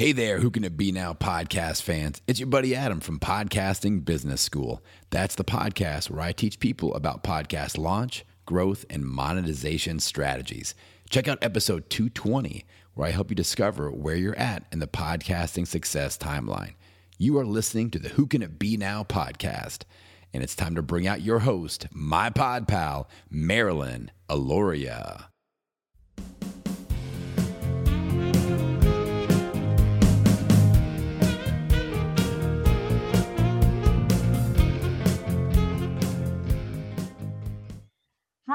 Hey 0.00 0.12
there, 0.12 0.38
who 0.38 0.50
can 0.50 0.64
it 0.64 0.78
be 0.78 0.92
now, 0.92 1.12
podcast 1.12 1.82
fans? 1.82 2.22
It's 2.26 2.40
your 2.40 2.46
buddy 2.46 2.74
Adam 2.74 3.00
from 3.00 3.20
Podcasting 3.20 4.02
Business 4.02 4.40
School. 4.40 4.82
That's 5.10 5.34
the 5.34 5.44
podcast 5.44 6.08
where 6.08 6.22
I 6.22 6.32
teach 6.32 6.58
people 6.58 6.94
about 6.94 7.22
podcast 7.22 7.76
launch, 7.76 8.24
growth, 8.46 8.86
and 8.88 9.04
monetization 9.04 10.00
strategies. 10.00 10.74
Check 11.10 11.28
out 11.28 11.36
episode 11.42 11.90
220, 11.90 12.64
where 12.94 13.08
I 13.08 13.10
help 13.10 13.28
you 13.28 13.36
discover 13.36 13.90
where 13.90 14.16
you're 14.16 14.38
at 14.38 14.64
in 14.72 14.78
the 14.78 14.86
podcasting 14.86 15.66
success 15.66 16.16
timeline. 16.16 16.76
You 17.18 17.36
are 17.36 17.44
listening 17.44 17.90
to 17.90 17.98
the 17.98 18.08
Who 18.08 18.26
Can 18.26 18.40
It 18.40 18.58
Be 18.58 18.78
Now 18.78 19.04
podcast, 19.04 19.82
and 20.32 20.42
it's 20.42 20.56
time 20.56 20.76
to 20.76 20.82
bring 20.82 21.06
out 21.06 21.20
your 21.20 21.40
host, 21.40 21.88
my 21.92 22.30
pod 22.30 22.66
pal, 22.66 23.06
Marilyn 23.28 24.10
Alauria. 24.30 25.29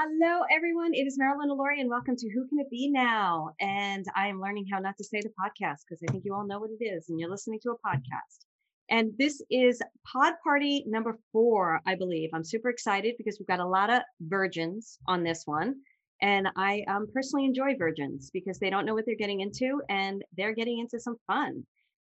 Hello, 0.08 0.42
everyone. 0.56 0.94
It 0.94 1.08
is 1.08 1.18
Marilyn 1.18 1.50
Alauria, 1.50 1.80
and 1.80 1.90
welcome 1.90 2.16
to 2.16 2.30
Who 2.30 2.48
Can 2.48 2.60
It 2.60 2.70
Be 2.70 2.92
Now? 2.92 3.50
And 3.60 4.06
I 4.16 4.28
am 4.28 4.40
learning 4.40 4.68
how 4.72 4.78
not 4.78 4.96
to 4.98 5.04
say 5.04 5.20
the 5.20 5.30
podcast 5.30 5.80
because 5.82 6.04
I 6.08 6.12
think 6.12 6.26
you 6.26 6.36
all 6.36 6.46
know 6.46 6.60
what 6.60 6.70
it 6.80 6.84
is, 6.86 7.10
and 7.10 7.20
you're 7.20 7.30
listening 7.30 7.60
to 7.64 7.72
a 7.72 7.88
podcast. 7.88 8.46
And 8.92 9.14
this 9.18 9.42
is 9.50 9.82
pod 10.06 10.34
party 10.44 10.84
number 10.86 11.18
four, 11.32 11.82
I 11.88 11.96
believe. 11.96 12.30
I'm 12.36 12.44
super 12.44 12.70
excited 12.70 13.16
because 13.18 13.38
we've 13.40 13.48
got 13.48 13.60
a 13.60 13.68
lot 13.68 13.92
of 13.92 14.04
virgins 14.22 15.00
on 15.08 15.24
this 15.24 15.42
one. 15.46 15.74
And 16.22 16.50
I 16.56 16.84
um, 16.88 17.08
personally 17.12 17.46
enjoy 17.46 17.76
virgins 17.76 18.30
because 18.32 18.60
they 18.60 18.70
don't 18.70 18.86
know 18.86 18.94
what 18.94 19.08
they're 19.08 19.16
getting 19.16 19.40
into 19.40 19.82
and 19.90 20.24
they're 20.38 20.54
getting 20.54 20.78
into 20.78 21.00
some 21.00 21.16
fun. 21.26 21.64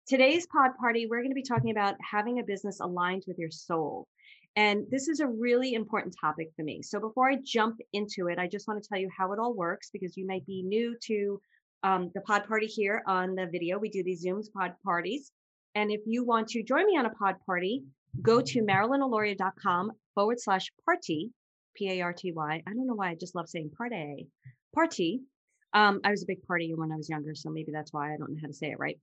Today's 0.06 0.46
pod 0.48 0.72
party, 0.78 1.06
we're 1.06 1.22
going 1.22 1.30
to 1.30 1.34
be 1.34 1.42
talking 1.42 1.70
about 1.70 1.94
having 2.02 2.40
a 2.40 2.44
business 2.44 2.78
aligned 2.80 3.24
with 3.26 3.38
your 3.38 3.50
soul. 3.50 4.06
And 4.56 4.86
this 4.90 5.08
is 5.08 5.20
a 5.20 5.26
really 5.26 5.74
important 5.74 6.16
topic 6.18 6.50
for 6.56 6.62
me. 6.62 6.80
So 6.82 6.98
before 6.98 7.30
I 7.30 7.36
jump 7.44 7.76
into 7.92 8.28
it, 8.28 8.38
I 8.38 8.48
just 8.48 8.66
want 8.66 8.82
to 8.82 8.88
tell 8.88 8.98
you 8.98 9.10
how 9.16 9.32
it 9.32 9.38
all 9.38 9.54
works 9.54 9.90
because 9.92 10.16
you 10.16 10.26
might 10.26 10.46
be 10.46 10.62
new 10.62 10.96
to 11.08 11.40
um, 11.82 12.10
the 12.14 12.22
pod 12.22 12.48
party 12.48 12.66
here 12.66 13.02
on 13.06 13.34
the 13.34 13.46
video. 13.52 13.78
We 13.78 13.90
do 13.90 14.02
these 14.02 14.24
Zooms 14.24 14.50
pod 14.50 14.72
parties. 14.82 15.30
And 15.74 15.92
if 15.92 16.00
you 16.06 16.24
want 16.24 16.48
to 16.48 16.62
join 16.62 16.86
me 16.86 16.96
on 16.96 17.04
a 17.04 17.10
pod 17.10 17.36
party, 17.44 17.84
go 18.22 18.40
to 18.40 18.62
marilynalauria.com 18.62 19.92
forward 20.14 20.40
slash 20.40 20.72
party, 20.86 21.30
P 21.74 21.90
A 21.90 22.00
R 22.00 22.14
T 22.14 22.32
Y. 22.32 22.62
I 22.66 22.72
don't 22.72 22.86
know 22.86 22.94
why 22.94 23.10
I 23.10 23.14
just 23.14 23.34
love 23.34 23.50
saying 23.50 23.72
party, 23.76 24.26
party. 24.74 25.20
Um, 25.74 26.00
I 26.02 26.10
was 26.10 26.22
a 26.22 26.26
big 26.26 26.38
partier 26.50 26.76
when 26.76 26.92
I 26.92 26.96
was 26.96 27.10
younger, 27.10 27.34
so 27.34 27.50
maybe 27.50 27.72
that's 27.72 27.92
why 27.92 28.14
I 28.14 28.16
don't 28.16 28.30
know 28.30 28.38
how 28.40 28.46
to 28.46 28.54
say 28.54 28.70
it 28.70 28.78
right 28.78 28.98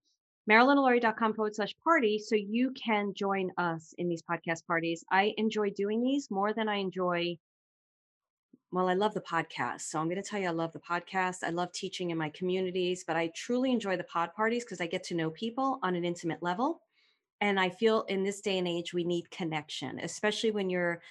marilynalauria.com 0.50 1.34
forward 1.34 1.56
slash 1.56 1.74
party 1.84 2.20
so 2.20 2.36
you 2.36 2.72
can 2.72 3.14
join 3.14 3.52
us 3.58 3.94
in 3.98 4.10
these 4.10 4.22
podcast 4.22 4.66
parties. 4.66 5.04
I 5.12 5.34
enjoy 5.38 5.70
doing 5.70 6.02
these 6.02 6.30
more 6.30 6.54
than 6.54 6.68
I 6.68 6.76
enjoy. 6.76 7.38
Well, 8.72 8.90
I 8.90 8.94
love 8.94 9.14
the 9.14 9.22
podcast. 9.22 9.82
So 9.82 10.00
I'm 10.00 10.10
going 10.10 10.22
to 10.22 10.28
tell 10.28 10.40
you, 10.40 10.48
I 10.48 10.52
love 10.52 10.74
the 10.74 10.80
podcast. 10.80 11.44
I 11.44 11.50
love 11.50 11.72
teaching 11.72 12.10
in 12.10 12.18
my 12.18 12.30
communities, 12.30 13.04
but 13.06 13.16
I 13.16 13.32
truly 13.36 13.72
enjoy 13.72 13.98
the 13.98 14.04
pod 14.06 14.34
parties 14.36 14.64
because 14.66 14.82
I 14.82 14.88
get 14.88 15.04
to 15.06 15.16
know 15.16 15.30
people 15.30 15.80
on 15.84 15.96
an 15.96 16.04
intimate 16.04 16.42
level. 16.42 16.82
And 17.40 17.60
I 17.60 17.70
feel 17.70 18.04
in 18.04 18.24
this 18.24 18.42
day 18.42 18.58
and 18.58 18.68
age, 18.68 18.94
we 18.94 19.04
need 19.04 19.30
connection, 19.30 20.00
especially 20.00 20.52
when 20.52 20.70
you're 20.70 21.02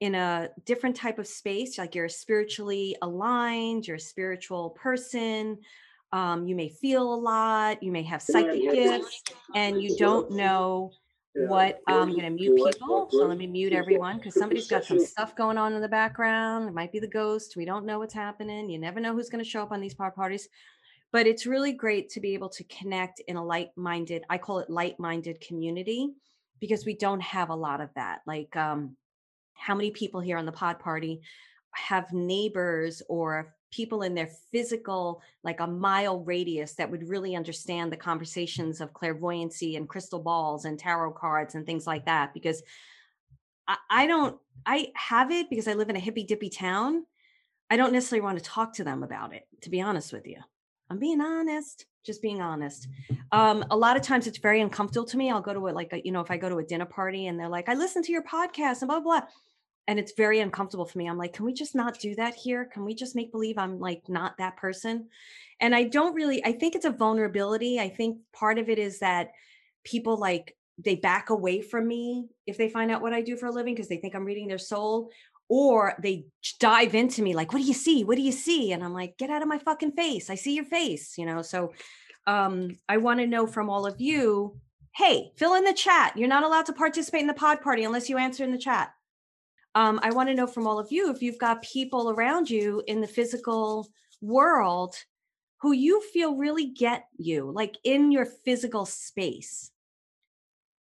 in 0.00 0.14
a 0.14 0.48
different 0.64 0.96
type 0.96 1.18
of 1.18 1.26
space, 1.26 1.76
like 1.78 1.94
you're 1.94 2.08
spiritually 2.08 2.96
aligned, 3.02 3.86
you're 3.86 3.96
a 3.96 4.00
spiritual 4.00 4.70
person, 4.70 5.58
um, 6.12 6.46
you 6.46 6.56
may 6.56 6.68
feel 6.68 7.14
a 7.14 7.14
lot, 7.14 7.82
you 7.82 7.92
may 7.92 8.02
have 8.02 8.22
psychic 8.22 8.62
gifts, 8.62 9.22
and 9.54 9.82
you 9.82 9.96
don't 9.96 10.30
know 10.32 10.92
what 11.34 11.80
I'm 11.86 12.10
going 12.10 12.22
to 12.22 12.30
mute 12.30 12.56
people. 12.56 13.08
So 13.10 13.26
let 13.26 13.38
me 13.38 13.46
mute 13.46 13.72
everyone 13.72 14.18
because 14.18 14.34
somebody's 14.34 14.68
got 14.68 14.84
some 14.84 14.98
stuff 14.98 15.36
going 15.36 15.58
on 15.58 15.72
in 15.74 15.80
the 15.80 15.88
background. 15.88 16.68
It 16.68 16.74
might 16.74 16.92
be 16.92 16.98
the 16.98 17.06
ghost. 17.06 17.54
We 17.56 17.64
don't 17.64 17.86
know 17.86 17.98
what's 17.98 18.14
happening. 18.14 18.68
You 18.68 18.78
never 18.78 19.00
know 19.00 19.14
who's 19.14 19.30
going 19.30 19.42
to 19.42 19.48
show 19.48 19.62
up 19.62 19.72
on 19.72 19.80
these 19.80 19.94
part 19.94 20.16
parties. 20.16 20.48
But 21.12 21.26
it's 21.26 21.46
really 21.46 21.72
great 21.72 22.10
to 22.10 22.20
be 22.20 22.34
able 22.34 22.48
to 22.50 22.64
connect 22.64 23.20
in 23.20 23.36
a 23.36 23.44
light 23.44 23.70
minded, 23.76 24.24
I 24.30 24.38
call 24.38 24.60
it 24.60 24.70
light 24.70 24.98
minded 25.00 25.40
community 25.40 26.10
because 26.60 26.84
we 26.84 26.94
don't 26.94 27.22
have 27.22 27.50
a 27.50 27.54
lot 27.54 27.80
of 27.80 27.90
that. 27.94 28.20
Like, 28.26 28.54
um, 28.56 28.96
how 29.54 29.74
many 29.74 29.90
people 29.90 30.20
here 30.20 30.38
on 30.38 30.46
the 30.46 30.52
pod 30.52 30.78
party 30.78 31.20
have 31.72 32.12
neighbors 32.12 33.02
or 33.08 33.54
people 33.70 34.02
in 34.02 34.14
their 34.14 34.28
physical, 34.50 35.22
like 35.44 35.60
a 35.60 35.66
mile 35.66 36.24
radius, 36.24 36.74
that 36.74 36.90
would 36.90 37.08
really 37.08 37.36
understand 37.36 37.92
the 37.92 37.96
conversations 37.96 38.80
of 38.80 38.92
clairvoyancy 38.92 39.76
and 39.76 39.88
crystal 39.88 40.18
balls 40.18 40.64
and 40.64 40.78
tarot 40.78 41.12
cards 41.12 41.54
and 41.54 41.64
things 41.64 41.86
like 41.86 42.04
that. 42.06 42.34
Because 42.34 42.62
I, 43.68 43.76
I 43.88 44.06
don't, 44.06 44.36
I 44.66 44.88
have 44.94 45.30
it 45.30 45.48
because 45.48 45.68
I 45.68 45.74
live 45.74 45.88
in 45.88 45.96
a 45.96 46.00
hippy 46.00 46.24
dippy 46.24 46.50
town. 46.50 47.06
I 47.70 47.76
don't 47.76 47.92
necessarily 47.92 48.24
want 48.24 48.38
to 48.38 48.44
talk 48.44 48.74
to 48.74 48.84
them 48.84 49.04
about 49.04 49.32
it, 49.32 49.46
to 49.62 49.70
be 49.70 49.80
honest 49.80 50.12
with 50.12 50.26
you. 50.26 50.38
I'm 50.90 50.98
being 50.98 51.20
honest, 51.20 51.86
just 52.04 52.20
being 52.20 52.42
honest. 52.42 52.88
Um, 53.30 53.64
a 53.70 53.76
lot 53.76 53.96
of 53.96 54.02
times 54.02 54.26
it's 54.26 54.38
very 54.38 54.60
uncomfortable 54.60 55.06
to 55.06 55.16
me. 55.16 55.30
I'll 55.30 55.40
go 55.40 55.54
to 55.54 55.68
a, 55.68 55.70
like, 55.70 55.92
a, 55.92 56.04
you 56.04 56.10
know, 56.10 56.20
if 56.20 56.32
I 56.32 56.36
go 56.36 56.48
to 56.48 56.58
a 56.58 56.64
dinner 56.64 56.86
party 56.86 57.28
and 57.28 57.38
they're 57.38 57.48
like, 57.48 57.68
I 57.68 57.74
listen 57.74 58.02
to 58.02 58.10
your 58.10 58.24
podcast 58.24 58.82
and 58.82 58.88
blah, 58.88 58.98
blah, 58.98 59.20
blah 59.20 59.28
and 59.88 59.98
it's 59.98 60.12
very 60.16 60.40
uncomfortable 60.40 60.86
for 60.86 60.98
me. 60.98 61.08
I'm 61.08 61.18
like, 61.18 61.32
can 61.32 61.44
we 61.44 61.52
just 61.52 61.74
not 61.74 61.98
do 61.98 62.14
that 62.16 62.34
here? 62.34 62.64
Can 62.64 62.84
we 62.84 62.94
just 62.94 63.16
make 63.16 63.32
believe 63.32 63.58
I'm 63.58 63.80
like 63.80 64.02
not 64.08 64.38
that 64.38 64.56
person? 64.56 65.08
And 65.60 65.74
I 65.74 65.84
don't 65.84 66.14
really, 66.14 66.44
I 66.44 66.52
think 66.52 66.74
it's 66.74 66.84
a 66.84 66.90
vulnerability. 66.90 67.80
I 67.80 67.88
think 67.88 68.18
part 68.32 68.58
of 68.58 68.68
it 68.68 68.78
is 68.78 69.00
that 69.00 69.32
people 69.84 70.16
like 70.16 70.56
they 70.78 70.94
back 70.94 71.30
away 71.30 71.60
from 71.60 71.86
me 71.86 72.28
if 72.46 72.56
they 72.56 72.68
find 72.68 72.90
out 72.90 73.02
what 73.02 73.12
I 73.12 73.20
do 73.20 73.36
for 73.36 73.46
a 73.46 73.52
living 73.52 73.74
because 73.74 73.88
they 73.88 73.98
think 73.98 74.14
I'm 74.14 74.24
reading 74.24 74.48
their 74.48 74.58
soul 74.58 75.10
or 75.50 75.94
they 76.00 76.24
dive 76.60 76.94
into 76.94 77.22
me 77.22 77.34
like 77.34 77.52
what 77.52 77.58
do 77.58 77.64
you 77.66 77.74
see 77.74 78.04
what 78.04 78.16
do 78.16 78.22
you 78.22 78.32
see 78.32 78.72
and 78.72 78.82
i'm 78.82 78.94
like 78.94 79.18
get 79.18 79.30
out 79.30 79.42
of 79.42 79.48
my 79.48 79.58
fucking 79.58 79.90
face 79.92 80.30
i 80.30 80.34
see 80.34 80.54
your 80.54 80.64
face 80.64 81.18
you 81.18 81.26
know 81.26 81.42
so 81.42 81.72
um 82.26 82.78
i 82.88 82.96
want 82.96 83.18
to 83.18 83.26
know 83.26 83.46
from 83.46 83.68
all 83.68 83.84
of 83.84 84.00
you 84.00 84.56
hey 84.94 85.32
fill 85.36 85.54
in 85.54 85.64
the 85.64 85.72
chat 85.74 86.16
you're 86.16 86.28
not 86.28 86.44
allowed 86.44 86.64
to 86.64 86.72
participate 86.72 87.20
in 87.20 87.26
the 87.26 87.34
pod 87.34 87.60
party 87.60 87.84
unless 87.84 88.08
you 88.08 88.16
answer 88.16 88.44
in 88.44 88.52
the 88.52 88.58
chat 88.58 88.92
um, 89.74 90.00
I 90.02 90.10
want 90.10 90.28
to 90.28 90.34
know 90.34 90.46
from 90.46 90.66
all 90.66 90.78
of 90.78 90.90
you 90.90 91.10
if 91.10 91.22
you've 91.22 91.38
got 91.38 91.62
people 91.62 92.10
around 92.10 92.50
you 92.50 92.82
in 92.86 93.00
the 93.00 93.06
physical 93.06 93.88
world 94.20 94.96
who 95.60 95.72
you 95.72 96.00
feel 96.12 96.36
really 96.36 96.66
get 96.66 97.06
you, 97.18 97.50
like 97.50 97.76
in 97.84 98.10
your 98.10 98.24
physical 98.24 98.86
space. 98.86 99.70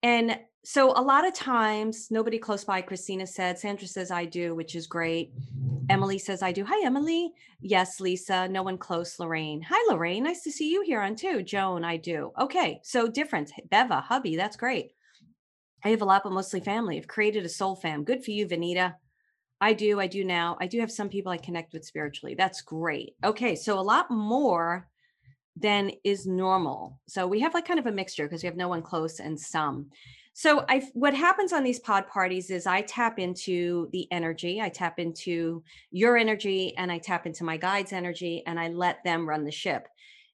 And 0.02 0.40
so 0.66 0.92
a 0.98 1.02
lot 1.02 1.28
of 1.28 1.34
times, 1.34 2.10
nobody 2.10 2.38
close 2.38 2.64
by, 2.64 2.82
Christina 2.82 3.28
said, 3.28 3.60
Sandra 3.60 3.88
says, 3.88 4.12
I 4.12 4.26
do, 4.26 4.56
which 4.56 4.76
is 4.76 4.88
great. 4.88 5.34
Emily 5.90 6.18
says, 6.18 6.42
I 6.42 6.52
do. 6.52 6.66
Hi, 6.66 6.86
Emily. 6.86 7.34
Yes, 7.62 8.00
Lisa. 8.00 8.48
No 8.48 8.64
one 8.64 8.78
close. 8.78 9.20
Lorraine. 9.20 9.62
Hi, 9.62 9.92
Lorraine. 9.92 10.24
Nice 10.24 10.42
to 10.44 10.52
see 10.52 10.72
you 10.72 10.82
here 10.82 11.02
on 11.02 11.16
too. 11.16 11.44
Joan, 11.44 11.84
I 11.84 11.98
do. 11.98 12.32
Okay. 12.40 12.80
So 12.84 13.08
different. 13.08 13.52
Beva, 13.70 14.02
hubby. 14.02 14.36
That's 14.36 14.56
great. 14.56 14.94
I 15.84 15.90
have 15.90 16.02
a 16.02 16.06
lot, 16.06 16.24
but 16.24 16.32
mostly 16.32 16.60
family. 16.60 16.98
I've 16.98 17.08
created 17.08 17.46
a 17.46 17.50
soul 17.50 17.76
fam. 17.76 18.04
Good 18.04 18.24
for 18.24 18.32
you, 18.32 18.48
Vanita. 18.48 18.96
I 19.60 19.74
do. 19.74 20.00
I 20.00 20.08
do 20.08 20.24
now. 20.24 20.58
I 20.60 20.68
do 20.68 20.80
have 20.80 20.92
some 20.92 21.10
people 21.10 21.32
I 21.32 21.38
connect 21.38 21.74
with 21.74 21.86
spiritually. 21.86 22.36
That's 22.36 22.62
great. 22.62 23.16
Okay. 23.24 23.56
So 23.56 23.80
a 23.80 23.82
lot 23.82 24.12
more 24.12 24.88
than 25.56 25.92
is 26.04 26.26
normal. 26.26 27.00
So 27.08 27.28
we 27.28 27.40
have 27.42 27.54
like 27.54 27.68
kind 27.68 27.80
of 27.80 27.86
a 27.86 27.92
mixture 27.92 28.26
because 28.26 28.44
we 28.44 28.48
have 28.48 28.58
no 28.58 28.68
one 28.68 28.82
close 28.82 29.20
and 29.20 29.40
some. 29.40 29.90
So 30.34 30.66
I 30.68 30.84
what 30.94 31.14
happens 31.14 31.54
on 31.54 31.64
these 31.64 31.80
pod 31.80 32.08
parties 32.08 32.50
is 32.50 32.66
I 32.66 32.82
tap 32.82 33.20
into 33.20 33.88
the 33.92 34.08
energy, 34.12 34.60
I 34.60 34.70
tap 34.70 35.00
into 35.00 35.64
your 35.92 36.18
energy 36.18 36.76
and 36.76 36.92
I 36.92 36.98
tap 36.98 37.28
into 37.28 37.44
my 37.44 37.56
guide's 37.56 37.94
energy 37.94 38.42
and 38.48 38.60
I 38.60 38.70
let 38.70 39.04
them 39.04 39.30
run 39.30 39.46
the 39.46 39.52
ship. 39.52 39.88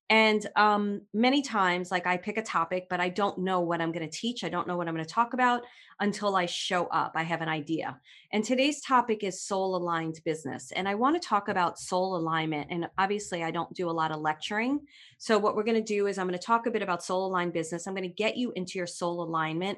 And 0.10 0.44
um, 0.56 1.02
many 1.14 1.44
times, 1.44 1.92
like 1.92 2.08
I 2.08 2.18
pick 2.18 2.38
a 2.38 2.42
topic, 2.42 2.88
but 2.90 3.00
I 3.00 3.10
don't 3.10 3.38
know 3.38 3.60
what 3.60 3.80
I'm 3.80 3.92
going 3.92 4.10
to 4.10 4.18
teach. 4.18 4.44
I 4.44 4.50
don't 4.50 4.68
know 4.68 4.76
what 4.76 4.88
I'm 4.88 4.96
going 4.96 5.06
to 5.06 5.14
talk 5.14 5.34
about 5.34 5.62
until 6.00 6.36
I 6.36 6.48
show 6.48 6.88
up. 6.88 7.12
I 7.14 7.22
have 7.22 7.42
an 7.42 7.50
idea. 7.50 8.00
And 8.34 8.44
today's 8.44 8.82
topic 8.82 9.24
is 9.24 9.44
soul 9.44 9.76
aligned 9.76 10.20
business. 10.26 10.72
And 10.72 10.90
I 10.90 10.96
want 10.96 11.22
to 11.22 11.28
talk 11.28 11.48
about 11.48 11.78
soul 11.78 12.16
alignment. 12.16 12.68
And 12.72 12.88
obviously, 12.98 13.44
I 13.44 13.52
don't 13.52 13.72
do 13.76 13.88
a 13.88 13.92
lot 13.92 14.12
of 14.12 14.20
lecturing. 14.20 14.80
So, 15.20 15.38
what 15.38 15.56
we're 15.56 15.64
going 15.64 15.76
to 15.76 15.94
do 15.94 16.08
is 16.08 16.18
I'm 16.18 16.28
going 16.28 16.40
to 16.40 16.44
talk 16.44 16.66
a 16.66 16.72
bit 16.72 16.82
about 16.82 17.04
soul 17.04 17.28
aligned 17.28 17.54
business. 17.54 17.86
I'm 17.86 17.94
going 17.94 18.10
to 18.10 18.10
get 18.10 18.36
you 18.36 18.52
into 18.56 18.80
your 18.80 18.88
soul 18.88 19.22
alignment 19.22 19.78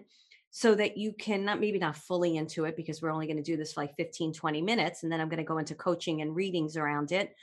so 0.51 0.75
that 0.75 0.97
you 0.97 1.13
can 1.13 1.43
not 1.43 1.59
maybe 1.59 1.79
not 1.79 1.95
fully 1.95 2.37
into 2.37 2.65
it 2.65 2.77
because 2.77 3.01
we're 3.01 3.11
only 3.11 3.25
going 3.25 3.37
to 3.37 3.43
do 3.43 3.57
this 3.57 3.73
for 3.73 3.81
like 3.81 3.95
15 3.95 4.33
20 4.33 4.61
minutes 4.61 5.03
and 5.03 5.09
then 5.09 5.21
i'm 5.21 5.29
going 5.29 5.37
to 5.37 5.45
go 5.45 5.59
into 5.59 5.75
coaching 5.75 6.21
and 6.21 6.35
readings 6.35 6.75
around 6.75 7.13
it 7.13 7.33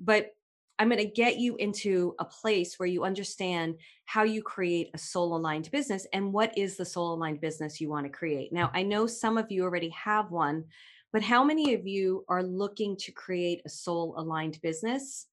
but 0.00 0.34
I'm 0.78 0.88
going 0.88 0.98
to 0.98 1.06
get 1.10 1.38
you 1.38 1.56
into 1.56 2.14
a 2.20 2.24
place 2.24 2.78
where 2.78 2.88
you 2.88 3.04
understand 3.04 3.76
how 4.06 4.24
you 4.24 4.42
create 4.42 4.90
a 4.94 4.98
soul 4.98 5.36
aligned 5.36 5.70
business 5.70 6.06
and 6.12 6.32
what 6.32 6.56
is 6.58 6.76
the 6.76 6.84
soul 6.84 7.14
aligned 7.14 7.40
business 7.40 7.80
you 7.80 7.88
want 7.90 8.06
to 8.06 8.10
create. 8.10 8.52
Now, 8.52 8.70
I 8.74 8.82
know 8.84 9.06
some 9.06 9.38
of 9.38 9.50
you 9.50 9.64
already 9.64 9.90
have 9.90 10.30
one, 10.30 10.64
but 11.12 11.22
how 11.22 11.44
many 11.44 11.74
of 11.74 11.86
you 11.86 12.24
are 12.28 12.42
looking 12.42 12.96
to 12.98 13.12
create 13.12 13.62
a 13.66 13.70
soul 13.70 14.14
aligned 14.18 14.60
business 14.62 15.26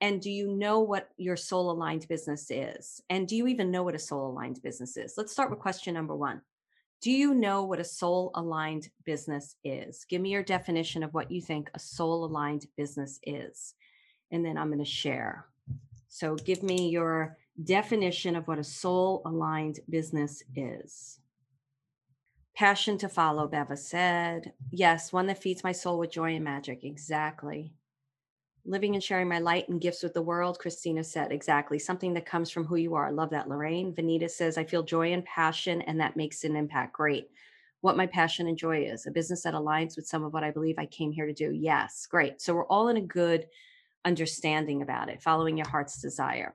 And 0.00 0.22
do 0.22 0.30
you 0.30 0.48
know 0.48 0.80
what 0.80 1.10
your 1.18 1.36
soul 1.36 1.72
aligned 1.72 2.08
business 2.08 2.50
is? 2.50 3.02
And 3.10 3.26
do 3.26 3.36
you 3.36 3.48
even 3.48 3.72
know 3.72 3.82
what 3.82 3.96
a 3.96 4.00
soul 4.00 4.30
aligned 4.30 4.62
business 4.62 4.96
is? 4.96 5.14
Let's 5.16 5.32
start 5.32 5.50
with 5.50 5.60
question 5.60 5.94
number 5.94 6.16
one. 6.16 6.42
Do 7.02 7.10
you 7.10 7.34
know 7.34 7.64
what 7.64 7.80
a 7.80 7.84
soul 7.84 8.32
aligned 8.34 8.88
business 9.06 9.56
is? 9.64 10.06
Give 10.08 10.22
me 10.22 10.30
your 10.30 10.42
definition 10.44 11.02
of 11.02 11.14
what 11.14 11.30
you 11.30 11.42
think 11.42 11.70
a 11.74 11.80
soul 11.80 12.26
aligned 12.26 12.66
business 12.76 13.20
is. 13.24 13.74
And 14.30 14.44
then 14.44 14.58
I'm 14.58 14.68
going 14.68 14.78
to 14.78 14.84
share. 14.84 15.46
So 16.08 16.34
give 16.34 16.62
me 16.62 16.88
your 16.88 17.36
definition 17.64 18.36
of 18.36 18.46
what 18.48 18.58
a 18.58 18.64
soul 18.64 19.22
aligned 19.24 19.80
business 19.88 20.42
is. 20.54 21.20
Passion 22.54 22.96
to 22.98 23.08
follow, 23.08 23.46
Beva 23.46 23.76
said. 23.76 24.52
Yes, 24.70 25.12
one 25.12 25.26
that 25.26 25.42
feeds 25.42 25.62
my 25.62 25.72
soul 25.72 25.98
with 25.98 26.10
joy 26.10 26.34
and 26.34 26.44
magic. 26.44 26.84
Exactly. 26.84 27.72
Living 28.64 28.94
and 28.94 29.04
sharing 29.04 29.28
my 29.28 29.38
light 29.38 29.68
and 29.68 29.80
gifts 29.80 30.02
with 30.02 30.14
the 30.14 30.22
world, 30.22 30.58
Christina 30.58 31.04
said. 31.04 31.32
Exactly. 31.32 31.78
Something 31.78 32.14
that 32.14 32.26
comes 32.26 32.50
from 32.50 32.64
who 32.64 32.76
you 32.76 32.94
are. 32.94 33.12
Love 33.12 33.30
that, 33.30 33.48
Lorraine. 33.48 33.94
Vanita 33.94 34.30
says, 34.30 34.56
I 34.56 34.64
feel 34.64 34.82
joy 34.82 35.12
and 35.12 35.24
passion, 35.24 35.82
and 35.82 36.00
that 36.00 36.16
makes 36.16 36.44
an 36.44 36.56
impact. 36.56 36.94
Great. 36.94 37.28
What 37.82 37.96
my 37.96 38.06
passion 38.06 38.48
and 38.48 38.56
joy 38.56 38.84
is 38.84 39.06
a 39.06 39.10
business 39.10 39.42
that 39.42 39.54
aligns 39.54 39.94
with 39.94 40.08
some 40.08 40.24
of 40.24 40.32
what 40.32 40.42
I 40.42 40.50
believe 40.50 40.76
I 40.78 40.86
came 40.86 41.12
here 41.12 41.26
to 41.26 41.32
do. 41.34 41.52
Yes, 41.52 42.06
great. 42.06 42.40
So 42.40 42.54
we're 42.54 42.66
all 42.66 42.88
in 42.88 42.96
a 42.96 43.02
good 43.02 43.46
understanding 44.06 44.80
about 44.80 45.10
it, 45.10 45.22
following 45.22 45.58
your 45.58 45.68
heart's 45.68 46.00
desire. 46.00 46.54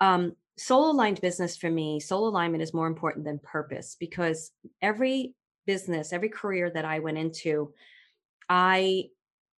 Um, 0.00 0.36
soul 0.56 0.90
aligned 0.90 1.20
business 1.20 1.56
for 1.56 1.70
me, 1.70 2.00
soul 2.00 2.28
alignment 2.28 2.62
is 2.62 2.72
more 2.72 2.86
important 2.86 3.24
than 3.24 3.38
purpose 3.40 3.96
because 3.98 4.52
every 4.80 5.34
business, 5.66 6.12
every 6.12 6.28
career 6.30 6.70
that 6.70 6.84
I 6.84 7.00
went 7.00 7.18
into, 7.18 7.74
I 8.48 9.08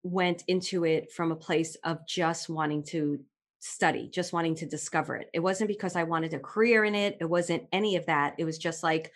went 0.02 0.42
into 0.48 0.84
it 0.84 1.12
from 1.12 1.30
a 1.30 1.36
place 1.36 1.76
of 1.84 2.06
just 2.06 2.48
wanting 2.48 2.82
to 2.84 3.20
study, 3.60 4.08
just 4.12 4.32
wanting 4.32 4.56
to 4.56 4.66
discover 4.66 5.16
it. 5.16 5.30
It 5.32 5.40
wasn't 5.40 5.68
because 5.68 5.94
I 5.94 6.02
wanted 6.02 6.34
a 6.34 6.40
career 6.40 6.84
in 6.84 6.94
it, 6.94 7.18
it 7.20 7.30
wasn't 7.30 7.68
any 7.72 7.96
of 7.96 8.06
that. 8.06 8.34
It 8.38 8.44
was 8.44 8.58
just 8.58 8.82
like, 8.82 9.12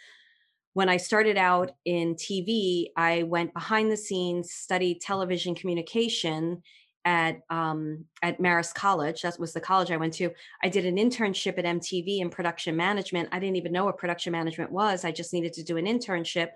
when 0.75 0.89
I 0.91 0.99
started 0.99 1.39
out 1.39 1.73
in 1.87 2.17
TV, 2.17 2.89
I 2.97 3.23
went 3.23 3.55
behind 3.55 3.91
the 3.91 3.97
scenes, 3.97 4.53
studied 4.53 5.01
television 5.01 5.55
communication, 5.55 6.63
at 7.07 7.41
um, 7.51 8.05
at 8.21 8.39
Marist 8.41 8.75
College. 8.75 9.23
That 9.23 9.39
was 9.39 9.55
the 9.55 9.61
college 9.61 9.91
I 9.91 9.97
went 9.97 10.13
to. 10.15 10.31
I 10.63 10.69
did 10.69 10.85
an 10.85 10.97
internship 10.97 11.57
at 11.57 11.65
MTV 11.65 12.21
in 12.21 12.29
production 12.29 12.77
management. 12.77 13.29
I 13.33 13.39
didn't 13.39 13.57
even 13.57 13.73
know 13.73 13.85
what 13.85 13.97
production 13.97 14.33
management 14.33 14.73
was. 14.73 15.05
I 15.05 15.13
just 15.13 15.33
needed 15.33 15.55
to 15.55 15.63
do 15.63 15.77
an 15.79 15.87
internship. 15.87 16.51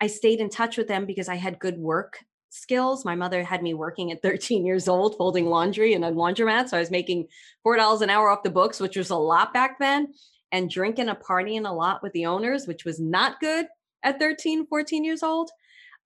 I 0.00 0.06
stayed 0.06 0.40
in 0.40 0.50
touch 0.50 0.76
with 0.76 0.88
them 0.88 1.06
because 1.06 1.28
I 1.28 1.36
had 1.36 1.58
good 1.58 1.78
work 1.78 2.18
skills. 2.50 3.04
My 3.04 3.14
mother 3.14 3.42
had 3.42 3.62
me 3.62 3.72
working 3.72 4.12
at 4.12 4.22
13 4.22 4.66
years 4.66 4.86
old, 4.88 5.16
folding 5.16 5.46
laundry 5.46 5.94
in 5.94 6.04
a 6.04 6.12
laundromat. 6.12 6.68
So 6.68 6.76
I 6.76 6.80
was 6.80 6.90
making 6.90 7.28
$4 7.66 8.02
an 8.02 8.10
hour 8.10 8.28
off 8.28 8.42
the 8.42 8.50
books, 8.50 8.80
which 8.80 8.98
was 8.98 9.10
a 9.10 9.16
lot 9.16 9.54
back 9.54 9.78
then, 9.78 10.12
and 10.52 10.70
drinking 10.70 11.08
and 11.08 11.18
partying 11.18 11.66
a 11.66 11.72
lot 11.72 12.02
with 12.02 12.12
the 12.12 12.26
owners, 12.26 12.66
which 12.66 12.84
was 12.84 13.00
not 13.00 13.40
good 13.40 13.66
at 14.02 14.20
13, 14.20 14.66
14 14.66 15.02
years 15.02 15.22
old. 15.22 15.50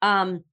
Um, 0.03 0.45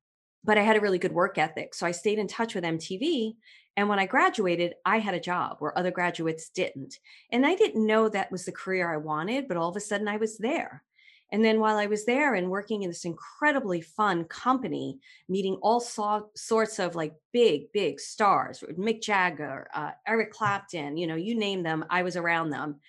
but 0.45 0.57
I 0.57 0.61
had 0.61 0.77
a 0.77 0.81
really 0.81 0.99
good 0.99 1.11
work 1.11 1.37
ethic. 1.37 1.73
So 1.73 1.87
I 1.87 1.91
stayed 1.91 2.19
in 2.19 2.27
touch 2.27 2.53
with 2.53 2.63
MTV. 2.63 3.35
And 3.77 3.89
when 3.89 3.99
I 3.99 4.05
graduated, 4.05 4.75
I 4.85 4.99
had 4.99 5.15
a 5.15 5.19
job 5.19 5.57
where 5.59 5.77
other 5.77 5.91
graduates 5.91 6.49
didn't. 6.49 6.99
And 7.31 7.45
I 7.45 7.55
didn't 7.55 7.85
know 7.85 8.07
that 8.07 8.31
was 8.31 8.45
the 8.45 8.51
career 8.51 8.93
I 8.93 8.97
wanted, 8.97 9.47
but 9.47 9.57
all 9.57 9.69
of 9.69 9.75
a 9.75 9.81
sudden 9.81 10.07
I 10.07 10.17
was 10.17 10.37
there. 10.37 10.83
And 11.31 11.43
then 11.43 11.59
while 11.59 11.77
I 11.77 11.87
was 11.87 12.05
there 12.05 12.35
and 12.35 12.51
working 12.51 12.83
in 12.83 12.89
this 12.89 13.03
incredibly 13.03 13.81
fun 13.81 14.25
company, 14.25 14.99
meeting 15.27 15.55
all 15.61 15.79
so- 15.79 16.29
sorts 16.35 16.79
of 16.79 16.95
like 16.95 17.13
big, 17.33 17.71
big 17.73 17.99
stars, 17.99 18.63
Mick 18.77 19.01
Jagger, 19.01 19.67
uh, 19.73 19.91
Eric 20.07 20.31
Clapton, 20.31 20.95
you 20.95 21.07
know, 21.07 21.15
you 21.15 21.35
name 21.35 21.63
them, 21.63 21.83
I 21.89 22.03
was 22.03 22.15
around 22.15 22.51
them. 22.51 22.79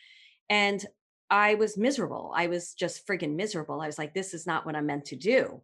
And 0.50 0.85
I 1.31 1.55
was 1.55 1.79
miserable. 1.79 2.32
I 2.37 2.47
was 2.47 2.75
just 2.75 3.06
friggin' 3.06 3.35
miserable. 3.35 3.81
I 3.81 3.87
was 3.87 3.99
like, 3.99 4.14
this 4.14 4.35
is 4.35 4.47
not 4.47 4.67
what 4.67 4.76
I'm 4.76 4.87
meant 4.87 5.06
to 5.06 5.17
do. 5.17 5.62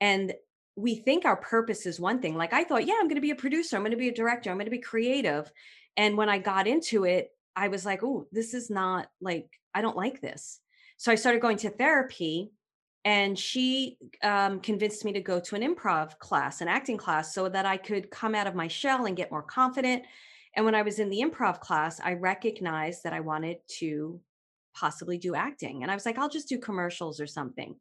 And 0.00 0.34
we 0.76 0.96
think 0.96 1.24
our 1.24 1.36
purpose 1.36 1.86
is 1.86 1.98
one 1.98 2.20
thing. 2.20 2.36
Like 2.36 2.52
I 2.52 2.64
thought, 2.64 2.86
yeah, 2.86 2.94
I'm 3.00 3.08
going 3.08 3.16
to 3.16 3.20
be 3.22 3.30
a 3.30 3.36
producer, 3.36 3.76
I'm 3.76 3.82
going 3.82 3.92
to 3.92 3.96
be 3.96 4.08
a 4.08 4.14
director, 4.14 4.50
I'm 4.50 4.56
going 4.56 4.66
to 4.66 4.70
be 4.70 4.78
creative. 4.78 5.50
And 5.96 6.16
when 6.16 6.28
I 6.28 6.38
got 6.38 6.66
into 6.66 7.04
it, 7.04 7.30
I 7.56 7.68
was 7.68 7.86
like, 7.86 8.02
oh, 8.02 8.26
this 8.30 8.52
is 8.52 8.68
not 8.68 9.08
like, 9.20 9.48
I 9.74 9.80
don't 9.80 9.96
like 9.96 10.20
this. 10.20 10.60
So 10.98 11.10
I 11.10 11.14
started 11.14 11.40
going 11.40 11.56
to 11.58 11.70
therapy 11.70 12.52
and 13.04 13.38
she 13.38 13.98
um, 14.22 14.60
convinced 14.60 15.04
me 15.04 15.12
to 15.12 15.20
go 15.20 15.40
to 15.40 15.54
an 15.54 15.62
improv 15.62 16.18
class, 16.18 16.60
an 16.60 16.68
acting 16.68 16.96
class, 16.96 17.32
so 17.34 17.48
that 17.48 17.64
I 17.64 17.76
could 17.76 18.10
come 18.10 18.34
out 18.34 18.46
of 18.46 18.54
my 18.54 18.68
shell 18.68 19.06
and 19.06 19.16
get 19.16 19.30
more 19.30 19.42
confident. 19.42 20.02
And 20.56 20.64
when 20.64 20.74
I 20.74 20.82
was 20.82 20.98
in 20.98 21.08
the 21.08 21.20
improv 21.20 21.60
class, 21.60 22.00
I 22.02 22.14
recognized 22.14 23.04
that 23.04 23.12
I 23.12 23.20
wanted 23.20 23.58
to 23.78 24.20
possibly 24.74 25.18
do 25.18 25.34
acting. 25.34 25.82
And 25.82 25.90
I 25.90 25.94
was 25.94 26.04
like, 26.04 26.18
I'll 26.18 26.28
just 26.28 26.48
do 26.48 26.58
commercials 26.58 27.20
or 27.20 27.26
something. 27.26 27.76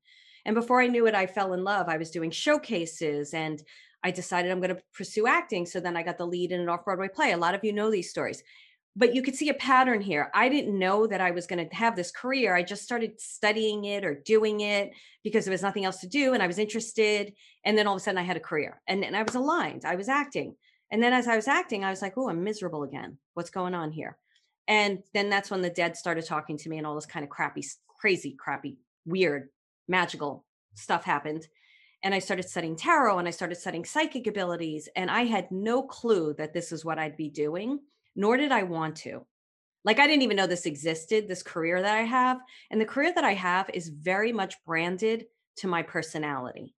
And 0.45 0.55
before 0.55 0.81
I 0.81 0.87
knew 0.87 1.07
it, 1.07 1.15
I 1.15 1.25
fell 1.25 1.53
in 1.53 1.63
love. 1.63 1.89
I 1.89 1.97
was 1.97 2.11
doing 2.11 2.31
showcases 2.31 3.33
and 3.33 3.61
I 4.03 4.11
decided 4.11 4.51
I'm 4.51 4.61
going 4.61 4.75
to 4.75 4.81
pursue 4.93 5.25
acting. 5.25 5.65
So 5.65 5.79
then 5.79 5.97
I 5.97 6.03
got 6.03 6.19
the 6.19 6.27
lead 6.27 6.51
in 6.51 6.61
an 6.61 6.69
off 6.69 6.85
Broadway 6.85 7.07
play. 7.07 7.31
A 7.31 7.37
lot 7.37 7.55
of 7.55 7.63
you 7.63 7.73
know 7.73 7.89
these 7.89 8.11
stories. 8.11 8.43
But 8.95 9.13
you 9.13 9.21
could 9.21 9.35
see 9.35 9.49
a 9.49 9.55
pattern 9.55 9.99
here. 9.99 10.29
I 10.33 10.47
didn't 10.47 10.77
know 10.77 11.07
that 11.07 11.19
I 11.19 11.31
was 11.31 11.47
going 11.47 11.67
to 11.67 11.75
have 11.75 11.95
this 11.95 12.11
career. 12.11 12.55
I 12.55 12.63
just 12.63 12.83
started 12.83 13.19
studying 13.19 13.85
it 13.85 14.05
or 14.05 14.13
doing 14.13 14.61
it 14.61 14.91
because 15.23 15.43
there 15.43 15.51
was 15.51 15.63
nothing 15.63 15.83
else 15.83 15.99
to 16.01 16.07
do 16.07 16.33
and 16.33 16.41
I 16.41 16.47
was 16.47 16.59
interested. 16.59 17.33
And 17.65 17.77
then 17.77 17.87
all 17.87 17.95
of 17.95 18.01
a 18.01 18.03
sudden 18.03 18.19
I 18.19 18.23
had 18.23 18.37
a 18.37 18.41
career 18.41 18.81
and, 18.87 19.03
and 19.03 19.17
I 19.17 19.23
was 19.23 19.35
aligned. 19.35 19.83
I 19.83 19.95
was 19.95 20.07
acting. 20.07 20.55
And 20.91 21.01
then 21.01 21.11
as 21.11 21.27
I 21.27 21.35
was 21.35 21.47
acting, 21.47 21.83
I 21.83 21.89
was 21.89 22.01
like, 22.01 22.13
oh, 22.15 22.29
I'm 22.29 22.43
miserable 22.43 22.83
again. 22.83 23.17
What's 23.33 23.49
going 23.49 23.73
on 23.73 23.91
here? 23.91 24.17
And 24.67 24.99
then 25.13 25.29
that's 25.29 25.51
when 25.51 25.61
the 25.61 25.69
dead 25.69 25.97
started 25.97 26.25
talking 26.25 26.57
to 26.59 26.69
me 26.69 26.77
and 26.77 26.87
all 26.87 26.95
this 26.95 27.05
kind 27.05 27.23
of 27.23 27.29
crappy, 27.29 27.63
crazy, 27.99 28.35
crappy, 28.37 28.77
weird 29.05 29.49
magical 29.87 30.45
stuff 30.73 31.03
happened. 31.03 31.47
And 32.03 32.13
I 32.13 32.19
started 32.19 32.47
studying 32.47 32.75
tarot 32.75 33.17
and 33.17 33.27
I 33.27 33.31
started 33.31 33.55
studying 33.55 33.85
psychic 33.85 34.27
abilities. 34.27 34.87
And 34.95 35.09
I 35.09 35.23
had 35.23 35.49
no 35.51 35.83
clue 35.83 36.33
that 36.37 36.53
this 36.53 36.71
is 36.71 36.85
what 36.85 36.99
I'd 36.99 37.17
be 37.17 37.29
doing, 37.29 37.79
nor 38.15 38.37
did 38.37 38.51
I 38.51 38.63
want 38.63 38.95
to. 38.97 39.25
Like, 39.83 39.99
I 39.99 40.07
didn't 40.07 40.23
even 40.23 40.37
know 40.37 40.47
this 40.47 40.65
existed, 40.65 41.27
this 41.27 41.43
career 41.43 41.81
that 41.81 41.95
I 41.95 42.01
have. 42.01 42.39
And 42.71 42.81
the 42.81 42.85
career 42.85 43.13
that 43.13 43.23
I 43.23 43.33
have 43.33 43.69
is 43.73 43.89
very 43.89 44.31
much 44.31 44.55
branded 44.65 45.25
to 45.57 45.67
my 45.67 45.83
personality. 45.83 46.73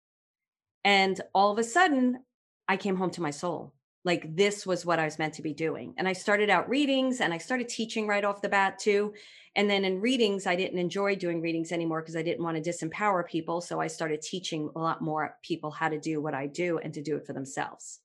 And 0.83 1.19
all 1.33 1.51
of 1.51 1.57
a 1.57 1.63
sudden, 1.63 2.19
I 2.67 2.77
came 2.77 2.97
home 2.97 3.11
to 3.11 3.21
my 3.21 3.31
soul. 3.31 3.73
Like, 4.07 4.23
this 4.35 4.65
was 4.65 4.85
what 4.85 4.99
I 4.99 5.05
was 5.05 5.19
meant 5.19 5.33
to 5.33 5.41
be 5.41 5.53
doing. 5.53 5.93
And 5.97 6.07
I 6.07 6.13
started 6.13 6.49
out 6.49 6.69
readings 6.69 7.19
and 7.19 7.33
I 7.33 7.39
started 7.39 7.67
teaching 7.67 8.07
right 8.07 8.23
off 8.23 8.41
the 8.41 8.55
bat, 8.57 8.79
too. 8.79 9.13
And 9.57 9.69
then 9.69 9.83
in 9.83 9.99
readings, 9.99 10.47
I 10.47 10.55
didn't 10.55 10.79
enjoy 10.79 11.17
doing 11.17 11.41
readings 11.41 11.73
anymore 11.73 12.01
because 12.01 12.15
I 12.15 12.21
didn't 12.21 12.43
want 12.45 12.55
to 12.55 12.69
disempower 12.69 13.27
people. 13.27 13.59
So 13.59 13.81
I 13.81 13.87
started 13.87 14.21
teaching 14.21 14.69
a 14.75 14.79
lot 14.79 15.01
more 15.01 15.37
people 15.43 15.71
how 15.71 15.89
to 15.89 15.99
do 15.99 16.21
what 16.21 16.33
I 16.33 16.47
do 16.47 16.77
and 16.77 16.93
to 16.93 17.03
do 17.03 17.17
it 17.17 17.25
for 17.25 17.33
themselves. 17.33 17.99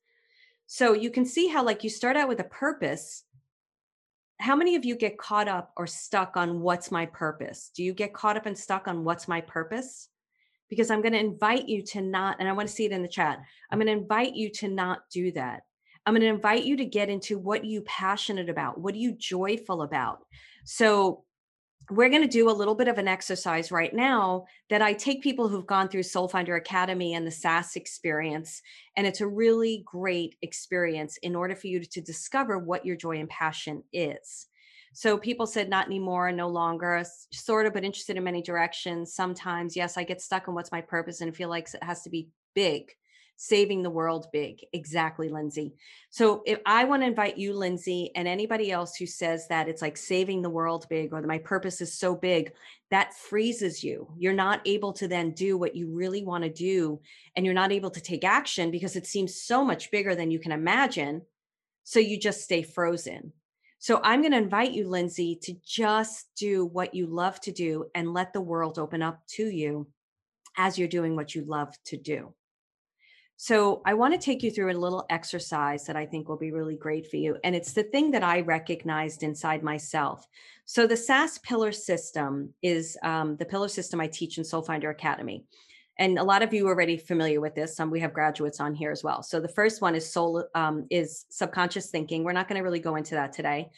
So 0.67 0.93
you 0.93 1.11
can 1.11 1.25
see 1.25 1.47
how, 1.47 1.63
like, 1.65 1.85
you 1.85 1.91
start 1.91 2.17
out 2.17 2.29
with 2.29 2.41
a 2.41 2.45
purpose. 2.65 3.25
How 4.41 4.57
many 4.57 4.75
of 4.75 4.85
you 4.85 4.97
get 4.97 5.19
caught 5.19 5.47
up 5.47 5.73
or 5.77 5.87
stuck 5.87 6.37
on 6.37 6.63
what's 6.63 6.91
my 6.91 7.07
purpose? 7.07 7.71
Do 7.77 7.85
you 7.85 7.95
get 7.95 8.13
caught 8.13 8.37
up 8.37 8.47
and 8.47 8.59
stuck 8.59 8.89
on 8.89 9.05
what's 9.05 9.29
my 9.29 9.41
purpose? 9.41 10.09
Because 10.69 10.91
I'm 10.91 11.03
going 11.03 11.13
to 11.13 11.21
invite 11.31 11.69
you 11.69 11.83
to 11.93 12.01
not, 12.01 12.39
and 12.41 12.49
I 12.49 12.53
want 12.55 12.69
to 12.69 12.75
see 12.75 12.87
it 12.87 12.93
in 12.93 13.03
the 13.03 13.17
chat. 13.19 13.39
I'm 13.71 13.79
going 13.79 13.87
to 13.87 14.03
invite 14.03 14.35
you 14.35 14.51
to 14.61 14.69
not 14.69 15.03
do 15.13 15.31
that. 15.33 15.63
I'm 16.05 16.15
going 16.15 16.23
to 16.23 16.29
invite 16.29 16.65
you 16.65 16.77
to 16.77 16.85
get 16.85 17.09
into 17.09 17.39
what 17.39 17.65
you 17.65 17.83
passionate 17.83 18.49
about, 18.49 18.79
what 18.79 18.95
are 18.95 18.99
you 18.99 19.13
joyful 19.13 19.83
about. 19.83 20.21
So 20.65 21.25
we're 21.91 22.09
going 22.09 22.23
to 22.23 22.29
do 22.29 22.49
a 22.49 22.53
little 22.53 22.75
bit 22.75 22.89
of 22.89 22.99
an 22.99 23.09
exercise 23.09 23.73
right 23.73 23.93
now 23.93 24.47
that 24.71 24.83
I 24.83 24.93
take 24.93 25.23
people 25.23 25.49
who've 25.49 25.67
gone 25.67 25.89
through 25.89 26.05
Soul 26.05 26.29
Finder 26.29 26.57
Academy 26.57 27.15
and 27.15 27.27
the 27.27 27.31
SAS 27.31 27.77
experience. 27.77 28.63
And 28.97 29.07
it's 29.07 29.21
a 29.21 29.27
really 29.27 29.83
great 29.85 30.37
experience 30.43 31.17
in 31.19 31.35
order 31.35 31.57
for 31.57 31.67
you 31.67 31.81
to, 31.81 32.01
discover 32.01 32.59
what 32.59 32.85
your 32.85 32.97
joy 32.97 33.19
and 33.19 33.29
passion 33.29 33.83
is. 33.93 34.47
So 34.95 35.17
people 35.17 35.47
said, 35.47 35.69
not 35.69 35.87
anymore, 35.87 36.33
no 36.33 36.49
longer, 36.49 37.03
sort 37.33 37.67
of, 37.67 37.73
but 37.73 37.85
interested 37.85 38.17
in 38.17 38.25
many 38.25 38.43
directions. 38.43 39.15
Sometimes, 39.15 39.77
yes, 39.77 39.97
I 39.97 40.05
get 40.05 40.21
stuck 40.21 40.49
in 40.49 40.55
what's 40.55 40.73
my 40.73 40.81
purpose 40.81 41.21
and 41.21 41.35
feel 41.35 41.49
like 41.49 41.73
it 41.73 41.83
has 41.83 42.03
to 42.03 42.11
be 42.11 42.29
big 42.55 42.93
saving 43.43 43.83
the 43.83 43.91
world 43.91 44.29
big. 44.33 44.65
Exactly, 44.73 45.29
Lindsay. 45.29 45.75
So 46.11 46.45
if 46.47 46.61
I 46.65 46.85
want 46.85 47.03
to 47.03 47.09
invite 47.09 47.37
you, 47.37 47.53
Lindsay, 47.53 48.13
and 48.15 48.29
anybody 48.29 48.71
else 48.71 48.95
who 48.95 49.05
says 49.05 49.49
that 49.49 49.69
it's 49.69 49.83
like 49.83 49.97
saving 49.97 50.43
the 50.43 50.49
world 50.49 50.87
big 50.89 51.13
or 51.13 51.21
that 51.21 51.27
my 51.27 51.39
purpose 51.39 51.81
is 51.81 51.99
so 51.99 52.15
big, 52.15 52.53
that 52.93 53.15
freezes 53.15 53.83
you. 53.83 54.07
You're 54.17 54.33
not 54.33 54.61
able 54.65 54.93
to 54.93 55.09
then 55.09 55.33
do 55.33 55.59
what 55.59 55.75
you 55.75 55.89
really 55.93 56.23
want 56.23 56.45
to 56.45 56.51
do. 56.51 57.01
And 57.35 57.45
you're 57.45 57.53
not 57.53 57.73
able 57.73 57.91
to 57.91 58.01
take 58.01 58.23
action 58.23 58.71
because 58.71 58.95
it 58.95 59.09
seems 59.09 59.43
so 59.43 59.65
much 59.65 59.91
bigger 59.91 60.15
than 60.15 60.31
you 60.31 60.39
can 60.39 60.53
imagine. 60.53 61.23
So 61.83 61.99
you 61.99 62.21
just 62.21 62.43
stay 62.43 62.63
frozen. 62.63 63.33
So 63.81 64.01
I'm 64.05 64.21
going 64.21 64.31
to 64.31 64.39
invite 64.39 64.71
you, 64.71 64.87
Lindsay, 64.87 65.37
to 65.43 65.55
just 65.67 66.29
do 66.37 66.65
what 66.65 66.95
you 66.95 67.09
love 67.09 67.41
to 67.41 67.51
do 67.51 67.87
and 67.97 68.15
let 68.15 68.33
the 68.33 68.41
world 68.41 68.79
open 68.79 69.03
up 69.03 69.19
to 69.31 69.45
you 69.45 69.89
as 70.57 70.79
you're 70.79 70.87
doing 70.87 71.17
what 71.17 71.35
you 71.35 71.45
love 71.45 71.75
to 71.87 71.97
do. 71.97 72.33
So 73.37 73.83
I 73.85 73.95
want 73.95 74.15
to 74.15 74.21
take 74.21 74.43
you 74.43 74.51
through 74.51 74.71
a 74.71 74.79
little 74.79 75.05
exercise 75.11 75.85
that 75.87 75.97
I 75.97 76.07
think 76.07 76.29
will 76.29 76.37
be 76.37 76.53
really 76.53 76.77
great 76.77 77.11
for 77.11 77.17
you. 77.17 77.37
And 77.43 77.57
it's 77.57 77.73
the 77.73 77.83
thing 77.83 78.13
that 78.13 78.23
I 78.23 78.41
recognized 78.41 79.23
inside 79.23 79.63
myself. 79.63 80.29
So 80.65 80.87
the 80.87 80.97
SAS 80.97 81.39
pillar 81.39 81.73
system 81.73 82.55
is 82.63 82.97
um, 83.03 83.37
the 83.37 83.45
pillar 83.45 83.69
system 83.69 84.01
I 84.01 84.07
teach 84.07 84.39
in 84.39 84.45
Soul 84.45 84.63
Finder 84.63 84.91
Academy. 84.91 85.45
And 85.99 86.19
a 86.19 86.25
lot 86.25 86.43
of 86.43 86.55
you 86.55 86.67
are 86.69 86.71
already 86.71 86.97
familiar 86.97 87.41
with 87.41 87.55
this. 87.55 87.77
Some 87.77 87.91
we 87.91 88.01
have 88.01 88.15
graduates 88.15 88.61
on 88.61 88.75
here 88.75 88.91
as 88.91 89.05
well. 89.05 89.23
So 89.23 89.41
the 89.41 89.49
first 89.49 89.83
one 89.83 89.95
is 89.95 90.11
soul 90.11 90.45
um, 90.55 90.87
is 90.91 91.27
subconscious 91.29 91.91
thinking. 91.91 92.25
We're 92.25 92.33
not 92.33 92.49
going 92.49 92.59
to 92.59 92.65
really 92.65 92.81
go 92.81 92.97
into 92.97 93.15
that 93.15 93.33
today. 93.33 93.71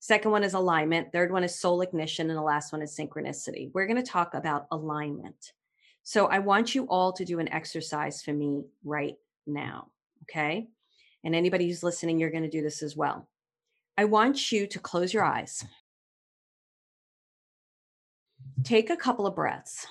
Second 0.00 0.30
one 0.30 0.44
is 0.44 0.54
alignment. 0.54 1.12
Third 1.12 1.30
one 1.30 1.44
is 1.44 1.60
soul 1.60 1.82
ignition. 1.82 2.28
And 2.30 2.36
the 2.36 2.42
last 2.42 2.72
one 2.72 2.82
is 2.82 2.96
synchronicity. 2.96 3.70
We're 3.72 3.86
going 3.86 4.02
to 4.02 4.10
talk 4.10 4.34
about 4.34 4.66
alignment. 4.70 5.52
So 6.10 6.26
I 6.26 6.40
want 6.40 6.74
you 6.74 6.86
all 6.86 7.12
to 7.12 7.24
do 7.24 7.38
an 7.38 7.48
exercise 7.52 8.20
for 8.20 8.32
me 8.32 8.64
right 8.82 9.14
now. 9.46 9.92
Okay. 10.24 10.66
And 11.22 11.36
anybody 11.36 11.68
who's 11.68 11.84
listening, 11.84 12.18
you're 12.18 12.32
going 12.32 12.42
to 12.42 12.50
do 12.50 12.62
this 12.62 12.82
as 12.82 12.96
well. 12.96 13.28
I 13.96 14.06
want 14.06 14.50
you 14.50 14.66
to 14.66 14.78
close 14.80 15.14
your 15.14 15.22
eyes. 15.22 15.64
Take 18.64 18.90
a 18.90 18.96
couple 18.96 19.24
of 19.24 19.36
breaths. 19.36 19.86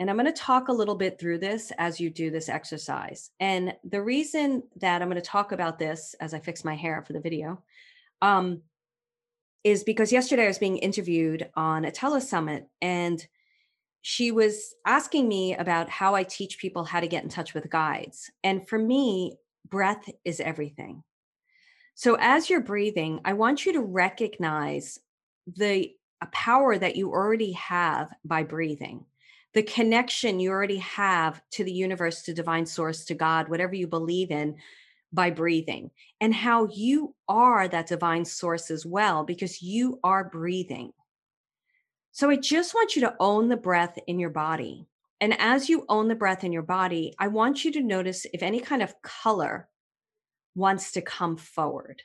And 0.00 0.10
I'm 0.10 0.16
going 0.16 0.26
to 0.26 0.32
talk 0.32 0.66
a 0.66 0.72
little 0.72 0.96
bit 0.96 1.20
through 1.20 1.38
this 1.38 1.70
as 1.78 2.00
you 2.00 2.10
do 2.10 2.28
this 2.32 2.48
exercise. 2.48 3.30
And 3.38 3.72
the 3.88 4.02
reason 4.02 4.64
that 4.80 5.00
I'm 5.00 5.08
going 5.08 5.22
to 5.22 5.28
talk 5.28 5.52
about 5.52 5.78
this 5.78 6.16
as 6.18 6.34
I 6.34 6.40
fix 6.40 6.64
my 6.64 6.74
hair 6.74 7.04
for 7.06 7.12
the 7.12 7.20
video 7.20 7.62
um, 8.20 8.62
is 9.62 9.84
because 9.84 10.10
yesterday 10.10 10.42
I 10.42 10.48
was 10.48 10.58
being 10.58 10.78
interviewed 10.78 11.48
on 11.54 11.84
a 11.84 11.92
telesummit 11.92 12.64
and 12.80 13.24
she 14.02 14.32
was 14.32 14.74
asking 14.84 15.28
me 15.28 15.54
about 15.54 15.88
how 15.88 16.14
I 16.14 16.24
teach 16.24 16.58
people 16.58 16.84
how 16.84 17.00
to 17.00 17.06
get 17.06 17.22
in 17.22 17.28
touch 17.28 17.54
with 17.54 17.70
guides. 17.70 18.30
And 18.42 18.68
for 18.68 18.78
me, 18.78 19.36
breath 19.68 20.10
is 20.24 20.40
everything. 20.40 21.02
So 21.94 22.16
as 22.20 22.50
you're 22.50 22.60
breathing, 22.60 23.20
I 23.24 23.34
want 23.34 23.64
you 23.64 23.72
to 23.74 23.80
recognize 23.80 24.98
the 25.56 25.92
power 26.32 26.76
that 26.78 26.96
you 26.96 27.10
already 27.10 27.52
have 27.52 28.10
by 28.24 28.42
breathing, 28.42 29.04
the 29.54 29.62
connection 29.62 30.40
you 30.40 30.50
already 30.50 30.78
have 30.78 31.40
to 31.50 31.64
the 31.64 31.72
universe, 31.72 32.22
to 32.22 32.34
divine 32.34 32.66
source, 32.66 33.04
to 33.04 33.14
God, 33.14 33.48
whatever 33.48 33.74
you 33.74 33.86
believe 33.86 34.30
in 34.30 34.56
by 35.12 35.30
breathing, 35.30 35.90
and 36.20 36.34
how 36.34 36.66
you 36.72 37.14
are 37.28 37.68
that 37.68 37.86
divine 37.86 38.24
source 38.24 38.70
as 38.70 38.86
well, 38.86 39.24
because 39.24 39.62
you 39.62 40.00
are 40.02 40.24
breathing. 40.24 40.92
So 42.14 42.28
I 42.28 42.36
just 42.36 42.74
want 42.74 42.94
you 42.94 43.00
to 43.02 43.16
own 43.18 43.48
the 43.48 43.56
breath 43.56 43.98
in 44.06 44.18
your 44.18 44.30
body. 44.30 44.86
And 45.22 45.34
as 45.40 45.70
you 45.70 45.86
own 45.88 46.08
the 46.08 46.14
breath 46.14 46.44
in 46.44 46.52
your 46.52 46.62
body, 46.62 47.14
I 47.18 47.28
want 47.28 47.64
you 47.64 47.72
to 47.72 47.82
notice 47.82 48.26
if 48.34 48.42
any 48.42 48.60
kind 48.60 48.82
of 48.82 49.00
color 49.00 49.68
wants 50.54 50.92
to 50.92 51.00
come 51.00 51.38
forward. 51.38 52.02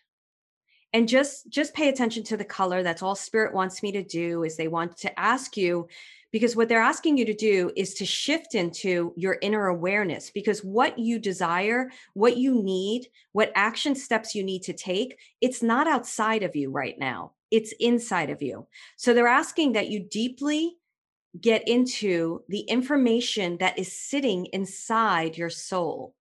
And 0.93 1.09
just 1.09 1.49
just 1.49 1.73
pay 1.73 1.89
attention 1.89 2.23
to 2.23 2.37
the 2.37 2.45
color. 2.45 2.83
That's 2.83 3.03
all 3.03 3.15
spirit 3.15 3.53
wants 3.53 3.83
me 3.83 3.91
to 3.91 4.03
do 4.03 4.43
is 4.43 4.55
they 4.55 4.69
want 4.69 4.95
to 4.99 5.19
ask 5.19 5.57
you 5.57 5.89
because 6.31 6.55
what 6.55 6.69
they're 6.69 6.79
asking 6.79 7.17
you 7.17 7.25
to 7.25 7.33
do 7.33 7.71
is 7.75 7.93
to 7.95 8.05
shift 8.05 8.55
into 8.55 9.13
your 9.17 9.37
inner 9.41 9.67
awareness 9.67 10.31
because 10.31 10.63
what 10.63 10.97
you 10.97 11.19
desire, 11.19 11.91
what 12.13 12.37
you 12.37 12.63
need, 12.63 13.07
what 13.33 13.51
action 13.55 13.93
steps 13.93 14.33
you 14.33 14.43
need 14.43 14.63
to 14.63 14.73
take, 14.73 15.17
it's 15.41 15.61
not 15.61 15.87
outside 15.87 16.43
of 16.43 16.55
you 16.55 16.71
right 16.71 16.97
now 16.97 17.33
it's 17.51 17.73
inside 17.79 18.29
of 18.29 18.41
you. 18.41 18.67
So 18.95 19.13
they're 19.13 19.27
asking 19.27 19.73
that 19.73 19.89
you 19.89 19.99
deeply 19.99 20.77
get 21.39 21.67
into 21.67 22.41
the 22.49 22.61
information 22.61 23.57
that 23.57 23.77
is 23.77 23.91
sitting 23.91 24.47
inside 24.47 25.37
your 25.37 25.49
soul. 25.49 26.15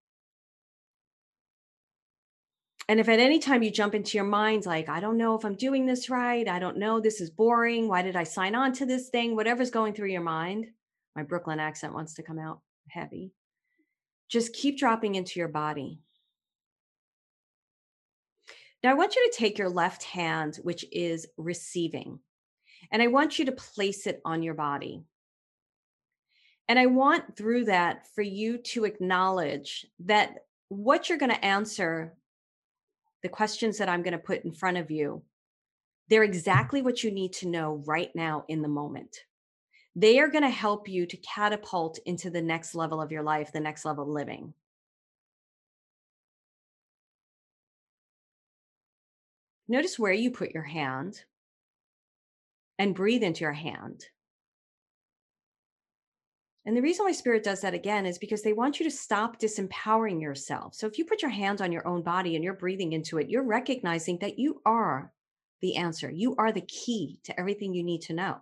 And 2.89 3.01
if 3.01 3.09
at 3.09 3.19
any 3.19 3.41
time 3.41 3.63
you 3.63 3.71
jump 3.71 3.95
into 3.95 4.17
your 4.17 4.27
mind, 4.27 4.65
like, 4.65 4.89
I 4.89 5.01
don't 5.01 5.17
know 5.17 5.37
if 5.37 5.45
I'm 5.45 5.57
doing 5.57 5.87
this 5.87 6.09
right, 6.09 6.47
I 6.47 6.61
don't 6.61 6.77
know, 6.77 7.01
this 7.01 7.21
is 7.21 7.31
boring, 7.31 7.89
why 7.89 8.03
did 8.03 8.15
I 8.15 8.23
sign 8.23 8.55
on 8.55 8.73
to 8.75 8.87
this 8.87 9.09
thing, 9.09 9.35
whatever's 9.35 9.71
going 9.71 9.93
through 9.93 10.11
your 10.11 10.23
mind, 10.23 10.67
my 11.17 11.25
Brooklyn 11.25 11.59
accent 11.59 11.95
wants 11.95 12.15
to 12.15 12.23
come 12.23 12.39
out 12.39 12.61
heavy. 12.89 13.33
Just 14.29 14.53
keep 14.53 14.79
dropping 14.79 15.17
into 15.17 15.41
your 15.41 15.49
body. 15.49 16.01
Now, 18.83 18.91
I 18.91 18.95
want 18.95 19.17
you 19.17 19.29
to 19.31 19.37
take 19.37 19.59
your 19.59 19.69
left 19.69 20.05
hand, 20.05 20.57
which 20.63 20.85
is 20.93 21.27
receiving, 21.37 22.21
and 22.91 23.03
I 23.03 23.09
want 23.09 23.39
you 23.39 23.47
to 23.47 23.53
place 23.53 24.07
it 24.07 24.21
on 24.25 24.43
your 24.43 24.55
body. 24.55 25.03
And 26.69 26.79
I 26.79 26.87
want 26.87 27.37
through 27.37 27.67
that 27.67 28.07
for 28.15 28.23
you 28.23 28.59
to 28.59 28.85
acknowledge 28.85 29.87
that 30.01 30.47
what 30.69 31.09
you're 31.09 31.19
going 31.19 31.33
to 31.33 31.45
answer, 31.45 32.15
the 33.23 33.29
questions 33.29 33.79
that 33.79 33.89
I'm 33.89 34.03
going 34.03 34.13
to 34.13 34.19
put 34.19 34.45
in 34.45 34.53
front 34.53 34.77
of 34.77 34.91
you, 34.91 35.23
they're 36.09 36.25
exactly 36.25 36.83
what 36.83 37.03
you 37.03 37.11
need 37.11 37.33
to 37.35 37.49
know 37.49 37.83
right 37.87 38.11
now 38.15 38.45
in 38.49 38.63
the 38.63 38.69
moment. 38.69 39.17
They 39.95 40.19
are 40.19 40.29
going 40.29 40.45
to 40.45 40.51
help 40.51 40.89
you 40.89 41.07
to 41.07 41.17
catapult 41.19 41.99
into 42.05 42.31
the 42.31 42.43
next 42.43 42.75
level 42.75 43.01
of 43.01 43.11
your 43.11 43.23
life, 43.23 43.53
the 43.53 43.61
next 43.61 43.85
level 43.85 44.05
of 44.05 44.11
living. 44.11 44.53
Notice 49.69 49.99
where 49.99 50.13
you 50.13 50.31
put 50.31 50.53
your 50.53 50.63
hand 50.63 51.23
and 52.79 52.95
breathe 52.95 53.23
into 53.23 53.41
your 53.41 53.53
hand. 53.53 54.05
And 56.65 56.77
the 56.77 56.83
reason 56.83 57.05
why 57.05 57.13
spirit 57.13 57.45
does 57.45 57.61
that 57.61 57.75
again 57.75 58.07
is 58.07 58.19
because 58.19 58.43
they 58.43 58.53
want 58.53 58.81
you 58.81 58.85
to 58.85 58.97
stop 58.97 59.39
disempowering 59.39 60.21
yourself. 60.21 60.75
So 60.75 60.89
if 60.89 60.99
you 60.99 61.05
put 61.05 61.23
your 61.23 61.31
hand 61.31 61.61
on 61.61 61.71
your 61.71 61.87
own 61.87 62.03
body 62.03 62.35
and 62.35 62.43
you're 62.43 62.55
breathing 62.55 62.93
into 62.93 63.19
it, 63.19 63.29
you're 63.29 63.45
recognizing 63.45 64.19
that 64.19 64.39
you 64.39 64.61
are 64.67 65.13
the 65.63 65.77
answer. 65.77 66.11
You 66.11 66.35
are 66.37 66.51
the 66.51 66.63
key 66.63 67.21
to 67.25 67.39
everything 67.39 67.73
you 67.73 67.85
need 67.85 68.03
to 68.03 68.15
know. 68.15 68.41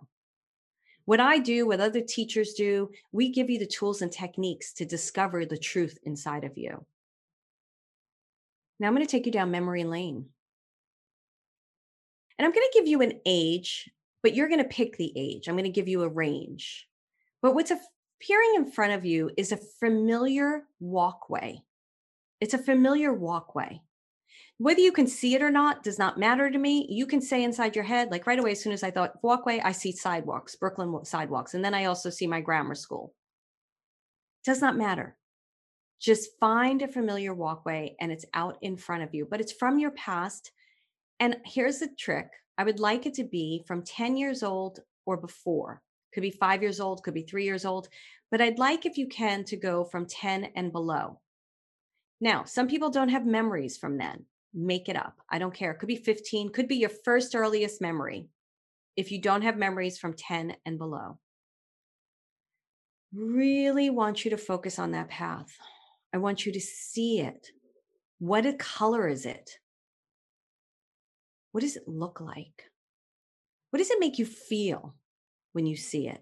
What 1.05 1.19
I 1.19 1.37
do, 1.37 1.67
what 1.67 1.79
other 1.79 2.01
teachers 2.01 2.53
do, 2.53 2.89
we 3.11 3.29
give 3.29 3.49
you 3.49 3.59
the 3.59 3.67
tools 3.67 4.01
and 4.01 4.11
techniques 4.11 4.73
to 4.73 4.85
discover 4.85 5.45
the 5.45 5.57
truth 5.57 5.99
inside 6.03 6.43
of 6.43 6.57
you. 6.57 6.83
Now 8.79 8.87
I'm 8.87 8.95
going 8.95 9.05
to 9.05 9.11
take 9.11 9.27
you 9.27 9.31
down 9.31 9.51
memory 9.51 9.83
lane. 9.83 10.25
And 12.37 12.45
I'm 12.45 12.51
going 12.51 12.67
to 12.71 12.77
give 12.77 12.87
you 12.87 13.01
an 13.01 13.19
age, 13.25 13.89
but 14.23 14.35
you're 14.35 14.49
going 14.49 14.61
to 14.61 14.69
pick 14.69 14.97
the 14.97 15.13
age. 15.15 15.47
I'm 15.47 15.55
going 15.55 15.65
to 15.65 15.69
give 15.69 15.87
you 15.87 16.03
a 16.03 16.09
range. 16.09 16.87
But 17.41 17.53
what's 17.55 17.71
appearing 17.71 18.53
in 18.55 18.71
front 18.71 18.93
of 18.93 19.05
you 19.05 19.31
is 19.37 19.51
a 19.51 19.57
familiar 19.79 20.63
walkway. 20.79 21.61
It's 22.41 22.53
a 22.53 22.59
familiar 22.59 23.13
walkway. 23.13 23.81
Whether 24.57 24.79
you 24.79 24.91
can 24.91 25.07
see 25.07 25.35
it 25.35 25.41
or 25.41 25.51
not 25.51 25.83
does 25.83 25.99
not 25.99 26.17
matter 26.17 26.49
to 26.49 26.57
me. 26.57 26.87
You 26.89 27.05
can 27.05 27.21
say 27.21 27.43
inside 27.43 27.75
your 27.75 27.83
head, 27.83 28.09
like 28.09 28.25
right 28.25 28.39
away, 28.39 28.51
as 28.51 28.61
soon 28.61 28.71
as 28.71 28.83
I 28.83 28.91
thought 28.91 29.21
walkway, 29.21 29.59
I 29.59 29.73
see 29.73 29.91
sidewalks, 29.91 30.55
Brooklyn 30.55 31.03
sidewalks. 31.03 31.53
And 31.53 31.63
then 31.63 31.73
I 31.73 31.85
also 31.85 32.09
see 32.09 32.25
my 32.25 32.39
grammar 32.39 32.75
school. 32.75 33.13
Does 34.45 34.61
not 34.61 34.77
matter. 34.77 35.17
Just 35.99 36.39
find 36.39 36.81
a 36.81 36.87
familiar 36.87 37.33
walkway 37.33 37.95
and 37.99 38.11
it's 38.11 38.25
out 38.33 38.57
in 38.61 38.77
front 38.77 39.03
of 39.03 39.13
you, 39.13 39.27
but 39.29 39.41
it's 39.41 39.51
from 39.51 39.79
your 39.79 39.91
past 39.91 40.51
and 41.19 41.37
here's 41.45 41.79
the 41.79 41.89
trick 41.97 42.27
I 42.57 42.63
would 42.63 42.79
like 42.79 43.05
it 43.05 43.13
to 43.15 43.23
be 43.23 43.63
from 43.67 43.83
10 43.83 44.17
years 44.17 44.43
old 44.43 44.79
or 45.05 45.17
before. 45.17 45.81
Could 46.13 46.21
be 46.21 46.31
five 46.31 46.61
years 46.61 46.79
old, 46.79 47.03
could 47.03 47.13
be 47.13 47.23
three 47.23 47.43
years 47.43 47.65
old, 47.65 47.89
but 48.31 48.41
I'd 48.41 48.59
like, 48.59 48.85
if 48.85 48.97
you 48.97 49.07
can, 49.07 49.43
to 49.45 49.57
go 49.57 49.83
from 49.83 50.05
10 50.05 50.45
and 50.55 50.71
below. 50.71 51.19
Now, 52.21 52.45
some 52.45 52.67
people 52.67 52.89
don't 52.89 53.09
have 53.09 53.25
memories 53.25 53.77
from 53.77 53.97
then. 53.97 54.25
Make 54.53 54.87
it 54.87 54.95
up. 54.95 55.19
I 55.29 55.37
don't 55.37 55.53
care. 55.53 55.71
It 55.71 55.79
could 55.79 55.87
be 55.87 55.97
15, 55.97 56.51
could 56.53 56.69
be 56.69 56.77
your 56.77 56.89
first 56.89 57.35
earliest 57.35 57.81
memory 57.81 58.29
if 58.95 59.11
you 59.11 59.21
don't 59.21 59.41
have 59.41 59.57
memories 59.57 59.97
from 59.97 60.13
10 60.13 60.55
and 60.65 60.77
below. 60.77 61.19
Really 63.13 63.89
want 63.89 64.23
you 64.23 64.31
to 64.31 64.37
focus 64.37 64.79
on 64.79 64.91
that 64.91 65.09
path. 65.09 65.57
I 66.13 66.17
want 66.17 66.45
you 66.45 66.53
to 66.53 66.61
see 66.61 67.19
it. 67.19 67.51
What 68.19 68.45
a 68.45 68.53
color 68.53 69.07
is 69.07 69.25
it? 69.25 69.57
What 71.55 71.61
does 71.61 71.77
it 71.77 71.87
look 71.87 72.19
like? 72.19 72.69
What 73.69 73.77
does 73.77 73.89
it 73.89 74.01
make 74.01 74.19
you 74.19 74.25
feel 74.25 74.93
when 75.53 75.65
you 75.65 75.77
see 75.77 76.09
it? 76.09 76.21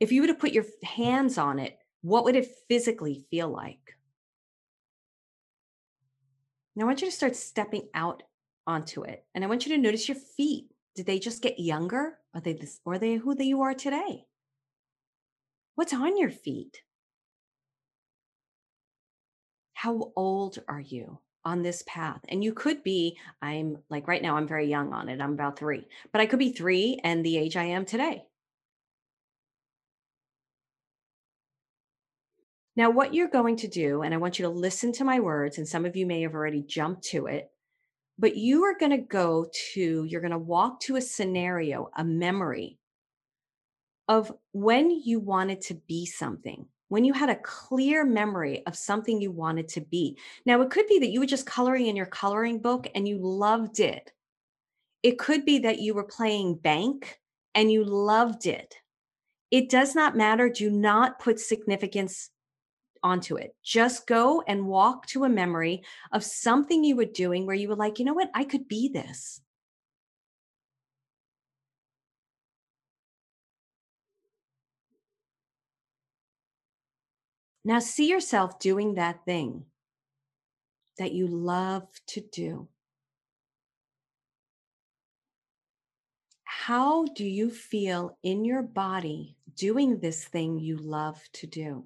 If 0.00 0.10
you 0.10 0.22
were 0.22 0.28
to 0.28 0.34
put 0.34 0.52
your 0.52 0.64
hands 0.82 1.36
on 1.36 1.58
it, 1.58 1.78
what 2.00 2.24
would 2.24 2.34
it 2.34 2.56
physically 2.70 3.26
feel 3.30 3.50
like? 3.50 3.98
Now 6.74 6.84
I 6.84 6.86
want 6.86 7.02
you 7.02 7.08
to 7.08 7.14
start 7.14 7.36
stepping 7.36 7.86
out 7.92 8.22
onto 8.66 9.02
it. 9.02 9.26
And 9.34 9.44
I 9.44 9.46
want 9.46 9.66
you 9.66 9.76
to 9.76 9.82
notice 9.82 10.08
your 10.08 10.16
feet. 10.16 10.70
Did 10.96 11.04
they 11.04 11.18
just 11.18 11.42
get 11.42 11.60
younger? 11.60 12.16
Are 12.34 12.40
they 12.40 12.54
this, 12.54 12.80
or 12.86 12.94
are 12.94 12.98
they 12.98 13.16
who 13.16 13.34
they 13.34 13.44
you 13.44 13.60
are 13.60 13.74
today? 13.74 14.24
What's 15.74 15.92
on 15.92 16.16
your 16.16 16.30
feet? 16.30 16.80
How 19.74 20.12
old 20.16 20.60
are 20.66 20.80
you? 20.80 21.18
On 21.44 21.62
this 21.62 21.82
path. 21.86 22.20
And 22.28 22.42
you 22.42 22.52
could 22.52 22.82
be, 22.82 23.16
I'm 23.40 23.78
like 23.88 24.08
right 24.08 24.22
now, 24.22 24.36
I'm 24.36 24.48
very 24.48 24.68
young 24.68 24.92
on 24.92 25.08
it. 25.08 25.20
I'm 25.20 25.32
about 25.32 25.58
three, 25.58 25.86
but 26.12 26.20
I 26.20 26.26
could 26.26 26.38
be 26.38 26.52
three 26.52 26.98
and 27.02 27.24
the 27.24 27.38
age 27.38 27.56
I 27.56 27.64
am 27.64 27.84
today. 27.84 28.24
Now, 32.74 32.90
what 32.90 33.12
you're 33.12 33.28
going 33.28 33.56
to 33.56 33.68
do, 33.68 34.02
and 34.02 34.14
I 34.14 34.16
want 34.16 34.38
you 34.38 34.44
to 34.44 34.50
listen 34.50 34.92
to 34.92 35.04
my 35.04 35.20
words, 35.20 35.58
and 35.58 35.68
some 35.68 35.84
of 35.84 35.94
you 35.94 36.06
may 36.06 36.22
have 36.22 36.34
already 36.34 36.62
jumped 36.62 37.02
to 37.08 37.26
it, 37.26 37.50
but 38.18 38.36
you 38.36 38.64
are 38.64 38.78
going 38.78 38.92
to 38.92 38.98
go 38.98 39.46
to, 39.74 40.04
you're 40.04 40.22
going 40.22 40.30
to 40.30 40.38
walk 40.38 40.80
to 40.80 40.96
a 40.96 41.02
scenario, 41.02 41.90
a 41.96 42.04
memory 42.04 42.78
of 44.08 44.32
when 44.52 44.90
you 44.90 45.20
wanted 45.20 45.60
to 45.62 45.74
be 45.74 46.06
something, 46.06 46.66
when 46.92 47.06
you 47.06 47.14
had 47.14 47.30
a 47.30 47.36
clear 47.36 48.04
memory 48.04 48.62
of 48.66 48.76
something 48.76 49.18
you 49.18 49.30
wanted 49.30 49.66
to 49.66 49.80
be. 49.80 50.14
Now, 50.44 50.60
it 50.60 50.68
could 50.68 50.86
be 50.88 50.98
that 50.98 51.08
you 51.08 51.20
were 51.20 51.26
just 51.26 51.46
coloring 51.46 51.86
in 51.86 51.96
your 51.96 52.04
coloring 52.04 52.58
book 52.58 52.86
and 52.94 53.08
you 53.08 53.16
loved 53.16 53.80
it. 53.80 54.12
It 55.02 55.18
could 55.18 55.46
be 55.46 55.60
that 55.60 55.78
you 55.78 55.94
were 55.94 56.04
playing 56.04 56.56
bank 56.56 57.18
and 57.54 57.72
you 57.72 57.82
loved 57.82 58.44
it. 58.44 58.74
It 59.50 59.70
does 59.70 59.94
not 59.94 60.18
matter. 60.18 60.50
Do 60.50 60.68
not 60.68 61.18
put 61.18 61.40
significance 61.40 62.28
onto 63.02 63.36
it. 63.36 63.56
Just 63.62 64.06
go 64.06 64.42
and 64.46 64.66
walk 64.66 65.06
to 65.06 65.24
a 65.24 65.30
memory 65.30 65.84
of 66.12 66.22
something 66.22 66.84
you 66.84 66.96
were 66.96 67.06
doing 67.06 67.46
where 67.46 67.56
you 67.56 67.70
were 67.70 67.74
like, 67.74 68.00
you 68.00 68.04
know 68.04 68.12
what? 68.12 68.30
I 68.34 68.44
could 68.44 68.68
be 68.68 68.90
this. 68.90 69.40
Now 77.64 77.78
see 77.78 78.08
yourself 78.08 78.58
doing 78.58 78.94
that 78.94 79.24
thing 79.24 79.66
that 80.98 81.12
you 81.12 81.26
love 81.26 81.88
to 82.08 82.20
do. 82.20 82.68
How 86.44 87.04
do 87.06 87.24
you 87.24 87.50
feel 87.50 88.18
in 88.22 88.44
your 88.44 88.62
body 88.62 89.36
doing 89.56 89.98
this 89.98 90.24
thing 90.24 90.58
you 90.58 90.76
love 90.76 91.20
to 91.34 91.46
do? 91.46 91.84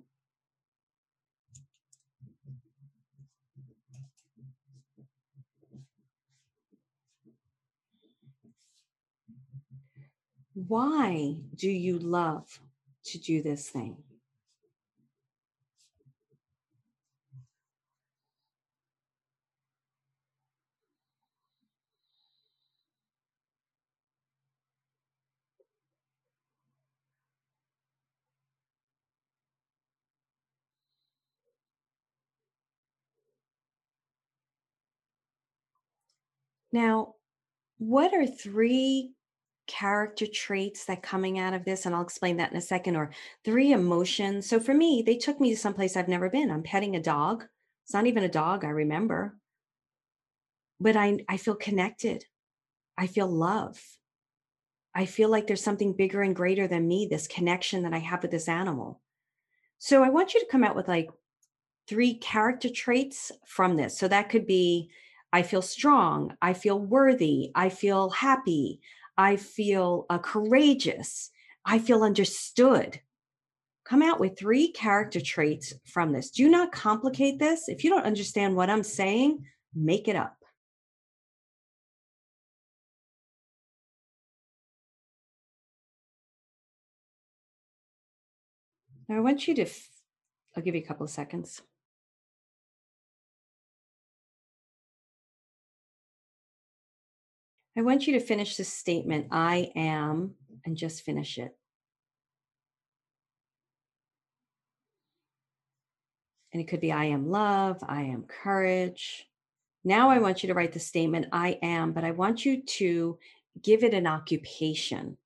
Why 10.55 11.37
do 11.55 11.71
you 11.71 11.99
love 11.99 12.61
to 13.05 13.19
do 13.19 13.43
this 13.43 13.69
thing? 13.69 14.06
Now, 36.77 37.15
what 37.79 38.13
are 38.13 38.27
three 38.27 39.15
character 39.67 40.27
traits 40.27 40.85
that 40.85 41.03
coming 41.03 41.39
out 41.39 41.55
of 41.55 41.65
this 41.65 41.87
and 41.87 41.95
I'll 41.95 42.03
explain 42.03 42.37
that 42.37 42.51
in 42.51 42.59
a 42.59 42.61
second 42.61 42.97
or 42.97 43.13
three 43.47 43.73
emotions. 43.73 44.47
So 44.47 44.61
for 44.61 44.75
me, 44.75 45.03
they 45.05 45.17
took 45.17 45.41
me 45.41 45.49
to 45.49 45.57
someplace 45.57 45.97
I've 45.97 46.07
never 46.07 46.29
been. 46.29 46.51
I'm 46.51 46.63
petting 46.63 46.95
a 46.95 47.03
dog. 47.03 47.47
It's 47.87 47.95
not 47.95 48.07
even 48.07 48.25
a 48.25 48.29
dog 48.29 48.63
I 48.63 48.69
remember. 48.69 49.39
But 50.79 50.97
I 50.97 51.19
I 51.31 51.39
feel 51.39 51.55
connected. 51.55 52.27
I 52.99 53.07
feel 53.07 53.27
love. 53.27 53.83
I 54.95 55.07
feel 55.07 55.31
like 55.31 55.47
there's 55.47 55.65
something 55.65 55.95
bigger 55.95 56.21
and 56.21 56.37
greater 56.37 56.69
than 56.69 56.87
me, 56.87 57.09
this 57.11 57.27
connection 57.27 57.85
that 57.85 57.95
I 57.95 58.01
have 58.01 58.21
with 58.21 58.33
this 58.33 58.49
animal. 58.49 59.01
So 59.79 60.05
I 60.05 60.11
want 60.11 60.35
you 60.35 60.41
to 60.41 60.53
come 60.53 60.63
out 60.63 60.77
with 60.77 60.89
like 60.89 61.09
three 61.89 62.19
character 62.19 62.69
traits 62.69 63.33
from 63.47 63.77
this. 63.77 63.99
So 63.99 64.09
that 64.09 64.29
could 64.29 64.47
be 64.47 64.91
I 65.37 65.43
feel 65.43 65.61
strong, 65.61 66.35
I 66.41 66.55
feel 66.55 66.81
worthy, 66.81 67.51
I 67.55 67.69
feel 67.69 68.09
happy, 68.09 68.81
I 69.19 69.37
feel 69.37 70.07
uh, 70.09 70.17
courageous. 70.17 71.31
I 71.63 71.79
feel 71.79 72.03
understood. 72.03 73.03
Come 73.85 74.01
out 74.01 74.19
with 74.19 74.39
three 74.39 74.73
character 74.73 75.21
traits 75.21 75.75
from 75.85 76.13
this. 76.13 76.31
Do 76.31 76.49
not 76.49 76.73
complicate 76.73 77.39
this. 77.39 77.69
If 77.69 77.85
you 77.85 77.91
don't 77.91 78.07
understand 78.07 78.57
what 78.57 78.71
I'm 78.71 78.83
saying, 78.83 79.45
make 79.75 80.09
it 80.09 80.17
up. 80.17 80.39
Now, 89.07 89.19
I 89.19 89.21
want 89.21 89.47
you 89.47 89.55
to, 89.57 89.67
I'll 90.57 90.63
give 90.63 90.75
you 90.75 90.81
a 90.81 90.87
couple 90.87 91.05
of 91.05 91.11
seconds. 91.11 91.61
I 97.79 97.83
want 97.83 98.07
you 98.07 98.15
to 98.15 98.21
finish 98.21 98.57
this 98.57 98.73
statement 98.73 99.29
I 99.31 99.71
am, 99.77 100.35
and 100.65 100.77
just 100.77 101.03
finish 101.03 101.37
it. 101.37 101.55
And 106.53 106.63
it 106.63 106.69
could 106.69 106.81
be 106.81 106.91
I 106.91 107.05
am 107.05 107.31
love, 107.31 107.79
I 107.87 108.03
am 108.03 108.23
courage. 108.23 109.29
Now 109.85 110.09
I 110.09 110.19
want 110.19 110.43
you 110.43 110.47
to 110.49 110.55
write 110.55 110.73
the 110.73 110.81
statement 110.81 111.27
I 111.33 111.59
am, 111.63 111.93
but 111.93 112.03
I 112.03 112.13
want 112.13 112.47
you 112.47 112.63
to 112.63 113.19
give 113.63 113.85
it 113.85 113.93
an 113.93 114.07
occupation, 114.07 115.19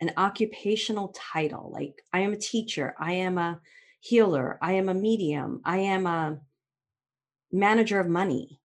an 0.00 0.12
occupational 0.16 1.14
title. 1.14 1.70
Like 1.72 2.02
I 2.12 2.20
am 2.20 2.32
a 2.32 2.38
teacher, 2.38 2.94
I 2.98 3.12
am 3.12 3.36
a 3.36 3.60
healer, 4.00 4.58
I 4.62 4.72
am 4.72 4.88
a 4.88 4.94
medium, 4.94 5.60
I 5.64 5.78
am 5.78 6.06
a 6.06 6.38
manager 7.52 8.00
of 8.00 8.08
money, 8.08 8.60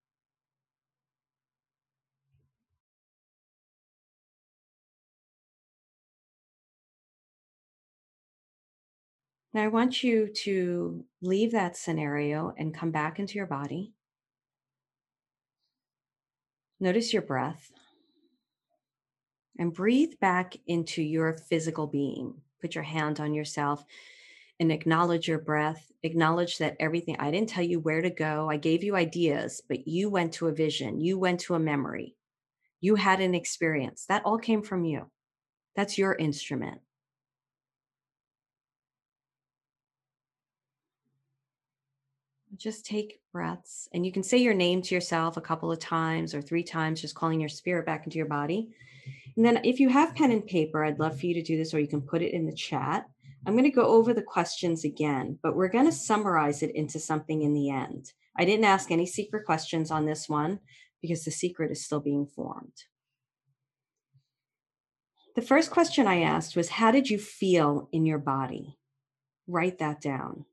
Now, 9.53 9.63
I 9.63 9.67
want 9.67 10.01
you 10.03 10.29
to 10.43 11.03
leave 11.21 11.51
that 11.51 11.75
scenario 11.75 12.53
and 12.57 12.73
come 12.73 12.91
back 12.91 13.19
into 13.19 13.35
your 13.35 13.47
body. 13.47 13.93
Notice 16.79 17.11
your 17.11 17.21
breath 17.21 17.71
and 19.59 19.73
breathe 19.73 20.13
back 20.19 20.55
into 20.67 21.03
your 21.03 21.33
physical 21.33 21.85
being. 21.85 22.33
Put 22.61 22.75
your 22.75 22.83
hand 22.83 23.19
on 23.19 23.33
yourself 23.33 23.83
and 24.59 24.71
acknowledge 24.71 25.27
your 25.27 25.39
breath. 25.39 25.91
Acknowledge 26.03 26.57
that 26.57 26.77
everything, 26.79 27.17
I 27.19 27.29
didn't 27.29 27.49
tell 27.49 27.63
you 27.63 27.79
where 27.79 28.01
to 28.01 28.09
go. 28.09 28.49
I 28.49 28.57
gave 28.57 28.83
you 28.83 28.95
ideas, 28.95 29.61
but 29.67 29.87
you 29.87 30.09
went 30.09 30.33
to 30.33 30.47
a 30.47 30.53
vision, 30.53 31.01
you 31.01 31.19
went 31.19 31.41
to 31.41 31.55
a 31.55 31.59
memory, 31.59 32.15
you 32.79 32.95
had 32.95 33.19
an 33.19 33.35
experience. 33.35 34.05
That 34.07 34.23
all 34.25 34.39
came 34.39 34.63
from 34.63 34.85
you. 34.85 35.11
That's 35.75 35.97
your 35.97 36.15
instrument. 36.15 36.81
Just 42.61 42.85
take 42.85 43.19
breaths 43.33 43.89
and 43.93 44.05
you 44.05 44.11
can 44.11 44.23
say 44.23 44.37
your 44.37 44.53
name 44.53 44.81
to 44.83 44.93
yourself 44.93 45.35
a 45.35 45.41
couple 45.41 45.71
of 45.71 45.79
times 45.79 46.35
or 46.35 46.41
three 46.41 46.63
times 46.63 47.01
just 47.01 47.15
calling 47.15 47.39
your 47.39 47.49
spirit 47.49 47.85
back 47.85 48.05
into 48.05 48.17
your 48.17 48.27
body. 48.27 48.69
And 49.35 49.45
then 49.45 49.61
if 49.63 49.79
you 49.79 49.89
have 49.89 50.15
pen 50.15 50.31
and 50.31 50.45
paper 50.45 50.83
i'd 50.85 50.99
love 50.99 51.19
for 51.19 51.25
you 51.25 51.33
to 51.33 51.41
do 51.41 51.57
this 51.57 51.73
or 51.73 51.79
you 51.79 51.87
can 51.87 52.01
put 52.01 52.21
it 52.21 52.33
in 52.33 52.45
the 52.45 52.53
chat. 52.53 53.05
I'm 53.47 53.53
going 53.53 53.63
to 53.63 53.71
go 53.71 53.87
over 53.87 54.13
the 54.13 54.21
questions 54.21 54.83
again 54.85 55.39
but 55.41 55.55
we're 55.55 55.69
going 55.69 55.85
to 55.85 55.91
summarize 55.91 56.61
it 56.61 56.75
into 56.75 56.99
something 56.99 57.41
in 57.41 57.53
the 57.53 57.69
end. 57.69 58.11
I 58.37 58.45
didn't 58.45 58.65
ask 58.65 58.91
any 58.91 59.07
secret 59.07 59.45
questions 59.45 59.89
on 59.89 60.05
this 60.05 60.29
one 60.29 60.59
because 61.01 61.25
the 61.25 61.31
secret 61.31 61.71
is 61.71 61.83
still 61.83 61.99
being 61.99 62.27
formed. 62.27 62.83
The 65.35 65.41
first 65.41 65.71
question 65.71 66.07
i 66.07 66.21
asked 66.21 66.55
was 66.55 66.69
how 66.69 66.91
did 66.91 67.09
you 67.09 67.17
feel 67.17 67.89
in 67.91 68.05
your 68.05 68.19
body? 68.19 68.77
Write 69.47 69.79
that 69.79 70.01
down 70.01 70.45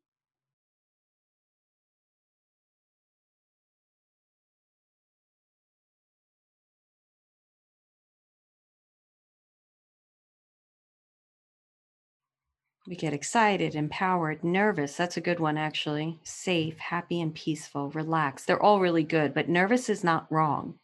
We 12.88 12.96
get 12.96 13.12
excited, 13.12 13.74
empowered, 13.74 14.42
nervous. 14.42 14.96
That's 14.96 15.18
a 15.18 15.20
good 15.20 15.40
one, 15.40 15.59
actually. 15.59 16.18
Safe, 16.22 16.79
happy, 16.79 17.20
and 17.20 17.35
peaceful, 17.35 17.90
relaxed. 17.90 18.46
They're 18.46 18.62
all 18.62 18.81
really 18.81 19.03
good, 19.03 19.35
but 19.35 19.46
nervous 19.46 19.90
is 19.90 20.03
not 20.03 20.27
wrong. 20.33 20.79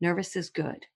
Nervous 0.00 0.34
is 0.34 0.50
good. 0.50 0.86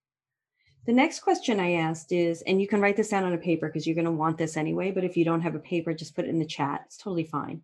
The 0.85 0.95
next 0.95 1.21
question 1.21 1.61
I 1.61 1.75
asked 1.75 2.11
is, 2.11 2.43
and 2.43 2.61
you 2.61 2.67
can 2.67 2.81
write 2.81 2.97
this 2.97 3.11
down 3.11 3.23
on 3.23 3.35
a 3.35 3.39
paper 3.39 3.69
because 3.69 3.87
you're 3.87 3.95
going 3.95 4.05
to 4.05 4.11
want 4.11 4.37
this 4.37 4.57
anyway, 4.57 4.91
but 4.91 5.05
if 5.05 5.17
you 5.17 5.25
don't 5.25 5.43
have 5.43 5.55
a 5.55 5.61
paper, 5.61 5.95
just 5.95 6.17
put 6.17 6.25
it 6.25 6.31
in 6.31 6.41
the 6.41 6.45
chat. 6.45 6.83
It's 6.87 6.97
totally 6.97 7.23
fine. 7.23 7.63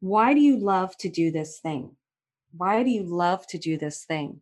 Why 0.00 0.32
do 0.32 0.40
you 0.40 0.56
love 0.56 0.96
to 0.98 1.10
do 1.10 1.30
this 1.30 1.58
thing? 1.58 1.94
Why 2.56 2.84
do 2.84 2.88
you 2.88 3.02
love 3.02 3.46
to 3.48 3.58
do 3.58 3.76
this 3.76 4.04
thing? 4.04 4.40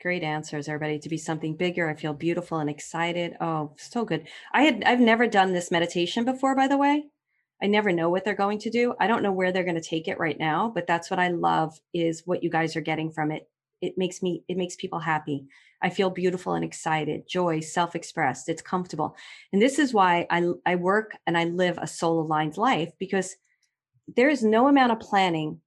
Great 0.00 0.22
answers, 0.22 0.66
everybody. 0.66 0.98
To 0.98 1.10
be 1.10 1.18
something 1.18 1.56
bigger, 1.56 1.90
I 1.90 1.94
feel 1.94 2.14
beautiful 2.14 2.58
and 2.58 2.70
excited. 2.70 3.36
Oh, 3.38 3.74
so 3.76 4.06
good. 4.06 4.26
I 4.50 4.62
had 4.62 4.82
I've 4.84 5.00
never 5.00 5.26
done 5.26 5.52
this 5.52 5.70
meditation 5.70 6.24
before, 6.24 6.56
by 6.56 6.68
the 6.68 6.78
way. 6.78 7.04
I 7.62 7.66
never 7.66 7.92
know 7.92 8.08
what 8.08 8.24
they're 8.24 8.34
going 8.34 8.60
to 8.60 8.70
do. 8.70 8.94
I 8.98 9.06
don't 9.06 9.22
know 9.22 9.32
where 9.32 9.52
they're 9.52 9.62
going 9.62 9.74
to 9.74 9.82
take 9.82 10.08
it 10.08 10.18
right 10.18 10.38
now, 10.38 10.72
but 10.74 10.86
that's 10.86 11.10
what 11.10 11.20
I 11.20 11.28
love 11.28 11.78
is 11.92 12.22
what 12.24 12.42
you 12.42 12.48
guys 12.48 12.76
are 12.76 12.80
getting 12.80 13.10
from 13.10 13.30
it. 13.30 13.50
It 13.82 13.98
makes 13.98 14.22
me 14.22 14.42
it 14.48 14.56
makes 14.56 14.74
people 14.74 15.00
happy. 15.00 15.46
I 15.82 15.90
feel 15.90 16.08
beautiful 16.08 16.54
and 16.54 16.64
excited, 16.64 17.28
joy, 17.28 17.60
self-expressed. 17.60 18.48
It's 18.48 18.62
comfortable. 18.62 19.14
And 19.52 19.60
this 19.60 19.78
is 19.78 19.92
why 19.92 20.26
I 20.30 20.48
I 20.64 20.76
work 20.76 21.18
and 21.26 21.36
I 21.36 21.44
live 21.44 21.76
a 21.76 21.86
soul 21.86 22.22
aligned 22.22 22.56
life 22.56 22.92
because 22.98 23.36
there 24.16 24.30
is 24.30 24.42
no 24.42 24.66
amount 24.66 24.92
of 24.92 25.00
planning 25.00 25.60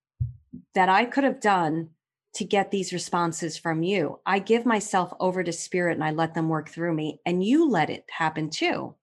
that 0.73 0.89
I 0.89 1.05
could 1.05 1.23
have 1.23 1.39
done 1.39 1.91
to 2.35 2.45
get 2.45 2.71
these 2.71 2.93
responses 2.93 3.57
from 3.57 3.83
you. 3.83 4.19
I 4.25 4.39
give 4.39 4.65
myself 4.65 5.13
over 5.19 5.43
to 5.43 5.53
spirit 5.53 5.93
and 5.93 6.03
I 6.03 6.11
let 6.11 6.33
them 6.33 6.49
work 6.49 6.69
through 6.69 6.93
me, 6.93 7.19
and 7.25 7.43
you 7.43 7.69
let 7.69 7.89
it 7.89 8.05
happen 8.09 8.49
too. 8.49 8.95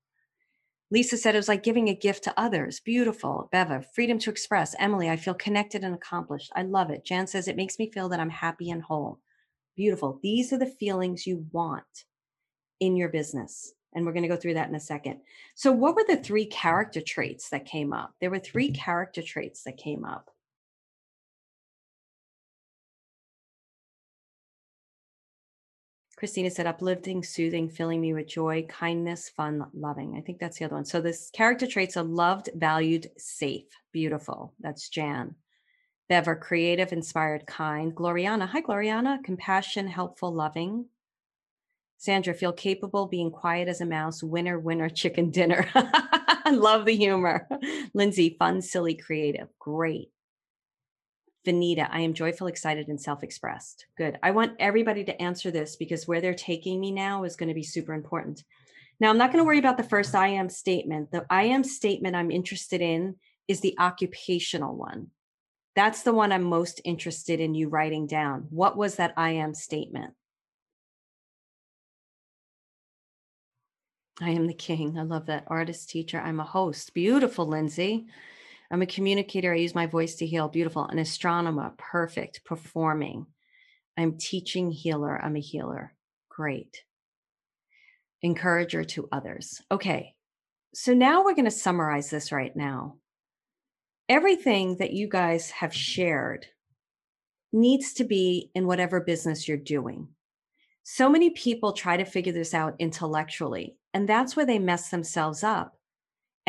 Lisa 0.93 1.17
said 1.17 1.35
it 1.35 1.39
was 1.39 1.49
like 1.49 1.63
giving 1.63 1.89
a 1.89 1.95
gift 1.95 2.25
to 2.25 2.35
others. 2.37 2.81
Beautiful. 2.81 3.49
Beva, 3.53 3.85
freedom 3.95 4.19
to 4.19 4.31
express. 4.31 4.75
Emily, 4.79 5.09
I 5.09 5.17
feel 5.17 5.35
connected 5.35 5.85
and 5.85 5.95
accomplished. 5.95 6.51
I 6.57 6.63
love 6.63 6.91
it. 6.91 7.05
Jan 7.05 7.29
says 7.29 7.47
it 7.47 7.57
makes 7.57 7.79
me 7.79 7.91
feel 7.93 8.09
that 8.09 8.19
I'm 8.19 8.31
happy 8.31 8.71
and 8.71 8.83
whole. 8.83 9.21
Beautiful. 9.77 10.19
These 10.21 10.53
are 10.53 10.59
the 10.59 10.67
feelings 10.67 11.27
you 11.27 11.47
want 11.53 12.05
in 12.81 12.97
your 12.97 13.09
business. 13.09 13.73
And 13.95 14.05
we're 14.05 14.13
going 14.13 14.25
to 14.25 14.29
go 14.29 14.37
through 14.37 14.55
that 14.55 14.69
in 14.69 14.75
a 14.75 14.81
second. 14.81 15.21
So, 15.55 15.73
what 15.73 15.95
were 15.95 16.05
the 16.07 16.17
three 16.17 16.47
character 16.47 17.01
traits 17.01 17.51
that 17.51 17.67
came 17.67 17.93
up? 17.93 18.15
There 18.21 18.31
were 18.31 18.39
three 18.39 18.69
mm-hmm. 18.69 18.83
character 18.83 19.23
traits 19.23 19.63
that 19.65 19.77
came 19.77 20.05
up. 20.05 20.31
Christina 26.21 26.51
said, 26.51 26.67
uplifting, 26.67 27.23
soothing, 27.23 27.71
filling 27.71 27.99
me 27.99 28.13
with 28.13 28.29
joy, 28.29 28.67
kindness, 28.69 29.31
fun, 29.31 29.65
loving. 29.73 30.19
I 30.19 30.21
think 30.21 30.39
that's 30.39 30.59
the 30.59 30.67
other 30.67 30.75
one. 30.75 30.85
So 30.85 31.01
this 31.01 31.31
character 31.31 31.67
traits 31.67 31.97
are 31.97 32.05
loved, 32.05 32.51
valued, 32.55 33.11
safe, 33.17 33.65
beautiful. 33.91 34.53
That's 34.61 34.91
Jan. 34.91 35.35
Bev 36.11 36.29
are 36.29 36.37
creative, 36.37 36.93
inspired, 36.93 37.47
kind. 37.47 37.97
Gloriana, 37.97 38.47
hi 38.47 38.61
Gloriana, 38.61 39.25
compassion, 39.25 39.89
helpful, 39.89 40.31
loving. 40.31 40.85
Sandra, 41.97 42.35
feel 42.35 42.53
capable, 42.53 43.07
being 43.07 43.31
quiet 43.31 43.67
as 43.67 43.81
a 43.81 43.87
mouse, 43.87 44.23
winner, 44.23 44.59
winner, 44.59 44.89
chicken 44.91 45.31
dinner. 45.31 45.71
I 45.75 46.51
love 46.53 46.85
the 46.85 46.95
humor. 46.95 47.49
Lindsay, 47.95 48.37
fun, 48.39 48.61
silly, 48.61 48.95
creative. 48.95 49.49
Great. 49.59 50.11
Vanita, 51.47 51.89
I 51.91 52.01
am 52.01 52.13
joyful, 52.13 52.49
excited, 52.49 52.89
and 52.89 53.01
self 53.01 53.23
expressed. 53.23 53.87
Good. 53.97 54.19
I 54.23 54.31
want 54.31 54.57
everybody 54.59 55.05
to 55.05 55.23
answer 55.23 55.51
this 55.51 55.77
because 55.77 56.07
where 56.07 56.21
they're 56.21 56.35
taking 56.35 56.81
me 56.81 56.91
now 56.91 57.25
is 57.25 57.37
going 57.37 57.49
to 57.49 57.55
be 57.55 57.63
super 57.63 57.95
important. 57.95 58.45
Now, 59.01 59.09
I'm 59.09 59.19
not 59.19 59.33
going 59.33 59.43
to 59.43 59.47
worry 59.47 59.59
about 59.59 59.79
the 59.79 59.83
first 59.83 60.15
I 60.15 60.29
am 60.29 60.51
statement. 60.51 61.11
The 61.11 61.25
I 61.31 61.45
am 61.45 61.65
statement 61.65 62.15
I'm 62.15 62.31
interested 62.31 62.83
in 62.83 63.17
is 63.49 63.61
the 63.61 63.75
occupational 63.79 64.77
one. 64.77 65.09
That's 65.75 66.03
the 66.03 66.13
one 66.13 66.33
I'm 66.33 66.43
most 66.43 66.83
interested 66.85 67.41
in 67.41 67.55
you 67.55 67.69
writing 67.69 68.07
down. 68.07 68.49
What 68.51 68.77
was 68.77 68.97
that 68.97 69.15
I 69.17 69.31
am 69.31 69.55
statement? 69.55 70.13
I 74.21 74.31
am 74.31 74.47
the 74.47 74.55
king. 74.55 74.99
I 74.99 75.03
love 75.03 75.27
that. 75.27 75.45
Artist, 75.47 75.89
teacher. 75.89 76.21
I'm 76.21 76.41
a 76.41 76.45
host. 76.45 76.93
Beautiful, 76.93 77.47
Lindsay. 77.47 78.07
I'm 78.71 78.83
a 78.83 78.87
communicator. 78.87 79.53
I 79.53 79.57
use 79.57 79.75
my 79.75 79.87
voice 79.87 80.17
to 80.17 80.27
heal. 80.27 80.49
Beautiful. 80.49 80.85
An 80.85 80.99
astronomer. 80.99 81.75
Perfect. 81.77 82.45
Performing. 82.45 83.27
I'm 83.97 84.17
teaching 84.17 84.71
healer. 84.71 85.21
I'm 85.23 85.37
a 85.37 85.41
healer. 85.41 85.95
Great. 86.29 86.85
Encourager 88.23 88.85
to 88.85 89.09
others. 89.11 89.61
Okay. 89.71 90.15
So 90.73 90.95
now 90.95 91.25
we're 91.25 91.35
going 91.35 91.47
to 91.47 91.51
summarize 91.51 92.11
this 92.11 92.31
right 92.31 92.55
now. 92.55 92.97
Everything 94.09 94.77
that 94.77 94.93
you 94.93 95.09
guys 95.09 95.51
have 95.51 95.75
shared 95.75 96.47
needs 97.53 97.95
to 97.95 98.05
be 98.05 98.51
in 98.55 98.67
whatever 98.67 99.01
business 99.01 99.49
you're 99.49 99.57
doing. 99.57 100.09
So 100.85 101.09
many 101.09 101.31
people 101.31 101.73
try 101.73 101.97
to 101.97 102.05
figure 102.05 102.33
this 102.33 102.55
out 102.55 102.77
intellectually, 102.79 103.77
and 103.93 104.09
that's 104.09 104.37
where 104.37 104.47
they 104.47 104.59
mess 104.59 104.91
themselves 104.91 105.43
up 105.43 105.77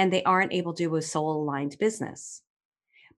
and 0.01 0.11
they 0.11 0.23
aren't 0.23 0.51
able 0.51 0.73
to 0.73 0.85
do 0.85 0.95
a 0.95 1.01
soul 1.01 1.43
aligned 1.43 1.77
business. 1.77 2.41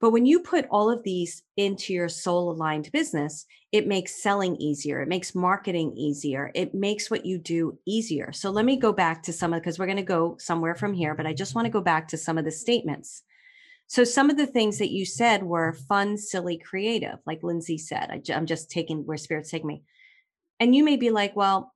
But 0.01 0.09
when 0.09 0.25
you 0.25 0.41
put 0.41 0.67
all 0.69 0.91
of 0.91 1.01
these 1.03 1.41
into 1.55 1.93
your 1.93 2.09
soul 2.09 2.51
aligned 2.51 2.91
business, 2.91 3.45
it 3.71 3.87
makes 3.87 4.21
selling 4.21 4.57
easier. 4.57 5.01
It 5.01 5.07
makes 5.07 5.33
marketing 5.33 5.93
easier. 5.95 6.51
It 6.53 6.75
makes 6.75 7.09
what 7.09 7.25
you 7.25 7.37
do 7.37 7.79
easier. 7.85 8.33
So 8.33 8.49
let 8.49 8.65
me 8.65 8.75
go 8.75 8.91
back 8.91 9.23
to 9.23 9.31
some 9.31 9.53
of 9.53 9.61
because 9.61 9.79
we're 9.79 9.85
going 9.85 9.95
to 9.95 10.03
go 10.03 10.35
somewhere 10.41 10.75
from 10.75 10.93
here, 10.93 11.15
but 11.15 11.25
I 11.25 11.31
just 11.31 11.55
want 11.55 11.67
to 11.67 11.71
go 11.71 11.79
back 11.79 12.09
to 12.09 12.17
some 12.17 12.37
of 12.37 12.43
the 12.43 12.51
statements. 12.51 13.23
So 13.87 14.03
some 14.03 14.29
of 14.29 14.35
the 14.35 14.45
things 14.45 14.77
that 14.79 14.91
you 14.91 15.05
said 15.05 15.41
were 15.41 15.77
fun, 15.87 16.17
silly, 16.17 16.57
creative, 16.57 17.19
like 17.25 17.43
Lindsay 17.43 17.77
said. 17.77 18.09
I, 18.11 18.33
am 18.33 18.45
just 18.45 18.69
taking 18.69 19.05
where 19.05 19.15
spirits 19.15 19.51
take 19.51 19.63
me. 19.63 19.83
And 20.59 20.75
you 20.75 20.83
may 20.83 20.97
be 20.97 21.11
like, 21.11 21.33
well, 21.33 21.71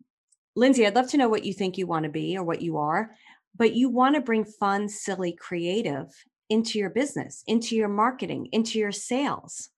Lindsay, 0.57 0.85
I'd 0.85 0.95
love 0.95 1.09
to 1.11 1.17
know 1.17 1.29
what 1.29 1.45
you 1.45 1.53
think 1.53 1.77
you 1.77 1.87
want 1.87 2.03
to 2.03 2.09
be 2.09 2.37
or 2.37 2.43
what 2.43 2.61
you 2.61 2.79
are 2.79 3.11
but 3.57 3.73
you 3.73 3.89
want 3.89 4.15
to 4.15 4.21
bring 4.21 4.45
fun, 4.45 4.87
silly, 4.87 5.33
creative 5.33 6.07
into 6.49 6.79
your 6.79 6.89
business, 6.89 7.43
into 7.47 7.75
your 7.75 7.89
marketing, 7.89 8.47
into 8.51 8.79
your 8.79 8.91
sales. 8.91 9.69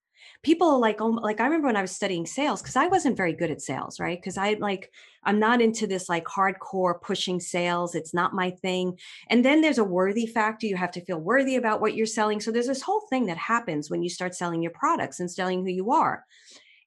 People 0.42 0.70
are 0.70 0.78
like, 0.78 1.00
oh, 1.00 1.08
like 1.08 1.40
I 1.40 1.44
remember 1.44 1.66
when 1.66 1.76
I 1.76 1.82
was 1.82 1.90
studying 1.90 2.24
sales 2.24 2.62
because 2.62 2.76
I 2.76 2.86
wasn't 2.86 3.16
very 3.16 3.34
good 3.34 3.50
at 3.50 3.60
sales, 3.60 4.00
right? 4.00 4.18
Because 4.18 4.38
I 4.38 4.54
like, 4.54 4.90
I'm 5.24 5.38
not 5.38 5.60
into 5.60 5.86
this 5.86 6.08
like 6.08 6.24
hardcore 6.24 7.00
pushing 7.00 7.40
sales. 7.40 7.94
It's 7.94 8.14
not 8.14 8.34
my 8.34 8.50
thing. 8.50 8.98
And 9.28 9.44
then 9.44 9.60
there's 9.60 9.78
a 9.78 9.84
worthy 9.84 10.26
factor. 10.26 10.66
You 10.66 10.76
have 10.76 10.92
to 10.92 11.04
feel 11.04 11.18
worthy 11.18 11.56
about 11.56 11.80
what 11.80 11.94
you're 11.94 12.06
selling. 12.06 12.40
So 12.40 12.50
there's 12.50 12.66
this 12.66 12.82
whole 12.82 13.02
thing 13.10 13.26
that 13.26 13.36
happens 13.36 13.90
when 13.90 14.02
you 14.02 14.08
start 14.08 14.34
selling 14.34 14.62
your 14.62 14.72
products 14.72 15.20
and 15.20 15.30
selling 15.30 15.60
who 15.60 15.70
you 15.70 15.90
are. 15.90 16.24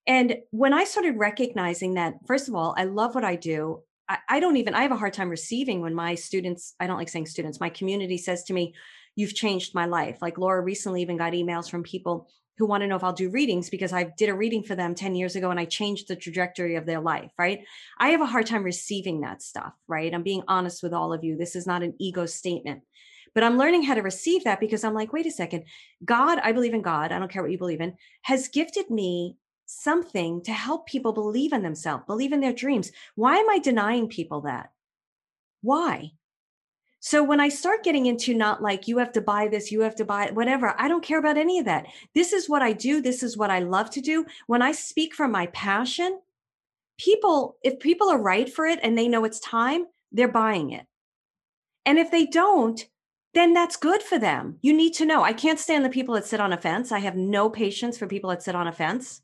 And 0.08 0.38
when 0.52 0.74
I 0.74 0.84
started 0.84 1.18
recognizing 1.18 1.94
that, 1.94 2.16
first 2.26 2.48
of 2.48 2.56
all, 2.56 2.74
I 2.78 2.86
love 2.86 3.16
what 3.16 3.24
I 3.24 3.36
do. 3.36 3.84
I, 4.10 4.40
don't 4.40 4.58
even, 4.58 4.76
I 4.76 4.82
have 4.82 4.92
a 4.92 4.98
hard 4.98 5.14
time 5.14 5.30
receiving 5.30 5.82
when 5.82 5.96
my 5.96 6.16
students, 6.16 6.76
I 6.80 6.88
don't 6.88 6.98
like 6.98 7.10
saying 7.10 7.28
students, 7.28 7.60
my 7.60 7.70
community 7.70 8.18
says 8.18 8.44
to 8.46 8.54
me, 8.54 8.74
you've 9.16 9.34
changed 9.34 9.74
my 9.74 9.86
life. 9.86 10.18
Like 10.22 10.38
Laura 10.38 10.62
recently 10.62 11.02
even 11.02 11.18
got 11.18 11.34
emails 11.34 11.70
from 11.70 11.84
people 11.84 12.28
who 12.58 12.66
want 12.66 12.82
to 12.82 12.88
know 12.88 12.96
if 12.96 13.04
I'll 13.04 13.14
do 13.14 13.30
readings 13.30 13.70
because 13.70 13.94
I 13.94 14.12
did 14.18 14.30
a 14.30 14.34
reading 14.34 14.64
for 14.64 14.76
them 14.76 14.94
10 14.94 15.16
years 15.16 15.36
ago 15.36 15.50
and 15.50 15.60
I 15.60 15.66
changed 15.66 16.08
the 16.08 16.16
trajectory 16.16 16.76
of 16.76 16.86
their 16.86 17.00
life, 17.00 17.32
right? 17.38 17.62
I 17.98 18.10
have 18.10 18.22
a 18.22 18.28
hard 18.28 18.46
time 18.46 18.64
receiving 18.64 19.22
that 19.22 19.42
stuff, 19.42 19.74
right? 19.88 20.14
I'm 20.14 20.24
being 20.24 20.44
honest 20.48 20.84
with 20.84 20.94
all 20.94 21.14
of 21.14 21.24
you. 21.24 21.36
This 21.36 21.56
is 21.56 21.66
not 21.66 21.82
an 21.84 21.96
ego 22.00 22.26
statement. 22.26 22.82
But 23.34 23.44
I'm 23.44 23.58
learning 23.58 23.84
how 23.84 23.96
to 23.96 24.02
receive 24.02 24.44
that 24.44 24.60
because 24.60 24.84
I'm 24.84 24.94
like, 24.94 25.12
wait 25.12 25.26
a 25.26 25.32
second. 25.32 25.64
God, 26.06 26.40
I 26.44 26.52
believe 26.52 26.76
in 26.76 26.84
God. 26.84 27.12
I 27.12 27.18
don't 27.18 27.32
care 27.32 27.42
what 27.42 27.52
you 27.52 27.58
believe 27.58 27.82
in, 27.82 27.96
has 28.22 28.50
gifted 28.50 28.92
me 28.92 29.38
something 29.66 30.42
to 30.44 30.52
help 30.52 30.88
people 30.88 31.14
believe 31.14 31.54
in 31.54 31.64
themselves, 31.64 32.04
believe 32.06 32.34
in 32.34 32.40
their 32.40 32.54
dreams. 32.54 32.92
Why 33.16 33.38
am 33.38 33.50
I 33.50 33.60
denying 33.60 34.08
people 34.08 34.42
that? 34.42 34.72
Why? 35.62 36.12
So 37.00 37.22
when 37.22 37.42
I 37.42 37.50
start 37.50 37.84
getting 37.84 38.06
into 38.06 38.34
not 38.34 38.62
like 38.62 38.88
you 38.88 38.98
have 38.98 39.12
to 39.14 39.22
buy 39.22 39.50
this, 39.50 39.72
you 39.72 39.82
have 39.82 39.96
to 39.96 40.06
buy 40.06 40.30
whatever, 40.32 40.74
I 40.80 40.88
don't 40.88 41.04
care 41.04 41.20
about 41.20 41.38
any 41.38 41.60
of 41.60 41.66
that. 41.66 41.88
This 42.16 42.32
is 42.32 42.48
what 42.48 42.62
I 42.62 42.72
do. 42.72 43.02
This 43.02 43.24
is 43.24 43.36
what 43.36 43.50
I 43.50 43.60
love 43.60 43.90
to 43.92 44.02
do. 44.02 44.26
When 44.48 44.62
I 44.62 44.72
speak 44.72 45.14
from 45.14 45.32
my 45.32 45.48
passion, 45.48 46.22
people, 46.98 47.58
if 47.62 47.80
people 47.80 48.10
are 48.10 48.22
right 48.22 48.50
for 48.50 48.66
it 48.66 48.80
and 48.84 48.98
they 48.98 49.10
know 49.10 49.26
it's 49.26 49.42
time, 49.42 49.88
they're 50.14 50.30
buying 50.30 50.72
it. 50.72 50.86
And 51.86 52.00
if 52.00 52.10
they 52.10 52.26
don't, 52.26 52.88
then 53.34 53.54
that's 53.54 53.76
good 53.76 54.02
for 54.02 54.18
them. 54.18 54.60
You 54.62 54.74
need 54.74 54.94
to 54.94 55.06
know. 55.06 55.24
I 55.24 55.34
can't 55.34 55.60
stand 55.60 55.84
the 55.84 55.90
people 55.90 56.16
that 56.16 56.26
sit 56.26 56.40
on 56.40 56.54
a 56.54 56.58
fence. 56.58 56.94
I 56.94 57.00
have 57.00 57.18
no 57.18 57.50
patience 57.50 57.98
for 57.98 58.08
people 58.08 58.30
that 58.30 58.44
sit 58.44 58.56
on 58.56 58.68
a 58.68 58.72
fence 58.72 59.23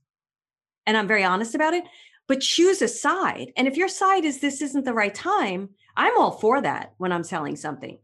and 0.89 0.97
I'm 0.97 1.08
very 1.08 1.23
honest 1.23 1.54
about 1.54 1.75
it, 1.75 1.84
but 2.28 2.41
choose 2.41 2.82
a 2.82 2.88
side. 2.88 3.54
And 3.56 3.67
if 3.67 3.78
your 3.78 3.88
side 3.88 4.25
is 4.25 4.39
this 4.39 4.60
isn't 4.60 4.86
the 4.86 4.93
right 4.93 5.13
time, 5.13 5.69
I'm 5.95 6.17
all 6.17 6.32
for 6.32 6.60
that 6.62 6.95
when 6.97 7.12
I'm 7.12 7.23
selling 7.23 7.56
something. 7.56 7.99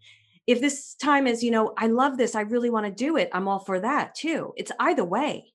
If 0.45 0.61
this 0.61 0.93
time 0.93 1.25
is, 1.25 1.43
you 1.43 1.49
know, 1.49 1.73
I 1.79 1.87
love 1.87 2.15
this, 2.15 2.35
I 2.35 2.41
really 2.41 2.69
want 2.69 2.85
to 2.85 2.91
do 2.91 3.17
it, 3.17 3.31
I'm 3.33 3.47
all 3.47 3.57
for 3.57 3.79
that 3.79 4.13
too. 4.13 4.53
It's 4.55 4.71
either 4.79 5.03
way. 5.03 5.51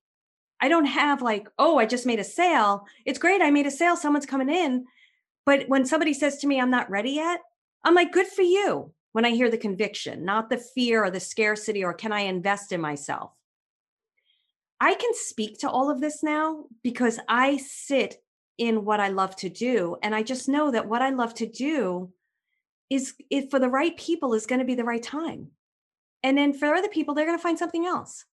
I 0.60 0.68
don't 0.68 0.86
have 0.86 1.22
like, 1.22 1.46
oh, 1.56 1.78
I 1.78 1.86
just 1.86 2.04
made 2.04 2.18
a 2.18 2.24
sale. 2.24 2.84
It's 3.06 3.20
great. 3.20 3.40
I 3.40 3.52
made 3.52 3.66
a 3.66 3.70
sale. 3.70 3.96
Someone's 3.96 4.26
coming 4.26 4.50
in. 4.50 4.84
But 5.46 5.68
when 5.68 5.86
somebody 5.86 6.12
says 6.12 6.38
to 6.38 6.48
me, 6.48 6.60
I'm 6.60 6.70
not 6.70 6.90
ready 6.90 7.12
yet, 7.12 7.40
I'm 7.84 7.94
like, 7.94 8.12
good 8.12 8.26
for 8.26 8.42
you. 8.42 8.92
When 9.12 9.24
I 9.24 9.30
hear 9.30 9.50
the 9.50 9.56
conviction, 9.56 10.24
not 10.24 10.50
the 10.50 10.58
fear 10.58 11.04
or 11.04 11.10
the 11.12 11.20
scarcity 11.20 11.84
or 11.84 11.94
can 11.94 12.12
I 12.12 12.22
invest 12.22 12.72
in 12.72 12.80
myself? 12.80 13.30
I 14.80 14.94
can 14.94 15.10
speak 15.12 15.58
to 15.58 15.70
all 15.70 15.90
of 15.90 16.00
this 16.00 16.22
now 16.22 16.64
because 16.82 17.20
I 17.28 17.58
sit 17.58 18.22
in 18.56 18.84
what 18.84 19.00
I 19.00 19.08
love 19.08 19.36
to 19.36 19.48
do. 19.48 19.96
And 20.02 20.14
I 20.14 20.22
just 20.22 20.48
know 20.48 20.70
that 20.70 20.88
what 20.88 21.02
I 21.02 21.10
love 21.10 21.34
to 21.34 21.46
do 21.46 22.10
is, 22.88 23.14
if 23.30 23.50
for 23.50 23.58
the 23.58 23.68
right 23.68 23.96
people, 23.96 24.34
is 24.34 24.46
going 24.46 24.58
to 24.58 24.64
be 24.64 24.74
the 24.74 24.84
right 24.84 25.02
time. 25.02 25.48
And 26.22 26.36
then 26.36 26.52
for 26.52 26.74
other 26.74 26.88
people, 26.88 27.14
they're 27.14 27.26
going 27.26 27.38
to 27.38 27.42
find 27.42 27.58
something 27.58 27.86
else. 27.86 28.24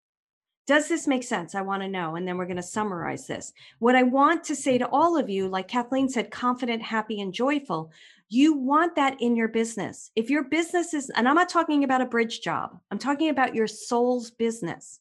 Does 0.68 0.90
this 0.90 1.08
make 1.08 1.24
sense? 1.24 1.56
I 1.56 1.62
want 1.62 1.82
to 1.84 1.88
know. 1.88 2.16
And 2.16 2.28
then 2.28 2.38
we're 2.38 2.46
going 2.46 2.58
to 2.58 2.64
summarize 2.64 3.26
this. 3.26 3.54
What 3.80 3.96
I 3.96 4.04
want 4.04 4.44
to 4.46 4.56
say 4.56 4.78
to 4.78 4.88
all 4.90 5.18
of 5.18 5.30
you, 5.30 5.48
like 5.48 5.70
Kathleen 5.70 6.10
said, 6.10 6.30
confident, 6.30 6.82
happy, 6.82 7.22
and 7.22 7.34
joyful, 7.34 7.92
you 8.28 8.54
want 8.54 8.96
that 8.96 9.22
in 9.22 9.38
your 9.38 9.48
business. 9.48 10.12
If 10.18 10.30
your 10.30 10.44
business 10.44 10.94
is, 10.94 11.10
and 11.12 11.28
I'm 11.28 11.36
not 11.36 11.48
talking 11.48 11.86
about 11.86 12.02
a 12.02 12.06
bridge 12.06 12.42
job, 12.42 12.78
I'm 12.92 13.00
talking 13.00 13.30
about 13.30 13.56
your 13.56 13.68
soul's 13.68 14.32
business. 14.32 15.00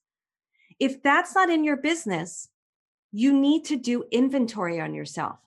If 0.79 1.03
that's 1.03 1.35
not 1.35 1.51
in 1.51 1.65
your 1.65 1.77
business, 1.77 2.49
you 3.13 3.33
need 3.33 3.65
to 3.67 3.77
do 3.77 4.05
inventory 4.11 4.81
on 4.81 4.95
yourself. 4.95 5.39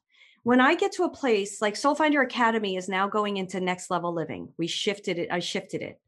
When 0.43 0.61
I 0.61 0.75
get 0.75 0.93
to 0.93 1.03
a 1.03 1.09
place 1.09 1.61
like 1.61 1.75
Soul 1.75 1.95
Finder 1.95 2.21
Academy 2.21 2.75
is 2.75 2.89
now 2.89 3.07
going 3.07 3.37
into 3.37 3.59
next 3.59 3.91
level 3.91 4.13
living, 4.13 4.49
we 4.57 4.67
shifted 4.67 5.19
it, 5.19 5.29
I 5.31 5.39
shifted 5.39 5.81
it. 5.81 5.99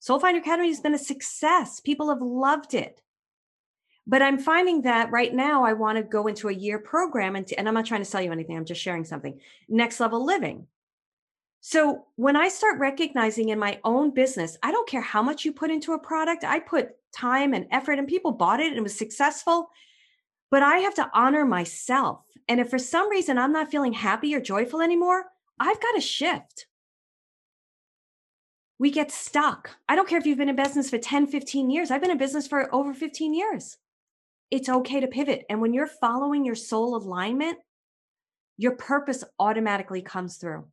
Soul 0.00 0.18
Finder 0.18 0.40
Academy 0.40 0.68
has 0.68 0.80
been 0.80 0.94
a 0.94 0.98
success. 0.98 1.80
People 1.80 2.08
have 2.08 2.22
loved 2.22 2.74
it. 2.74 3.00
But 4.06 4.22
I'm 4.22 4.38
finding 4.38 4.82
that 4.82 5.10
right 5.10 5.34
now 5.34 5.64
I 5.64 5.72
want 5.72 5.98
to 5.98 6.04
go 6.04 6.26
into 6.26 6.48
a 6.48 6.54
year 6.54 6.78
program 6.78 7.34
and, 7.34 7.50
and 7.58 7.66
I'm 7.66 7.74
not 7.74 7.86
trying 7.86 8.02
to 8.02 8.04
sell 8.04 8.22
you 8.22 8.30
anything. 8.30 8.56
I'm 8.56 8.64
just 8.64 8.80
sharing 8.80 9.04
something. 9.04 9.40
Next 9.68 9.98
level 9.98 10.24
living. 10.24 10.66
So 11.60 12.06
when 12.14 12.36
I 12.36 12.48
start 12.48 12.78
recognizing 12.78 13.48
in 13.48 13.58
my 13.58 13.80
own 13.82 14.12
business, 14.12 14.56
I 14.62 14.70
don't 14.70 14.88
care 14.88 15.00
how 15.00 15.22
much 15.22 15.44
you 15.44 15.52
put 15.52 15.72
into 15.72 15.94
a 15.94 15.98
product, 15.98 16.44
I 16.44 16.60
put 16.60 16.94
time 17.16 17.54
and 17.54 17.66
effort 17.70 17.98
and 17.98 18.06
people 18.06 18.32
bought 18.32 18.60
it 18.60 18.68
and 18.68 18.76
it 18.76 18.82
was 18.82 18.96
successful. 18.96 19.70
But 20.50 20.62
I 20.62 20.78
have 20.78 20.94
to 20.94 21.10
honor 21.12 21.44
myself. 21.44 22.24
And 22.48 22.60
if 22.60 22.70
for 22.70 22.78
some 22.78 23.10
reason 23.10 23.38
I'm 23.38 23.52
not 23.52 23.70
feeling 23.70 23.92
happy 23.92 24.34
or 24.34 24.40
joyful 24.40 24.80
anymore, 24.80 25.24
I've 25.58 25.80
got 25.80 25.92
to 25.94 26.00
shift. 26.00 26.66
We 28.78 28.90
get 28.90 29.10
stuck. 29.10 29.70
I 29.88 29.96
don't 29.96 30.08
care 30.08 30.18
if 30.18 30.26
you've 30.26 30.38
been 30.38 30.50
in 30.50 30.56
business 30.56 30.90
for 30.90 30.98
10, 30.98 31.26
15 31.26 31.70
years. 31.70 31.90
I've 31.90 32.02
been 32.02 32.10
in 32.10 32.18
business 32.18 32.46
for 32.46 32.72
over 32.74 32.92
15 32.92 33.34
years 33.34 33.78
it's 34.50 34.68
okay 34.68 35.00
to 35.00 35.08
pivot. 35.08 35.44
And 35.48 35.60
when 35.60 35.74
you're 35.74 35.86
following 35.86 36.44
your 36.44 36.54
soul 36.54 36.96
alignment, 36.96 37.58
your 38.56 38.72
purpose 38.72 39.24
automatically 39.38 40.02
comes 40.02 40.36
through. 40.36 40.66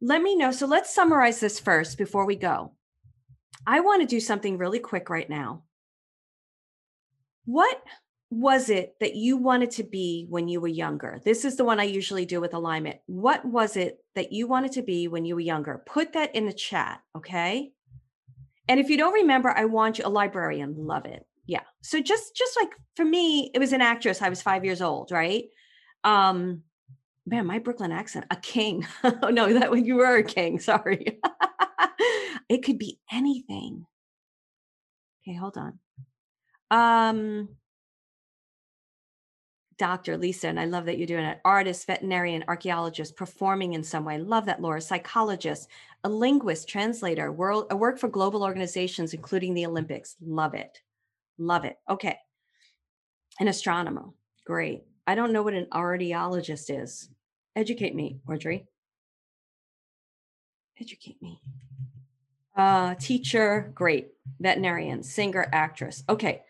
Let 0.00 0.22
me 0.22 0.36
know. 0.36 0.50
So 0.50 0.66
let's 0.66 0.94
summarize 0.94 1.40
this 1.40 1.58
first 1.58 1.96
before 1.96 2.26
we 2.26 2.36
go. 2.36 2.72
I 3.66 3.80
want 3.80 4.02
to 4.02 4.06
do 4.06 4.20
something 4.20 4.58
really 4.58 4.78
quick 4.78 5.10
right 5.10 5.28
now. 5.28 5.62
What 7.46 7.82
was 8.30 8.70
it 8.70 8.96
that 9.00 9.14
you 9.14 9.36
wanted 9.36 9.70
to 9.72 9.84
be 9.84 10.26
when 10.28 10.48
you 10.48 10.60
were 10.60 10.68
younger? 10.68 11.20
This 11.24 11.44
is 11.44 11.56
the 11.56 11.64
one 11.64 11.78
I 11.78 11.84
usually 11.84 12.26
do 12.26 12.40
with 12.40 12.54
alignment. 12.54 12.98
What 13.06 13.44
was 13.44 13.76
it 13.76 13.98
that 14.14 14.32
you 14.32 14.46
wanted 14.46 14.72
to 14.72 14.82
be 14.82 15.08
when 15.08 15.24
you 15.24 15.34
were 15.34 15.40
younger? 15.40 15.82
Put 15.86 16.14
that 16.14 16.34
in 16.34 16.46
the 16.46 16.52
chat, 16.52 17.00
okay? 17.16 17.72
And 18.68 18.80
if 18.80 18.88
you 18.88 18.96
don't 18.96 19.12
remember, 19.12 19.50
I 19.50 19.66
want 19.66 19.98
you 19.98 20.06
a 20.06 20.08
librarian, 20.08 20.74
love 20.76 21.04
it 21.04 21.26
yeah 21.46 21.60
so 21.82 22.00
just 22.00 22.34
just 22.34 22.56
like 22.60 22.70
for 22.96 23.04
me 23.04 23.50
it 23.54 23.58
was 23.58 23.72
an 23.72 23.80
actress 23.80 24.22
i 24.22 24.28
was 24.28 24.42
five 24.42 24.64
years 24.64 24.80
old 24.80 25.10
right 25.10 25.44
um 26.04 26.62
man 27.26 27.46
my 27.46 27.58
brooklyn 27.58 27.92
accent 27.92 28.24
a 28.30 28.36
king 28.36 28.86
oh 29.04 29.28
no 29.28 29.52
that 29.52 29.70
when 29.70 29.84
you 29.84 29.96
were 29.96 30.16
a 30.16 30.22
king 30.22 30.58
sorry 30.60 31.20
it 32.48 32.62
could 32.64 32.78
be 32.78 32.98
anything 33.12 33.86
okay 35.22 35.36
hold 35.36 35.56
on 35.56 35.78
um 36.70 37.48
doctor 39.76 40.16
lisa 40.16 40.48
and 40.48 40.60
i 40.60 40.64
love 40.64 40.86
that 40.86 40.98
you're 40.98 41.06
doing 41.06 41.24
it 41.24 41.40
artist 41.44 41.86
veterinarian 41.86 42.44
archaeologist 42.46 43.16
performing 43.16 43.74
in 43.74 43.82
some 43.82 44.04
way 44.04 44.18
love 44.18 44.46
that 44.46 44.62
laura 44.62 44.80
psychologist 44.80 45.68
a 46.04 46.08
linguist 46.08 46.68
translator 46.68 47.32
world 47.32 47.66
a 47.70 47.76
work 47.76 47.98
for 47.98 48.08
global 48.08 48.44
organizations 48.44 49.14
including 49.14 49.52
the 49.52 49.66
olympics 49.66 50.16
love 50.20 50.54
it 50.54 50.80
Love 51.38 51.64
it. 51.64 51.76
Okay. 51.88 52.18
An 53.40 53.48
astronomer. 53.48 54.04
Great. 54.46 54.84
I 55.06 55.14
don't 55.14 55.32
know 55.32 55.42
what 55.42 55.54
an 55.54 55.66
audiologist 55.72 56.66
is. 56.70 57.08
Educate 57.56 57.94
me, 57.94 58.18
Audrey. 58.28 58.66
Educate 60.80 61.20
me. 61.22 61.40
Uh, 62.54 62.94
teacher, 62.94 63.72
great. 63.74 64.08
Veterinarian, 64.40 65.02
singer, 65.02 65.48
actress. 65.52 66.04
Okay. 66.08 66.42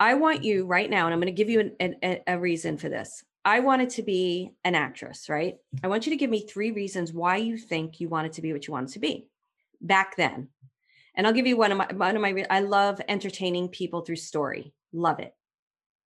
I 0.00 0.14
want 0.14 0.42
you 0.42 0.66
right 0.66 0.90
now, 0.90 1.06
and 1.06 1.14
I'm 1.14 1.20
going 1.20 1.34
to 1.34 1.36
give 1.36 1.48
you 1.48 1.60
an, 1.78 1.96
an, 2.02 2.20
a 2.26 2.38
reason 2.38 2.76
for 2.78 2.88
this. 2.88 3.22
I 3.44 3.60
wanted 3.60 3.90
to 3.90 4.02
be 4.02 4.52
an 4.64 4.74
actress, 4.74 5.28
right? 5.28 5.56
I 5.82 5.88
want 5.88 6.06
you 6.06 6.10
to 6.10 6.16
give 6.16 6.30
me 6.30 6.46
three 6.46 6.72
reasons 6.72 7.12
why 7.12 7.36
you 7.36 7.58
think 7.58 8.00
you 8.00 8.08
wanted 8.08 8.32
to 8.34 8.42
be 8.42 8.52
what 8.52 8.66
you 8.66 8.72
wanted 8.72 8.92
to 8.94 8.98
be 8.98 9.28
back 9.80 10.16
then. 10.16 10.48
And 11.14 11.26
I'll 11.26 11.32
give 11.32 11.46
you 11.46 11.56
one 11.56 11.70
of 11.70 11.78
my 11.78 11.86
one 11.92 12.16
of 12.16 12.22
my 12.22 12.44
I 12.50 12.60
love 12.60 13.00
entertaining 13.06 13.68
people 13.68 14.00
through 14.00 14.16
story. 14.16 14.72
Love 14.92 15.20
it. 15.20 15.34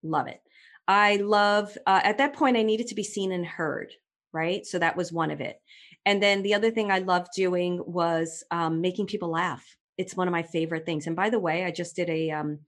Love 0.03 0.27
it. 0.27 0.41
I 0.87 1.17
love 1.17 1.77
uh, 1.87 2.01
at 2.03 2.19
that 2.19 2.35
point 2.35 2.57
I 2.57 2.63
needed 2.63 2.89
to 2.89 2.95
be 2.95 3.05
seen 3.05 3.33
and 3.33 3.47
heard, 3.47 3.93
right? 4.33 4.67
So 4.67 4.79
that 4.79 4.97
was 4.97 5.13
one 5.13 5.31
of 5.31 5.41
it. 5.41 5.61
And 6.07 6.23
then 6.23 6.43
the 6.43 6.55
other 6.55 6.71
thing 6.71 6.91
I 6.91 7.01
loved 7.01 7.29
doing 7.35 7.83
was 7.87 8.45
um, 8.51 8.81
making 8.81 9.07
people 9.07 9.31
laugh. 9.31 9.65
It's 9.99 10.17
one 10.17 10.29
of 10.29 10.33
my 10.33 10.43
favorite 10.43 10.87
things. 10.87 11.07
And 11.07 11.17
by 11.17 11.31
the 11.31 11.41
way, 11.41 11.65
I 11.65 11.71
just 11.71 11.97
did 11.97 12.09
a 12.09 12.31
um, 12.31 12.61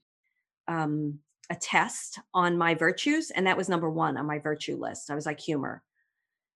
um, 0.68 1.18
a 1.50 1.56
test 1.56 2.18
on 2.32 2.56
my 2.56 2.74
virtues, 2.74 3.30
and 3.30 3.46
that 3.46 3.56
was 3.56 3.68
number 3.68 3.90
one 3.90 4.16
on 4.16 4.26
my 4.26 4.38
virtue 4.38 4.76
list. 4.76 5.10
I 5.10 5.14
was 5.14 5.26
like 5.26 5.40
humor. 5.40 5.82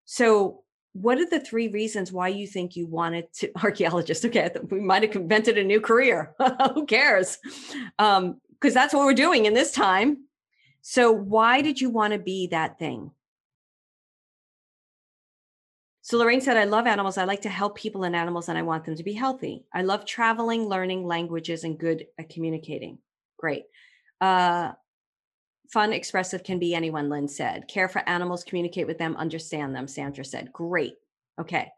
So 0.04 0.64
what 0.94 1.18
are 1.18 1.28
the 1.28 1.40
three 1.40 1.68
reasons 1.68 2.12
why 2.12 2.28
you 2.28 2.46
think 2.46 2.76
you 2.76 2.86
wanted 2.86 3.30
to 3.34 3.50
archaeologist 3.62 4.24
okay 4.24 4.48
we 4.70 4.80
might 4.80 5.02
have 5.02 5.14
invented 5.16 5.58
a 5.58 5.64
new 5.64 5.80
career 5.80 6.34
who 6.74 6.86
cares 6.86 7.38
um 7.98 8.40
because 8.52 8.72
that's 8.72 8.94
what 8.94 9.04
we're 9.04 9.12
doing 9.12 9.44
in 9.44 9.54
this 9.54 9.72
time 9.72 10.16
so 10.80 11.10
why 11.10 11.60
did 11.60 11.80
you 11.80 11.90
want 11.90 12.12
to 12.12 12.18
be 12.18 12.46
that 12.46 12.78
thing 12.78 13.10
so 16.04 16.16
lorraine 16.16 16.40
said 16.40 16.56
i 16.56 16.64
love 16.64 16.86
animals 16.86 17.18
i 17.18 17.24
like 17.24 17.40
to 17.40 17.48
help 17.48 17.76
people 17.76 18.04
and 18.04 18.14
animals 18.14 18.48
and 18.48 18.56
i 18.56 18.62
want 18.62 18.84
them 18.84 18.94
to 18.94 19.02
be 19.02 19.12
healthy 19.12 19.64
i 19.74 19.82
love 19.82 20.06
traveling 20.06 20.68
learning 20.68 21.04
languages 21.04 21.64
and 21.64 21.78
good 21.78 22.06
at 22.18 22.28
communicating 22.28 22.98
great 23.36 23.64
uh 24.20 24.70
Fun, 25.74 25.92
expressive 25.92 26.44
can 26.44 26.58
be 26.58 26.74
anyone, 26.74 27.08
Lynn 27.08 27.26
said. 27.26 27.66
Care 27.66 27.88
for 27.88 28.08
animals, 28.08 28.44
communicate 28.44 28.86
with 28.86 28.98
them, 28.98 29.16
understand 29.16 29.74
them, 29.74 29.88
Sandra 29.88 30.24
said. 30.24 30.52
Great. 30.52 30.94
Okay. 31.40 31.68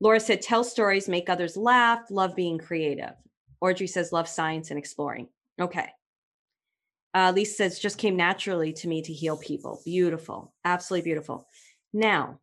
Laura 0.00 0.18
said, 0.18 0.42
tell 0.42 0.64
stories, 0.64 1.08
make 1.08 1.28
others 1.28 1.56
laugh, 1.56 2.10
love 2.10 2.34
being 2.34 2.58
creative. 2.58 3.12
Audrey 3.60 3.86
says, 3.86 4.12
love 4.12 4.28
science 4.28 4.70
and 4.70 4.78
exploring. 4.78 5.28
Okay. 5.60 5.88
Uh, 7.14 7.32
Lisa 7.34 7.54
says, 7.54 7.78
just 7.78 7.96
came 7.96 8.16
naturally 8.16 8.72
to 8.72 8.88
me 8.88 9.02
to 9.02 9.12
heal 9.12 9.36
people. 9.36 9.80
Beautiful. 9.84 10.52
Absolutely 10.64 11.04
beautiful. 11.04 11.46
Now, 11.92 12.40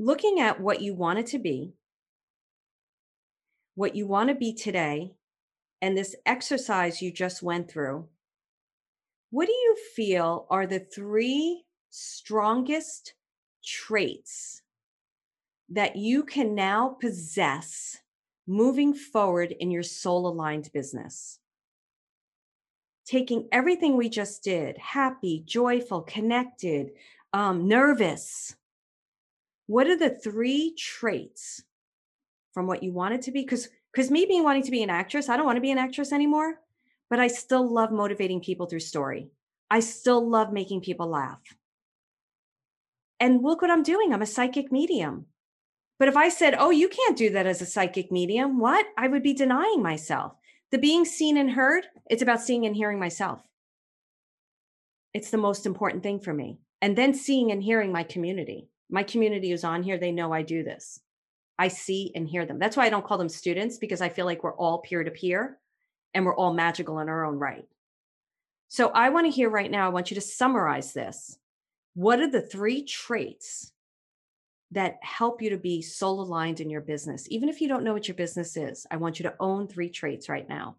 looking 0.00 0.40
at 0.40 0.60
what 0.60 0.80
you 0.80 0.94
wanted 0.94 1.26
to 1.26 1.38
be, 1.38 1.74
what 3.76 3.94
you 3.94 4.06
want 4.06 4.30
to 4.30 4.34
be 4.34 4.52
today, 4.52 5.14
and 5.80 5.96
this 5.96 6.16
exercise 6.26 7.00
you 7.00 7.12
just 7.12 7.42
went 7.42 7.70
through 7.70 8.08
what 9.30 9.46
do 9.46 9.52
you 9.52 9.76
feel 9.94 10.46
are 10.50 10.66
the 10.66 10.80
three 10.80 11.64
strongest 11.90 13.14
traits 13.64 14.62
that 15.68 15.94
you 15.96 16.24
can 16.24 16.54
now 16.54 16.96
possess 17.00 17.98
moving 18.48 18.92
forward 18.92 19.52
in 19.60 19.70
your 19.70 19.84
soul 19.84 20.26
aligned 20.26 20.70
business? 20.72 21.38
Taking 23.06 23.48
everything 23.52 23.96
we 23.96 24.08
just 24.08 24.42
did 24.42 24.76
happy, 24.78 25.44
joyful, 25.46 26.02
connected, 26.02 26.90
um, 27.32 27.68
nervous. 27.68 28.56
What 29.70 29.86
are 29.86 29.96
the 29.96 30.10
three 30.10 30.74
traits 30.76 31.62
from 32.52 32.66
what 32.66 32.82
you 32.82 32.92
wanted 32.92 33.22
to 33.22 33.32
be? 33.32 33.42
Because 33.42 33.68
because 33.92 34.10
me 34.10 34.24
being 34.24 34.44
wanting 34.44 34.64
to 34.64 34.70
be 34.70 34.82
an 34.82 34.90
actress, 34.90 35.28
I 35.28 35.36
don't 35.36 35.46
want 35.46 35.56
to 35.56 35.62
be 35.62 35.72
an 35.72 35.78
actress 35.78 36.12
anymore 36.12 36.60
but 37.10 37.18
I 37.18 37.26
still 37.26 37.68
love 37.68 37.90
motivating 37.90 38.40
people 38.40 38.66
through 38.66 38.80
story. 38.80 39.28
I 39.68 39.80
still 39.80 40.26
love 40.26 40.52
making 40.52 40.80
people 40.80 41.08
laugh. 41.08 41.40
And 43.18 43.42
look 43.42 43.60
what 43.60 43.70
I'm 43.70 43.82
doing. 43.82 44.14
I'm 44.14 44.22
a 44.22 44.26
psychic 44.26 44.72
medium. 44.72 45.26
But 45.98 46.08
if 46.08 46.16
I 46.16 46.30
said, 46.30 46.54
oh, 46.56 46.70
you 46.70 46.88
can't 46.88 47.18
do 47.18 47.30
that 47.30 47.46
as 47.46 47.60
a 47.60 47.66
psychic 47.66 48.10
medium, 48.10 48.58
what? 48.58 48.86
I 48.96 49.08
would 49.08 49.22
be 49.22 49.34
denying 49.34 49.82
myself. 49.82 50.32
The 50.70 50.78
being 50.78 51.04
seen 51.04 51.36
and 51.36 51.50
heard, 51.50 51.84
it's 52.08 52.22
about 52.22 52.40
seeing 52.40 52.64
and 52.64 52.74
hearing 52.74 52.98
myself. 52.98 53.42
It's 55.12 55.30
the 55.30 55.36
most 55.36 55.66
important 55.66 56.02
thing 56.02 56.20
for 56.20 56.32
me. 56.32 56.60
And 56.80 56.96
then 56.96 57.12
seeing 57.12 57.50
and 57.50 57.62
hearing 57.62 57.92
my 57.92 58.04
community. 58.04 58.68
My 58.90 59.02
community 59.02 59.52
is 59.52 59.64
on 59.64 59.82
here. 59.82 59.98
They 59.98 60.12
know 60.12 60.32
I 60.32 60.42
do 60.42 60.62
this. 60.62 61.00
I 61.58 61.68
see 61.68 62.10
and 62.14 62.26
hear 62.26 62.46
them. 62.46 62.58
That's 62.58 62.76
why 62.76 62.86
I 62.86 62.90
don't 62.90 63.04
call 63.04 63.18
them 63.18 63.28
students 63.28 63.78
because 63.78 64.00
I 64.00 64.08
feel 64.08 64.26
like 64.26 64.42
we're 64.42 64.56
all 64.56 64.78
peer 64.78 65.04
to 65.04 65.10
peer 65.10 65.58
and 66.14 66.24
we're 66.24 66.34
all 66.34 66.52
magical 66.52 66.98
in 67.00 67.08
our 67.08 67.24
own 67.24 67.38
right. 67.38 67.66
So 68.68 68.88
I 68.90 69.10
want 69.10 69.26
to 69.26 69.32
hear 69.32 69.50
right 69.50 69.70
now, 69.70 69.86
I 69.86 69.90
want 69.90 70.10
you 70.10 70.14
to 70.14 70.20
summarize 70.20 70.92
this. 70.92 71.38
What 71.94 72.20
are 72.20 72.30
the 72.30 72.40
three 72.40 72.84
traits 72.84 73.72
that 74.70 74.98
help 75.02 75.42
you 75.42 75.50
to 75.50 75.56
be 75.56 75.82
soul 75.82 76.20
aligned 76.20 76.60
in 76.60 76.70
your 76.70 76.80
business? 76.80 77.26
Even 77.30 77.48
if 77.48 77.60
you 77.60 77.68
don't 77.68 77.84
know 77.84 77.92
what 77.92 78.08
your 78.08 78.14
business 78.14 78.56
is, 78.56 78.86
I 78.90 78.96
want 78.96 79.18
you 79.18 79.24
to 79.24 79.34
own 79.40 79.66
three 79.66 79.90
traits 79.90 80.28
right 80.28 80.48
now. 80.48 80.76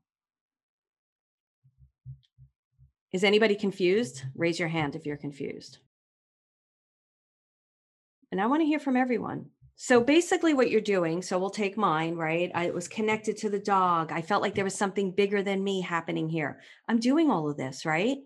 Is 3.12 3.26
anybody 3.26 3.56
confused? 3.56 4.24
Raise 4.36 4.58
your 4.58 4.70
hand 4.70 4.96
if 4.96 5.06
you're 5.06 5.18
confused. 5.18 5.80
And 8.32 8.42
I 8.42 8.48
want 8.48 8.62
to 8.62 8.66
hear 8.66 8.80
from 8.80 8.96
everyone. 8.96 9.48
So 9.76 10.00
basically, 10.00 10.54
what 10.54 10.70
you're 10.70 10.80
doing, 10.80 11.22
so 11.22 11.40
we'll 11.40 11.50
take 11.50 11.76
mine, 11.76 12.16
right? 12.16 12.52
I 12.54 12.70
was 12.70 12.88
connected 12.88 13.36
to 13.38 13.50
the 13.50 13.60
dog. 13.60 14.12
I 14.12 14.22
felt 14.22 14.42
like 14.42 14.54
there 14.54 14.64
was 14.64 14.76
something 14.76 15.12
bigger 15.12 15.42
than 15.42 15.64
me 15.64 15.82
happening 15.82 16.30
here. 16.30 16.62
I'm 16.88 17.00
doing 17.00 17.32
all 17.32 17.50
of 17.50 17.58
this, 17.58 17.86
right? 17.86 18.18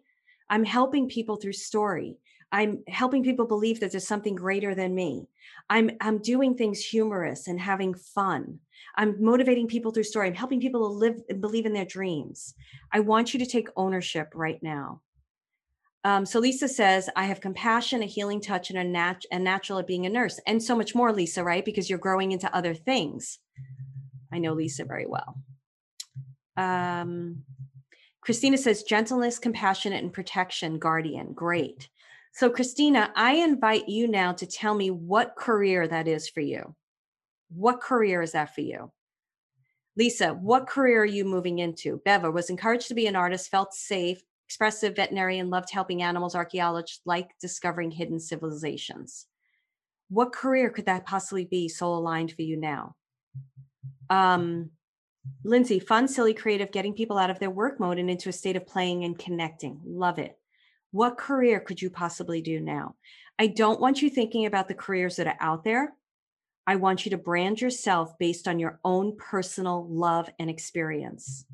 I'm 0.50 0.66
helping 0.66 1.08
people 1.08 1.38
through 1.38 1.54
story. 1.54 2.18
I'm 2.52 2.84
helping 2.88 3.24
people 3.24 3.46
believe 3.46 3.80
that 3.80 3.92
there's 3.92 4.08
something 4.08 4.36
greater 4.36 4.76
than 4.76 4.94
me. 4.94 5.28
I'm 5.70 5.92
I'm 6.02 6.20
doing 6.20 6.56
things 6.56 6.84
humorous 6.84 7.48
and 7.48 7.60
having 7.60 7.94
fun. 7.94 8.60
I'm 8.96 9.22
motivating 9.24 9.68
people 9.68 9.92
through 9.92 10.04
story. 10.04 10.28
I'm 10.28 10.36
helping 10.36 10.62
people 10.62 10.88
to 10.88 10.94
live 10.94 11.22
and 11.30 11.42
believe 11.42 11.66
in 11.66 11.74
their 11.74 11.86
dreams. 11.86 12.54
I 12.92 13.00
want 13.00 13.34
you 13.34 13.40
to 13.40 13.46
take 13.46 13.70
ownership 13.76 14.32
right 14.36 14.62
now. 14.62 15.02
Um, 16.06 16.24
so 16.24 16.40
Lisa 16.40 16.68
says, 16.68 17.10
I 17.16 17.26
have 17.26 17.42
compassion, 17.42 18.04
a 18.04 18.06
healing 18.06 18.40
touch, 18.40 18.70
and 18.70 18.78
a, 18.78 18.84
nat- 18.84 19.26
a 19.32 19.40
natural 19.40 19.80
at 19.80 19.88
being 19.88 20.06
a 20.06 20.10
nurse, 20.10 20.40
and 20.46 20.62
so 20.62 20.76
much 20.76 20.94
more, 20.94 21.12
Lisa, 21.12 21.44
right? 21.44 21.66
Because 21.66 21.90
you're 21.90 21.98
growing 21.98 22.32
into 22.32 22.56
other 22.56 22.76
things. 22.76 23.40
I 24.32 24.38
know 24.38 24.54
Lisa 24.54 24.86
very 24.86 25.08
well. 25.08 25.42
Um, 26.58 27.44
Christina 28.22 28.56
says, 28.56 28.84
gentleness, 28.84 29.40
compassionate, 29.40 30.04
and 30.04 30.14
protection, 30.14 30.78
guardian. 30.78 31.34
Great. 31.34 31.90
So, 32.34 32.52
Christina, 32.52 33.12
I 33.16 33.38
invite 33.38 33.90
you 33.90 34.08
now 34.08 34.32
to 34.34 34.46
tell 34.46 34.76
me 34.76 34.92
what 34.92 35.36
career 35.36 35.88
that 35.88 36.08
is 36.08 36.30
for 36.30 36.42
you. 36.42 36.76
What 37.50 37.82
career 37.82 38.22
is 38.22 38.34
that 38.34 38.54
for 38.54 38.62
you? 38.62 38.92
Lisa, 39.98 40.36
what 40.36 40.68
career 40.68 41.02
are 41.02 41.06
you 41.06 41.26
moving 41.26 41.58
into? 41.58 42.00
Beva 42.06 42.32
was 42.32 42.52
encouraged 42.52 42.90
to 42.90 42.94
be 42.94 43.08
an 43.08 43.16
artist, 43.16 43.50
felt 43.50 43.74
safe, 43.74 44.22
expressive 44.48 44.96
veterinarian, 44.96 45.50
loved 45.50 45.72
helping 45.72 46.02
animals, 46.02 46.36
archaeologist, 46.36 47.02
like 47.06 47.30
discovering 47.42 47.92
hidden 47.92 48.20
civilizations. 48.20 49.26
What 50.10 50.34
career 50.34 50.70
could 50.70 50.86
that 50.86 51.06
possibly 51.06 51.46
be 51.46 51.68
so 51.68 51.88
aligned 51.88 52.32
for 52.32 52.44
you 52.44 52.58
now? 52.58 52.96
Um, 54.10 54.72
Lindsay, 55.44 55.80
fun, 55.80 56.08
silly, 56.08 56.34
creative, 56.34 56.72
getting 56.72 56.94
people 56.94 57.18
out 57.18 57.32
of 57.32 57.40
their 57.40 57.50
work 57.50 57.80
mode 57.80 57.98
and 57.98 58.10
into 58.10 58.30
a 58.30 58.34
state 58.34 58.56
of 58.56 58.68
playing 58.68 59.04
and 59.04 59.18
connecting. 59.18 59.80
Love 59.84 60.20
it. 60.20 60.38
What 60.92 61.18
career 61.18 61.60
could 61.60 61.82
you 61.82 61.90
possibly 61.90 62.42
do 62.42 62.60
now? 62.60 62.96
I 63.38 63.48
don't 63.48 63.82
want 63.82 64.02
you 64.02 64.10
thinking 64.10 64.46
about 64.46 64.68
the 64.68 64.76
careers 64.76 65.18
that 65.18 65.28
are 65.28 65.38
out 65.40 65.64
there. 65.64 65.94
I 66.68 66.78
want 66.78 67.06
you 67.06 67.12
to 67.12 67.18
brand 67.18 67.62
yourself 67.62 68.18
based 68.18 68.48
on 68.48 68.60
your 68.60 68.80
own 68.84 69.18
personal 69.18 69.88
love 69.90 70.30
and 70.40 70.50
experience. 70.50 71.46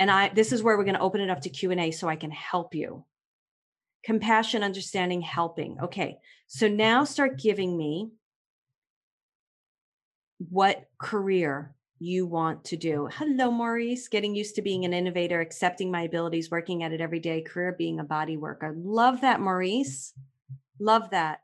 And 0.00 0.10
I 0.10 0.30
this 0.30 0.50
is 0.50 0.62
where 0.62 0.76
we're 0.76 0.84
going 0.84 0.96
to 0.96 1.00
open 1.00 1.20
it 1.20 1.30
up 1.30 1.42
to 1.42 1.50
Q&A 1.50 1.92
so 1.92 2.08
I 2.08 2.16
can 2.16 2.30
help 2.30 2.74
you. 2.74 3.04
Compassion, 4.02 4.64
understanding, 4.64 5.20
helping. 5.20 5.78
Okay. 5.80 6.18
So 6.48 6.66
now 6.66 7.04
start 7.04 7.38
giving 7.38 7.76
me 7.76 8.10
what 10.38 10.88
career 10.98 11.74
you 11.98 12.26
want 12.26 12.64
to 12.64 12.76
do. 12.78 13.10
Hello, 13.12 13.50
Maurice. 13.50 14.08
Getting 14.08 14.34
used 14.34 14.54
to 14.54 14.62
being 14.62 14.86
an 14.86 14.94
innovator, 14.94 15.40
accepting 15.40 15.90
my 15.90 16.02
abilities, 16.02 16.50
working 16.50 16.82
at 16.82 16.92
it 16.92 17.02
every 17.02 17.20
day, 17.20 17.42
career 17.42 17.74
being 17.76 18.00
a 18.00 18.04
body 18.04 18.38
worker. 18.38 18.74
Love 18.76 19.20
that, 19.20 19.40
Maurice. 19.40 20.14
Love 20.78 21.10
that. 21.10 21.40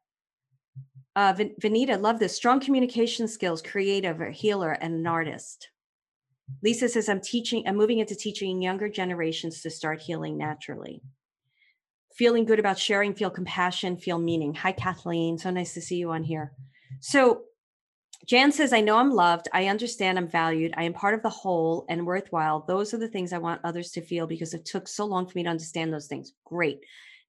Uh, 1.14 1.34
Vanita, 1.34 2.00
love 2.00 2.18
this. 2.18 2.34
Strong 2.34 2.60
communication 2.60 3.28
skills, 3.28 3.60
creative, 3.60 4.20
a 4.22 4.30
healer, 4.30 4.72
and 4.72 4.94
an 4.94 5.06
artist. 5.06 5.68
Lisa 6.62 6.88
says, 6.88 7.08
I'm 7.08 7.20
teaching, 7.20 7.66
I'm 7.66 7.76
moving 7.76 7.98
into 7.98 8.14
teaching 8.14 8.62
younger 8.62 8.88
generations 8.88 9.62
to 9.62 9.70
start 9.70 10.00
healing 10.00 10.38
naturally. 10.38 11.02
Feeling 12.14 12.44
good 12.44 12.58
about 12.58 12.78
sharing, 12.78 13.14
feel 13.14 13.30
compassion, 13.30 13.96
feel 13.96 14.18
meaning. 14.18 14.54
Hi, 14.54 14.72
Kathleen. 14.72 15.38
So 15.38 15.50
nice 15.50 15.74
to 15.74 15.80
see 15.80 15.96
you 15.96 16.10
on 16.10 16.22
here. 16.22 16.52
So 17.00 17.42
Jan 18.26 18.50
says, 18.50 18.72
I 18.72 18.80
know 18.80 18.96
I'm 18.96 19.12
loved. 19.12 19.48
I 19.52 19.66
understand 19.66 20.18
I'm 20.18 20.28
valued. 20.28 20.72
I 20.76 20.84
am 20.84 20.94
part 20.94 21.14
of 21.14 21.22
the 21.22 21.28
whole 21.28 21.84
and 21.88 22.06
worthwhile. 22.06 22.64
Those 22.66 22.94
are 22.94 22.98
the 22.98 23.08
things 23.08 23.32
I 23.32 23.38
want 23.38 23.60
others 23.62 23.90
to 23.92 24.00
feel 24.00 24.26
because 24.26 24.54
it 24.54 24.64
took 24.64 24.88
so 24.88 25.04
long 25.04 25.26
for 25.26 25.32
me 25.36 25.44
to 25.44 25.50
understand 25.50 25.92
those 25.92 26.06
things. 26.06 26.32
Great. 26.44 26.80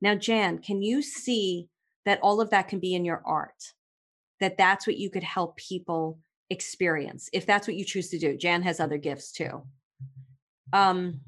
Now, 0.01 0.15
Jan, 0.15 0.59
can 0.59 0.81
you 0.81 1.01
see 1.01 1.67
that 2.05 2.19
all 2.21 2.39
of 2.39 2.51
that 2.51 2.67
can 2.67 2.79
be 2.79 2.95
in 2.95 3.03
your 3.03 3.21
art? 3.25 3.73
That 4.39 4.57
that's 4.57 4.87
what 4.87 4.97
you 4.97 5.09
could 5.09 5.23
help 5.23 5.57
people 5.57 6.19
experience 6.49 7.29
if 7.33 7.45
that's 7.45 7.67
what 7.67 7.75
you 7.75 7.85
choose 7.85 8.09
to 8.09 8.19
do. 8.19 8.37
Jan 8.37 8.61
has 8.63 8.79
other 8.79 8.97
gifts 8.97 9.31
too. 9.31 9.63
Um, 10.73 11.21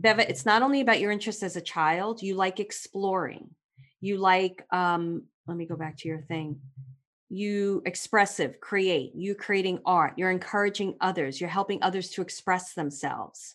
Beva, 0.00 0.20
it's 0.20 0.46
not 0.46 0.62
only 0.62 0.80
about 0.80 1.00
your 1.00 1.10
interest 1.10 1.42
as 1.42 1.56
a 1.56 1.60
child, 1.60 2.22
you 2.22 2.34
like 2.34 2.58
exploring. 2.58 3.50
You 4.00 4.16
like 4.16 4.64
um, 4.70 5.24
let 5.46 5.56
me 5.56 5.66
go 5.66 5.76
back 5.76 5.96
to 5.98 6.08
your 6.08 6.22
thing 6.22 6.60
you 7.30 7.80
expressive 7.86 8.60
create 8.60 9.12
you 9.14 9.36
creating 9.36 9.78
art 9.86 10.14
you're 10.16 10.32
encouraging 10.32 10.96
others 11.00 11.40
you're 11.40 11.48
helping 11.48 11.80
others 11.80 12.10
to 12.10 12.20
express 12.20 12.74
themselves 12.74 13.54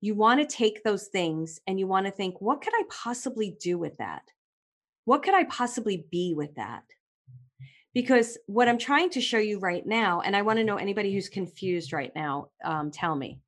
you 0.00 0.14
want 0.14 0.38
to 0.38 0.56
take 0.56 0.84
those 0.84 1.08
things 1.08 1.60
and 1.66 1.80
you 1.80 1.86
want 1.86 2.06
to 2.06 2.12
think 2.12 2.40
what 2.40 2.62
could 2.62 2.72
i 2.74 2.82
possibly 2.88 3.56
do 3.60 3.76
with 3.76 3.96
that 3.98 4.22
what 5.04 5.24
could 5.24 5.34
i 5.34 5.42
possibly 5.44 6.06
be 6.12 6.32
with 6.32 6.54
that 6.54 6.84
because 7.94 8.38
what 8.46 8.68
i'm 8.68 8.78
trying 8.78 9.10
to 9.10 9.20
show 9.20 9.38
you 9.38 9.58
right 9.58 9.86
now 9.86 10.20
and 10.20 10.36
i 10.36 10.42
want 10.42 10.58
to 10.58 10.64
know 10.64 10.76
anybody 10.76 11.12
who's 11.12 11.28
confused 11.28 11.92
right 11.92 12.12
now 12.14 12.48
um, 12.64 12.90
tell 12.90 13.14
me 13.14 13.38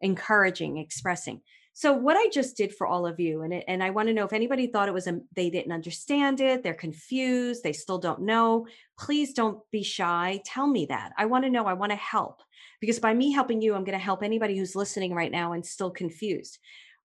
encouraging 0.00 0.78
expressing 0.78 1.40
so 1.74 1.92
what 1.94 2.18
I 2.18 2.28
just 2.28 2.56
did 2.56 2.74
for 2.74 2.86
all 2.86 3.06
of 3.06 3.18
you, 3.18 3.42
and 3.42 3.52
it, 3.54 3.64
and 3.66 3.82
I 3.82 3.90
want 3.90 4.08
to 4.08 4.14
know 4.14 4.24
if 4.24 4.34
anybody 4.34 4.66
thought 4.66 4.88
it 4.88 4.94
was 4.94 5.06
a 5.06 5.20
they 5.34 5.48
didn't 5.48 5.72
understand 5.72 6.40
it, 6.40 6.62
they're 6.62 6.74
confused, 6.74 7.62
they 7.62 7.72
still 7.72 7.98
don't 7.98 8.22
know. 8.22 8.66
Please 8.98 9.32
don't 9.32 9.58
be 9.70 9.82
shy. 9.82 10.40
Tell 10.44 10.66
me 10.66 10.86
that. 10.86 11.12
I 11.16 11.24
want 11.24 11.44
to 11.44 11.50
know. 11.50 11.64
I 11.64 11.72
want 11.72 11.90
to 11.90 11.96
help 11.96 12.42
because 12.80 12.98
by 12.98 13.14
me 13.14 13.32
helping 13.32 13.62
you, 13.62 13.74
I'm 13.74 13.84
going 13.84 13.98
to 13.98 14.04
help 14.04 14.22
anybody 14.22 14.58
who's 14.58 14.76
listening 14.76 15.14
right 15.14 15.32
now 15.32 15.52
and 15.52 15.64
still 15.64 15.90
confused. 15.90 16.58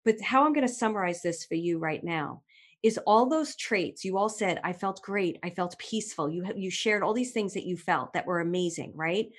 But 0.04 0.20
how 0.22 0.46
I'm 0.46 0.54
going 0.54 0.68
to 0.68 0.74
summarize 0.74 1.22
this 1.22 1.46
for 1.46 1.56
you 1.56 1.80
right 1.80 2.04
now 2.04 2.42
is 2.84 3.00
all 3.06 3.28
those 3.28 3.56
traits 3.56 4.06
you 4.06 4.18
all 4.18 4.30
said 4.30 4.60
I 4.64 4.74
felt 4.74 5.02
great, 5.02 5.40
I 5.44 5.50
felt 5.50 5.78
peaceful. 5.80 6.30
You 6.30 6.46
you 6.56 6.70
shared 6.70 7.04
all 7.04 7.14
these 7.14 7.32
things 7.32 7.54
that 7.54 7.66
you 7.66 7.78
felt 7.78 8.14
that 8.14 8.26
were 8.26 8.40
amazing, 8.40 8.94
right? 8.96 9.30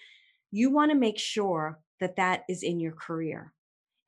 You 0.51 0.71
want 0.71 0.91
to 0.91 0.97
make 0.97 1.19
sure 1.19 1.79
that 2.01 2.17
that 2.17 2.45
is 2.49 2.63
in 2.63 2.81
your 2.81 2.93
career 2.93 3.53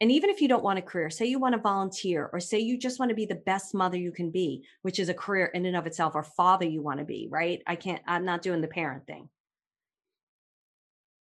and 0.00 0.10
even 0.10 0.30
if 0.30 0.40
you 0.40 0.48
don't 0.48 0.62
want 0.62 0.78
a 0.78 0.82
career, 0.82 1.10
say 1.10 1.26
you 1.26 1.38
want 1.38 1.54
to 1.54 1.60
volunteer, 1.60 2.30
or 2.32 2.40
say 2.40 2.58
you 2.58 2.78
just 2.78 2.98
want 2.98 3.10
to 3.10 3.14
be 3.14 3.26
the 3.26 3.34
best 3.34 3.74
mother 3.74 3.98
you 3.98 4.12
can 4.12 4.30
be, 4.30 4.64
which 4.80 4.98
is 4.98 5.10
a 5.10 5.14
career 5.14 5.46
in 5.46 5.66
and 5.66 5.76
of 5.76 5.86
itself, 5.86 6.14
or 6.14 6.22
father 6.22 6.64
you 6.64 6.80
want 6.80 7.00
to 7.00 7.04
be, 7.04 7.28
right? 7.30 7.62
I 7.66 7.76
can't, 7.76 8.00
I'm 8.06 8.24
not 8.24 8.40
doing 8.40 8.62
the 8.62 8.68
parent 8.68 9.06
thing. 9.06 9.28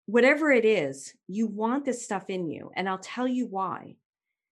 Whatever 0.06 0.50
it 0.50 0.64
is, 0.64 1.14
you 1.28 1.46
want 1.46 1.84
this 1.84 2.04
stuff 2.04 2.28
in 2.28 2.48
you. 2.48 2.72
And 2.74 2.88
I'll 2.88 2.98
tell 2.98 3.28
you 3.28 3.46
why. 3.46 3.94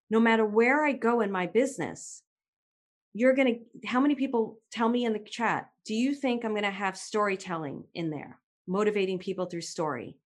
No 0.09 0.19
matter 0.21 0.45
where 0.45 0.85
I 0.85 0.93
go 0.93 1.19
in 1.19 1.31
my 1.31 1.47
business, 1.47 2.21
you're 3.15 3.33
going 3.33 3.47
to, 3.47 3.87
how 3.87 4.01
many 4.01 4.13
people 4.13 4.59
tell 4.71 4.89
me 4.89 5.05
in 5.05 5.13
the 5.13 5.19
chat, 5.19 5.69
do 5.85 5.95
you 5.95 6.13
think 6.13 6.43
I'm 6.43 6.51
going 6.51 6.63
to 6.63 6.69
have 6.69 6.97
storytelling 6.97 7.85
in 7.93 8.09
there, 8.09 8.39
motivating 8.67 9.19
people 9.19 9.45
through 9.45 9.61
story? 9.61 10.17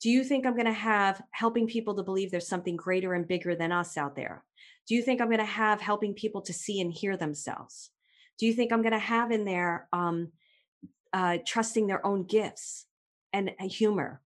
Do 0.00 0.08
you 0.08 0.24
think 0.24 0.46
I'm 0.46 0.54
going 0.54 0.64
to 0.64 0.72
have 0.72 1.20
helping 1.32 1.66
people 1.66 1.94
to 1.94 2.02
believe 2.02 2.30
there's 2.30 2.48
something 2.48 2.76
greater 2.76 3.12
and 3.12 3.28
bigger 3.28 3.54
than 3.54 3.72
us 3.72 3.98
out 3.98 4.16
there? 4.16 4.42
Do 4.88 4.94
you 4.94 5.02
think 5.02 5.20
I'm 5.20 5.28
going 5.28 5.38
to 5.38 5.44
have 5.44 5.82
helping 5.82 6.14
people 6.14 6.40
to 6.42 6.54
see 6.54 6.80
and 6.80 6.90
hear 6.90 7.18
themselves? 7.18 7.90
Do 8.38 8.46
you 8.46 8.54
think 8.54 8.72
I'm 8.72 8.82
going 8.82 8.92
to 8.92 8.98
have 8.98 9.30
in 9.30 9.44
there 9.44 9.86
um, 9.92 10.32
uh, 11.12 11.38
trusting 11.46 11.86
their 11.86 12.04
own 12.06 12.24
gifts 12.24 12.86
and 13.34 13.50
uh, 13.60 13.68
humor? 13.68 14.22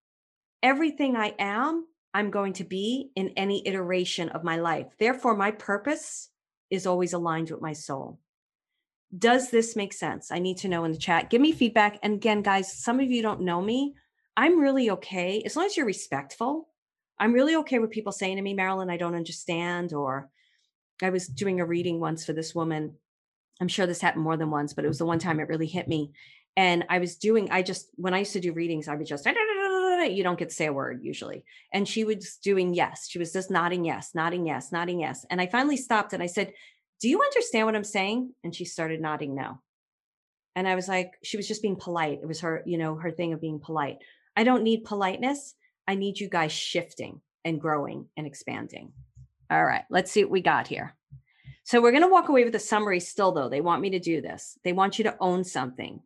Everything 0.63 1.17
I 1.17 1.35
am, 1.41 1.85
I'm 2.15 2.31
going 2.31 2.53
to 2.55 2.65
be 2.65 3.11
in 3.17 3.31
any 3.37 3.67
iteration 3.67 4.29
of 4.29 4.45
my 4.45 4.57
life. 4.57 4.87
Therefore, 5.01 5.37
my 5.37 5.51
purpose 5.51 6.31
is 6.71 6.87
always 6.87 7.13
aligned 7.13 7.51
with 7.51 7.61
my 7.61 7.73
soul. 7.73 8.19
Does 9.17 9.51
this 9.51 9.75
make 9.75 9.93
sense? 9.93 10.31
I 10.31 10.39
need 10.39 10.59
to 10.59 10.69
know 10.69 10.85
in 10.85 10.93
the 10.93 10.99
chat. 10.99 11.31
Give 11.31 11.41
me 11.41 11.53
feedback. 11.53 11.99
And 12.03 12.15
again, 12.15 12.43
guys, 12.43 12.73
some 12.73 13.01
of 13.01 13.11
you 13.11 13.23
don't 13.23 13.41
know 13.41 13.63
me. 13.63 13.95
I'm 14.37 14.61
really 14.61 14.91
okay 14.91 15.43
as 15.45 15.57
long 15.57 15.67
as 15.67 15.77
you're 15.77 15.87
respectful. 15.87 16.69
I'm 17.19 17.33
really 17.33 17.57
okay 17.57 17.79
with 17.79 17.91
people 17.91 18.13
saying 18.13 18.37
to 18.37 18.43
me, 18.43 18.55
Marilyn, 18.55 18.91
I 18.91 18.97
don't 18.99 19.15
understand. 19.15 19.93
Or 19.93 20.31
I 21.03 21.11
was 21.11 21.27
doing 21.27 21.61
a 21.61 21.67
reading 21.67 22.01
once 22.01 22.25
for 22.25 22.33
this 22.33 22.55
woman. 22.55 22.95
I'm 23.61 23.69
sure 23.69 23.87
this 23.87 24.01
happened 24.01 24.25
more 24.25 24.37
than 24.37 24.51
once, 24.51 24.75
but 24.75 24.85
it 24.85 24.89
was 24.89 24.99
the 24.99 25.07
one 25.07 25.19
time 25.19 25.41
it 25.41 25.49
really 25.49 25.67
hit 25.67 25.89
me. 25.89 26.13
And 26.57 26.85
I 26.89 26.99
was 26.99 27.17
doing, 27.17 27.51
I 27.51 27.63
just, 27.63 27.89
when 27.95 28.15
I 28.15 28.21
used 28.21 28.33
to 28.35 28.41
do 28.41 28.53
readings, 28.53 28.89
I 28.89 28.95
would 28.95 29.07
just, 29.07 29.27
you 30.07 30.23
don't 30.23 30.39
get 30.39 30.49
to 30.49 30.55
say 30.55 30.67
a 30.67 30.73
word 30.73 31.01
usually. 31.03 31.45
And 31.73 31.89
she 31.89 32.05
was 32.05 32.37
doing 32.37 32.75
yes. 32.75 33.09
She 33.09 33.19
was 33.19 33.33
just 33.33 33.51
nodding 33.51 33.85
yes, 33.85 34.15
nodding 34.15 34.47
yes, 34.47 34.73
nodding 34.73 35.01
yes. 35.01 35.27
And 35.31 35.41
I 35.41 35.47
finally 35.47 35.77
stopped 35.77 36.13
and 36.13 36.23
I 36.23 36.27
said, 36.27 36.53
Do 37.01 37.09
you 37.09 37.21
understand 37.23 37.67
what 37.67 37.77
I'm 37.77 37.85
saying? 37.85 38.35
And 38.45 38.55
she 38.55 38.65
started 38.65 39.01
nodding 39.01 39.35
no. 39.35 39.61
And 40.57 40.67
I 40.67 40.75
was 40.75 40.89
like, 40.89 41.13
she 41.23 41.37
was 41.37 41.47
just 41.47 41.63
being 41.63 41.77
polite. 41.77 42.19
It 42.21 42.27
was 42.27 42.41
her, 42.41 42.63
you 42.67 42.79
know, 42.79 42.97
her 42.97 43.13
thing 43.13 43.33
of 43.33 43.41
being 43.41 43.61
polite. 43.61 43.99
I 44.37 44.45
don't 44.45 44.65
need 44.65 44.85
politeness. 44.85 45.55
I 45.87 45.95
need 45.95 46.19
you 46.19 46.29
guys 46.29 46.53
shifting 46.53 47.21
and 47.45 47.61
growing 47.61 48.07
and 48.17 48.27
expanding. 48.27 48.93
All 49.51 49.65
right, 49.65 49.85
let's 49.89 50.11
see 50.11 50.25
what 50.25 50.33
we 50.33 50.41
got 50.41 50.67
here. 50.67 50.97
So 51.63 51.81
we're 51.81 51.93
going 51.93 52.03
to 52.03 52.09
walk 52.09 52.29
away 52.29 52.45
with 52.45 52.55
a 52.55 52.59
summary 52.61 52.99
still, 52.99 53.33
though. 53.33 53.49
They 53.49 53.61
want 53.61 53.83
me 53.83 53.91
to 53.91 53.99
do 53.99 54.21
this. 54.21 54.59
They 54.65 54.73
want 54.73 54.99
you 54.99 55.05
to 55.05 55.17
own 55.21 55.45
something. 55.45 56.01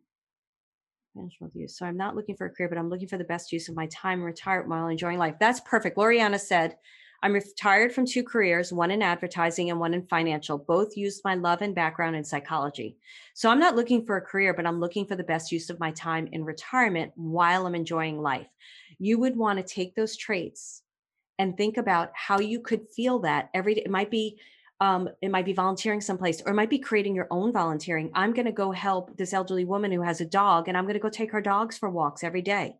So 1.67 1.85
I'm 1.85 1.97
not 1.97 2.15
looking 2.15 2.35
for 2.35 2.47
a 2.47 2.49
career, 2.49 2.69
but 2.69 2.77
I'm 2.77 2.89
looking 2.89 3.07
for 3.07 3.17
the 3.17 3.23
best 3.23 3.51
use 3.51 3.69
of 3.69 3.75
my 3.75 3.87
time 3.87 4.19
and 4.19 4.25
retire 4.25 4.63
while 4.63 4.87
enjoying 4.87 5.19
life. 5.19 5.35
That's 5.39 5.59
perfect. 5.61 5.97
Loriana 5.97 6.39
said, 6.39 6.77
I'm 7.21 7.33
retired 7.33 7.93
from 7.93 8.05
two 8.05 8.23
careers, 8.23 8.73
one 8.73 8.91
in 8.91 9.01
advertising 9.01 9.69
and 9.69 9.79
one 9.79 9.93
in 9.93 10.05
financial. 10.07 10.57
Both 10.57 10.97
used 10.97 11.21
my 11.23 11.35
love 11.35 11.61
and 11.61 11.73
background 11.73 12.17
in 12.17 12.23
psychology. 12.23 12.97
So 13.33 13.49
I'm 13.49 13.59
not 13.59 13.77
looking 13.77 14.05
for 14.05 14.17
a 14.17 14.21
career, 14.21 14.53
but 14.53 14.65
I'm 14.65 14.81
looking 14.81 15.05
for 15.05 15.15
the 15.15 15.23
best 15.23 15.51
use 15.51 15.69
of 15.69 15.79
my 15.79 15.91
time 15.91 16.27
in 16.33 16.43
retirement 16.43 17.13
while 17.15 17.65
I'm 17.65 17.75
enjoying 17.75 18.21
life. 18.21 18.49
You 18.99 19.19
would 19.19 19.37
want 19.37 19.57
to 19.59 19.63
take 19.63 19.95
those 19.95 20.17
traits 20.17 20.81
and 21.39 21.55
think 21.55 21.77
about 21.77 22.11
how 22.13 22.39
you 22.39 22.59
could 22.59 22.89
feel 22.93 23.19
that 23.19 23.49
every 23.53 23.75
day. 23.75 23.83
It 23.85 23.91
might 23.91 24.11
be 24.11 24.37
um, 24.79 25.09
it 25.21 25.31
might 25.31 25.45
be 25.45 25.53
volunteering 25.53 26.01
someplace 26.01 26.41
or 26.41 26.51
it 26.51 26.55
might 26.55 26.69
be 26.69 26.79
creating 26.79 27.15
your 27.15 27.27
own 27.31 27.53
volunteering. 27.53 28.11
I'm 28.13 28.33
going 28.33 28.45
to 28.45 28.51
go 28.51 28.71
help 28.71 29.15
this 29.17 29.33
elderly 29.33 29.65
woman 29.65 29.91
who 29.91 30.01
has 30.01 30.19
a 30.19 30.25
dog 30.25 30.67
and 30.67 30.77
I'm 30.77 30.85
going 30.85 30.95
to 30.95 30.99
go 30.99 31.09
take 31.09 31.31
her 31.31 31.41
dogs 31.41 31.77
for 31.77 31.89
walks 31.89 32.23
every 32.23 32.41
day. 32.41 32.75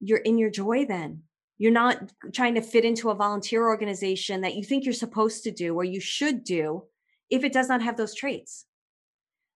You're 0.00 0.18
in 0.18 0.38
your 0.38 0.50
joy 0.50 0.84
then. 0.84 1.22
You're 1.56 1.72
not 1.72 2.12
trying 2.32 2.54
to 2.54 2.62
fit 2.62 2.84
into 2.84 3.10
a 3.10 3.14
volunteer 3.14 3.66
organization 3.66 4.42
that 4.42 4.54
you 4.54 4.62
think 4.62 4.84
you're 4.84 4.92
supposed 4.94 5.42
to 5.44 5.50
do 5.50 5.74
or 5.74 5.84
you 5.84 6.00
should 6.00 6.44
do 6.44 6.84
if 7.30 7.42
it 7.42 7.52
does 7.52 7.68
not 7.68 7.82
have 7.82 7.96
those 7.96 8.14
traits. 8.14 8.66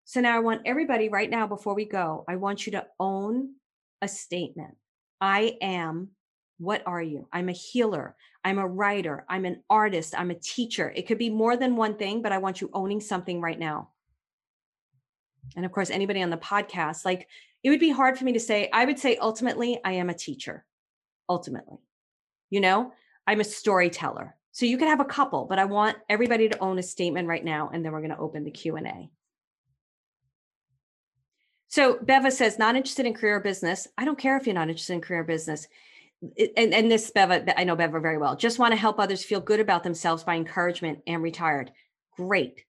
So 0.04 0.20
now 0.20 0.36
I 0.36 0.40
want 0.40 0.62
everybody 0.66 1.08
right 1.08 1.30
now 1.30 1.46
before 1.46 1.74
we 1.74 1.84
go, 1.84 2.24
I 2.28 2.36
want 2.36 2.66
you 2.66 2.72
to 2.72 2.86
own 2.98 3.54
a 4.00 4.08
statement. 4.08 4.74
I 5.20 5.56
am 5.62 6.10
what 6.58 6.82
are 6.86 7.02
you? 7.02 7.26
I'm 7.32 7.48
a 7.48 7.52
healer. 7.52 8.14
I'm 8.44 8.58
a 8.58 8.66
writer. 8.66 9.24
I'm 9.28 9.44
an 9.44 9.62
artist. 9.70 10.14
I'm 10.16 10.30
a 10.30 10.34
teacher. 10.34 10.92
It 10.94 11.06
could 11.06 11.18
be 11.18 11.30
more 11.30 11.56
than 11.56 11.76
one 11.76 11.96
thing, 11.96 12.22
but 12.22 12.32
I 12.32 12.38
want 12.38 12.60
you 12.60 12.70
owning 12.72 13.00
something 13.00 13.40
right 13.40 13.58
now. 13.58 13.90
And 15.56 15.64
of 15.64 15.72
course, 15.72 15.90
anybody 15.90 16.22
on 16.22 16.30
the 16.30 16.36
podcast, 16.36 17.04
like 17.04 17.28
it 17.62 17.70
would 17.70 17.80
be 17.80 17.90
hard 17.90 18.18
for 18.18 18.24
me 18.24 18.32
to 18.32 18.40
say, 18.40 18.68
I 18.72 18.84
would 18.84 18.98
say 18.98 19.16
ultimately, 19.16 19.80
I 19.84 19.92
am 19.92 20.10
a 20.10 20.14
teacher. 20.14 20.64
Ultimately, 21.28 21.78
you 22.50 22.60
know, 22.60 22.92
I'm 23.26 23.40
a 23.40 23.44
storyteller. 23.44 24.36
So 24.50 24.66
you 24.66 24.76
could 24.76 24.88
have 24.88 25.00
a 25.00 25.04
couple, 25.04 25.46
but 25.46 25.58
I 25.58 25.64
want 25.64 25.96
everybody 26.08 26.48
to 26.48 26.58
own 26.58 26.78
a 26.78 26.82
statement 26.82 27.28
right 27.28 27.44
now. 27.44 27.70
And 27.72 27.84
then 27.84 27.92
we're 27.92 28.00
going 28.00 28.10
to 28.10 28.18
open 28.18 28.44
the 28.44 28.50
Q&A. 28.50 29.10
So 31.68 31.96
Beva 31.96 32.30
says, 32.30 32.58
not 32.58 32.76
interested 32.76 33.06
in 33.06 33.14
career 33.14 33.40
business. 33.40 33.88
I 33.96 34.04
don't 34.04 34.18
care 34.18 34.36
if 34.36 34.46
you're 34.46 34.54
not 34.54 34.68
interested 34.68 34.92
in 34.92 35.00
career 35.00 35.24
business 35.24 35.68
and, 36.56 36.72
and 36.72 36.90
this 36.90 37.10
Beva, 37.10 37.52
I 37.56 37.64
know 37.64 37.76
Beva 37.76 38.00
very 38.00 38.18
well, 38.18 38.36
just 38.36 38.58
want 38.58 38.72
to 38.72 38.78
help 38.78 38.98
others 38.98 39.24
feel 39.24 39.40
good 39.40 39.60
about 39.60 39.82
themselves 39.82 40.24
by 40.24 40.36
encouragement 40.36 41.00
and 41.06 41.22
retired. 41.22 41.72
Great. 42.16 42.64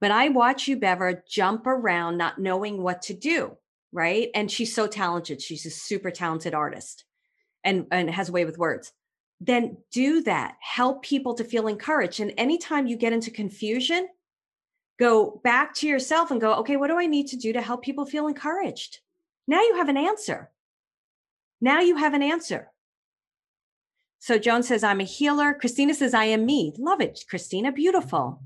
But 0.00 0.10
I 0.10 0.28
watch 0.28 0.68
you, 0.68 0.76
Beva, 0.76 1.22
jump 1.28 1.66
around 1.66 2.18
not 2.18 2.38
knowing 2.38 2.82
what 2.82 3.02
to 3.02 3.14
do. 3.14 3.56
Right. 3.92 4.30
And 4.34 4.50
she's 4.50 4.74
so 4.74 4.86
talented. 4.86 5.40
She's 5.40 5.64
a 5.64 5.70
super 5.70 6.10
talented 6.10 6.54
artist 6.54 7.04
and, 7.64 7.86
and 7.90 8.10
has 8.10 8.28
a 8.28 8.32
way 8.32 8.44
with 8.44 8.58
words. 8.58 8.92
Then 9.40 9.78
do 9.92 10.22
that. 10.22 10.56
Help 10.60 11.02
people 11.02 11.34
to 11.34 11.44
feel 11.44 11.68
encouraged. 11.68 12.20
And 12.20 12.32
anytime 12.36 12.86
you 12.86 12.96
get 12.96 13.12
into 13.12 13.30
confusion, 13.30 14.08
go 14.98 15.40
back 15.44 15.74
to 15.76 15.86
yourself 15.86 16.30
and 16.30 16.40
go, 16.40 16.54
okay, 16.56 16.76
what 16.76 16.88
do 16.88 16.98
I 16.98 17.06
need 17.06 17.28
to 17.28 17.36
do 17.36 17.52
to 17.52 17.62
help 17.62 17.82
people 17.82 18.04
feel 18.04 18.26
encouraged? 18.26 18.98
Now 19.46 19.60
you 19.62 19.76
have 19.76 19.88
an 19.88 19.96
answer. 19.96 20.50
Now 21.60 21.80
you 21.80 21.96
have 21.96 22.14
an 22.14 22.22
answer. 22.22 22.70
So 24.18 24.38
Joan 24.38 24.62
says, 24.62 24.82
I'm 24.82 25.00
a 25.00 25.04
healer. 25.04 25.54
Christina 25.54 25.94
says, 25.94 26.14
I 26.14 26.24
am 26.24 26.46
me. 26.46 26.74
Love 26.78 27.00
it, 27.00 27.24
Christina. 27.28 27.72
Beautiful. 27.72 28.40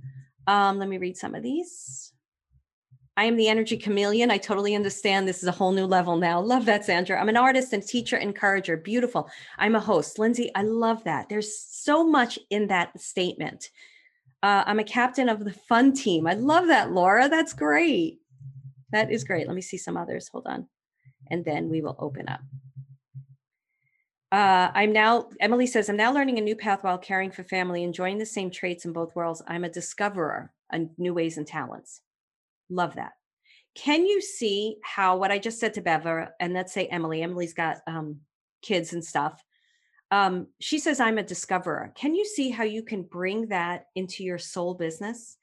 Um, 0.46 0.78
let 0.78 0.88
me 0.88 0.98
read 0.98 1.16
some 1.16 1.34
of 1.34 1.42
these. 1.42 2.12
I 3.16 3.24
am 3.24 3.36
the 3.36 3.48
energy 3.48 3.76
chameleon. 3.76 4.30
I 4.30 4.38
totally 4.38 4.74
understand. 4.74 5.28
This 5.28 5.42
is 5.42 5.48
a 5.48 5.52
whole 5.52 5.72
new 5.72 5.84
level 5.84 6.16
now. 6.16 6.40
Love 6.40 6.64
that, 6.66 6.84
Sandra. 6.84 7.20
I'm 7.20 7.28
an 7.28 7.36
artist 7.36 7.72
and 7.72 7.82
teacher, 7.82 8.16
encourager. 8.16 8.76
Beautiful. 8.76 9.28
I'm 9.58 9.74
a 9.74 9.80
host. 9.80 10.18
Lindsay, 10.18 10.50
I 10.54 10.62
love 10.62 11.04
that. 11.04 11.28
There's 11.28 11.54
so 11.54 12.02
much 12.06 12.38
in 12.48 12.68
that 12.68 12.98
statement. 12.98 13.70
Uh, 14.42 14.64
I'm 14.66 14.78
a 14.78 14.84
captain 14.84 15.28
of 15.28 15.44
the 15.44 15.52
fun 15.52 15.92
team. 15.92 16.26
I 16.26 16.32
love 16.32 16.68
that, 16.68 16.92
Laura. 16.92 17.28
That's 17.28 17.52
great. 17.52 18.20
That 18.92 19.10
is 19.10 19.24
great. 19.24 19.46
Let 19.46 19.54
me 19.54 19.62
see 19.62 19.76
some 19.76 19.96
others. 19.96 20.28
Hold 20.28 20.46
on. 20.46 20.66
And 21.30 21.44
then 21.44 21.68
we 21.68 21.82
will 21.82 21.96
open 21.98 22.28
up. 22.28 22.40
Uh, 24.32 24.70
I'm 24.74 24.92
now, 24.92 25.28
Emily 25.40 25.66
says, 25.66 25.88
I'm 25.88 25.96
now 25.96 26.12
learning 26.12 26.38
a 26.38 26.42
new 26.42 26.54
path 26.54 26.84
while 26.84 26.98
caring 26.98 27.32
for 27.32 27.42
family, 27.42 27.82
enjoying 27.82 28.18
the 28.18 28.26
same 28.26 28.50
traits 28.50 28.84
in 28.84 28.92
both 28.92 29.14
worlds. 29.16 29.42
I'm 29.48 29.64
a 29.64 29.68
discoverer 29.68 30.52
of 30.72 30.88
new 30.98 31.12
ways 31.12 31.36
and 31.36 31.46
talents. 31.46 32.02
Love 32.68 32.94
that. 32.94 33.12
Can 33.74 34.06
you 34.06 34.20
see 34.20 34.76
how 34.84 35.16
what 35.16 35.32
I 35.32 35.38
just 35.38 35.58
said 35.58 35.74
to 35.74 35.82
Beva, 35.82 36.30
and 36.38 36.52
let's 36.52 36.72
say 36.72 36.86
Emily, 36.86 37.22
Emily's 37.22 37.54
got 37.54 37.78
um, 37.86 38.20
kids 38.62 38.92
and 38.92 39.04
stuff. 39.04 39.42
Um, 40.12 40.48
she 40.60 40.78
says, 40.78 41.00
I'm 41.00 41.18
a 41.18 41.22
discoverer. 41.22 41.92
Can 41.94 42.14
you 42.14 42.24
see 42.24 42.50
how 42.50 42.64
you 42.64 42.82
can 42.82 43.02
bring 43.02 43.46
that 43.48 43.86
into 43.94 44.24
your 44.24 44.38
soul 44.38 44.74
business? 44.74 45.36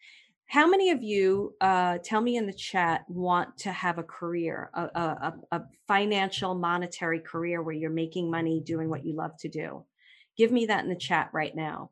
How 0.47 0.65
many 0.65 0.91
of 0.91 1.03
you, 1.03 1.55
uh, 1.59 1.97
tell 2.01 2.21
me 2.21 2.37
in 2.37 2.47
the 2.47 2.53
chat, 2.53 3.03
want 3.09 3.57
to 3.59 3.71
have 3.71 3.97
a 3.97 4.03
career, 4.03 4.69
a, 4.73 4.81
a, 4.81 5.33
a 5.51 5.61
financial, 5.89 6.55
monetary 6.55 7.19
career 7.19 7.61
where 7.61 7.75
you're 7.75 7.89
making 7.89 8.31
money 8.31 8.61
doing 8.65 8.89
what 8.89 9.05
you 9.05 9.13
love 9.13 9.37
to 9.39 9.49
do? 9.49 9.83
Give 10.37 10.51
me 10.51 10.67
that 10.67 10.85
in 10.85 10.89
the 10.89 10.95
chat 10.95 11.29
right 11.33 11.53
now. 11.53 11.91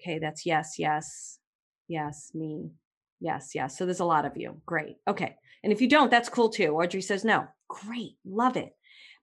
Okay, 0.00 0.18
that's 0.18 0.44
yes, 0.44 0.74
yes, 0.78 1.38
yes, 1.86 2.32
me, 2.34 2.72
yes, 3.20 3.52
yes. 3.54 3.78
So 3.78 3.84
there's 3.84 4.00
a 4.00 4.04
lot 4.04 4.24
of 4.24 4.36
you. 4.36 4.60
Great. 4.66 4.96
Okay. 5.06 5.36
And 5.62 5.72
if 5.72 5.80
you 5.80 5.88
don't, 5.88 6.10
that's 6.10 6.28
cool 6.28 6.48
too. 6.48 6.74
Audrey 6.74 7.02
says 7.02 7.24
no. 7.24 7.46
Great. 7.68 8.16
Love 8.24 8.56
it. 8.56 8.74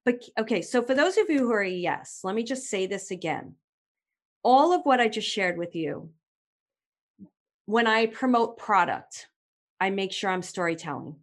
But 0.06 0.24
okay, 0.40 0.62
so 0.62 0.82
for 0.82 0.96
those 0.96 1.18
of 1.18 1.30
you 1.30 1.40
who 1.40 1.52
are 1.52 1.64
yes, 1.64 2.22
let 2.24 2.34
me 2.34 2.44
just 2.44 2.64
say 2.68 2.88
this 2.88 3.12
again. 3.12 3.56
All 4.42 4.74
of 4.74 4.82
what 4.84 5.00
I 5.00 5.08
just 5.08 5.28
shared 5.28 5.58
with 5.58 5.76
you 5.76 6.10
when 7.72 7.88
I 7.88 8.06
promote 8.08 8.58
product, 8.58 9.28
I 9.80 9.92
make 9.92 10.12
sure 10.12 10.30
I'm 10.30 10.42
storytelling. 10.42 11.16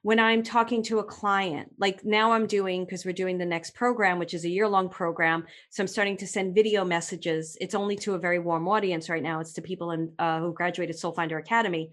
When 0.00 0.18
I'm 0.18 0.42
talking 0.42 0.82
to 0.84 1.00
a 1.00 1.04
client, 1.04 1.72
like 1.76 2.02
now 2.02 2.32
I'm 2.32 2.46
doing, 2.46 2.86
because 2.86 3.04
we're 3.04 3.12
doing 3.12 3.36
the 3.36 3.44
next 3.44 3.74
program, 3.74 4.18
which 4.18 4.32
is 4.32 4.46
a 4.46 4.48
year 4.48 4.66
long 4.66 4.88
program. 4.88 5.44
So 5.68 5.82
I'm 5.82 5.86
starting 5.86 6.16
to 6.16 6.26
send 6.26 6.54
video 6.54 6.82
messages. 6.82 7.58
It's 7.60 7.74
only 7.74 7.96
to 7.96 8.14
a 8.14 8.18
very 8.18 8.38
warm 8.38 8.66
audience 8.68 9.10
right 9.10 9.22
now. 9.22 9.38
It's 9.40 9.52
to 9.52 9.60
people 9.60 9.90
in, 9.90 10.10
uh, 10.18 10.40
who 10.40 10.54
graduated 10.54 10.98
Soul 10.98 11.12
Finder 11.12 11.36
Academy. 11.36 11.90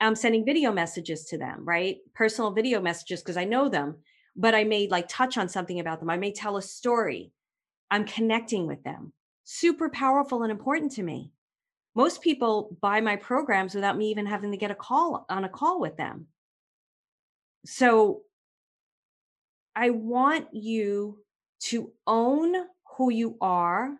I'm 0.00 0.16
sending 0.16 0.44
video 0.44 0.72
messages 0.72 1.24
to 1.26 1.38
them, 1.38 1.64
right? 1.64 1.98
Personal 2.14 2.50
video 2.50 2.80
messages 2.80 3.22
because 3.22 3.36
I 3.36 3.44
know 3.44 3.68
them, 3.68 3.98
but 4.34 4.56
I 4.56 4.64
may 4.64 4.88
like 4.88 5.06
touch 5.08 5.38
on 5.38 5.48
something 5.48 5.78
about 5.78 6.00
them. 6.00 6.10
I 6.10 6.16
may 6.16 6.32
tell 6.32 6.56
a 6.56 6.62
story. 6.62 7.30
I'm 7.92 8.06
connecting 8.06 8.66
with 8.66 8.82
them. 8.82 9.12
Super 9.44 9.88
powerful 9.88 10.42
and 10.42 10.50
important 10.50 10.90
to 10.92 11.04
me 11.04 11.30
most 11.94 12.22
people 12.22 12.76
buy 12.80 13.00
my 13.00 13.16
programs 13.16 13.74
without 13.74 13.96
me 13.96 14.10
even 14.10 14.26
having 14.26 14.50
to 14.50 14.56
get 14.56 14.70
a 14.70 14.74
call 14.74 15.26
on 15.28 15.44
a 15.44 15.48
call 15.48 15.80
with 15.80 15.96
them. 15.96 16.26
So 17.66 18.22
i 19.76 19.90
want 19.90 20.46
you 20.52 21.18
to 21.58 21.90
own 22.06 22.54
who 22.96 23.10
you 23.10 23.36
are 23.40 23.90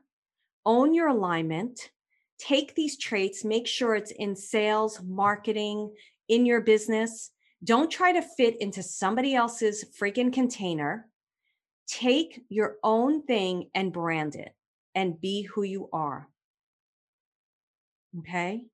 own 0.65 0.95
your 0.95 1.09
alignment 1.09 1.91
take 2.39 2.77
these 2.77 2.97
traits 2.97 3.45
make 3.45 3.67
sure 3.67 3.97
it's 3.97 4.13
in 4.13 4.37
sales 4.37 5.01
marketing 5.03 5.91
in 6.29 6.47
your 6.47 6.61
business. 6.61 7.31
Don't 7.63 7.91
try 7.91 8.13
to 8.13 8.23
fit 8.23 8.61
into 8.61 8.83
somebody 8.83 9.35
else's 9.35 9.85
freaking 9.99 10.33
container. 10.33 11.09
Take 11.87 12.43
your 12.49 12.77
own 12.83 13.23
thing 13.23 13.71
and 13.75 13.93
brand 13.93 14.35
it 14.35 14.55
and 14.95 15.21
be 15.21 15.43
who 15.43 15.63
you 15.63 15.89
are 15.93 16.29
Okay. 18.19 18.65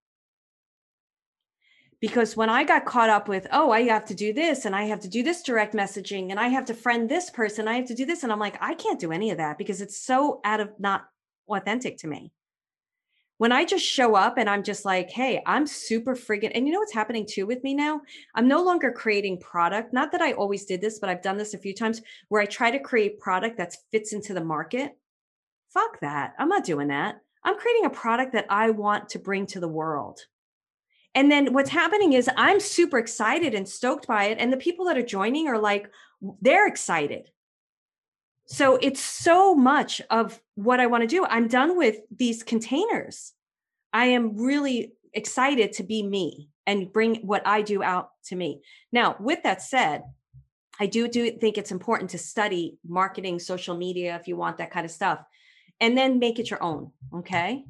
Because 2.00 2.34
when 2.34 2.48
I 2.48 2.64
got 2.64 2.86
caught 2.86 3.10
up 3.10 3.28
with, 3.28 3.46
oh, 3.52 3.70
I 3.70 3.82
have 3.82 4.06
to 4.06 4.14
do 4.14 4.32
this 4.32 4.64
and 4.64 4.74
I 4.74 4.84
have 4.84 5.00
to 5.00 5.08
do 5.08 5.22
this 5.22 5.42
direct 5.42 5.74
messaging 5.74 6.30
and 6.30 6.40
I 6.40 6.48
have 6.48 6.64
to 6.66 6.74
friend 6.74 7.08
this 7.08 7.28
person, 7.28 7.68
I 7.68 7.74
have 7.74 7.86
to 7.88 7.94
do 7.94 8.06
this. 8.06 8.22
And 8.22 8.32
I'm 8.32 8.38
like, 8.38 8.56
I 8.60 8.74
can't 8.74 8.98
do 8.98 9.12
any 9.12 9.30
of 9.30 9.36
that 9.36 9.58
because 9.58 9.82
it's 9.82 9.98
so 9.98 10.40
out 10.44 10.60
of 10.60 10.70
not 10.78 11.04
authentic 11.46 11.98
to 11.98 12.06
me. 12.06 12.32
When 13.36 13.52
I 13.52 13.64
just 13.64 13.84
show 13.84 14.16
up 14.16 14.36
and 14.36 14.48
I'm 14.48 14.62
just 14.62 14.84
like, 14.84 15.10
hey, 15.10 15.42
I'm 15.46 15.66
super 15.66 16.14
friggin', 16.14 16.52
and 16.54 16.66
you 16.66 16.74
know 16.74 16.78
what's 16.78 16.92
happening 16.92 17.26
too 17.26 17.46
with 17.46 17.64
me 17.64 17.72
now? 17.72 18.02
I'm 18.34 18.48
no 18.48 18.62
longer 18.62 18.92
creating 18.92 19.40
product. 19.40 19.94
Not 19.94 20.12
that 20.12 20.20
I 20.20 20.32
always 20.32 20.66
did 20.66 20.82
this, 20.82 20.98
but 20.98 21.08
I've 21.08 21.22
done 21.22 21.38
this 21.38 21.54
a 21.54 21.58
few 21.58 21.74
times 21.74 22.02
where 22.28 22.42
I 22.42 22.46
try 22.46 22.70
to 22.70 22.78
create 22.78 23.18
product 23.18 23.56
that 23.56 23.76
fits 23.92 24.12
into 24.12 24.34
the 24.34 24.44
market. 24.44 24.96
Fuck 25.72 26.00
that. 26.00 26.34
I'm 26.38 26.50
not 26.50 26.64
doing 26.64 26.88
that. 26.88 27.22
I'm 27.44 27.58
creating 27.58 27.86
a 27.86 27.90
product 27.90 28.32
that 28.32 28.46
I 28.48 28.70
want 28.70 29.10
to 29.10 29.18
bring 29.18 29.46
to 29.46 29.60
the 29.60 29.68
world. 29.68 30.20
And 31.14 31.30
then 31.30 31.52
what's 31.52 31.70
happening 31.70 32.12
is 32.12 32.30
I'm 32.36 32.60
super 32.60 32.98
excited 32.98 33.54
and 33.54 33.68
stoked 33.68 34.06
by 34.06 34.24
it. 34.26 34.38
And 34.38 34.52
the 34.52 34.56
people 34.56 34.86
that 34.86 34.98
are 34.98 35.02
joining 35.02 35.48
are 35.48 35.58
like, 35.58 35.90
they're 36.40 36.68
excited. 36.68 37.30
So 38.46 38.76
it's 38.76 39.00
so 39.00 39.54
much 39.54 40.00
of 40.10 40.40
what 40.54 40.80
I 40.80 40.86
want 40.86 41.02
to 41.02 41.06
do. 41.06 41.24
I'm 41.24 41.48
done 41.48 41.76
with 41.76 41.96
these 42.14 42.42
containers. 42.42 43.32
I 43.92 44.06
am 44.06 44.36
really 44.36 44.92
excited 45.12 45.72
to 45.74 45.82
be 45.82 46.02
me 46.02 46.48
and 46.66 46.92
bring 46.92 47.16
what 47.16 47.46
I 47.46 47.62
do 47.62 47.82
out 47.82 48.10
to 48.26 48.36
me. 48.36 48.62
Now, 48.92 49.16
with 49.18 49.42
that 49.44 49.62
said, 49.62 50.02
I 50.78 50.86
do 50.86 51.08
do 51.08 51.30
think 51.32 51.58
it's 51.58 51.72
important 51.72 52.10
to 52.10 52.18
study 52.18 52.78
marketing, 52.86 53.38
social 53.38 53.76
media 53.76 54.16
if 54.16 54.26
you 54.26 54.36
want 54.36 54.58
that 54.58 54.70
kind 54.70 54.84
of 54.84 54.90
stuff, 54.90 55.20
and 55.80 55.96
then 55.96 56.18
make 56.18 56.38
it 56.38 56.50
your 56.50 56.62
own. 56.62 56.92
Okay. 57.14 57.64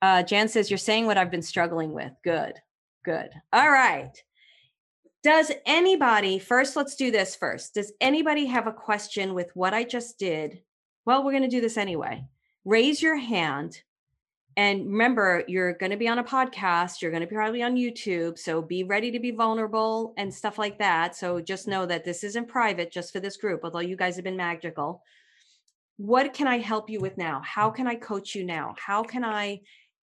Uh, 0.00 0.22
Jan 0.22 0.48
says 0.48 0.70
you're 0.70 0.78
saying 0.78 1.06
what 1.06 1.18
I've 1.18 1.30
been 1.30 1.42
struggling 1.42 1.92
with. 1.92 2.12
Good, 2.22 2.54
good. 3.04 3.30
All 3.52 3.70
right. 3.70 4.12
Does 5.24 5.50
anybody 5.66 6.38
first? 6.38 6.76
Let's 6.76 6.94
do 6.94 7.10
this 7.10 7.34
first. 7.34 7.74
Does 7.74 7.92
anybody 8.00 8.46
have 8.46 8.66
a 8.66 8.72
question 8.72 9.34
with 9.34 9.50
what 9.54 9.74
I 9.74 9.82
just 9.82 10.18
did? 10.18 10.62
Well, 11.04 11.24
we're 11.24 11.32
going 11.32 11.42
to 11.42 11.48
do 11.48 11.60
this 11.60 11.76
anyway. 11.76 12.24
Raise 12.64 13.02
your 13.02 13.16
hand 13.16 13.82
and 14.58 14.86
remember, 14.86 15.44
you're 15.46 15.74
going 15.74 15.92
to 15.92 15.96
be 15.96 16.08
on 16.08 16.18
a 16.18 16.24
podcast, 16.24 17.00
you're 17.00 17.12
going 17.12 17.20
to 17.20 17.28
be 17.28 17.36
probably 17.36 17.62
on 17.62 17.76
YouTube. 17.76 18.36
So 18.36 18.60
be 18.60 18.82
ready 18.82 19.12
to 19.12 19.20
be 19.20 19.30
vulnerable 19.30 20.14
and 20.16 20.34
stuff 20.34 20.58
like 20.58 20.80
that. 20.80 21.14
So 21.14 21.40
just 21.40 21.68
know 21.68 21.86
that 21.86 22.04
this 22.04 22.24
isn't 22.24 22.48
private 22.48 22.90
just 22.90 23.12
for 23.12 23.20
this 23.20 23.36
group, 23.36 23.60
although 23.62 23.78
you 23.78 23.94
guys 23.94 24.16
have 24.16 24.24
been 24.24 24.36
magical. 24.36 25.04
What 25.98 26.32
can 26.32 26.46
I 26.46 26.58
help 26.58 26.88
you 26.88 27.00
with 27.00 27.18
now? 27.18 27.42
How 27.44 27.70
can 27.70 27.86
I 27.86 27.94
coach 27.94 28.34
you 28.34 28.44
now? 28.44 28.74
How 28.78 29.02
can 29.02 29.24
I? 29.24 29.60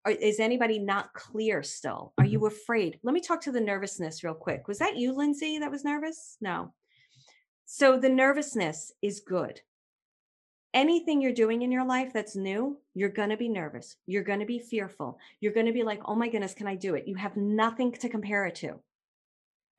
Is 0.07 0.39
anybody 0.39 0.77
not 0.77 1.13
clear 1.13 1.63
still? 1.63 2.13
Are 2.17 2.23
mm-hmm. 2.23 2.33
you 2.33 2.45
afraid? 2.45 2.99
Let 3.01 3.13
me 3.13 3.21
talk 3.21 3.41
to 3.41 3.51
the 3.51 3.59
nervousness 3.59 4.23
real 4.23 4.35
quick. 4.35 4.67
Was 4.67 4.77
that 4.77 4.97
you, 4.97 5.13
Lindsay, 5.13 5.57
that 5.59 5.71
was 5.71 5.83
nervous? 5.83 6.37
No. 6.39 6.73
So 7.65 7.97
the 7.97 8.09
nervousness 8.09 8.91
is 9.01 9.21
good 9.21 9.61
anything 10.75 11.21
you're 11.21 11.31
doing 11.31 11.61
in 11.61 11.71
your 11.71 11.85
life 11.85 12.11
that's 12.13 12.35
new, 12.35 12.77
you're 12.93 13.09
going 13.09 13.29
to 13.29 13.37
be 13.37 13.47
nervous. 13.47 13.95
You're 14.05 14.23
going 14.23 14.41
to 14.41 14.45
be 14.45 14.59
fearful. 14.59 15.17
You're 15.39 15.53
going 15.53 15.65
to 15.65 15.71
be 15.71 15.83
like, 15.83 16.01
oh 16.05 16.15
my 16.15 16.27
goodness, 16.27 16.53
can 16.53 16.67
I 16.67 16.75
do 16.75 16.95
it? 16.95 17.07
You 17.07 17.15
have 17.15 17.37
nothing 17.37 17.93
to 17.93 18.09
compare 18.09 18.45
it 18.45 18.55
to. 18.55 18.81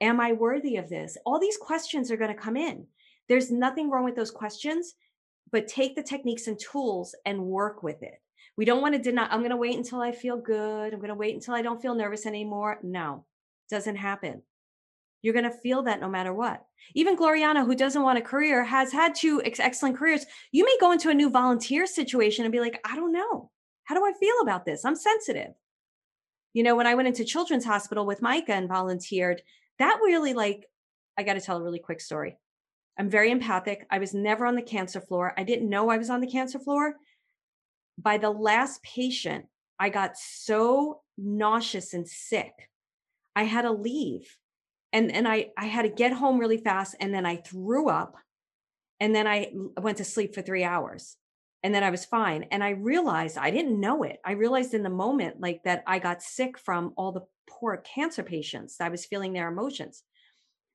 Am 0.01 0.19
I 0.19 0.33
worthy 0.33 0.77
of 0.79 0.89
this? 0.89 1.19
All 1.27 1.39
these 1.39 1.59
questions 1.59 2.11
are 2.11 2.17
going 2.17 2.35
to 2.35 2.43
come 2.43 2.57
in. 2.57 2.87
There's 3.29 3.51
nothing 3.51 3.91
wrong 3.91 4.05
with 4.05 4.17
those 4.17 4.31
questions, 4.31 4.95
but 5.53 5.69
take 5.69 5.95
the 5.95 6.03
techniques 6.03 6.47
and 6.47 6.59
tools 6.59 7.15
and 7.25 7.43
work 7.43 7.83
with 7.83 8.03
it. 8.03 8.21
We 8.57 8.65
don't 8.65 8.81
want 8.81 8.95
to 8.95 9.01
deny, 9.01 9.27
I'm 9.27 9.41
going 9.41 9.51
to 9.51 9.57
wait 9.57 9.77
until 9.77 10.01
I 10.01 10.13
feel 10.13 10.37
good. 10.37 10.93
I'm 10.93 11.01
going 11.01 11.09
to 11.09 11.15
wait 11.15 11.35
until 11.35 11.55
I 11.55 11.63
don't 11.63 11.81
feel 11.81 11.95
nervous 11.95 12.27
anymore. 12.27 12.79
No, 12.83 13.25
it 13.69 13.75
doesn't 13.75 13.97
happen. 13.97 14.43
You're 15.23 15.35
going 15.35 15.51
to 15.51 15.59
feel 15.59 15.83
that 15.83 16.01
no 16.01 16.09
matter 16.09 16.33
what. 16.33 16.65
Even 16.95 17.17
Gloriana, 17.17 17.65
who 17.65 17.75
doesn't 17.75 18.03
want 18.03 18.19
a 18.19 18.23
career, 18.23 18.65
has 18.65 18.93
had 18.93 19.15
two 19.15 19.43
ex- 19.45 19.61
excellent 19.61 19.97
careers. 19.97 20.25
You 20.53 20.65
may 20.65 20.77
go 20.81 20.93
into 20.93 21.11
a 21.11 21.15
new 21.15 21.31
volunteer 21.31 21.87
situation 21.87 22.45
and 22.45 22.53
be 22.53 22.61
like, 22.61 22.81
I 22.85 22.97
don't 22.97 23.13
know. 23.13 23.51
How 23.85 23.95
do 23.95 24.05
I 24.05 24.13
feel 24.19 24.41
about 24.43 24.65
this? 24.65 24.85
I'm 24.85 24.97
sensitive. 24.97 25.53
You 26.53 26.63
know, 26.63 26.77
when 26.77 26.87
I 26.87 26.95
went 26.95 27.09
into 27.09 27.25
Children's 27.25 27.65
Hospital 27.65 28.07
with 28.07 28.23
Micah 28.23 28.55
and 28.55 28.69
volunteered, 28.69 29.43
that 29.79 29.99
really 30.03 30.33
like, 30.33 30.67
I 31.19 31.23
got 31.23 31.35
to 31.35 31.41
tell 31.41 31.59
a 31.59 31.63
really 31.63 31.79
quick 31.79 32.01
story. 32.01 32.37
I'm 32.99 33.11
very 33.11 33.31
empathic. 33.31 33.87
I 33.91 33.99
was 33.99 34.15
never 34.15 34.47
on 34.47 34.57
the 34.57 34.63
cancer 34.63 35.01
floor. 35.01 35.35
I 35.37 35.45
didn't 35.45 35.69
know 35.69 35.91
I 35.91 35.99
was 35.99 36.11
on 36.11 36.21
the 36.21 36.27
cancer 36.27 36.59
floor. 36.59 36.95
By 37.99 38.19
the 38.19 38.31
last 38.31 38.83
patient, 38.83 39.47
I 39.79 39.91
got 39.91 40.17
so 40.17 41.03
nauseous 41.19 41.93
and 41.93 42.09
sick. 42.09 42.53
I 43.35 43.45
had 43.45 43.63
to 43.63 43.73
leave 43.73 44.37
and 44.93 45.13
and 45.13 45.29
I 45.29 45.49
I 45.57 45.67
had 45.67 45.83
to 45.83 45.89
get 45.89 46.13
home 46.13 46.39
really 46.39 46.57
fast 46.59 46.97
and 47.01 47.13
then 47.13 47.27
I 47.27 47.37
threw 47.37 47.89
up 47.89 48.17
and 48.99 49.15
then 49.15 49.27
I 49.27 49.53
went 49.81 49.99
to 49.99 50.05
sleep 50.05 50.35
for 50.35 50.43
3 50.43 50.65
hours 50.65 51.17
and 51.63 51.75
then 51.75 51.85
I 51.85 51.91
was 51.91 52.07
fine 52.07 52.45
and 52.45 52.65
I 52.65 52.71
realized 52.71 53.37
I 53.37 53.51
didn't 53.51 53.79
know 53.79 54.03
it 54.05 54.19
I 54.25 54.33
realized 54.33 54.73
in 54.73 54.83
the 54.83 54.91
moment 54.91 55.41
like 55.41 55.63
that 55.65 55.85
I 55.87 55.99
got 55.99 56.23
sick 56.23 56.59
from 56.59 56.95
all 56.97 57.13
the 57.13 57.27
poor 57.49 57.77
cancer 57.77 58.23
patients 58.23 58.81
I 58.81 58.89
was 58.89 59.05
feeling 59.05 59.33
their 59.33 59.49
emotions 59.49 60.03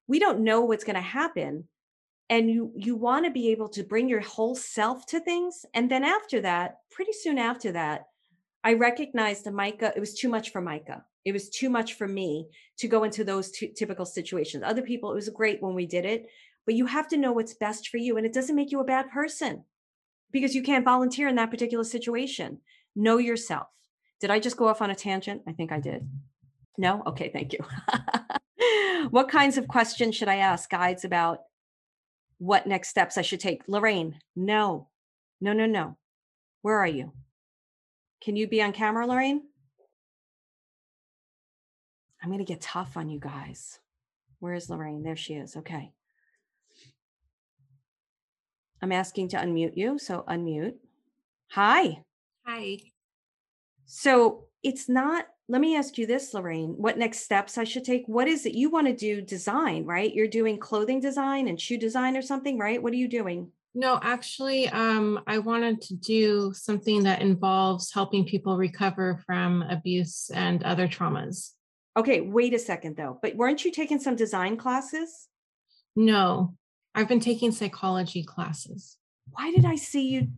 we 0.07 0.19
don't 0.19 0.43
know 0.43 0.61
what's 0.61 0.83
going 0.83 0.95
to 0.95 1.01
happen 1.01 1.67
and 2.31 2.49
you 2.49 2.71
you 2.75 2.95
want 2.95 3.25
to 3.25 3.31
be 3.31 3.51
able 3.51 3.69
to 3.69 3.83
bring 3.83 4.09
your 4.09 4.21
whole 4.21 4.55
self 4.55 5.05
to 5.05 5.19
things 5.19 5.65
and 5.75 5.91
then 5.91 6.03
after 6.03 6.41
that 6.41 6.77
pretty 6.89 7.13
soon 7.13 7.37
after 7.37 7.71
that 7.71 8.07
I 8.63 8.73
recognized 8.73 9.45
that 9.45 9.53
Micah 9.53 9.93
it 9.95 9.99
was 9.99 10.15
too 10.15 10.29
much 10.29 10.49
for 10.51 10.61
Micah 10.61 11.05
it 11.25 11.33
was 11.33 11.49
too 11.49 11.69
much 11.69 11.93
for 11.93 12.07
me 12.07 12.47
to 12.77 12.87
go 12.87 13.03
into 13.03 13.23
those 13.23 13.51
typical 13.51 14.05
situations. 14.05 14.63
Other 14.65 14.81
people, 14.81 15.11
it 15.11 15.15
was 15.15 15.29
great 15.29 15.61
when 15.61 15.75
we 15.75 15.85
did 15.85 16.05
it, 16.05 16.27
but 16.65 16.75
you 16.75 16.85
have 16.87 17.07
to 17.09 17.17
know 17.17 17.31
what's 17.31 17.53
best 17.53 17.89
for 17.89 17.97
you. 17.97 18.17
And 18.17 18.25
it 18.25 18.33
doesn't 18.33 18.55
make 18.55 18.71
you 18.71 18.79
a 18.79 18.85
bad 18.85 19.09
person 19.11 19.63
because 20.31 20.55
you 20.55 20.63
can't 20.63 20.85
volunteer 20.85 21.27
in 21.27 21.35
that 21.35 21.51
particular 21.51 21.83
situation. 21.83 22.59
Know 22.95 23.17
yourself. 23.17 23.67
Did 24.19 24.31
I 24.31 24.39
just 24.39 24.57
go 24.57 24.67
off 24.67 24.81
on 24.81 24.91
a 24.91 24.95
tangent? 24.95 25.43
I 25.47 25.51
think 25.51 25.71
I 25.71 25.79
did. 25.79 26.07
No? 26.77 27.03
Okay, 27.05 27.29
thank 27.31 27.53
you. 27.53 27.59
what 29.09 29.29
kinds 29.29 29.57
of 29.57 29.67
questions 29.67 30.15
should 30.15 30.27
I 30.27 30.37
ask 30.37 30.69
guides 30.69 31.05
about 31.05 31.39
what 32.41 32.65
next 32.65 32.89
steps 32.89 33.19
I 33.19 33.21
should 33.21 33.39
take? 33.39 33.61
Lorraine, 33.67 34.15
no, 34.35 34.87
no, 35.39 35.53
no, 35.53 35.67
no. 35.67 35.95
Where 36.63 36.79
are 36.79 36.87
you? 36.87 37.11
Can 38.19 38.35
you 38.35 38.47
be 38.47 38.63
on 38.63 38.71
camera, 38.71 39.05
Lorraine? 39.05 39.43
I'm 42.19 42.29
going 42.29 42.43
to 42.43 42.51
get 42.51 42.59
tough 42.59 42.97
on 42.97 43.09
you 43.09 43.19
guys. 43.19 43.77
Where 44.39 44.55
is 44.55 44.71
Lorraine? 44.71 45.03
There 45.03 45.15
she 45.15 45.35
is. 45.35 45.55
Okay. 45.55 45.91
I'm 48.81 48.91
asking 48.91 49.27
to 49.29 49.37
unmute 49.37 49.77
you. 49.77 49.99
So 49.99 50.23
unmute. 50.27 50.77
Hi. 51.51 52.03
Hi. 52.47 52.79
So 53.85 54.45
it's 54.63 54.89
not, 54.89 55.27
let 55.51 55.59
me 55.59 55.75
ask 55.75 55.97
you 55.97 56.07
this, 56.07 56.33
Lorraine. 56.33 56.75
What 56.77 56.97
next 56.97 57.25
steps 57.25 57.57
I 57.57 57.65
should 57.65 57.83
take? 57.83 58.05
What 58.07 58.29
is 58.29 58.45
it 58.45 58.53
you 58.53 58.69
want 58.69 58.87
to 58.87 58.95
do? 58.95 59.21
Design, 59.21 59.83
right? 59.83 60.13
You're 60.13 60.29
doing 60.29 60.57
clothing 60.57 61.01
design 61.01 61.49
and 61.49 61.59
shoe 61.59 61.77
design 61.77 62.15
or 62.15 62.21
something, 62.21 62.57
right? 62.57 62.81
What 62.81 62.93
are 62.93 62.95
you 62.95 63.09
doing? 63.09 63.51
No, 63.75 63.99
actually, 64.01 64.69
um, 64.69 65.19
I 65.27 65.39
wanted 65.39 65.81
to 65.81 65.95
do 65.95 66.53
something 66.53 67.03
that 67.03 67.21
involves 67.21 67.91
helping 67.91 68.23
people 68.23 68.55
recover 68.55 69.21
from 69.25 69.63
abuse 69.63 70.31
and 70.33 70.63
other 70.63 70.87
traumas. 70.87 71.51
Okay, 71.97 72.21
wait 72.21 72.53
a 72.53 72.59
second 72.59 72.95
though. 72.95 73.19
But 73.21 73.35
weren't 73.35 73.65
you 73.65 73.73
taking 73.73 73.99
some 73.99 74.15
design 74.15 74.55
classes? 74.55 75.27
No, 75.97 76.55
I've 76.95 77.09
been 77.09 77.19
taking 77.19 77.51
psychology 77.51 78.23
classes. 78.23 78.95
Why 79.31 79.51
did 79.51 79.65
I 79.65 79.75
see 79.75 80.07
you? 80.11 80.29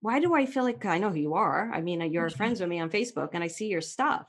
Why 0.00 0.18
do 0.18 0.34
I 0.34 0.46
feel 0.46 0.62
like 0.62 0.82
I 0.86 0.96
know 0.96 1.10
who 1.10 1.20
you 1.20 1.34
are? 1.34 1.70
I 1.74 1.82
mean, 1.82 2.00
you're 2.10 2.30
friends 2.30 2.58
with 2.58 2.70
me 2.70 2.80
on 2.80 2.88
Facebook 2.88 3.30
and 3.34 3.44
I 3.44 3.48
see 3.48 3.66
your 3.66 3.82
stuff. 3.82 4.26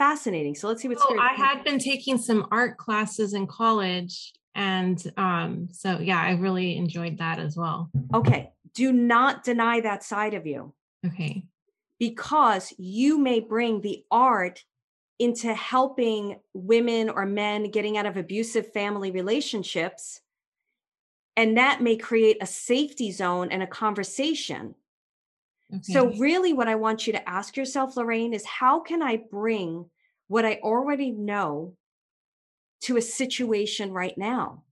Fascinating. 0.00 0.54
So 0.54 0.66
let's 0.66 0.80
see 0.80 0.88
what's. 0.88 1.02
Oh, 1.06 1.18
I 1.18 1.34
had 1.34 1.62
been 1.62 1.78
taking 1.78 2.16
some 2.16 2.46
art 2.50 2.78
classes 2.78 3.34
in 3.34 3.46
college. 3.46 4.32
And 4.54 5.12
um, 5.18 5.68
so, 5.72 5.98
yeah, 5.98 6.18
I 6.18 6.32
really 6.32 6.78
enjoyed 6.78 7.18
that 7.18 7.38
as 7.38 7.54
well. 7.54 7.90
Okay. 8.14 8.50
Do 8.72 8.92
not 8.92 9.44
deny 9.44 9.80
that 9.82 10.02
side 10.02 10.32
of 10.32 10.46
you. 10.46 10.72
Okay. 11.06 11.44
Because 11.98 12.72
you 12.78 13.18
may 13.18 13.40
bring 13.40 13.82
the 13.82 14.02
art 14.10 14.64
into 15.18 15.52
helping 15.52 16.40
women 16.54 17.10
or 17.10 17.26
men 17.26 17.70
getting 17.70 17.98
out 17.98 18.06
of 18.06 18.16
abusive 18.16 18.72
family 18.72 19.10
relationships. 19.10 20.22
And 21.36 21.58
that 21.58 21.82
may 21.82 21.98
create 21.98 22.38
a 22.40 22.46
safety 22.46 23.12
zone 23.12 23.48
and 23.50 23.62
a 23.62 23.66
conversation. 23.66 24.76
Okay. 25.72 25.92
So, 25.92 26.12
really, 26.14 26.52
what 26.52 26.68
I 26.68 26.74
want 26.74 27.06
you 27.06 27.12
to 27.12 27.28
ask 27.28 27.56
yourself, 27.56 27.96
Lorraine, 27.96 28.34
is 28.34 28.44
how 28.44 28.80
can 28.80 29.02
I 29.02 29.22
bring 29.30 29.88
what 30.28 30.44
I 30.44 30.60
already 30.62 31.10
know 31.10 31.74
to 32.82 32.96
a 32.96 33.02
situation 33.02 33.92
right 33.92 34.16
now? 34.16 34.64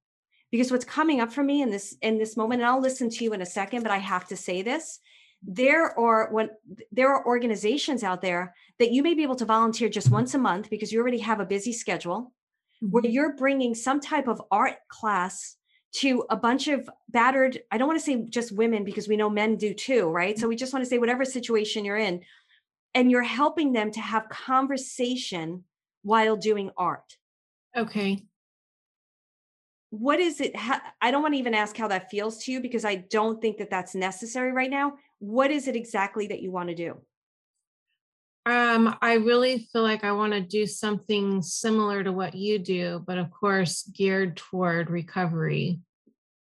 Because 0.50 0.72
what's 0.72 0.84
coming 0.84 1.20
up 1.20 1.32
for 1.32 1.44
me 1.44 1.62
in 1.62 1.70
this 1.70 1.96
in 2.02 2.18
this 2.18 2.36
moment, 2.36 2.62
and 2.62 2.68
I'll 2.68 2.80
listen 2.80 3.10
to 3.10 3.24
you 3.24 3.32
in 3.32 3.42
a 3.42 3.46
second, 3.46 3.82
but 3.82 3.92
I 3.92 3.98
have 3.98 4.26
to 4.28 4.36
say 4.36 4.62
this 4.62 4.98
there 5.42 5.98
are 5.98 6.28
when 6.32 6.50
there 6.90 7.14
are 7.14 7.26
organizations 7.26 8.02
out 8.02 8.20
there 8.20 8.54
that 8.78 8.90
you 8.90 9.02
may 9.02 9.14
be 9.14 9.22
able 9.22 9.36
to 9.36 9.44
volunteer 9.44 9.88
just 9.88 10.10
once 10.10 10.34
a 10.34 10.38
month 10.38 10.68
because 10.70 10.92
you 10.92 11.00
already 11.00 11.18
have 11.18 11.40
a 11.40 11.46
busy 11.46 11.72
schedule 11.72 12.32
where 12.80 13.02
mm-hmm. 13.02 13.12
you're 13.12 13.36
bringing 13.36 13.74
some 13.74 14.00
type 14.00 14.28
of 14.28 14.42
art 14.50 14.76
class 14.88 15.56
to 15.90 16.24
a 16.30 16.36
bunch 16.36 16.68
of 16.68 16.88
battered 17.08 17.60
i 17.70 17.78
don't 17.78 17.88
want 17.88 17.98
to 17.98 18.04
say 18.04 18.24
just 18.28 18.52
women 18.52 18.84
because 18.84 19.08
we 19.08 19.16
know 19.16 19.30
men 19.30 19.56
do 19.56 19.72
too 19.72 20.08
right? 20.08 20.36
So 20.36 20.42
mm-hmm. 20.42 20.50
we 20.50 20.56
just 20.56 20.72
want 20.72 20.84
to 20.84 20.88
say 20.88 20.98
whatever 20.98 21.24
situation 21.24 21.84
you're 21.84 21.96
in 21.96 22.22
and 22.94 23.10
you're 23.10 23.22
helping 23.22 23.72
them 23.72 23.90
to 23.92 24.00
have 24.00 24.28
conversation 24.28 25.64
while 26.02 26.36
doing 26.36 26.70
art. 26.76 27.16
Okay. 27.76 28.24
What 29.90 30.20
is 30.20 30.40
it 30.40 30.52
i 31.00 31.10
don't 31.10 31.22
want 31.22 31.34
to 31.34 31.38
even 31.38 31.54
ask 31.54 31.76
how 31.76 31.88
that 31.88 32.10
feels 32.10 32.44
to 32.44 32.52
you 32.52 32.60
because 32.60 32.84
i 32.84 32.94
don't 32.94 33.40
think 33.40 33.56
that 33.58 33.70
that's 33.70 33.94
necessary 33.94 34.52
right 34.52 34.70
now. 34.70 34.94
What 35.18 35.50
is 35.50 35.66
it 35.66 35.76
exactly 35.76 36.26
that 36.28 36.42
you 36.42 36.50
want 36.50 36.68
to 36.68 36.74
do 36.74 36.98
um, 38.46 38.96
I 39.02 39.14
really 39.14 39.68
feel 39.72 39.82
like 39.82 40.04
I 40.04 40.12
want 40.12 40.32
to 40.32 40.40
do 40.40 40.66
something 40.66 41.42
similar 41.42 42.02
to 42.02 42.12
what 42.12 42.34
you 42.34 42.58
do, 42.58 43.02
but 43.06 43.18
of 43.18 43.30
course, 43.30 43.82
geared 43.94 44.36
toward 44.36 44.90
recovery. 44.90 45.80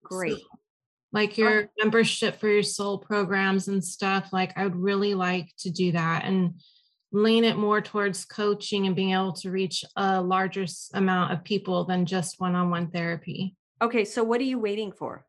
Great. 0.02 0.38
So, 0.38 0.46
like 1.12 1.38
your 1.38 1.70
membership 1.78 2.38
for 2.38 2.48
your 2.48 2.62
soul 2.62 2.98
programs 2.98 3.68
and 3.68 3.82
stuff. 3.82 4.32
Like 4.32 4.52
I 4.56 4.64
would 4.64 4.76
really 4.76 5.14
like 5.14 5.50
to 5.60 5.70
do 5.70 5.92
that 5.92 6.24
and 6.24 6.60
lean 7.10 7.44
it 7.44 7.56
more 7.56 7.80
towards 7.80 8.26
coaching 8.26 8.86
and 8.86 8.94
being 8.94 9.12
able 9.12 9.32
to 9.32 9.50
reach 9.50 9.84
a 9.96 10.20
larger 10.20 10.66
amount 10.92 11.32
of 11.32 11.42
people 11.42 11.84
than 11.84 12.04
just 12.04 12.38
one-on-one 12.38 12.90
therapy. 12.90 13.56
Okay, 13.80 14.04
so 14.04 14.22
what 14.22 14.40
are 14.40 14.44
you 14.44 14.58
waiting 14.58 14.92
for? 14.92 15.24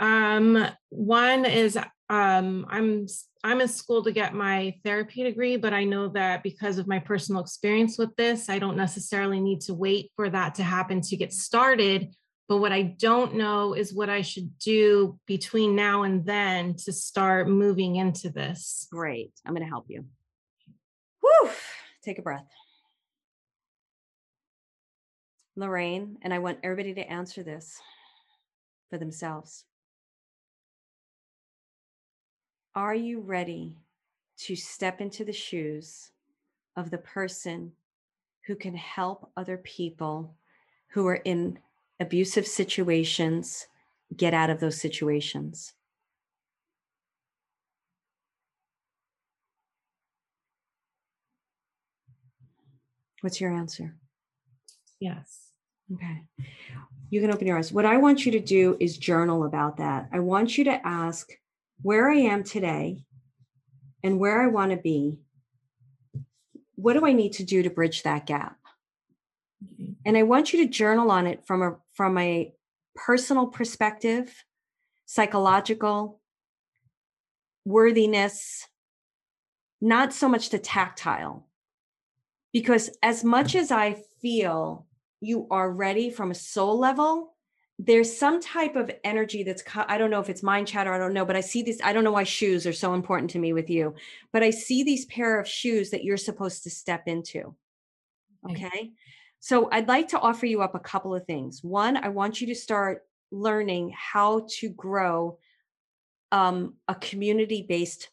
Um, 0.00 0.66
one 0.90 1.46
is 1.46 1.78
um, 2.10 2.66
I'm 2.68 3.06
I'm 3.42 3.60
in 3.60 3.68
school 3.68 4.02
to 4.04 4.12
get 4.12 4.34
my 4.34 4.74
therapy 4.84 5.22
degree, 5.22 5.56
but 5.56 5.74
I 5.74 5.84
know 5.84 6.08
that 6.08 6.42
because 6.42 6.78
of 6.78 6.86
my 6.86 6.98
personal 6.98 7.42
experience 7.42 7.98
with 7.98 8.14
this, 8.16 8.48
I 8.48 8.58
don't 8.58 8.76
necessarily 8.76 9.40
need 9.40 9.60
to 9.62 9.74
wait 9.74 10.10
for 10.16 10.30
that 10.30 10.54
to 10.56 10.62
happen 10.62 11.00
to 11.02 11.16
get 11.16 11.32
started. 11.32 12.14
But 12.48 12.58
what 12.58 12.72
I 12.72 12.82
don't 12.82 13.36
know 13.36 13.74
is 13.74 13.94
what 13.94 14.10
I 14.10 14.20
should 14.20 14.58
do 14.58 15.18
between 15.26 15.74
now 15.76 16.02
and 16.02 16.24
then 16.26 16.74
to 16.84 16.92
start 16.92 17.48
moving 17.48 17.96
into 17.96 18.30
this. 18.30 18.86
Great. 18.90 19.32
I'm 19.46 19.54
going 19.54 19.64
to 19.64 19.68
help 19.68 19.86
you. 19.88 20.04
Whew. 21.20 21.50
Take 22.02 22.18
a 22.18 22.22
breath. 22.22 22.46
Lorraine, 25.56 26.18
and 26.22 26.34
I 26.34 26.40
want 26.40 26.58
everybody 26.62 26.94
to 26.94 27.10
answer 27.10 27.42
this 27.42 27.78
for 28.90 28.98
themselves. 28.98 29.64
Are 32.76 32.94
you 32.94 33.20
ready 33.20 33.76
to 34.38 34.56
step 34.56 35.00
into 35.00 35.24
the 35.24 35.32
shoes 35.32 36.10
of 36.76 36.90
the 36.90 36.98
person 36.98 37.70
who 38.46 38.56
can 38.56 38.74
help 38.74 39.30
other 39.36 39.58
people 39.58 40.34
who 40.88 41.06
are 41.06 41.20
in 41.24 41.60
abusive 42.00 42.48
situations 42.48 43.68
get 44.16 44.34
out 44.34 44.50
of 44.50 44.58
those 44.58 44.80
situations? 44.80 45.72
What's 53.20 53.40
your 53.40 53.52
answer? 53.52 53.94
Yes. 54.98 55.52
Okay. 55.92 56.22
You 57.10 57.20
can 57.20 57.32
open 57.32 57.46
your 57.46 57.56
eyes. 57.56 57.70
What 57.70 57.86
I 57.86 57.98
want 57.98 58.26
you 58.26 58.32
to 58.32 58.40
do 58.40 58.76
is 58.80 58.98
journal 58.98 59.44
about 59.44 59.76
that. 59.76 60.08
I 60.12 60.18
want 60.18 60.58
you 60.58 60.64
to 60.64 60.84
ask 60.84 61.30
where 61.82 62.10
I 62.10 62.16
am 62.16 62.44
today 62.44 63.04
and 64.02 64.18
where 64.18 64.42
I 64.42 64.46
want 64.48 64.70
to 64.70 64.76
be. 64.76 65.20
What 66.76 66.94
do 66.94 67.06
I 67.06 67.12
need 67.12 67.32
to 67.34 67.44
do 67.44 67.62
to 67.62 67.70
bridge 67.70 68.02
that 68.02 68.26
gap? 68.26 68.56
And 70.04 70.16
I 70.16 70.22
want 70.22 70.52
you 70.52 70.64
to 70.64 70.70
journal 70.70 71.10
on 71.10 71.26
it 71.26 71.46
from 71.46 71.62
a 71.62 71.76
from 71.94 72.18
a 72.18 72.52
personal 72.94 73.46
perspective, 73.46 74.44
psychological, 75.06 76.20
worthiness, 77.64 78.66
not 79.80 80.12
so 80.12 80.28
much 80.28 80.50
the 80.50 80.58
tactile. 80.58 81.48
Because 82.52 82.90
as 83.02 83.24
much 83.24 83.54
as 83.54 83.72
I 83.72 83.96
feel 84.20 84.86
you 85.20 85.46
are 85.50 85.70
ready 85.70 86.10
from 86.10 86.30
a 86.30 86.34
soul 86.34 86.78
level, 86.78 87.33
there's 87.78 88.16
some 88.16 88.40
type 88.40 88.76
of 88.76 88.90
energy 89.02 89.42
that's 89.42 89.62
i 89.76 89.98
don't 89.98 90.10
know 90.10 90.20
if 90.20 90.30
it's 90.30 90.42
mind 90.42 90.66
chatter 90.66 90.92
i 90.92 90.98
don't 90.98 91.12
know 91.12 91.24
but 91.24 91.36
i 91.36 91.40
see 91.40 91.62
this 91.62 91.80
i 91.82 91.92
don't 91.92 92.04
know 92.04 92.12
why 92.12 92.22
shoes 92.22 92.66
are 92.66 92.72
so 92.72 92.94
important 92.94 93.30
to 93.30 93.38
me 93.38 93.52
with 93.52 93.68
you 93.68 93.94
but 94.32 94.42
i 94.42 94.50
see 94.50 94.84
these 94.84 95.04
pair 95.06 95.40
of 95.40 95.48
shoes 95.48 95.90
that 95.90 96.04
you're 96.04 96.16
supposed 96.16 96.62
to 96.62 96.70
step 96.70 97.02
into 97.06 97.54
okay? 98.48 98.92
So 99.40 99.68
i'd 99.72 99.88
like 99.88 100.08
to 100.08 100.20
offer 100.20 100.46
you 100.46 100.62
up 100.62 100.74
a 100.74 100.80
couple 100.80 101.14
of 101.14 101.26
things. 101.26 101.64
One 101.64 101.96
i 101.96 102.08
want 102.08 102.40
you 102.40 102.46
to 102.48 102.54
start 102.54 103.02
learning 103.32 103.92
how 103.96 104.46
to 104.58 104.68
grow 104.68 105.38
um, 106.30 106.74
a 106.88 106.94
community 106.94 107.64
based 107.68 108.10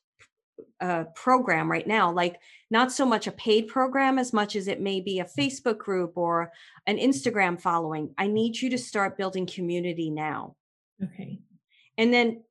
uh, 0.80 1.06
program 1.16 1.70
right 1.70 1.88
now 1.88 2.12
like 2.12 2.40
not 2.70 2.92
so 2.92 3.06
much 3.06 3.28
a 3.28 3.32
paid 3.34 3.68
program 3.68 4.18
as 4.18 4.34
much 4.34 4.56
as 4.56 4.68
it 4.68 4.80
may 4.82 5.02
be 5.02 5.20
a 5.20 5.26
facebook 5.26 5.78
group 5.78 6.14
or 6.16 6.52
an 6.88 6.98
instagram 6.98 7.60
following. 7.60 8.14
I 8.18 8.28
need 8.28 8.60
you 8.60 8.70
to 8.72 8.78
start 8.78 9.18
building 9.18 9.46
community 9.46 10.10
now. 10.10 10.56
Okay. 11.04 11.40
And 11.98 12.14
then 12.14 12.44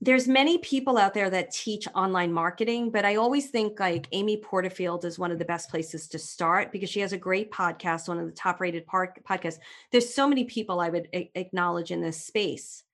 there's 0.00 0.28
many 0.28 0.58
people 0.58 0.96
out 0.96 1.12
there 1.12 1.28
that 1.28 1.50
teach 1.50 1.88
online 1.96 2.32
marketing 2.32 2.88
but 2.88 3.04
i 3.04 3.16
always 3.16 3.50
think 3.50 3.80
like 3.80 4.06
amy 4.12 4.36
porterfield 4.36 5.04
is 5.04 5.18
one 5.18 5.32
of 5.32 5.40
the 5.40 5.44
best 5.44 5.68
places 5.70 6.06
to 6.06 6.20
start 6.20 6.70
because 6.70 6.88
she 6.88 7.00
has 7.00 7.12
a 7.12 7.18
great 7.18 7.50
podcast 7.50 8.06
one 8.06 8.20
of 8.20 8.26
the 8.26 8.32
top 8.32 8.60
rated 8.60 8.86
podcasts. 8.86 9.58
There's 9.90 10.14
so 10.14 10.28
many 10.28 10.44
people 10.44 10.78
i 10.78 10.88
would 10.88 11.08
a- 11.12 11.30
acknowledge 11.34 11.90
in 11.90 12.00
this 12.00 12.24
space. 12.24 12.84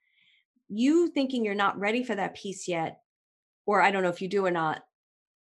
You 0.68 1.08
thinking 1.08 1.44
you're 1.44 1.54
not 1.54 1.78
ready 1.78 2.02
for 2.04 2.14
that 2.14 2.34
piece 2.34 2.68
yet 2.68 3.00
or 3.68 3.82
I 3.82 3.90
don't 3.90 4.02
know 4.02 4.08
if 4.08 4.22
you 4.22 4.28
do 4.28 4.46
or 4.46 4.50
not, 4.50 4.82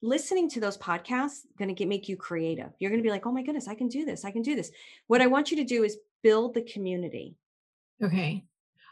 listening 0.02 0.50
to 0.50 0.60
those 0.60 0.78
podcasts 0.78 1.40
going 1.58 1.70
to 1.70 1.74
get 1.74 1.88
make 1.88 2.10
you 2.10 2.18
creative. 2.18 2.70
You're 2.78 2.92
going 2.92 3.02
to 3.02 3.08
be 3.08 3.10
like, 3.10 3.26
"Oh 3.26 3.32
my 3.32 3.42
goodness, 3.42 3.70
I 3.70 3.74
can 3.74 3.88
do 3.88 4.04
this. 4.04 4.26
I 4.26 4.32
can 4.32 4.42
do 4.42 4.54
this." 4.54 4.70
What 5.08 5.22
I 5.22 5.28
want 5.28 5.50
you 5.50 5.58
to 5.58 5.64
do 5.64 5.86
is 5.86 5.98
build 6.22 6.54
the 6.54 6.62
community. 6.62 7.38
Okay. 8.04 8.44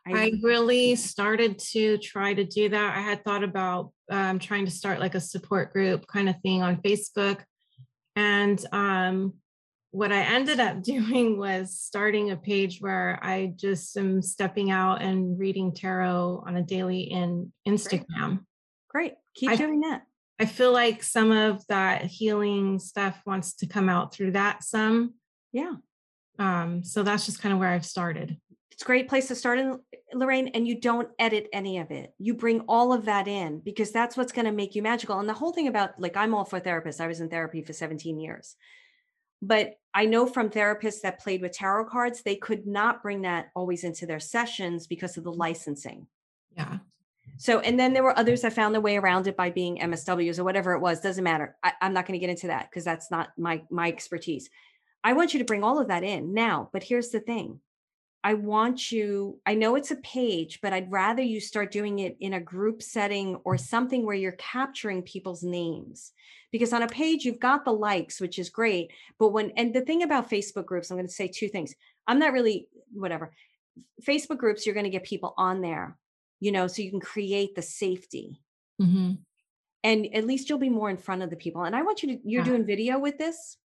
I, 0.07 0.11
I 0.11 0.31
really 0.41 0.95
started 0.95 1.59
to 1.73 1.97
try 1.97 2.33
to 2.33 2.45
do 2.45 2.69
that. 2.69 2.97
I 2.97 3.01
had 3.01 3.25
thought 3.25 3.43
about 3.43 3.91
um, 4.09 4.39
trying 4.39 4.65
to 4.65 4.71
start 4.71 4.99
like 4.99 5.15
a 5.15 5.19
support 5.19 5.73
group 5.73 6.07
kind 6.07 6.29
of 6.29 6.39
thing 6.41 6.61
on 6.61 6.77
Facebook. 6.77 7.41
And 8.15 8.63
um, 8.71 9.33
what 9.91 10.13
I 10.13 10.21
ended 10.21 10.59
up 10.61 10.81
doing 10.93 11.37
was 11.37 11.77
starting 11.77 12.31
a 12.31 12.37
page 12.37 12.79
where 12.79 13.19
I 13.21 13.53
just 13.55 13.97
am 13.97 14.21
stepping 14.21 14.71
out 14.71 15.01
and 15.01 15.37
reading 15.37 15.73
tarot 15.73 16.43
on 16.47 16.55
a 16.55 16.61
daily 16.61 17.01
in 17.01 17.51
Instagram. 17.67 18.45
Great. 18.95 19.15
Keep 19.33 19.49
I, 19.49 19.55
doing 19.57 19.81
that. 19.81 20.03
I 20.39 20.45
feel 20.45 20.71
like 20.71 21.03
some 21.03 21.29
of 21.29 21.67
that 21.67 22.05
healing 22.05 22.79
stuff 22.79 23.21
wants 23.25 23.53
to 23.55 23.67
come 23.67 23.89
out 23.89 24.13
through 24.13 24.31
that 24.31 24.63
some. 24.63 25.15
Yeah. 25.51 25.73
Um, 26.39 26.81
so 26.81 27.03
that's 27.03 27.25
just 27.25 27.41
kind 27.41 27.51
of 27.51 27.59
where 27.59 27.67
I've 27.67 27.85
started. 27.85 28.37
It's 28.71 28.83
a 28.83 28.85
great 28.85 29.09
place 29.09 29.27
to 29.27 29.35
start 29.35 29.59
in 29.59 29.81
Lorraine, 30.13 30.47
and 30.47 30.65
you 30.65 30.79
don't 30.79 31.09
edit 31.19 31.49
any 31.51 31.79
of 31.79 31.91
it. 31.91 32.13
You 32.19 32.35
bring 32.35 32.61
all 32.69 32.93
of 32.93 33.03
that 33.03 33.27
in 33.27 33.59
because 33.59 33.91
that's 33.91 34.15
what's 34.15 34.31
going 34.31 34.45
to 34.45 34.53
make 34.53 34.75
you 34.75 34.81
magical. 34.81 35.19
And 35.19 35.27
the 35.27 35.33
whole 35.33 35.51
thing 35.51 35.67
about 35.67 35.99
like 35.99 36.15
I'm 36.15 36.33
all 36.33 36.45
for 36.45 36.61
therapists. 36.61 37.01
I 37.01 37.07
was 37.07 37.19
in 37.19 37.27
therapy 37.27 37.63
for 37.63 37.73
17 37.73 38.17
years. 38.17 38.55
But 39.41 39.73
I 39.93 40.05
know 40.05 40.25
from 40.25 40.49
therapists 40.49 41.01
that 41.01 41.19
played 41.19 41.41
with 41.41 41.51
tarot 41.51 41.89
cards, 41.89 42.21
they 42.21 42.37
could 42.37 42.65
not 42.65 43.03
bring 43.03 43.23
that 43.23 43.49
always 43.55 43.83
into 43.83 44.05
their 44.05 44.21
sessions 44.21 44.87
because 44.87 45.17
of 45.17 45.25
the 45.25 45.33
licensing. 45.33 46.07
Yeah. 46.55 46.77
So, 47.37 47.59
and 47.59 47.79
then 47.79 47.93
there 47.93 48.03
were 48.03 48.17
others 48.17 48.41
that 48.41 48.53
found 48.53 48.73
their 48.73 48.81
way 48.81 48.97
around 48.97 49.27
it 49.27 49.35
by 49.35 49.49
being 49.49 49.79
MSWs 49.79 50.39
or 50.39 50.43
whatever 50.43 50.73
it 50.73 50.79
was. 50.79 51.01
Doesn't 51.01 51.23
matter. 51.23 51.55
I, 51.63 51.73
am 51.81 51.93
not 51.93 52.05
going 52.05 52.19
to 52.19 52.25
get 52.25 52.29
into 52.29 52.47
that 52.47 52.69
because 52.69 52.85
that's 52.85 53.11
not 53.11 53.29
my 53.37 53.63
my 53.69 53.87
expertise. 53.87 54.49
I 55.03 55.13
want 55.13 55.33
you 55.33 55.39
to 55.39 55.45
bring 55.45 55.63
all 55.63 55.79
of 55.79 55.89
that 55.89 56.03
in 56.03 56.33
now. 56.33 56.69
But 56.71 56.83
here's 56.83 57.09
the 57.09 57.19
thing. 57.19 57.59
I 58.23 58.33
want 58.33 58.91
you, 58.91 59.39
I 59.45 59.53
know 59.53 59.75
it's 59.75 59.91
a 59.91 59.97
page, 59.97 60.59
but 60.59 60.73
I'd 60.73 60.91
rather 60.91 61.21
you 61.21 61.39
start 61.39 61.71
doing 61.71 61.99
it 61.99 62.17
in 62.19 62.33
a 62.33 62.39
group 62.39 62.81
setting 62.81 63.35
or 63.43 63.55
something 63.55 64.03
where 64.03 64.15
you're 64.15 64.31
capturing 64.31 65.03
people's 65.03 65.43
names. 65.43 66.11
Because 66.51 66.73
on 66.73 66.81
a 66.81 66.87
page, 66.87 67.23
you've 67.23 67.39
got 67.39 67.65
the 67.65 67.71
likes, 67.71 68.19
which 68.19 68.39
is 68.39 68.49
great. 68.49 68.89
But 69.19 69.29
when, 69.29 69.51
and 69.51 69.75
the 69.75 69.81
thing 69.81 70.01
about 70.01 70.27
Facebook 70.27 70.65
groups, 70.65 70.89
I'm 70.89 70.97
going 70.97 71.05
to 71.05 71.13
say 71.13 71.27
two 71.27 71.49
things. 71.49 71.75
I'm 72.07 72.17
not 72.17 72.33
really, 72.33 72.67
whatever. 72.91 73.31
Facebook 74.01 74.39
groups, 74.39 74.65
you're 74.65 74.73
going 74.73 74.85
to 74.85 74.89
get 74.89 75.03
people 75.03 75.35
on 75.37 75.61
there 75.61 75.95
you 76.39 76.51
know, 76.51 76.67
so 76.67 76.81
you 76.81 76.91
can 76.91 76.99
create 76.99 77.55
the 77.55 77.61
safety. 77.61 78.41
Mm-hmm. 78.81 79.13
And 79.83 80.15
at 80.15 80.25
least 80.25 80.49
you'll 80.49 80.57
be 80.57 80.69
more 80.69 80.89
in 80.89 80.97
front 80.97 81.21
of 81.21 81.29
the 81.29 81.35
people. 81.35 81.63
And 81.63 81.75
I 81.75 81.83
want 81.83 82.01
you 82.01 82.09
to, 82.09 82.19
you're 82.23 82.41
yeah. 82.41 82.45
doing 82.45 82.65
video 82.65 82.99
with 82.99 83.17
this? 83.17 83.57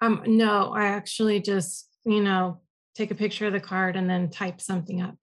Um, 0.00 0.22
no, 0.26 0.72
I 0.74 0.86
actually 0.86 1.40
just, 1.40 1.88
you 2.04 2.20
know, 2.20 2.60
take 2.94 3.10
a 3.10 3.14
picture 3.14 3.46
of 3.46 3.52
the 3.52 3.60
card 3.60 3.96
and 3.96 4.08
then 4.08 4.30
type 4.30 4.60
something 4.60 5.00
up. 5.00 5.16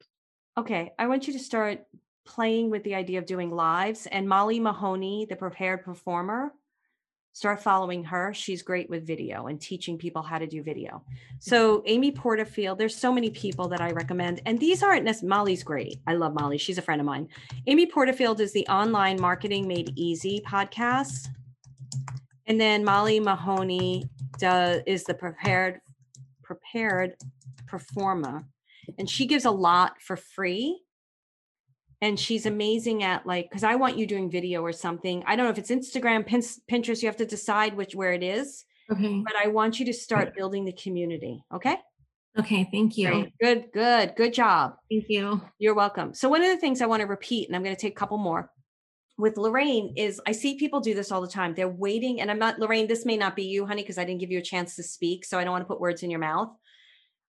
Okay. 0.57 0.93
I 0.97 1.07
want 1.07 1.27
you 1.27 1.33
to 1.33 1.39
start 1.39 1.83
playing 2.25 2.71
with 2.71 2.83
the 2.83 2.95
idea 2.95 3.19
of 3.19 3.25
doing 3.25 3.51
lives. 3.51 4.07
And 4.07 4.27
Molly 4.27 4.59
Mahoney, 4.59 5.27
the 5.29 5.35
prepared 5.35 5.83
performer, 5.83 6.53
start 7.35 7.61
following 7.61 8.01
her. 8.01 8.33
She's 8.33 8.63
great 8.63 8.89
with 8.89 9.05
video 9.05 9.47
and 9.47 9.59
teaching 9.59 9.97
people 9.97 10.21
how 10.21 10.37
to 10.37 10.47
do 10.47 10.63
video. 10.63 11.03
Mm-hmm. 11.03 11.15
So 11.39 11.83
Amy 11.85 12.09
Porterfield, 12.13 12.77
there's 12.77 12.95
so 12.95 13.11
many 13.11 13.29
people 13.29 13.67
that 13.67 13.81
I 13.81 13.91
recommend. 13.91 14.41
And 14.45 14.57
these 14.57 14.81
aren't 14.81 15.03
necessarily, 15.03 15.35
Molly's 15.35 15.61
great. 15.61 15.99
I 16.07 16.13
love 16.13 16.33
Molly. 16.33 16.57
She's 16.57 16.77
a 16.77 16.81
friend 16.81 17.01
of 17.01 17.05
mine. 17.05 17.27
Amy 17.67 17.87
Porterfield 17.87 18.39
is 18.39 18.53
the 18.53 18.65
online 18.67 19.19
marketing 19.19 19.67
made 19.67 19.91
easy 19.97 20.41
podcast. 20.47 21.27
And 22.47 22.59
then 22.59 22.85
Molly 22.85 23.19
Mahoney 23.19 24.05
does, 24.39 24.81
is 24.87 25.03
the 25.03 25.13
prepared, 25.13 25.81
prepared 26.41 27.15
performer. 27.67 28.45
And 28.97 29.09
she 29.09 29.25
gives 29.25 29.43
a 29.43 29.51
lot 29.51 30.01
for 30.01 30.15
free 30.15 30.84
and 32.05 32.19
she's 32.19 32.45
amazing 32.45 33.03
at 33.03 33.25
like 33.25 33.49
because 33.49 33.63
i 33.63 33.75
want 33.75 33.97
you 33.97 34.05
doing 34.05 34.29
video 34.29 34.61
or 34.61 34.71
something 34.71 35.23
i 35.25 35.35
don't 35.35 35.45
know 35.45 35.51
if 35.51 35.57
it's 35.57 35.71
instagram 35.71 36.27
pinterest 36.69 37.01
you 37.01 37.07
have 37.07 37.17
to 37.17 37.25
decide 37.25 37.75
which 37.75 37.95
where 37.95 38.13
it 38.13 38.23
is 38.23 38.63
okay 38.91 39.21
but 39.25 39.33
i 39.43 39.47
want 39.47 39.79
you 39.79 39.85
to 39.85 39.93
start 39.93 40.35
building 40.35 40.65
the 40.65 40.73
community 40.73 41.43
okay 41.53 41.77
Okay, 42.37 42.67
thank 42.69 42.97
you. 42.97 43.07
Great. 43.07 43.33
Good, 43.39 43.71
good, 43.71 44.13
good 44.17 44.33
job. 44.33 44.75
Thank 44.91 45.05
you. 45.07 45.41
You're 45.57 45.73
welcome. 45.73 46.13
So 46.13 46.27
one 46.27 46.41
of 46.41 46.49
the 46.49 46.57
things 46.57 46.81
I 46.81 46.85
want 46.85 46.99
to 46.99 47.07
repeat, 47.07 47.47
and 47.47 47.55
I'm 47.55 47.63
going 47.63 47.73
to 47.73 47.81
take 47.81 47.93
a 47.93 47.95
couple 47.95 48.17
more 48.17 48.51
with 49.17 49.37
Lorraine 49.37 49.93
is 49.95 50.19
I 50.27 50.33
see 50.33 50.57
people 50.57 50.81
do 50.81 50.93
this 50.93 51.13
all 51.13 51.21
the 51.21 51.29
time. 51.29 51.53
They're 51.55 51.69
waiting, 51.69 52.19
and 52.19 52.29
I'm 52.29 52.37
not 52.37 52.59
Lorraine. 52.59 52.87
This 52.87 53.05
may 53.05 53.15
not 53.15 53.37
be 53.37 53.43
you, 53.43 53.65
honey, 53.65 53.83
because 53.83 53.97
I 53.97 54.03
didn't 54.03 54.19
give 54.19 54.31
you 54.31 54.39
a 54.39 54.43
chance 54.43 54.75
to 54.75 54.83
speak, 54.83 55.23
so 55.23 55.39
I 55.39 55.45
don't 55.45 55.53
want 55.53 55.61
to 55.61 55.67
put 55.67 55.79
words 55.79 56.03
in 56.03 56.11
your 56.11 56.19
mouth. 56.19 56.49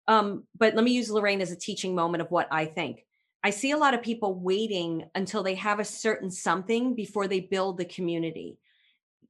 Um, 0.09 0.43
but 0.59 0.75
let 0.75 0.85
me 0.85 0.91
use 0.91 1.09
Lorraine 1.09 1.41
as 1.41 1.53
a 1.53 1.57
teaching 1.57 1.95
moment 1.95 2.23
of 2.23 2.31
what 2.33 2.49
I 2.51 2.65
think. 2.65 3.05
I 3.47 3.51
see 3.51 3.71
a 3.71 3.77
lot 3.77 3.95
of 3.95 4.03
people 4.03 4.35
waiting 4.35 5.09
until 5.15 5.45
they 5.45 5.55
have 5.55 5.79
a 5.79 5.85
certain 5.85 6.33
something 6.33 6.97
before 6.97 7.29
they 7.29 7.39
build 7.39 7.79
the 7.79 7.85
community. 7.85 8.59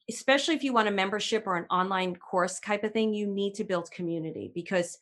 Especially 0.09 0.55
if 0.55 0.65
you 0.65 0.73
want 0.73 0.89
a 0.89 0.91
membership 0.91 1.47
or 1.47 1.57
an 1.57 1.67
online 1.69 2.17
course 2.17 2.59
type 2.59 2.83
of 2.83 2.95
thing, 2.95 3.13
you 3.13 3.27
need 3.27 3.57
to 3.57 3.65
build 3.65 3.91
community 3.91 4.51
because 4.55 5.01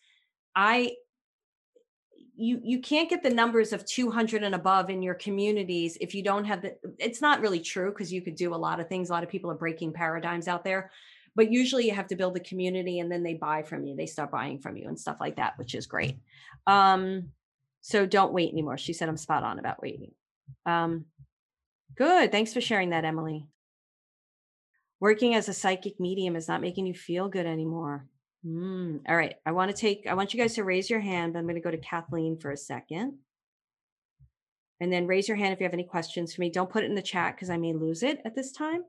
I 0.57 0.97
you 2.35 2.61
you 2.65 2.81
can't 2.81 3.09
get 3.09 3.23
the 3.23 3.31
numbers 3.31 3.73
of 3.73 3.87
200 3.87 4.43
and 4.43 4.57
above 4.57 4.91
in 4.91 5.01
your 5.01 5.15
communities 5.15 5.97
if 6.01 6.13
you 6.13 6.25
don't 6.25 6.45
have 6.47 6.63
the 6.63 6.75
it's 6.99 7.21
not 7.21 7.41
really 7.41 7.61
true 7.61 7.91
because 7.91 8.13
you 8.13 8.21
could 8.21 8.35
do 8.35 8.53
a 8.53 8.57
lot 8.57 8.81
of 8.81 8.89
things. 8.89 9.11
A 9.11 9.13
lot 9.13 9.23
of 9.23 9.29
people 9.29 9.49
are 9.49 9.55
breaking 9.55 9.93
paradigms 9.93 10.49
out 10.49 10.65
there 10.65 10.91
but 11.37 11.53
usually 11.53 11.87
you 11.87 11.95
have 11.95 12.09
to 12.09 12.17
build 12.17 12.37
a 12.37 12.41
community 12.41 12.99
and 12.99 13.13
then 13.13 13.23
they 13.23 13.35
buy 13.35 13.63
from 13.63 13.85
you. 13.85 13.95
They 13.95 14.07
start 14.07 14.33
buying 14.33 14.59
from 14.59 14.77
you 14.77 14.89
and 14.89 14.99
stuff 14.99 15.19
like 15.21 15.37
that 15.37 15.57
which 15.57 15.77
is 15.77 15.87
great. 15.87 16.19
Um 16.67 17.29
so 17.87 18.07
don't 18.07 18.33
wait 18.33 18.51
anymore 18.51 18.79
she 18.79 18.93
said 18.93 19.09
i'm 19.09 19.17
spot 19.17 19.45
on 19.45 19.59
about 19.59 19.83
waiting 19.83 20.13
um 20.65 21.05
good 21.97 22.33
thanks 22.33 22.53
for 22.55 22.61
sharing 22.61 22.91
that 22.91 23.05
emily 23.05 23.47
working 25.01 25.35
as 25.35 25.49
a 25.49 25.53
psychic 25.53 26.01
medium 26.01 26.35
is 26.35 26.49
not 26.49 26.61
making 26.61 26.87
you 26.87 26.95
feel 26.95 27.29
good 27.29 27.47
anymore 27.47 28.07
Mm, 28.47 29.01
all 29.09 29.17
right. 29.17 29.37
I 29.47 29.53
want 29.53 29.71
to 29.71 29.77
take, 29.77 30.07
I 30.07 30.15
want 30.15 30.35
you 30.35 30.41
guys 30.41 30.55
to 30.55 30.65
raise 30.65 30.91
your 30.91 31.01
hand, 31.01 31.33
but 31.33 31.39
I'm 31.39 31.47
going 31.47 31.55
to 31.55 31.63
go 31.63 31.71
to 31.71 31.79
Kathleen 31.79 32.39
for 32.39 32.51
a 32.51 32.57
second. 32.57 33.19
And 34.81 34.93
then 34.93 35.07
raise 35.07 35.29
your 35.29 35.37
hand 35.37 35.55
if 35.55 35.61
you 35.61 35.65
have 35.65 35.73
any 35.73 35.85
questions 35.85 36.35
for 36.35 36.41
me. 36.43 36.51
Don't 36.51 36.69
put 36.69 36.83
it 36.83 36.91
in 36.91 36.95
the 36.95 37.03
chat 37.03 37.37
because 37.37 37.49
I 37.49 37.57
may 37.57 37.73
lose 37.73 38.03
it 38.03 38.21
at 38.25 38.35
this 38.35 38.53
time. 38.53 38.83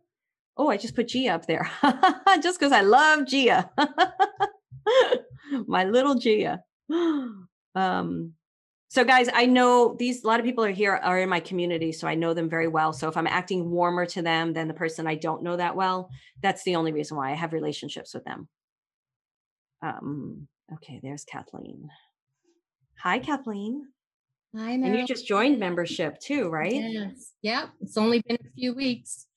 Oh, 0.58 0.70
I 0.70 0.78
just 0.78 0.96
put 0.96 1.08
Gia 1.08 1.34
up 1.34 1.46
there 1.46 1.70
just 2.42 2.60
because 2.60 2.72
I 2.72 2.82
love 2.82 3.28
Gia. 3.28 3.70
My 5.68 5.86
little 5.86 6.16
Gia. 6.16 6.64
um, 7.76 8.34
so 8.88 9.04
guys, 9.04 9.28
I 9.34 9.46
know 9.46 9.96
these 9.98 10.24
a 10.24 10.28
lot 10.28 10.40
of 10.40 10.46
people 10.46 10.64
are 10.64 10.72
here 10.72 10.94
are 10.96 11.20
in 11.20 11.30
my 11.30 11.40
community, 11.40 11.92
so 11.92 12.08
I 12.08 12.16
know 12.16 12.34
them 12.34 12.50
very 12.50 12.68
well. 12.68 12.94
So 12.94 13.08
if 13.10 13.18
I'm 13.18 13.28
acting 13.28 13.70
warmer 13.72 14.06
to 14.08 14.22
them 14.22 14.54
than 14.54 14.68
the 14.68 14.74
person 14.74 15.08
I 15.08 15.16
don't 15.16 15.44
know 15.44 15.58
that 15.58 15.76
well, 15.76 16.10
that's 16.42 16.64
the 16.64 16.76
only 16.76 16.92
reason 16.92 17.18
why 17.18 17.32
I 17.32 17.36
have 17.36 17.52
relationships 17.54 18.14
with 18.14 18.24
them. 18.26 18.48
Um, 19.82 20.48
okay, 20.76 21.00
there's 21.04 21.26
Kathleen. 21.26 21.90
Hi, 23.02 23.20
Kathleen. 23.20 23.88
Hi, 24.56 24.72
And 24.72 24.98
you 24.98 25.06
just 25.06 25.28
joined 25.28 25.60
membership 25.60 26.18
too, 26.20 26.48
right? 26.50 26.74
Yes. 26.74 27.34
Yep. 27.42 27.70
It's 27.82 27.98
only 27.98 28.22
been 28.26 28.38
a 28.40 28.50
few 28.56 28.74
weeks. 28.74 29.28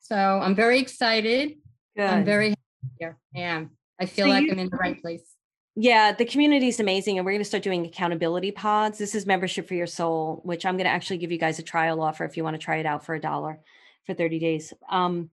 So 0.00 0.16
I'm 0.16 0.54
very 0.54 0.80
excited. 0.80 1.52
Good. 1.96 2.04
I'm 2.08 2.24
very 2.24 2.48
happy 2.50 2.94
here. 2.98 3.18
I 3.36 3.40
am. 3.40 3.70
I 4.00 4.06
feel 4.06 4.26
So 4.26 4.30
like 4.30 4.44
you- 4.44 4.52
I'm 4.52 4.58
in 4.58 4.70
the 4.70 4.76
right 4.78 5.00
place. 5.00 5.31
Yeah, 5.74 6.12
the 6.12 6.26
community 6.26 6.68
is 6.68 6.80
amazing, 6.80 7.16
and 7.16 7.24
we're 7.24 7.32
going 7.32 7.40
to 7.40 7.48
start 7.48 7.62
doing 7.62 7.86
accountability 7.86 8.50
pods. 8.50 8.98
This 8.98 9.14
is 9.14 9.24
membership 9.24 9.66
for 9.66 9.74
your 9.74 9.86
soul, 9.86 10.42
which 10.44 10.66
I'm 10.66 10.76
going 10.76 10.84
to 10.84 10.90
actually 10.90 11.16
give 11.16 11.32
you 11.32 11.38
guys 11.38 11.58
a 11.58 11.62
trial 11.62 12.02
offer 12.02 12.26
if 12.26 12.36
you 12.36 12.44
want 12.44 12.54
to 12.54 12.62
try 12.62 12.76
it 12.76 12.84
out 12.84 13.06
for 13.06 13.14
a 13.14 13.20
dollar 13.20 13.58
for 14.04 14.12
30 14.12 14.38
days. 14.38 14.74
Um, 14.90 15.30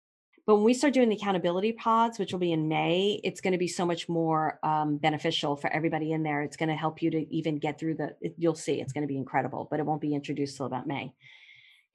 but 0.47 0.57
when 0.57 0.65
we 0.65 0.75
start 0.75 0.93
doing 0.93 1.09
the 1.09 1.17
accountability 1.17 1.73
pods, 1.73 2.19
which 2.19 2.33
will 2.33 2.39
be 2.39 2.53
in 2.53 2.69
May, 2.69 3.19
it's 3.25 3.41
going 3.41 3.53
to 3.53 3.59
be 3.59 3.67
so 3.67 3.87
much 3.87 4.11
more 4.11 4.61
um, 4.63 4.99
beneficial 4.99 5.57
for 5.57 5.73
everybody 5.73 6.13
in 6.13 6.23
there. 6.23 6.43
It's 6.43 6.57
going 6.57 6.69
to 6.69 6.77
help 6.77 7.01
you 7.01 7.11
to 7.13 7.35
even 7.35 7.59
get 7.59 7.81
through 7.81 7.95
the. 7.95 8.15
It, 8.21 8.35
you'll 8.37 8.55
see, 8.55 8.81
it's 8.81 8.93
going 8.93 9.03
to 9.03 9.09
be 9.09 9.17
incredible, 9.17 9.67
but 9.71 9.81
it 9.81 9.87
won't 9.87 10.03
be 10.03 10.15
introduced 10.15 10.59
till 10.59 10.67
about 10.67 10.87
May. 10.87 11.15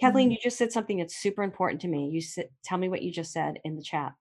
Kathleen, 0.01 0.31
you 0.31 0.37
just 0.41 0.57
said 0.57 0.71
something 0.71 0.97
that's 0.97 1.15
super 1.15 1.43
important 1.43 1.81
to 1.81 1.87
me. 1.87 2.09
You 2.09 2.21
said, 2.21 2.49
tell 2.63 2.79
me 2.79 2.89
what 2.89 3.03
you 3.03 3.11
just 3.11 3.31
said 3.31 3.59
in 3.63 3.75
the 3.75 3.83
chat. 3.83 4.13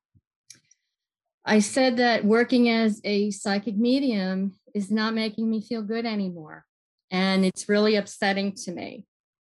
I 1.45 1.61
said 1.61 1.97
that 1.97 2.25
working 2.25 2.69
as 2.69 3.01
a 3.05 3.31
psychic 3.31 3.77
medium 3.77 4.53
is 4.75 4.91
not 4.91 5.15
making 5.15 5.51
me 5.51 5.61
feel 5.61 5.83
good 5.83 6.07
anymore. 6.07 6.65
And 7.11 7.45
it's 7.45 7.69
really 7.69 7.97
upsetting 7.97 8.55
to 8.65 8.73
me. 8.73 9.07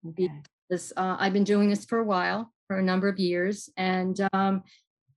Okay. 0.09 0.31
This, 0.71 0.93
uh, 0.97 1.17
I've 1.19 1.33
been 1.33 1.45
doing 1.45 1.69
this 1.69 1.85
for 1.85 1.99
a 1.99 2.05
while, 2.05 2.53
for 2.69 2.79
a 2.79 2.83
number 2.83 3.09
of 3.09 3.19
years, 3.19 3.69
and 3.77 4.19
um, 4.33 4.63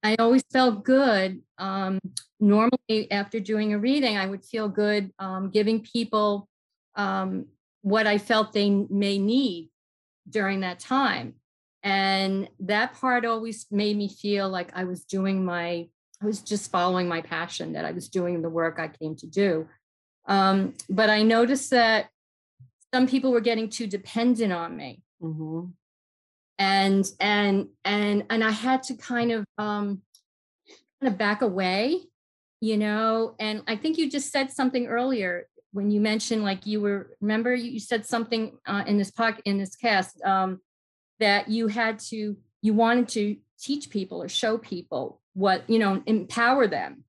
I 0.03 0.15
always 0.15 0.43
felt 0.51 0.83
good. 0.83 1.41
Um, 1.57 1.99
normally, 2.39 3.09
after 3.11 3.39
doing 3.39 3.73
a 3.73 3.79
reading, 3.79 4.17
I 4.17 4.25
would 4.25 4.43
feel 4.43 4.67
good 4.67 5.11
um, 5.19 5.51
giving 5.51 5.81
people 5.81 6.49
um, 6.95 7.45
what 7.81 8.07
I 8.07 8.17
felt 8.17 8.51
they 8.51 8.69
may 8.69 9.17
need 9.17 9.69
during 10.29 10.61
that 10.61 10.79
time. 10.79 11.35
And 11.83 12.49
that 12.59 12.93
part 12.93 13.25
always 13.25 13.65
made 13.71 13.95
me 13.95 14.09
feel 14.09 14.49
like 14.49 14.71
I 14.75 14.85
was 14.85 15.05
doing 15.05 15.45
my, 15.45 15.87
I 16.23 16.25
was 16.25 16.39
just 16.39 16.71
following 16.71 17.07
my 17.07 17.21
passion, 17.21 17.73
that 17.73 17.85
I 17.85 17.91
was 17.91 18.07
doing 18.07 18.41
the 18.41 18.49
work 18.49 18.79
I 18.79 18.87
came 18.87 19.15
to 19.17 19.27
do. 19.27 19.67
Um, 20.25 20.73
but 20.89 21.09
I 21.09 21.21
noticed 21.21 21.69
that 21.71 22.09
some 22.93 23.07
people 23.07 23.31
were 23.31 23.41
getting 23.41 23.69
too 23.69 23.87
dependent 23.87 24.53
on 24.53 24.77
me. 24.77 25.03
Hmm 25.21 25.65
and 26.59 27.11
and 27.19 27.67
and 27.83 28.23
and 28.29 28.43
i 28.43 28.51
had 28.51 28.83
to 28.83 28.93
kind 28.95 29.31
of 29.31 29.45
um 29.57 30.01
kind 31.01 31.11
of 31.11 31.17
back 31.17 31.41
away 31.41 31.99
you 32.61 32.77
know? 32.77 33.35
And 33.39 33.61
i 33.67 33.75
think 33.75 33.97
you 33.97 34.09
just 34.09 34.31
said 34.31 34.49
something 34.49 34.87
earlier 34.87 35.47
when 35.73 35.91
you 35.91 35.99
mentioned 35.99 36.43
like 36.43 36.65
you 36.65 36.79
were 36.79 37.17
remember 37.19 37.53
you 37.53 37.79
said 37.79 38.05
something 38.05 38.57
uh, 38.65 38.83
in 38.87 38.97
this 38.97 39.11
pod 39.11 39.41
in 39.43 39.57
this 39.57 39.75
cast 39.75 40.21
um 40.21 40.61
that 41.19 41.49
you 41.49 41.67
had 41.67 41.99
to 41.99 42.37
you 42.61 42.73
wanted 42.73 43.09
to 43.09 43.35
teach 43.59 43.89
people 43.89 44.23
or 44.23 44.29
show 44.29 44.57
people 44.57 45.19
what 45.33 45.67
you 45.69 45.79
know 45.79 46.01
empower 46.05 46.67
them 46.67 47.03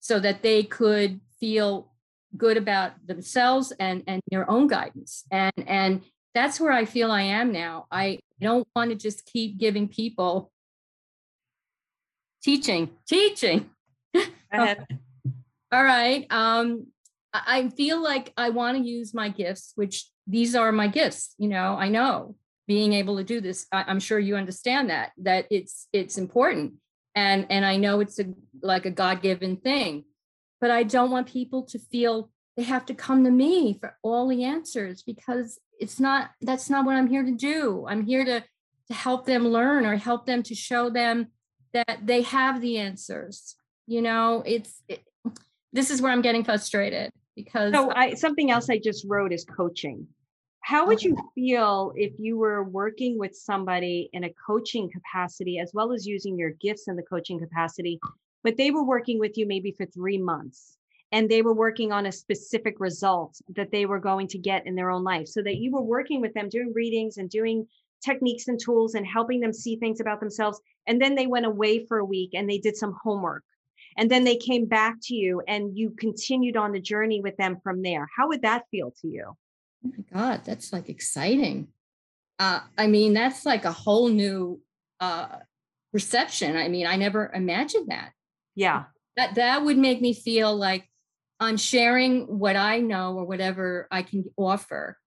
so 0.00 0.18
that 0.18 0.42
they 0.42 0.62
could 0.62 1.20
feel 1.38 1.92
good 2.36 2.56
about 2.56 2.92
themselves 3.06 3.72
and 3.78 4.02
and 4.06 4.22
their 4.30 4.48
own 4.50 4.66
guidance. 4.66 5.24
And 5.30 5.52
and 5.66 6.02
that's 6.34 6.58
where 6.58 6.72
i 6.72 6.84
feel 6.84 7.10
i 7.12 7.22
am 7.22 7.52
now. 7.52 7.86
I 7.90 8.20
don't 8.40 8.66
want 8.74 8.90
to 8.90 8.96
just 8.96 9.26
keep 9.26 9.58
giving 9.58 9.88
people 9.88 10.50
teaching 12.42 12.90
teaching. 13.06 13.70
All 15.72 15.84
right 15.84 16.26
um 16.30 16.86
i 17.32 17.60
I 17.60 17.68
feel 17.70 18.02
like 18.02 18.32
i 18.36 18.50
want 18.50 18.76
to 18.76 18.84
use 18.84 19.14
my 19.14 19.30
gifts 19.30 19.72
which 19.74 20.10
these 20.26 20.54
are 20.54 20.70
my 20.70 20.86
gifts 20.86 21.34
you 21.38 21.48
know 21.48 21.76
i 21.78 21.88
know 21.88 22.36
being 22.68 22.92
able 22.92 23.16
to 23.16 23.24
do 23.24 23.40
this. 23.40 23.66
I, 23.72 23.84
i'm 23.88 24.00
sure 24.00 24.18
you 24.18 24.36
understand 24.36 24.90
that 24.90 25.12
that 25.18 25.46
it's 25.50 25.88
it's 25.94 26.18
important 26.18 26.74
and 27.14 27.46
and 27.50 27.64
i 27.64 27.76
know 27.76 28.00
it's 28.00 28.18
a 28.18 28.24
like 28.62 28.86
a 28.86 28.90
god-given 28.90 29.56
thing 29.56 30.04
but 30.60 30.70
i 30.70 30.82
don't 30.82 31.10
want 31.10 31.26
people 31.26 31.62
to 31.62 31.78
feel 31.78 32.30
they 32.56 32.62
have 32.62 32.84
to 32.86 32.94
come 32.94 33.24
to 33.24 33.30
me 33.30 33.78
for 33.80 33.96
all 34.02 34.28
the 34.28 34.44
answers 34.44 35.02
because 35.02 35.58
it's 35.80 35.98
not 35.98 36.30
that's 36.40 36.70
not 36.70 36.84
what 36.84 36.96
i'm 36.96 37.08
here 37.08 37.24
to 37.24 37.32
do 37.32 37.86
i'm 37.88 38.04
here 38.04 38.24
to 38.24 38.42
to 38.88 38.94
help 38.94 39.26
them 39.26 39.46
learn 39.46 39.86
or 39.86 39.96
help 39.96 40.26
them 40.26 40.42
to 40.42 40.54
show 40.54 40.90
them 40.90 41.28
that 41.72 42.00
they 42.04 42.22
have 42.22 42.60
the 42.60 42.78
answers 42.78 43.54
you 43.86 44.02
know 44.02 44.42
it's 44.46 44.82
it, 44.88 45.02
this 45.72 45.90
is 45.90 46.02
where 46.02 46.12
i'm 46.12 46.22
getting 46.22 46.44
frustrated 46.44 47.10
because 47.34 47.72
So 47.72 47.90
I 47.94 48.14
something 48.14 48.50
else 48.50 48.68
I 48.70 48.78
just 48.78 49.06
wrote 49.08 49.32
is 49.32 49.44
coaching. 49.44 50.06
How 50.62 50.86
would 50.86 51.02
you 51.02 51.16
feel 51.34 51.92
if 51.96 52.12
you 52.18 52.38
were 52.38 52.62
working 52.62 53.18
with 53.18 53.34
somebody 53.34 54.08
in 54.12 54.24
a 54.24 54.34
coaching 54.46 54.88
capacity 54.88 55.58
as 55.58 55.72
well 55.74 55.92
as 55.92 56.06
using 56.06 56.38
your 56.38 56.50
gifts 56.50 56.86
in 56.86 56.94
the 56.94 57.02
coaching 57.02 57.40
capacity, 57.40 57.98
but 58.44 58.56
they 58.56 58.70
were 58.70 58.84
working 58.84 59.18
with 59.18 59.36
you 59.36 59.44
maybe 59.44 59.72
for 59.72 59.86
3 59.86 60.18
months 60.18 60.76
and 61.10 61.28
they 61.28 61.42
were 61.42 61.52
working 61.52 61.90
on 61.90 62.06
a 62.06 62.12
specific 62.12 62.78
result 62.78 63.40
that 63.56 63.72
they 63.72 63.86
were 63.86 63.98
going 63.98 64.28
to 64.28 64.38
get 64.38 64.64
in 64.64 64.76
their 64.76 64.90
own 64.90 65.02
life 65.02 65.26
so 65.26 65.42
that 65.42 65.56
you 65.56 65.72
were 65.72 65.82
working 65.82 66.20
with 66.20 66.32
them 66.32 66.48
doing 66.48 66.72
readings 66.72 67.18
and 67.18 67.28
doing 67.28 67.66
techniques 68.02 68.46
and 68.46 68.60
tools 68.60 68.94
and 68.94 69.06
helping 69.06 69.40
them 69.40 69.52
see 69.52 69.76
things 69.76 70.00
about 70.00 70.20
themselves 70.20 70.60
and 70.86 71.02
then 71.02 71.16
they 71.16 71.26
went 71.26 71.44
away 71.44 71.84
for 71.86 71.98
a 71.98 72.04
week 72.04 72.30
and 72.34 72.48
they 72.48 72.58
did 72.58 72.76
some 72.76 72.96
homework 73.02 73.44
and 73.96 74.08
then 74.08 74.22
they 74.22 74.36
came 74.36 74.64
back 74.66 74.94
to 75.02 75.14
you 75.14 75.42
and 75.48 75.76
you 75.76 75.90
continued 75.98 76.56
on 76.56 76.72
the 76.72 76.80
journey 76.80 77.20
with 77.20 77.36
them 77.36 77.58
from 77.62 77.82
there? 77.82 78.08
How 78.16 78.28
would 78.28 78.42
that 78.42 78.64
feel 78.70 78.92
to 79.02 79.08
you 79.08 79.36
Oh 79.84 79.90
my 79.96 80.04
God, 80.12 80.42
that's 80.44 80.72
like 80.72 80.88
exciting. 80.88 81.68
Uh, 82.38 82.60
I 82.76 82.86
mean, 82.86 83.14
that's 83.14 83.44
like 83.46 83.64
a 83.64 83.72
whole 83.72 84.08
new 84.08 84.60
uh, 85.00 85.38
perception. 85.92 86.56
I 86.56 86.68
mean, 86.68 86.86
I 86.86 86.96
never 86.96 87.30
imagined 87.32 87.88
that. 87.90 88.12
yeah 88.54 88.84
That 89.16 89.34
that 89.34 89.64
would 89.64 89.78
make 89.78 90.00
me 90.00 90.14
feel 90.14 90.54
like 90.54 90.88
I'm 91.40 91.56
sharing 91.56 92.38
what 92.38 92.56
I 92.56 92.78
know 92.78 93.16
or 93.16 93.24
whatever 93.24 93.88
I 93.90 94.02
can 94.02 94.24
offer, 94.36 94.98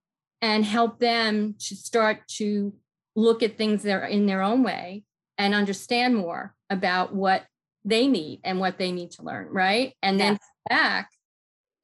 and 0.41 0.65
help 0.65 0.99
them 0.99 1.55
to 1.59 1.76
start 1.76 2.28
to 2.38 2.73
look 3.15 3.41
at 3.41 3.57
things 3.57 3.84
that 3.84 3.93
are 3.93 4.05
in 4.05 4.26
their 4.26 4.41
own 4.41 4.63
way 4.63 5.05
and 5.38 5.53
understand 5.53 6.15
more 6.15 6.53
about 6.69 7.15
what 7.15 7.45
they 7.86 8.07
need 8.07 8.41
and 8.43 8.59
what 8.59 8.78
they 8.78 8.91
need 8.91 9.11
to 9.11 9.23
learn, 9.23 9.47
right? 9.49 9.93
And 10.01 10.19
then 10.19 10.38
back 10.69 11.09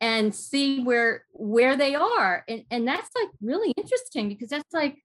and 0.01 0.33
see 0.33 0.83
where 0.83 1.23
where 1.31 1.77
they 1.77 1.95
are. 1.95 2.43
And 2.47 2.63
and 2.71 2.87
that's 2.87 3.09
like 3.15 3.29
really 3.41 3.71
interesting 3.77 4.27
because 4.27 4.49
that's 4.49 4.73
like 4.73 4.97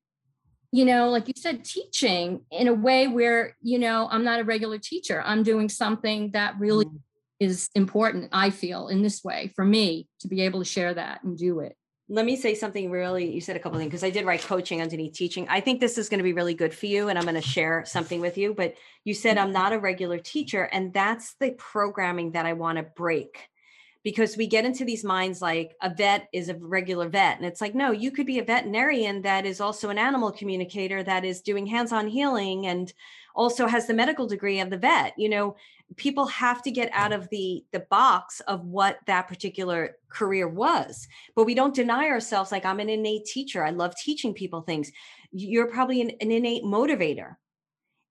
you 0.73 0.85
know 0.85 1.11
like 1.11 1.29
you 1.29 1.35
said 1.37 1.65
teaching 1.65 2.41
in 2.51 2.67
a 2.67 2.75
way 2.75 3.07
where 3.07 3.57
you 3.63 3.79
know 3.79 4.09
i'm 4.11 4.25
not 4.25 4.41
a 4.41 4.45
regular 4.45 4.79
teacher. 4.79 5.23
I'm 5.25 5.43
doing 5.43 5.69
something 5.69 6.33
that 6.33 6.59
really 6.59 6.87
mm. 6.87 6.99
is 7.39 7.69
important 7.75 8.31
i 8.33 8.51
feel 8.51 8.89
in 8.89 9.03
this 9.03 9.23
way 9.23 9.53
for 9.55 9.65
me 9.65 10.09
to 10.21 10.29
be 10.29 10.41
able 10.41 10.61
to 10.61 10.65
share 10.65 10.95
that 10.95 11.23
and 11.23 11.37
do 11.37 11.61
it. 11.61 11.77
Let 12.09 12.25
me 12.25 12.37
say 12.37 12.55
something 12.55 12.91
really 12.91 13.31
you 13.31 13.41
said 13.41 13.57
a 13.57 13.59
couple 13.59 13.79
things 13.79 13.91
because 13.91 14.05
i 14.05 14.11
did 14.11 14.25
write 14.25 14.43
coaching 14.43 14.81
underneath 14.81 15.13
teaching. 15.13 15.47
I 15.49 15.61
think 15.61 15.81
this 15.81 15.99
is 15.99 16.09
going 16.09 16.19
to 16.19 16.25
be 16.25 16.33
really 16.33 16.55
good 16.55 16.75
for 16.75 16.87
you 16.87 17.09
and 17.09 17.19
i'm 17.19 17.25
going 17.25 17.35
to 17.35 17.43
share 17.43 17.85
something 17.87 18.21
with 18.21 18.39
you 18.39 18.55
but 18.55 18.75
you 19.05 19.13
said 19.13 19.37
i'm 19.39 19.53
not 19.53 19.73
a 19.73 19.79
regular 19.79 20.19
teacher 20.19 20.65
and 20.73 20.93
that's 20.93 21.35
the 21.39 21.53
programming 21.53 22.33
that 22.33 22.47
i 22.47 22.55
want 22.55 22.79
to 22.79 22.83
break 22.83 23.49
because 24.07 24.37
we 24.37 24.47
get 24.47 24.65
into 24.65 24.85
these 24.85 25.03
minds 25.03 25.43
like 25.43 25.75
a 25.83 25.93
vet 25.93 26.29
is 26.33 26.49
a 26.49 26.55
regular 26.55 27.09
vet 27.09 27.39
and 27.39 27.45
it's 27.45 27.61
like 27.61 27.75
no 27.75 27.91
you 27.91 28.13
could 28.13 28.25
be 28.25 28.39
a 28.39 28.45
veterinarian 28.45 29.21
that 29.21 29.45
is 29.45 29.61
also 29.61 29.89
an 29.89 29.99
animal 29.99 30.31
communicator 30.31 31.03
that 31.03 31.25
is 31.25 31.41
doing 31.41 31.67
hands-on 31.67 32.07
healing 32.07 32.69
and 32.69 32.95
also 33.35 33.67
has 33.67 33.89
the 33.89 33.93
medical 33.93 34.29
degree 34.29 34.61
of 34.61 34.71
the 34.71 34.79
vet. 34.79 35.13
You 35.19 35.29
know 35.29 35.57
people 35.97 36.25
have 36.27 36.63
to 36.63 36.71
get 36.71 36.89
out 36.93 37.13
of 37.13 37.29
the 37.31 37.65
the 37.73 37.85
box 37.91 38.39
of 38.47 38.65
what 38.65 39.01
that 39.09 39.27
particular 39.27 39.97
career 40.09 40.47
was 40.47 41.09
but 41.35 41.45
we 41.45 41.55
don't 41.55 41.75
deny 41.75 42.07
ourselves 42.07 42.53
like 42.53 42.65
i'm 42.65 42.79
an 42.79 42.89
innate 42.89 43.25
teacher. 43.25 43.65
I 43.65 43.71
love 43.71 43.93
teaching 43.97 44.33
people 44.33 44.61
things. 44.61 44.93
You're 45.33 45.67
probably 45.67 46.01
an, 46.01 46.13
an 46.21 46.31
innate 46.31 46.63
motivator 46.63 47.35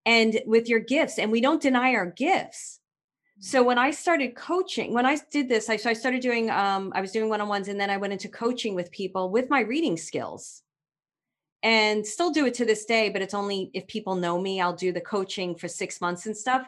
and 0.04 0.42
with 0.44 0.68
your 0.68 0.80
gifts 0.80 1.18
and 1.18 1.32
we 1.32 1.40
don't 1.40 1.62
deny 1.62 1.94
our 1.94 2.10
gifts 2.10 2.80
so 3.38 3.62
when 3.62 3.78
i 3.78 3.90
started 3.90 4.34
coaching 4.34 4.94
when 4.94 5.06
i 5.06 5.18
did 5.30 5.48
this 5.48 5.68
i 5.68 5.76
so 5.76 5.90
i 5.90 5.92
started 5.92 6.20
doing 6.20 6.50
um 6.50 6.92
i 6.94 7.00
was 7.00 7.12
doing 7.12 7.28
one-on-ones 7.28 7.68
and 7.68 7.78
then 7.78 7.90
i 7.90 7.96
went 7.96 8.12
into 8.12 8.28
coaching 8.28 8.74
with 8.74 8.90
people 8.90 9.30
with 9.30 9.50
my 9.50 9.60
reading 9.60 9.96
skills 9.96 10.62
and 11.62 12.06
still 12.06 12.30
do 12.30 12.46
it 12.46 12.54
to 12.54 12.64
this 12.64 12.84
day 12.84 13.08
but 13.08 13.22
it's 13.22 13.34
only 13.34 13.70
if 13.74 13.86
people 13.86 14.14
know 14.14 14.40
me 14.40 14.60
i'll 14.60 14.72
do 14.72 14.92
the 14.92 15.00
coaching 15.00 15.54
for 15.54 15.68
six 15.68 16.00
months 16.00 16.26
and 16.26 16.36
stuff 16.36 16.66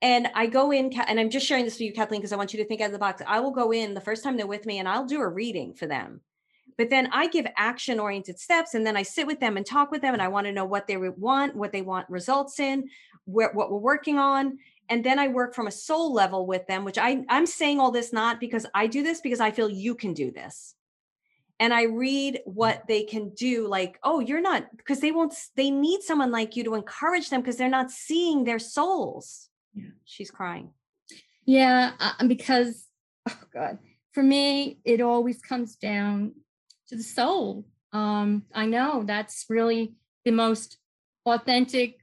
and 0.00 0.28
I 0.34 0.46
go 0.46 0.70
in, 0.70 0.92
and 0.92 1.18
I'm 1.18 1.30
just 1.30 1.46
sharing 1.46 1.64
this 1.64 1.74
with 1.74 1.82
you, 1.82 1.92
Kathleen, 1.92 2.20
because 2.20 2.32
I 2.32 2.36
want 2.36 2.52
you 2.52 2.58
to 2.60 2.64
think 2.64 2.80
out 2.80 2.86
of 2.86 2.92
the 2.92 2.98
box. 2.98 3.20
I 3.26 3.40
will 3.40 3.50
go 3.50 3.72
in 3.72 3.94
the 3.94 4.00
first 4.00 4.22
time 4.22 4.36
they're 4.36 4.46
with 4.46 4.64
me 4.64 4.78
and 4.78 4.88
I'll 4.88 5.04
do 5.04 5.20
a 5.20 5.28
reading 5.28 5.74
for 5.74 5.86
them. 5.86 6.20
But 6.76 6.90
then 6.90 7.08
I 7.12 7.26
give 7.26 7.46
action 7.56 7.98
oriented 7.98 8.38
steps 8.38 8.74
and 8.74 8.86
then 8.86 8.96
I 8.96 9.02
sit 9.02 9.26
with 9.26 9.40
them 9.40 9.56
and 9.56 9.66
talk 9.66 9.90
with 9.90 10.00
them. 10.00 10.14
And 10.14 10.22
I 10.22 10.28
want 10.28 10.46
to 10.46 10.52
know 10.52 10.64
what 10.64 10.86
they 10.86 10.96
want, 10.96 11.56
what 11.56 11.72
they 11.72 11.82
want 11.82 12.08
results 12.08 12.60
in, 12.60 12.88
where, 13.24 13.50
what 13.52 13.72
we're 13.72 13.78
working 13.78 14.18
on. 14.18 14.58
And 14.88 15.04
then 15.04 15.18
I 15.18 15.28
work 15.28 15.54
from 15.54 15.66
a 15.66 15.72
soul 15.72 16.12
level 16.12 16.46
with 16.46 16.66
them, 16.66 16.84
which 16.84 16.98
I, 16.98 17.24
I'm 17.28 17.46
saying 17.46 17.78
all 17.78 17.90
this 17.90 18.12
not 18.12 18.40
because 18.40 18.66
I 18.74 18.86
do 18.86 19.02
this, 19.02 19.20
because 19.20 19.40
I 19.40 19.50
feel 19.50 19.68
you 19.68 19.94
can 19.94 20.14
do 20.14 20.30
this 20.30 20.74
and 21.60 21.74
I 21.74 21.84
read 21.84 22.40
what 22.44 22.84
they 22.86 23.02
can 23.02 23.30
do. 23.30 23.66
Like, 23.66 23.98
oh, 24.02 24.20
you're 24.20 24.40
not, 24.40 24.76
because 24.76 25.00
they 25.00 25.12
won't, 25.12 25.34
they 25.56 25.70
need 25.70 26.02
someone 26.02 26.30
like 26.30 26.56
you 26.56 26.64
to 26.64 26.74
encourage 26.74 27.30
them 27.30 27.40
because 27.40 27.56
they're 27.56 27.68
not 27.68 27.90
seeing 27.90 28.44
their 28.44 28.58
souls. 28.58 29.48
Yeah. 29.74 29.90
She's 30.04 30.30
crying. 30.30 30.70
Yeah, 31.44 31.92
uh, 31.98 32.26
because 32.26 32.86
oh 33.26 33.38
god, 33.54 33.78
for 34.12 34.22
me 34.22 34.80
it 34.84 35.00
always 35.00 35.40
comes 35.40 35.76
down 35.76 36.34
to 36.88 36.96
the 36.96 37.02
soul. 37.02 37.64
Um, 37.92 38.44
I 38.54 38.66
know 38.66 39.02
that's 39.04 39.46
really 39.48 39.94
the 40.26 40.30
most 40.30 40.76
authentic, 41.24 42.00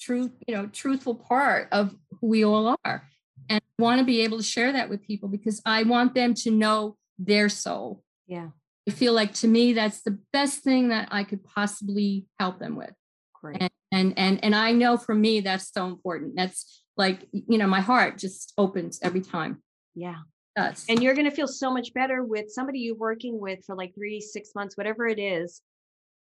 truth, 0.00 0.32
you 0.48 0.54
know, 0.56 0.66
truthful 0.66 1.14
part 1.14 1.68
of 1.70 1.94
who 2.20 2.28
we 2.28 2.44
all 2.44 2.76
are. 2.84 3.08
And 3.48 3.60
I 3.60 3.82
want 3.82 4.00
to 4.00 4.04
be 4.04 4.22
able 4.22 4.38
to 4.38 4.44
share 4.44 4.72
that 4.72 4.88
with 4.88 5.02
people 5.02 5.28
because 5.28 5.62
I 5.64 5.82
want 5.84 6.14
them 6.14 6.34
to 6.34 6.50
know 6.50 6.96
their 7.18 7.48
soul. 7.48 8.02
Yeah. 8.26 8.48
I 8.88 8.90
feel 8.90 9.12
like 9.12 9.34
to 9.34 9.48
me 9.48 9.72
that's 9.72 10.02
the 10.02 10.18
best 10.32 10.62
thing 10.62 10.88
that 10.88 11.08
I 11.10 11.24
could 11.24 11.44
possibly 11.44 12.26
help 12.38 12.58
them 12.58 12.76
with. 12.76 12.92
Great. 13.40 13.58
And 13.60 13.70
and 13.92 14.14
and, 14.18 14.44
and 14.44 14.54
I 14.54 14.72
know 14.72 14.96
for 14.96 15.14
me 15.14 15.40
that's 15.40 15.72
so 15.72 15.86
important. 15.86 16.36
That's 16.36 16.82
like 16.98 17.26
you 17.32 17.56
know 17.56 17.66
my 17.66 17.80
heart 17.80 18.18
just 18.18 18.52
opens 18.58 18.98
every 19.02 19.22
time 19.22 19.62
yeah 19.94 20.16
Does. 20.56 20.84
and 20.88 21.02
you're 21.02 21.14
going 21.14 21.30
to 21.30 21.34
feel 21.34 21.46
so 21.46 21.72
much 21.72 21.94
better 21.94 22.24
with 22.24 22.50
somebody 22.50 22.80
you're 22.80 22.96
working 22.96 23.40
with 23.40 23.64
for 23.64 23.74
like 23.74 23.94
three 23.94 24.20
six 24.20 24.50
months 24.54 24.76
whatever 24.76 25.06
it 25.06 25.18
is 25.18 25.62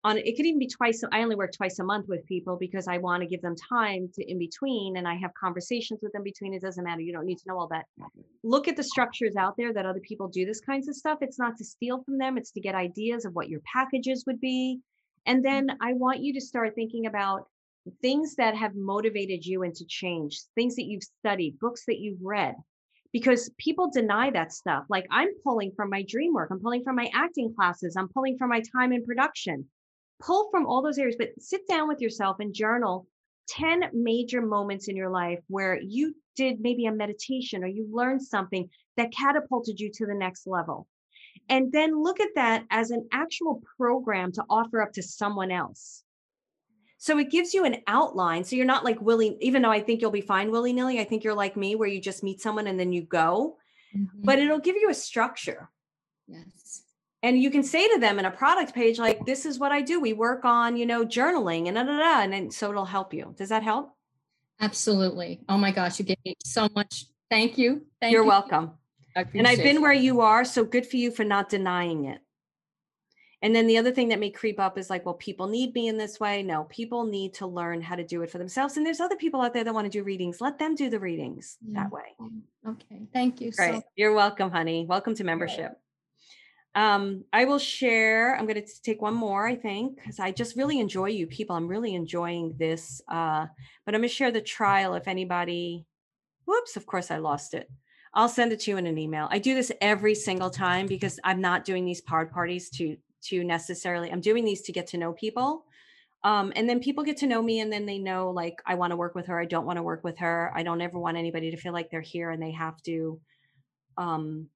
on 0.08 0.18
it 0.18 0.36
could 0.36 0.46
even 0.46 0.60
be 0.60 0.68
twice 0.68 1.04
i 1.12 1.22
only 1.22 1.36
work 1.36 1.52
twice 1.52 1.80
a 1.80 1.84
month 1.84 2.08
with 2.08 2.26
people 2.26 2.58
because 2.60 2.88
i 2.88 2.98
want 2.98 3.22
to 3.22 3.28
give 3.28 3.42
them 3.42 3.56
time 3.70 4.10
to 4.14 4.24
in 4.30 4.40
between 4.40 4.98
and 4.98 5.08
i 5.08 5.16
have 5.16 5.32
conversations 5.40 6.00
with 6.02 6.12
them 6.14 6.24
between 6.24 6.54
it 6.54 6.62
doesn't 6.62 6.84
matter 6.84 7.02
you 7.02 7.14
don't 7.14 7.26
need 7.26 7.38
to 7.38 7.48
know 7.48 7.58
all 7.60 7.68
that 7.68 7.86
look 8.44 8.68
at 8.68 8.76
the 8.76 8.84
structures 8.84 9.36
out 9.36 9.56
there 9.58 9.74
that 9.74 9.86
other 9.86 10.02
people 10.02 10.28
do 10.28 10.46
this 10.46 10.62
kinds 10.62 10.88
of 10.88 10.96
stuff 10.96 11.18
it's 11.22 11.40
not 11.40 11.58
to 11.58 11.64
steal 11.64 12.02
from 12.04 12.18
them 12.18 12.38
it's 12.38 12.52
to 12.52 12.62
get 12.62 12.76
ideas 12.76 13.26
of 13.26 13.34
what 13.34 13.50
your 13.50 13.62
packages 13.72 14.24
would 14.26 14.40
be 14.40 14.80
and 15.26 15.44
then 15.44 15.68
mm-hmm. 15.68 15.84
i 15.84 15.94
want 15.94 16.20
you 16.20 16.34
to 16.34 16.42
start 16.42 16.74
thinking 16.76 17.06
about 17.06 17.48
things 18.02 18.36
that 18.36 18.56
have 18.56 18.76
motivated 18.76 19.46
you 19.46 19.64
into 19.64 19.86
change, 19.88 20.42
things 20.56 20.76
that 20.76 20.86
you've 20.86 21.04
studied, 21.04 21.60
books 21.60 21.84
that 21.88 22.00
you've 22.00 22.20
read, 22.22 22.56
because 23.14 23.50
people 23.58 23.90
deny 23.92 24.30
that 24.32 24.52
stuff. 24.52 24.84
Like 24.90 25.06
I'm 25.12 25.30
pulling 25.44 25.72
from 25.76 25.90
my 25.90 26.04
dream 26.08 26.34
work, 26.34 26.50
I'm 26.52 26.60
pulling 26.60 26.84
from 26.84 26.96
my 26.96 27.10
acting 27.14 27.54
classes, 27.56 27.96
I'm 27.98 28.10
pulling 28.10 28.38
from 28.38 28.50
my 28.50 28.62
time 28.76 28.92
in 28.92 29.06
production. 29.06 29.66
Pull 30.20 30.50
from 30.50 30.66
all 30.66 30.82
those 30.82 30.98
areas, 30.98 31.16
but 31.18 31.30
sit 31.40 31.68
down 31.68 31.88
with 31.88 32.02
yourself 32.02 32.38
and 32.40 32.54
journal 32.54 33.08
10 33.50 33.90
major 33.94 34.42
moments 34.42 34.88
in 34.88 34.96
your 34.96 35.10
life 35.10 35.40
where 35.48 35.80
you 35.80 36.16
did 36.36 36.60
maybe 36.60 36.86
a 36.86 36.92
meditation 36.92 37.64
or 37.64 37.68
you 37.68 37.88
learned 37.92 38.22
something 38.22 38.70
that 38.98 39.14
catapulted 39.14 39.80
you 39.80 39.92
to 39.94 40.06
the 40.06 40.14
next 40.14 40.48
level. 40.48 40.88
And 41.50 41.72
then 41.72 42.02
look 42.02 42.20
at 42.20 42.36
that 42.36 42.66
as 42.70 42.92
an 42.92 43.08
actual 43.12 43.62
program 43.78 44.32
to 44.34 44.44
offer 44.50 44.82
up 44.82 44.94
to 44.94 45.04
someone 45.04 45.52
else. 45.52 46.04
So 46.98 47.18
it 47.20 47.30
gives 47.30 47.54
you 47.54 47.64
an 47.64 47.78
outline. 47.86 48.44
So 48.44 48.56
you're 48.56 48.66
not 48.66 48.84
like 48.84 49.00
willy, 49.02 49.38
even 49.40 49.62
though 49.62 49.72
I 49.72 49.82
think 49.82 50.02
you'll 50.02 50.12
be 50.12 50.22
fine 50.22 50.52
willy 50.52 50.74
nilly. 50.74 51.00
I 51.00 51.04
think 51.04 51.24
you're 51.24 51.36
like 51.36 51.56
me, 51.56 51.76
where 51.76 51.88
you 51.88 52.02
just 52.02 52.24
meet 52.24 52.42
someone 52.42 52.68
and 52.68 52.80
then 52.80 52.92
you 52.92 53.04
go, 53.04 53.58
mm-hmm. 53.96 54.24
but 54.24 54.40
it'll 54.40 54.60
give 54.60 54.76
you 54.76 54.90
a 54.90 54.96
structure. 54.96 55.70
Yes. 56.28 56.84
And 57.24 57.42
you 57.42 57.50
can 57.50 57.64
say 57.64 57.88
to 57.88 58.00
them 58.00 58.20
in 58.20 58.26
a 58.26 58.32
product 58.32 58.76
page, 58.76 59.00
like, 59.00 59.26
this 59.26 59.46
is 59.46 59.58
what 59.58 59.72
I 59.72 59.82
do. 59.82 60.00
We 60.00 60.14
work 60.14 60.46
on, 60.46 60.78
you 60.78 60.86
know, 60.86 61.04
journaling 61.04 61.68
and 61.68 61.76
da, 61.76 61.84
da, 61.84 61.98
da, 61.98 62.22
and 62.22 62.32
then, 62.32 62.52
so 62.52 62.70
it'll 62.70 62.86
help 62.86 63.14
you. 63.14 63.34
Does 63.38 63.50
that 63.50 63.64
help? 63.64 63.92
Absolutely. 64.62 65.42
Oh 65.50 65.58
my 65.58 65.72
gosh, 65.72 66.00
you 66.00 66.06
gave 66.06 66.18
me 66.24 66.36
so 66.44 66.68
much. 66.76 67.06
Thank 67.30 67.58
you. 67.58 67.82
Thank 68.00 68.14
you're 68.14 68.24
you. 68.24 68.28
welcome. 68.28 68.72
And 69.16 69.48
I've 69.48 69.58
been 69.58 69.82
where 69.82 69.94
you 69.94 70.22
are. 70.22 70.46
So 70.46 70.64
good 70.64 70.86
for 70.86 70.98
you 70.98 71.10
for 71.10 71.24
not 71.24 71.50
denying 71.50 72.06
it. 72.06 72.20
And 73.42 73.56
then 73.56 73.68
the 73.68 73.78
other 73.78 73.92
thing 73.92 74.10
that 74.10 74.20
may 74.20 74.32
creep 74.32 74.60
up 74.60 74.78
is 74.78 74.90
like, 74.90 75.06
well, 75.06 75.14
people 75.16 75.48
need 75.48 75.74
me 75.76 75.88
in 75.88 75.98
this 75.98 76.20
way. 76.20 76.42
No, 76.42 76.64
people 76.66 77.06
need 77.06 77.36
to 77.36 77.46
learn 77.46 77.82
how 77.82 77.96
to 77.96 78.04
do 78.04 78.24
it 78.24 78.32
for 78.32 78.40
themselves. 78.40 78.78
And 78.78 78.86
there's 78.86 79.00
other 79.00 79.16
people 79.16 79.42
out 79.42 79.54
there 79.54 79.64
that 79.64 79.74
want 79.74 79.86
to 79.86 79.92
do 79.92 80.04
readings. 80.04 80.42
Let 80.42 80.58
them 80.58 80.76
do 80.76 80.90
the 80.90 81.00
readings 81.00 81.58
yeah. 81.68 81.84
that 81.84 81.92
way. 81.92 82.16
Okay. 82.68 83.02
Thank 83.14 83.42
you. 83.42 83.52
Great. 83.52 83.76
So- 83.76 83.84
You're 83.96 84.14
welcome, 84.14 84.50
honey. 84.50 84.86
Welcome 84.88 85.14
to 85.16 85.24
membership. 85.24 85.80
Um, 86.78 87.26
I 87.34 87.44
will 87.44 87.60
share. 87.60 88.38
I'm 88.38 88.46
going 88.46 88.64
to 88.64 88.82
take 88.84 89.02
one 89.02 89.16
more, 89.16 89.46
I 89.46 89.56
think, 89.56 89.96
because 89.98 90.20
I 90.20 90.32
just 90.32 90.56
really 90.56 90.80
enjoy 90.80 91.08
you 91.08 91.28
people. 91.28 91.56
I'm 91.56 91.68
really 91.68 91.96
enjoying 91.96 92.56
this. 92.58 93.02
Uh, 93.10 93.48
but 93.86 93.94
I'm 93.94 94.02
going 94.02 94.10
to 94.10 94.16
share 94.16 94.32
the 94.32 94.42
trial 94.42 94.94
if 94.94 95.08
anybody. 95.08 95.86
Whoops, 96.46 96.78
of 96.78 96.86
course 96.86 97.12
I 97.12 97.18
lost 97.18 97.54
it. 97.54 97.70
I'll 98.14 98.30
send 98.30 98.54
it 98.54 98.62
to 98.62 98.72
you 98.72 98.78
in 98.78 98.88
an 98.88 98.98
email. 98.98 99.28
I 99.30 99.40
do 99.40 99.54
this 99.54 99.72
every 99.82 100.16
single 100.16 100.50
time 100.50 100.88
because 100.88 101.20
I'm 101.26 101.42
not 101.42 101.66
doing 101.66 101.84
these 101.84 102.02
card 102.02 102.32
parties 102.32 102.70
to 102.78 102.96
to 103.24 103.44
necessarily 103.44 104.12
i'm 104.12 104.22
doing 104.22 104.46
these 104.46 104.62
to 104.62 104.72
get 104.72 104.88
to 104.88 104.98
know 104.98 105.14
people 105.14 105.66
um, 106.24 106.52
and 106.56 106.68
then 106.68 106.80
people 106.80 107.04
get 107.04 107.18
to 107.18 107.28
know 107.28 107.42
me 107.42 107.60
and 107.60 107.72
then 107.72 107.86
they 107.86 108.00
know 108.00 108.32
like 108.32 108.62
i 108.66 108.76
want 108.76 108.92
to 108.92 108.98
work 108.98 109.16
with 109.16 109.28
her 109.28 109.40
i 109.40 109.46
don't 109.46 109.66
want 109.66 109.78
to 109.78 109.84
work 109.84 110.04
with 110.04 110.18
her 110.18 110.52
i 110.56 110.64
don't 110.64 110.82
ever 110.82 111.00
want 111.00 111.18
anybody 111.18 111.52
to 111.52 111.58
feel 111.58 111.74
like 111.74 111.90
they're 111.90 112.02
here 112.02 112.32
and 112.32 112.42
they 112.42 112.52
have 112.52 112.82
to 112.84 113.20
um, 113.98 114.48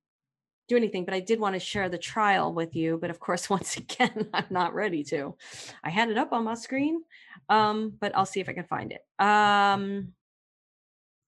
do 0.72 0.78
anything 0.78 1.04
but 1.06 1.14
i 1.14 1.20
did 1.20 1.40
want 1.40 1.54
to 1.54 1.60
share 1.60 1.90
the 1.90 1.98
trial 1.98 2.54
with 2.54 2.76
you 2.76 2.98
but 3.00 3.10
of 3.10 3.20
course 3.20 3.50
once 3.58 3.78
again 3.78 4.30
i'm 4.34 4.46
not 4.50 4.74
ready 4.74 5.04
to 5.04 5.36
i 5.84 5.90
had 5.90 6.10
it 6.10 6.18
up 6.18 6.32
on 6.32 6.44
my 6.44 6.54
screen 6.56 7.02
um, 7.50 7.94
but 8.00 8.16
i'll 8.16 8.26
see 8.26 8.40
if 8.40 8.50
i 8.50 8.54
can 8.54 8.64
find 8.66 8.92
it 8.92 9.06
um, 9.24 10.14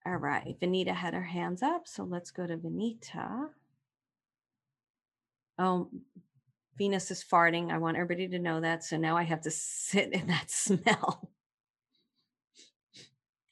all 0.06 0.16
right 0.16 0.56
vanita 0.62 0.94
had 0.94 1.14
her 1.14 1.24
hands 1.24 1.62
up 1.62 1.88
so 1.88 2.04
let's 2.04 2.32
go 2.32 2.48
to 2.48 2.58
vanita 2.58 3.50
oh 5.60 5.90
Venus 6.76 7.12
is 7.12 7.24
farting. 7.24 7.72
I 7.72 7.78
want 7.78 7.98
everybody 7.98 8.28
to 8.30 8.40
know 8.40 8.60
that. 8.62 8.84
So 8.84 8.98
now 8.98 9.16
I 9.16 9.24
have 9.24 9.42
to 9.42 9.52
sit 9.52 10.12
in 10.12 10.28
that 10.28 10.50
smell. 10.50 11.30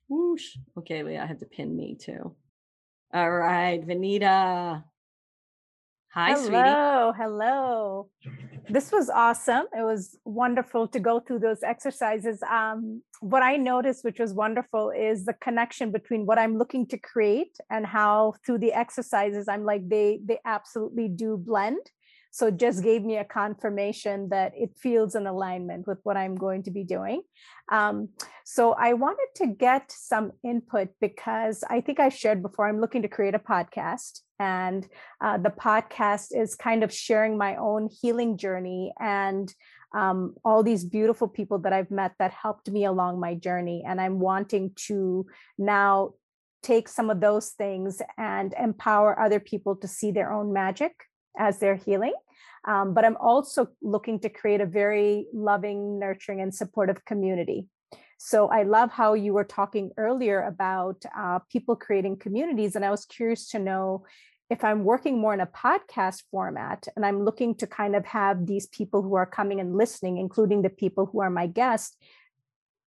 Whoosh. 0.08 0.58
Okay, 0.78 1.04
wait, 1.04 1.20
I 1.20 1.26
have 1.26 1.40
to 1.40 1.46
pin 1.46 1.76
me 1.76 1.96
too. 1.96 2.36
All 3.14 3.32
right, 3.32 3.86
Vanita. 3.86 4.84
Hi, 6.14 6.34
hello, 6.34 6.46
sweetie. 6.48 7.14
Hello, 7.18 8.10
This 8.70 8.92
was 8.92 9.10
awesome. 9.10 9.66
It 9.78 9.84
was 9.84 10.18
wonderful 10.26 10.88
to 10.90 11.00
go 11.00 11.20
through 11.20 11.40
those 11.40 11.64
exercises. 11.64 12.42
Um, 12.44 13.02
what 13.22 13.44
I 13.44 13.58
noticed, 13.58 14.04
which 14.04 14.20
was 14.20 14.34
wonderful, 14.34 14.92
is 14.92 15.26
the 15.26 15.34
connection 15.34 15.92
between 15.92 16.26
what 16.26 16.40
I'm 16.40 16.58
looking 16.58 16.86
to 16.88 16.98
create 16.98 17.58
and 17.70 17.86
how 17.86 18.34
through 18.46 18.60
the 18.60 18.74
exercises, 18.74 19.48
I'm 19.48 19.64
like, 19.66 19.88
they 19.90 20.20
they 20.26 20.40
absolutely 20.46 21.08
do 21.10 21.38
blend. 21.38 21.80
So 22.32 22.48
it 22.48 22.58
just 22.58 22.82
gave 22.82 23.04
me 23.04 23.18
a 23.18 23.26
confirmation 23.26 24.30
that 24.30 24.54
it 24.56 24.72
feels 24.78 25.16
in 25.16 25.28
alignment 25.28 25.86
with 25.86 26.00
what 26.04 26.16
I'm 26.16 26.36
going 26.36 26.64
to 26.64 26.72
be 26.72 26.86
doing. 26.86 27.24
Um, 27.70 28.10
so 28.46 28.72
I 28.74 28.94
wanted 28.94 29.28
to 29.36 29.48
get 29.48 29.92
some 29.92 30.32
input 30.42 30.90
because 31.02 31.64
I 31.70 31.82
think 31.82 32.00
I 32.00 32.08
shared 32.08 32.42
before, 32.42 32.68
I'm 32.68 32.80
looking 32.80 33.02
to 33.02 33.10
create 33.10 33.36
a 33.36 33.40
podcast. 33.40 34.22
And 34.40 34.88
uh, 35.20 35.38
the 35.38 35.50
podcast 35.50 36.30
is 36.32 36.56
kind 36.56 36.84
of 36.84 36.94
sharing 36.94 37.38
my 37.38 37.58
own 37.58 37.90
healing 38.02 38.38
journey 38.38 38.94
and 39.00 39.54
um, 39.94 40.36
all 40.46 40.64
these 40.64 40.86
beautiful 40.86 41.28
people 41.28 41.60
that 41.60 41.74
I've 41.74 41.92
met 41.92 42.14
that 42.18 42.32
helped 42.32 42.72
me 42.72 42.86
along 42.86 43.20
my 43.20 43.36
journey. 43.36 43.84
And 43.86 44.00
I'm 44.00 44.20
wanting 44.20 44.72
to 44.88 45.26
now 45.58 46.14
take 46.64 46.88
some 46.88 47.10
of 47.10 47.20
those 47.20 47.50
things 47.50 48.02
and 48.18 48.54
empower 48.58 49.20
other 49.20 49.42
people 49.42 49.76
to 49.76 49.88
see 49.88 50.12
their 50.12 50.32
own 50.32 50.54
magic 50.54 50.94
as 51.38 51.60
they're 51.60 51.76
healing. 51.76 52.14
Um, 52.68 52.94
but 52.94 53.06
I'm 53.06 53.18
also 53.18 53.68
looking 53.82 54.20
to 54.20 54.30
create 54.30 54.62
a 54.62 54.66
very 54.66 55.28
loving, 55.34 56.00
nurturing, 56.00 56.42
and 56.42 56.54
supportive 56.54 57.04
community. 57.06 57.68
So 58.18 58.50
I 58.50 58.64
love 58.64 58.92
how 58.92 59.16
you 59.16 59.34
were 59.34 59.44
talking 59.44 59.92
earlier 59.98 60.44
about 60.44 61.04
uh, 61.18 61.40
people 61.52 61.76
creating 61.76 62.18
communities. 62.18 62.76
And 62.76 62.86
I 62.86 62.92
was 62.92 63.06
curious 63.06 63.50
to 63.50 63.60
know 63.60 64.06
if 64.52 64.64
I'm 64.64 64.84
working 64.84 65.18
more 65.20 65.34
in 65.34 65.40
a 65.40 65.48
podcast 65.48 66.24
format 66.30 66.88
and 66.96 67.04
I'm 67.04 67.24
looking 67.24 67.56
to 67.56 67.66
kind 67.66 67.96
of 67.96 68.06
have 68.06 68.46
these 68.46 68.68
people 68.68 69.02
who 69.02 69.16
are 69.16 69.26
coming 69.26 69.60
and 69.60 69.76
listening, 69.76 70.18
including 70.18 70.62
the 70.62 70.70
people 70.70 71.08
who 71.08 71.22
are 71.22 71.32
my 71.32 71.48
guests, 71.48 71.98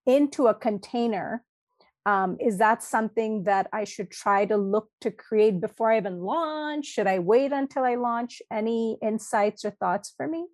into 0.07 0.47
a 0.47 0.55
container 0.55 1.43
um, 2.07 2.37
is 2.39 2.59
that 2.59 2.83
something 2.83 3.45
that 3.45 3.69
I 3.73 3.85
should 3.85 4.11
try 4.11 4.45
to 4.47 4.57
look 4.57 4.89
to 5.01 5.11
create 5.11 5.61
before 5.61 5.93
I 5.93 5.97
even 5.97 6.21
launch? 6.21 6.87
Should 6.87 7.07
I 7.07 7.19
wait 7.19 7.53
until 7.53 7.85
I 7.85 7.95
launch? 7.95 8.43
Any 8.53 8.99
insights 9.03 9.65
or 9.65 9.71
thoughts 9.71 10.13
for 10.17 10.29
me? 10.29 10.47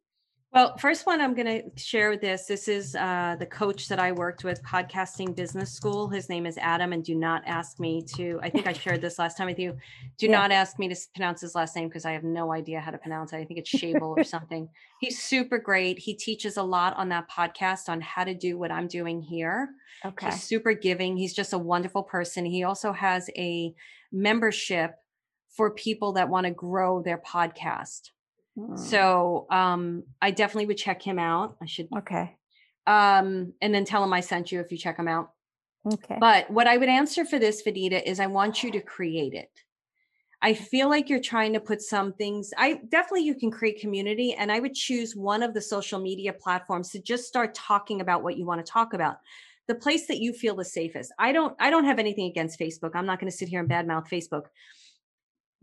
Well, 0.53 0.77
first 0.79 1.07
one 1.07 1.21
I'm 1.21 1.35
going 1.35 1.47
to 1.47 1.81
share 1.81 2.11
with 2.11 2.21
this. 2.21 2.47
This 2.47 2.67
is 2.67 2.97
uh, 2.97 3.37
the 3.39 3.47
coach 3.47 3.87
that 3.87 4.01
I 4.01 4.11
worked 4.11 4.43
with, 4.43 4.61
Podcasting 4.65 5.37
Business 5.37 5.71
School. 5.71 6.09
His 6.09 6.29
name 6.29 6.45
is 6.45 6.59
Adam, 6.59 6.93
and 6.93 7.05
do 7.05 7.15
not 7.15 7.45
ask 7.47 7.79
me 7.79 8.03
to. 8.17 8.41
I 8.43 8.51
think 8.51 8.67
I 8.67 8.73
shared 8.73 9.01
this 9.01 9.17
last 9.17 9.37
time 9.37 9.47
with 9.47 9.61
you. 9.61 9.77
Do 10.19 10.27
yeah. 10.27 10.33
not 10.33 10.51
ask 10.51 10.77
me 10.77 10.89
to 10.89 10.97
pronounce 11.15 11.41
his 11.41 11.55
last 11.55 11.77
name 11.77 11.87
because 11.87 12.05
I 12.05 12.11
have 12.11 12.25
no 12.25 12.53
idea 12.53 12.81
how 12.81 12.91
to 12.91 12.99
pronounce 12.99 13.33
it. 13.33 13.37
I 13.37 13.45
think 13.45 13.61
it's 13.61 13.71
Shable 13.71 14.19
or 14.19 14.25
something. 14.25 14.69
He's 15.01 15.23
super 15.23 15.57
great. 15.57 16.01
He 16.01 16.15
teaches 16.15 16.57
a 16.57 16.65
lot 16.65 16.97
on 16.97 17.11
that 17.11 17.31
podcast 17.31 17.89
on 17.89 18.01
how 18.01 18.25
to 18.25 18.35
do 18.35 18.59
what 18.59 18.73
I'm 18.73 18.89
doing 18.89 19.23
here. 19.23 19.69
Okay. 20.05 20.27
He's 20.27 20.43
super 20.43 20.73
giving. 20.73 21.17
He's 21.17 21.33
just 21.33 21.53
a 21.53 21.59
wonderful 21.59 22.03
person. 22.03 22.45
He 22.45 22.65
also 22.65 22.93
has 22.93 23.31
a 23.37 23.73
membership 24.11 24.97
for 25.57 25.71
people 25.71 26.15
that 26.15 26.29
want 26.29 26.47
to 26.47 26.53
grow 26.53 27.03
their 27.03 27.19
podcast. 27.19 28.11
Hmm. 28.67 28.77
So 28.77 29.47
um, 29.51 30.05
I 30.21 30.31
definitely 30.31 30.67
would 30.67 30.79
check 30.79 31.03
him 31.03 31.19
out. 31.19 31.57
I 31.63 31.67
should. 31.67 31.89
Okay. 31.97 32.37
Um, 32.87 33.53
and 33.61 33.75
then 33.75 33.85
tell 33.85 34.03
him 34.03 34.13
I 34.13 34.21
sent 34.21 34.53
you 34.53 34.61
if 34.61 34.73
you 34.73 34.79
check 34.79 34.99
him 34.99 35.09
out. 35.09 35.31
Okay. 35.91 36.19
But 36.21 36.51
what 36.51 36.67
I 36.67 36.77
would 36.77 36.89
answer 36.89 37.25
for 37.25 37.39
this, 37.39 37.63
Vidita, 37.63 38.03
is 38.03 38.21
I 38.21 38.27
want 38.27 38.63
you 38.63 38.71
to 38.73 38.81
create 38.81 39.35
it. 39.35 39.51
I 40.43 40.55
feel 40.55 40.89
like 40.89 41.09
you're 41.09 41.21
trying 41.21 41.53
to 41.53 41.61
put 41.61 41.83
some 41.83 42.15
things. 42.15 42.51
I 42.57 42.81
definitely 42.89 43.25
you 43.25 43.35
can 43.35 43.51
create 43.51 43.81
community, 43.81 44.35
and 44.35 44.51
I 44.51 44.61
would 44.61 44.75
choose 44.75 45.15
one 45.15 45.43
of 45.43 45.53
the 45.53 45.61
social 45.61 46.01
media 46.01 46.33
platforms 46.33 46.91
to 46.91 47.03
just 47.03 47.25
start 47.25 47.55
talking 47.55 48.01
about 48.01 48.23
what 48.23 48.39
you 48.39 48.47
want 48.47 48.65
to 48.65 48.73
talk 48.73 48.95
about. 48.95 49.19
The 49.69 49.75
place 49.75 50.07
that 50.07 50.19
you 50.19 50.33
feel 50.33 50.57
the 50.57 50.65
safest. 50.65 51.13
I 51.19 51.33
don't. 51.33 51.55
I 51.61 51.71
don't 51.71 51.85
have 51.85 51.99
anything 51.99 52.27
against 52.27 52.59
Facebook. 52.59 52.93
I'm 52.95 53.07
not 53.07 53.21
going 53.21 53.31
to 53.31 53.37
sit 53.37 53.49
here 53.49 53.61
and 53.61 53.69
badmouth 53.69 54.09
Facebook 54.09 54.45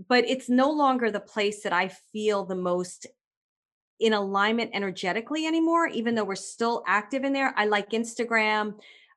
but 0.08 0.26
it's 0.28 0.50
no 0.50 0.72
longer 0.72 1.12
the 1.12 1.20
place 1.20 1.64
that 1.64 1.74
I 1.74 1.90
feel 2.12 2.46
the 2.46 2.56
most 2.56 3.08
in 4.00 4.14
alignment 4.14 4.72
energetically 4.74 5.46
anymore, 5.46 5.88
even 5.88 6.16
though 6.16 6.24
we're 6.24 6.36
still 6.36 6.84
active 6.88 7.24
in 7.24 7.34
there. 7.34 7.54
I 7.58 7.66
like 7.66 7.90
Instagram. 7.92 8.76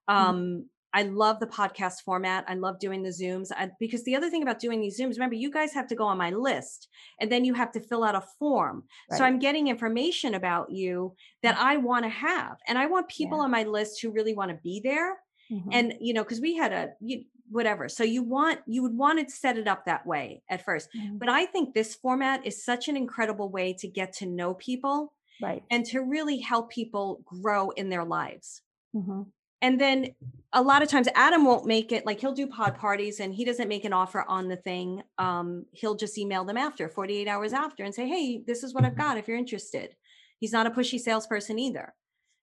Mm-hmm. 0.09 0.16
Um, 0.16 0.37
mm-hmm. 0.37 0.61
I 0.93 1.03
love 1.05 1.39
the 1.39 1.47
podcast 1.47 2.01
format. 2.05 2.45
I 2.49 2.55
love 2.55 2.81
doing 2.81 3.03
the 3.03 3.11
Zooms 3.11 3.53
I, 3.57 3.70
because 3.78 4.03
the 4.05 4.16
other 4.16 4.28
thing 4.28 4.43
about 4.43 4.59
doing 4.59 4.81
these 4.81 4.99
Zooms, 4.99 5.14
remember, 5.14 5.37
you 5.37 5.51
guys 5.51 5.72
have 5.72 5.87
to 5.89 5.95
go 5.95 6.05
on 6.05 6.18
my 6.18 6.31
list 6.31 6.89
and 7.20 7.31
then 7.31 7.45
you 7.45 7.55
have 7.55 7.70
to 7.72 7.81
fill 7.81 8.03
out 8.03 8.16
a 8.16 8.24
form. 8.39 8.85
Right. 9.09 9.18
So 9.18 9.24
I'm 9.24 9.39
getting 9.39 9.68
information 9.68 10.35
about 10.35 10.70
you 10.70 11.14
that 11.43 11.55
mm-hmm. 11.57 11.64
I 11.64 11.76
want 11.76 12.07
to 12.07 12.09
have. 12.09 12.57
And 12.66 12.76
I 12.76 12.87
want 12.87 13.09
people 13.09 13.39
yeah. 13.39 13.45
on 13.45 13.51
my 13.53 13.62
list 13.62 14.01
who 14.01 14.11
really 14.11 14.35
want 14.35 14.51
to 14.51 14.59
be 14.64 14.81
there. 14.83 15.16
Mm-hmm. 15.53 15.68
And, 15.72 15.95
you 16.01 16.12
know, 16.12 16.24
because 16.24 16.41
we 16.41 16.57
had 16.57 16.72
a, 16.72 16.89
you, 17.01 17.24
whatever. 17.51 17.88
So 17.88 18.05
you 18.05 18.22
want 18.22 18.61
you 18.66 18.82
would 18.82 18.96
want 18.96 19.26
to 19.26 19.34
set 19.34 19.59
it 19.59 19.68
up 19.68 19.84
that 19.84 20.07
way 20.07 20.42
at 20.48 20.64
1st 20.64 20.88
mm-hmm. 20.96 21.18
But 21.18 21.28
I 21.28 21.46
think 21.46 21.74
this 21.74 21.94
format 21.94 22.46
is 22.46 22.64
such 22.64 22.88
an 22.88 22.96
incredible 22.96 23.51
way 23.51 23.74
to 23.80 23.88
get 23.88 24.12
to 24.14 24.26
know 24.26 24.55
people 24.55 25.12
right 25.42 25.62
and 25.70 25.84
to 25.86 26.01
really 26.01 26.38
help 26.38 26.70
people 26.70 27.22
grow 27.24 27.70
in 27.70 27.88
their 27.88 28.05
lives. 28.05 28.62
Mm-hmm. 28.94 29.22
And 29.62 29.78
then 29.78 30.14
a 30.53 30.62
lot 30.62 30.82
of 30.82 30.88
times 30.88 31.07
Adam 31.14 31.44
won't 31.44 31.66
make 31.66 31.92
it 31.92 32.07
like 32.07 32.20
he'll 32.20 32.32
do 32.32 32.46
pod 32.46 32.78
parties 32.78 33.20
and 33.20 33.34
he 33.34 33.44
doesn't 33.44 33.68
make 33.68 33.84
an 33.84 33.92
offer 33.92 34.24
on 34.26 34.48
the 34.48 34.57
thing. 34.57 35.03
Um, 35.18 35.66
he'll 35.72 35.96
just 35.96 36.16
email 36.16 36.44
them 36.44 36.57
after 36.57 36.88
48 36.88 37.28
hours 37.28 37.53
after 37.53 37.84
and 37.84 37.94
say, 37.94 38.09
Hey, 38.09 38.42
this 38.46 38.62
is 38.62 38.72
what 38.72 38.84
I've 38.84 38.96
got 38.96 39.18
if 39.18 39.28
you're 39.28 39.36
interested. 39.36 39.94
He's 40.38 40.53
not 40.53 40.66
a 40.66 40.70
pushy 40.70 40.98
salesperson 40.98 41.59
either. 41.59 41.94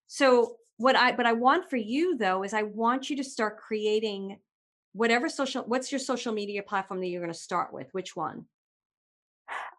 So 0.05 0.57
what 0.77 0.95
I 0.95 1.11
but 1.11 1.25
I 1.25 1.33
want 1.33 1.69
for 1.69 1.77
you 1.77 2.17
though 2.17 2.43
is 2.43 2.53
I 2.53 2.63
want 2.63 3.09
you 3.09 3.17
to 3.17 3.23
start 3.23 3.57
creating 3.57 4.39
whatever 4.93 5.29
social 5.29 5.63
what's 5.63 5.91
your 5.91 5.99
social 5.99 6.33
media 6.33 6.63
platform 6.63 6.99
that 7.01 7.07
you're 7.07 7.21
going 7.21 7.33
to 7.33 7.39
start 7.39 7.73
with? 7.73 7.87
Which 7.91 8.15
one? 8.15 8.45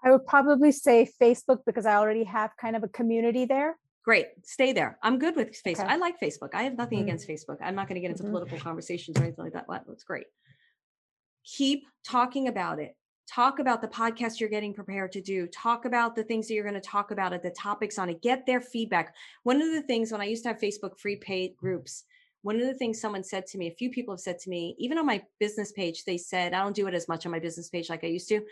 I 0.04 0.10
would 0.10 0.26
probably 0.26 0.72
say 0.72 1.08
facebook 1.20 1.58
because 1.66 1.84
i 1.84 1.94
already 1.94 2.24
have 2.24 2.56
kind 2.60 2.76
of 2.76 2.82
a 2.82 2.88
community 2.88 3.44
there. 3.44 3.76
Great 4.04 4.26
stay 4.44 4.72
there. 4.72 4.98
I'm 5.02 5.18
good 5.18 5.36
with 5.36 5.60
facebook 5.62 5.84
okay. 5.84 5.92
i 5.92 5.96
like 5.96 6.20
facebook. 6.20 6.54
I 6.54 6.62
have 6.62 6.76
nothing 6.76 6.98
mm-hmm. 6.98 7.08
against 7.08 7.28
facebook. 7.28 7.58
I'm 7.62 7.74
not 7.74 7.88
going 7.88 7.96
to 7.96 8.00
get 8.00 8.10
into 8.10 8.22
mm-hmm. 8.22 8.32
political 8.32 8.58
conversations 8.58 9.18
or 9.18 9.24
anything 9.24 9.44
like 9.44 9.54
that 9.54 9.66
that's 9.68 10.04
great. 10.04 10.26
Keep 11.44 11.84
talking 12.06 12.48
about 12.48 12.78
it. 12.78 12.94
Talk 13.28 13.58
about 13.58 13.82
the 13.82 13.88
podcast 13.88 14.40
you're 14.40 14.48
getting 14.48 14.72
prepared 14.72 15.12
to 15.12 15.20
do. 15.20 15.46
Talk 15.48 15.84
about 15.84 16.16
the 16.16 16.24
things 16.24 16.48
that 16.48 16.54
you're 16.54 16.64
going 16.64 16.74
to 16.74 16.80
talk 16.80 17.10
about 17.10 17.34
at 17.34 17.42
the 17.42 17.50
topics 17.50 17.98
on 17.98 18.08
it. 18.08 18.22
Get 18.22 18.46
their 18.46 18.62
feedback. 18.62 19.14
One 19.42 19.60
of 19.60 19.70
the 19.72 19.82
things 19.82 20.10
when 20.10 20.22
i 20.22 20.24
used 20.24 20.44
to 20.44 20.50
have 20.50 20.60
facebook 20.60 20.98
free 20.98 21.16
paid 21.16 21.56
groups 21.56 22.04
one 22.42 22.56
of 22.60 22.66
the 22.66 22.74
things 22.74 23.00
someone 23.00 23.24
said 23.24 23.46
to 23.46 23.58
me, 23.58 23.66
a 23.66 23.74
few 23.74 23.90
people 23.90 24.14
have 24.14 24.20
said 24.20 24.38
to 24.40 24.50
me, 24.50 24.76
even 24.78 24.98
on 24.98 25.06
my 25.06 25.22
business 25.40 25.72
page, 25.72 26.04
they 26.04 26.16
said, 26.16 26.54
I 26.54 26.62
don't 26.62 26.76
do 26.76 26.86
it 26.86 26.94
as 26.94 27.08
much 27.08 27.26
on 27.26 27.32
my 27.32 27.38
business 27.38 27.68
page 27.68 27.90
like 27.90 28.04
I 28.04 28.08
used 28.08 28.28
to. 28.28 28.42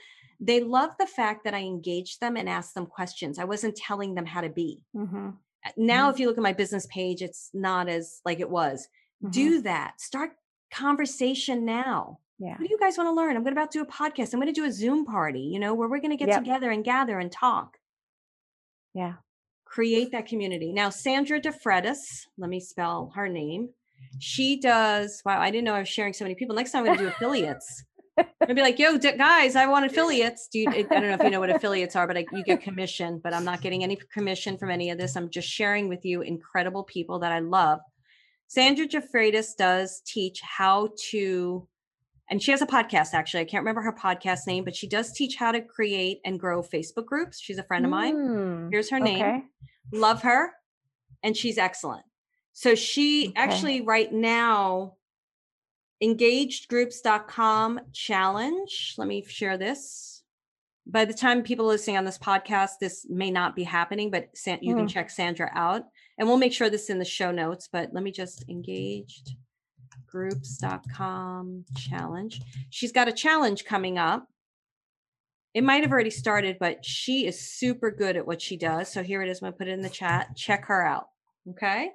They 0.41 0.61
love 0.61 0.91
the 0.99 1.07
fact 1.07 1.45
that 1.45 1.55
I 1.55 1.61
engaged 1.61 2.21
them 2.21 2.37
and 2.37 2.49
asked 2.49 2.75
them 2.75 2.87
questions. 2.87 3.39
I 3.39 3.45
wasn't 3.45 3.77
telling 3.77 4.15
them 4.15 4.27
how 4.27 4.41
to 4.41 4.49
be. 4.49 4.83
Mm-hmm. 4.95 5.31
Now, 5.77 6.07
mm-hmm. 6.07 6.15
if 6.15 6.21
you 6.21 6.27
look 6.27 6.37
at 6.37 6.43
my 6.43 6.53
business 6.53 6.87
page, 6.87 7.23
it's 7.23 7.51
not 7.55 7.89
as 7.89 8.21
like 8.25 8.41
it 8.41 8.51
was. 8.51 8.87
Mm-hmm. 9.23 9.31
Do 9.31 9.63
that. 9.63 10.01
Start 10.01 10.33
conversation 10.73 11.65
now. 11.65 12.19
Yeah. 12.39 12.51
What 12.51 12.67
do 12.67 12.69
you 12.69 12.79
guys 12.79 12.99
want 12.99 13.09
to 13.09 13.15
learn? 13.15 13.37
I'm 13.37 13.45
going 13.45 13.55
to 13.55 13.61
about 13.61 13.71
do 13.71 13.83
a 13.83 13.87
podcast. 13.87 14.35
I'm 14.35 14.41
going 14.41 14.53
to 14.53 14.61
do 14.61 14.67
a 14.67 14.73
Zoom 14.73 15.07
party, 15.07 15.41
you 15.41 15.59
know, 15.59 15.75
where 15.75 15.89
we're 15.89 16.01
going 16.01 16.11
to 16.11 16.17
get 16.17 16.29
yep. 16.29 16.41
together 16.41 16.71
and 16.71 16.85
gather 16.85 17.19
and 17.19 17.33
talk. 17.33 17.79
Yeah 18.93 19.15
create 19.67 20.13
that 20.13 20.27
community. 20.27 20.73
Now, 20.73 20.89
Sandra 20.89 21.41
DeFreitas, 21.41 21.99
let 22.39 22.49
me 22.49 22.61
spell 22.61 23.13
her 23.15 23.29
name. 23.29 23.69
She 24.19 24.59
does, 24.59 25.21
wow, 25.27 25.41
I 25.41 25.51
didn't 25.51 25.65
know 25.65 25.75
I 25.75 25.81
was 25.81 25.89
sharing 25.89 26.15
so 26.15 26.25
many 26.25 26.35
people. 26.35 26.57
Next 26.57 26.73
time 26.73 26.81
I'm 26.81 26.87
going 26.87 26.99
to 26.99 27.05
do 27.05 27.09
affiliates. 27.17 27.85
I'd 28.19 28.57
be 28.57 28.63
like, 28.63 28.79
yo, 28.79 28.97
guys, 28.97 29.57
I 29.57 29.67
want 29.67 29.85
affiliates. 29.85 30.49
Do 30.51 30.61
you, 30.61 30.71
I 30.71 30.83
don't 30.83 31.03
know 31.03 31.15
if 31.15 31.23
you 31.23 31.31
know 31.31 31.41
what 31.41 31.51
affiliates 31.51 31.95
are, 31.97 32.07
but 32.07 32.17
I, 32.17 32.25
you 32.33 32.43
get 32.43 32.63
commission, 32.63 33.21
but 33.23 33.35
I'm 33.35 33.45
not 33.45 33.61
getting 33.61 33.85
any 33.85 33.99
commission 34.11 34.57
from 34.57 34.71
any 34.71 34.91
of 34.91 34.97
this. 34.97 35.17
I'm 35.17 35.29
just 35.29 35.49
sharing 35.49 35.89
with 35.89 36.05
you 36.05 36.23
incredible 36.23 36.85
people 36.85 37.19
that 37.19 37.33
I 37.33 37.41
love. 37.41 37.81
Sandra 38.49 38.87
DeFreitas 38.87 39.57
does 39.59 40.01
teach 40.07 40.41
how 40.41 40.91
to 41.11 41.69
and 42.31 42.43
she 42.43 42.51
has 42.51 42.63
a 42.63 42.67
podcast 42.67 43.15
actually. 43.15 43.41
I 43.41 43.45
can't 43.45 43.63
remember 43.63 43.83
her 43.83 43.93
podcast 43.93 44.47
name, 44.47 44.65
but 44.65 44.75
she 44.75 44.89
does 44.89 45.13
teach 45.13 45.37
how 45.37 45.53
to 45.53 45.61
create 45.61 46.21
and 46.25 46.41
grow 46.41 46.63
Facebook 46.63 47.07
groups. 47.07 47.41
She's 47.41 47.59
a 47.59 47.63
friend 47.63 47.85
of 47.85 47.91
mine. 47.91 48.17
Mm, 48.17 48.69
Here's 48.71 48.91
her 48.91 49.01
name. 49.01 49.23
Okay. 49.23 49.43
Love 49.93 50.23
her. 50.23 50.53
And 51.23 51.37
she's 51.37 51.59
excellent. 51.59 52.05
So 52.53 52.75
she 52.75 53.29
okay. 53.29 53.35
actually 53.37 53.81
right 53.83 54.13
now 54.13 54.95
engagedgroups.com 56.03 57.81
challenge. 57.93 58.95
Let 58.99 59.09
me 59.09 59.25
share 59.27 59.57
this. 59.57 60.23
By 60.87 61.05
the 61.05 61.15
time 61.15 61.43
people 61.43 61.67
listening 61.67 61.97
on 61.97 62.05
this 62.05 62.19
podcast, 62.19 62.73
this 62.81 63.07
may 63.09 63.31
not 63.31 63.57
be 63.57 63.65
happening, 63.65 64.11
but 64.11 64.29
you 64.63 64.75
mm. 64.75 64.79
can 64.79 64.89
check 64.89 65.11
Sandra 65.11 65.51
out 65.55 65.83
and 66.19 66.29
we'll 66.29 66.39
make 66.39 66.53
sure 66.53 66.71
this 66.71 66.91
in 66.91 66.99
the 66.99 67.05
show 67.05 67.31
notes. 67.31 67.69
But 67.71 67.91
let 67.93 68.05
me 68.05 68.11
just 68.11 68.45
engaged 68.49 69.37
groups.com 70.17 71.63
challenge. 71.77 72.41
She's 72.71 72.91
got 72.91 73.07
a 73.07 73.13
challenge 73.13 73.67
coming 73.67 73.99
up. 73.99 74.27
it 75.53 75.63
might 75.63 75.83
have 75.83 75.93
already 75.93 76.11
started, 76.11 76.57
but 76.59 76.83
she 76.85 77.27
is 77.27 77.39
super 77.39 77.91
good 77.91 78.17
at 78.17 78.27
what 78.27 78.41
she 78.41 78.57
does. 78.57 78.91
So 78.91 79.03
here 79.03 79.21
it 79.21 79.29
is. 79.29 79.43
I'm 79.43 79.47
gonna 79.47 79.57
put 79.57 79.69
it 79.69 79.73
in 79.73 79.83
the 79.83 79.91
chat. 79.91 80.35
Check 80.35 80.65
her 80.67 80.83
out. 80.87 81.09
Okay. 81.51 81.91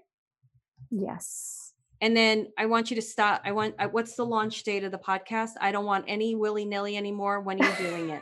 Yes. 0.91 1.73
And 1.99 2.15
then 2.15 2.51
I 2.59 2.67
want 2.67 2.91
you 2.91 2.95
to 2.95 3.01
stop. 3.01 3.41
I 3.43 3.53
want, 3.53 3.73
uh, 3.79 3.87
what's 3.87 4.15
the 4.15 4.25
launch 4.25 4.61
date 4.63 4.83
of 4.83 4.91
the 4.91 4.99
podcast? 4.99 5.51
I 5.59 5.71
don't 5.71 5.85
want 5.85 6.05
any 6.07 6.35
willy 6.35 6.65
nilly 6.65 6.97
anymore. 6.97 7.41
When 7.41 7.59
are 7.59 7.69
you 7.69 7.87
doing 7.87 8.21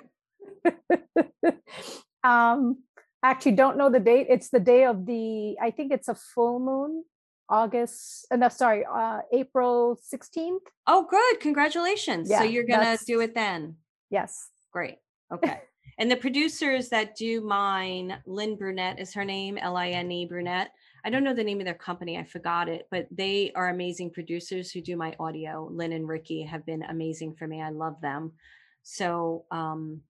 it? 0.66 1.60
um, 2.24 2.78
actually 3.22 3.54
don't 3.54 3.78
know 3.78 3.89
the 3.89 4.00
date. 4.00 4.28
It's 4.30 4.50
the 4.50 4.62
day 4.62 4.86
of 4.86 5.06
the, 5.06 5.58
I 5.62 5.72
think 5.72 5.91
it's 5.91 6.08
a 6.08 6.16
full 6.16 6.60
moon, 6.60 7.04
August, 7.50 8.28
uh, 8.32 8.36
no, 8.36 8.50
sorry, 8.50 8.86
uh, 8.86 9.20
April 9.34 10.00
16th. 10.14 10.60
Oh, 10.88 11.08
good. 11.10 11.39
Congratulations. 11.39 12.30
Yeah, 12.30 12.39
so 12.39 12.43
you're 12.43 12.66
going 12.66 12.97
to 12.97 13.04
do 13.06 13.22
it 13.22 13.34
then. 13.34 13.76
Yes. 14.10 14.50
Great. 14.72 14.97
Okay. 15.34 15.62
and 16.00 16.12
the 16.12 16.16
producers 16.16 16.89
that 16.89 17.16
do 17.16 17.41
mine, 17.41 18.22
Lynn 18.26 18.56
Brunette 18.56 19.00
is 19.00 19.14
her 19.14 19.26
name, 19.26 19.58
L 19.58 19.78
I 19.78 19.89
N 19.89 20.12
E 20.12 20.26
Brunette. 20.26 20.72
I 21.04 21.10
don't 21.10 21.24
know 21.24 21.34
the 21.34 21.43
name 21.43 21.60
of 21.60 21.66
their 21.66 21.74
company. 21.74 22.18
I 22.18 22.24
forgot 22.24 22.68
it, 22.68 22.88
but 22.91 23.08
they 23.10 23.52
are 23.56 23.70
amazing 23.70 24.12
producers 24.12 24.72
who 24.72 24.82
do 24.82 24.97
my 24.97 25.16
audio. 25.20 25.68
Lynn 25.72 25.93
and 25.93 26.08
Ricky 26.08 26.43
have 26.43 26.66
been 26.66 26.84
amazing 26.84 27.36
for 27.36 27.47
me. 27.47 27.62
I 27.62 27.70
love 27.70 28.00
them. 28.02 28.34
So 28.84 29.45
um, 29.50 30.02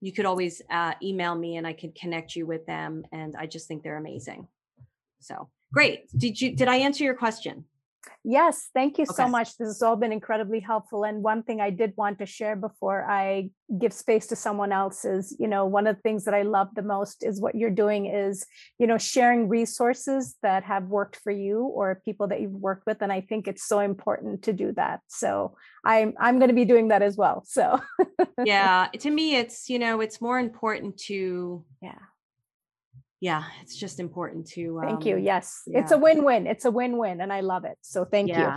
you 0.00 0.12
could 0.12 0.26
always 0.26 0.60
uh, 0.70 0.94
email 1.02 1.34
me 1.34 1.56
and 1.56 1.66
I 1.66 1.72
could 1.72 1.94
connect 1.94 2.34
you 2.34 2.44
with 2.44 2.66
them. 2.66 3.04
And 3.12 3.36
I 3.38 3.46
just 3.46 3.68
think 3.68 3.82
they're 3.82 3.96
amazing. 3.96 4.48
So 5.20 5.48
great. 5.72 6.06
Did 6.16 6.40
you, 6.40 6.54
did 6.54 6.68
I 6.68 6.76
answer 6.76 7.04
your 7.04 7.14
question? 7.14 7.64
Yes, 8.24 8.68
thank 8.72 8.98
you 8.98 9.06
so 9.06 9.26
much. 9.26 9.56
This 9.56 9.66
has 9.66 9.82
all 9.82 9.96
been 9.96 10.12
incredibly 10.12 10.60
helpful. 10.60 11.02
And 11.02 11.24
one 11.24 11.42
thing 11.42 11.60
I 11.60 11.70
did 11.70 11.92
want 11.96 12.20
to 12.20 12.26
share 12.26 12.54
before 12.54 13.04
I 13.08 13.50
give 13.78 13.92
space 13.92 14.28
to 14.28 14.36
someone 14.36 14.70
else 14.70 15.04
is, 15.04 15.36
you 15.40 15.48
know, 15.48 15.66
one 15.66 15.88
of 15.88 15.96
the 15.96 16.02
things 16.02 16.24
that 16.26 16.34
I 16.34 16.42
love 16.42 16.68
the 16.76 16.82
most 16.82 17.24
is 17.24 17.40
what 17.40 17.56
you're 17.56 17.70
doing 17.70 18.06
is, 18.06 18.46
you 18.78 18.86
know, 18.86 18.96
sharing 18.96 19.48
resources 19.48 20.36
that 20.42 20.62
have 20.62 20.84
worked 20.84 21.16
for 21.16 21.32
you 21.32 21.62
or 21.62 22.00
people 22.04 22.28
that 22.28 22.40
you've 22.40 22.52
worked 22.52 22.86
with. 22.86 23.02
And 23.02 23.12
I 23.12 23.22
think 23.22 23.48
it's 23.48 23.66
so 23.66 23.80
important 23.80 24.44
to 24.44 24.52
do 24.52 24.72
that. 24.74 25.00
So 25.08 25.56
I'm 25.84 26.14
I'm 26.18 26.38
going 26.38 26.50
to 26.50 26.54
be 26.54 26.64
doing 26.64 26.88
that 26.88 27.02
as 27.02 27.16
well. 27.16 27.42
So 27.44 27.80
yeah. 28.44 28.88
To 29.00 29.10
me, 29.10 29.34
it's, 29.34 29.68
you 29.68 29.80
know, 29.80 30.00
it's 30.00 30.20
more 30.20 30.38
important 30.38 30.96
to, 31.08 31.64
yeah. 31.80 31.98
Yeah, 33.22 33.44
it's 33.62 33.76
just 33.76 34.00
important 34.00 34.48
to. 34.48 34.80
Thank 34.82 35.06
you. 35.06 35.14
um, 35.14 35.22
Yes. 35.22 35.62
It's 35.68 35.92
a 35.92 35.96
win-win. 35.96 36.48
It's 36.48 36.64
a 36.64 36.72
win-win. 36.72 37.20
And 37.20 37.32
I 37.32 37.38
love 37.38 37.64
it. 37.64 37.78
So 37.80 38.04
thank 38.04 38.28
you. 38.36 38.52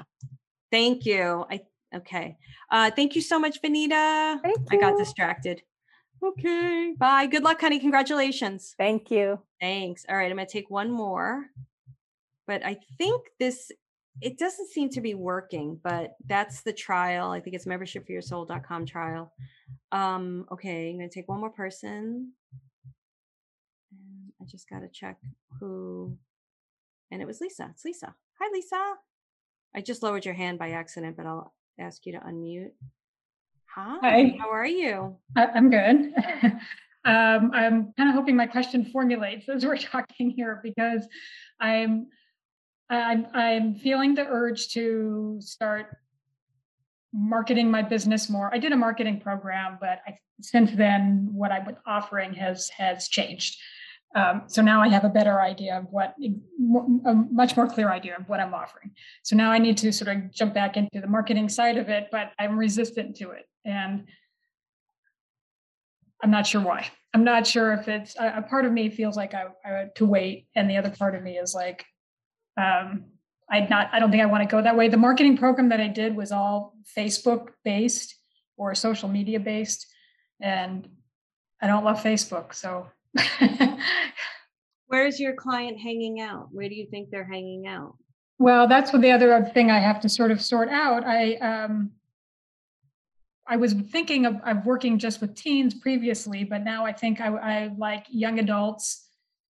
Thank 0.72 1.06
you. 1.06 1.46
I 1.52 1.62
okay. 1.96 2.36
Uh 2.72 2.90
thank 2.90 3.16
you 3.16 3.22
so 3.22 3.38
much, 3.38 3.62
Vanita. 3.62 4.42
Thank 4.42 4.58
you. 4.58 4.66
I 4.72 4.78
got 4.78 4.98
distracted. 4.98 5.62
Okay. 6.24 6.96
Bye. 6.98 7.28
Good 7.28 7.44
luck, 7.44 7.62
honey. 7.62 7.78
Congratulations. 7.80 8.74
Thank 8.76 9.12
you. 9.12 9.40
Thanks. 9.62 10.04
All 10.10 10.16
right. 10.16 10.32
I'm 10.32 10.38
gonna 10.38 10.48
take 10.50 10.72
one 10.72 10.90
more. 10.90 11.46
But 12.48 12.66
I 12.66 12.78
think 12.98 13.22
this 13.40 13.72
it 14.20 14.40
doesn't 14.40 14.70
seem 14.70 14.90
to 14.90 15.02
be 15.02 15.14
working, 15.14 15.80
but 15.84 16.16
that's 16.26 16.64
the 16.64 16.74
trial. 16.74 17.30
I 17.30 17.40
think 17.40 17.56
it's 17.56 17.66
membershipforyoursoul.com 17.68 18.88
trial. 18.88 19.32
Um, 19.92 20.48
okay, 20.52 20.90
I'm 20.90 20.98
gonna 20.98 21.10
take 21.10 21.30
one 21.30 21.40
more 21.40 21.52
person. 21.52 22.32
I 24.46 24.48
just 24.48 24.70
gotta 24.70 24.88
check 24.88 25.18
who 25.60 26.18
and 27.10 27.22
it 27.22 27.26
was 27.26 27.42
Lisa. 27.42 27.70
It's 27.72 27.84
Lisa. 27.84 28.14
Hi, 28.40 28.50
Lisa. 28.54 28.94
I 29.76 29.82
just 29.82 30.04
lowered 30.04 30.26
your 30.26 30.36
hand 30.36 30.60
by 30.60 30.72
accident, 30.72 31.18
but 31.18 31.26
I'll 31.26 31.54
ask 31.80 32.06
you 32.06 32.12
to 32.12 32.20
unmute. 32.20 32.72
Hi, 33.76 33.98
Hi. 34.02 34.38
how 34.40 34.50
are 34.50 34.66
you? 34.66 35.18
I'm 35.36 35.72
good. 35.72 36.14
um, 37.06 37.52
I'm 37.54 37.94
kind 37.98 38.10
of 38.10 38.14
hoping 38.14 38.36
my 38.36 38.46
question 38.46 38.86
formulates 38.86 39.50
as 39.50 39.66
we're 39.66 39.78
talking 39.78 40.30
here 40.30 40.60
because 40.62 41.08
I'm 41.60 42.08
I'm 42.88 43.26
I'm 43.34 43.76
feeling 43.76 44.14
the 44.14 44.28
urge 44.28 44.70
to 44.74 45.38
start 45.40 45.98
marketing 47.12 47.72
my 47.72 47.82
business 47.82 48.30
more. 48.30 48.54
I 48.54 48.60
did 48.60 48.74
a 48.74 48.78
marketing 48.78 49.22
program, 49.22 49.80
but 49.82 50.02
I, 50.06 50.20
since 50.42 50.72
then, 50.72 51.30
what 51.32 51.52
I'm 51.52 51.78
offering 51.88 52.34
has 52.34 52.70
has 52.70 53.08
changed. 53.08 53.58
Um, 54.16 54.44
so 54.48 54.62
now 54.62 54.82
I 54.82 54.88
have 54.88 55.04
a 55.04 55.10
better 55.10 55.42
idea 55.42 55.78
of 55.78 55.86
what, 55.92 56.16
a 57.06 57.14
much 57.14 57.58
more 57.58 57.68
clear 57.68 57.92
idea 57.92 58.16
of 58.18 58.28
what 58.30 58.40
I'm 58.40 58.54
offering. 58.54 58.92
So 59.24 59.36
now 59.36 59.52
I 59.52 59.60
need 59.60 59.78
to 59.80 59.92
sort 59.92 60.16
of 60.16 60.32
jump 60.34 60.54
back 60.54 60.78
into 60.78 61.02
the 61.02 61.08
marketing 61.08 61.50
side 61.50 61.78
of 61.78 61.90
it, 61.90 62.08
but 62.12 62.32
I'm 62.40 62.58
resistant 62.58 63.18
to 63.18 63.32
it. 63.32 63.48
And 63.66 64.06
I'm 66.24 66.32
not 66.32 66.48
sure 66.48 66.62
why. 66.62 66.88
I'm 67.14 67.24
not 67.24 67.46
sure 67.46 67.74
if 67.74 67.88
it's 67.88 68.16
a, 68.18 68.38
a 68.38 68.42
part 68.42 68.66
of 68.66 68.72
me 68.72 68.90
feels 68.90 69.16
like 69.16 69.34
I, 69.34 69.46
I 69.66 69.86
to 69.96 70.06
wait, 70.06 70.48
and 70.56 70.70
the 70.70 70.78
other 70.78 70.90
part 70.90 71.16
of 71.16 71.24
me 71.24 71.38
is 71.38 71.54
like, 71.54 71.86
um, 72.58 73.06
I 73.50 73.62
not. 73.62 73.90
I 73.94 74.00
don't 74.00 74.12
think 74.12 74.24
I 74.24 74.26
want 74.26 74.42
to 74.44 74.54
go 74.54 74.62
that 74.62 74.76
way. 74.76 74.88
The 74.88 74.98
marketing 74.98 75.38
program 75.38 75.70
that 75.70 75.80
I 75.80 75.88
did 75.88 76.16
was 76.16 76.32
all 76.32 76.74
Facebook 76.98 77.50
based 77.64 78.16
or 78.58 78.76
social 78.76 79.08
media 79.08 79.40
based, 79.40 79.86
and 80.42 80.90
I 81.62 81.68
don't 81.68 81.86
love 81.86 82.02
Facebook. 82.02 82.54
So 82.54 82.88
Where's 84.88 85.20
your 85.20 85.34
client 85.34 85.80
hanging 85.80 86.22
out? 86.22 86.50
Where 86.52 86.70
do 86.70 86.76
you 86.76 86.88
think 86.90 87.10
they're 87.10 87.28
hanging 87.28 87.68
out? 87.68 87.96
Well, 88.38 88.68
that's 88.68 88.92
what 88.92 89.02
the 89.02 89.12
other 89.12 89.44
thing 89.54 89.72
I 89.72 89.80
have 89.80 90.00
to 90.02 90.10
sort 90.10 90.32
of 90.32 90.42
sort 90.42 90.70
out. 90.70 91.06
I 91.06 91.36
um 91.36 91.92
I 93.48 93.58
was 93.58 93.74
thinking 93.74 94.26
of, 94.26 94.38
of 94.46 94.66
working 94.66 94.98
just 94.98 95.22
with 95.22 95.36
teens 95.36 95.74
previously, 95.76 96.44
but 96.44 96.64
now 96.64 96.86
I 96.86 96.92
think 96.92 97.22
I, 97.22 97.28
I 97.28 97.72
like 97.78 98.06
young 98.10 98.40
adults 98.40 99.08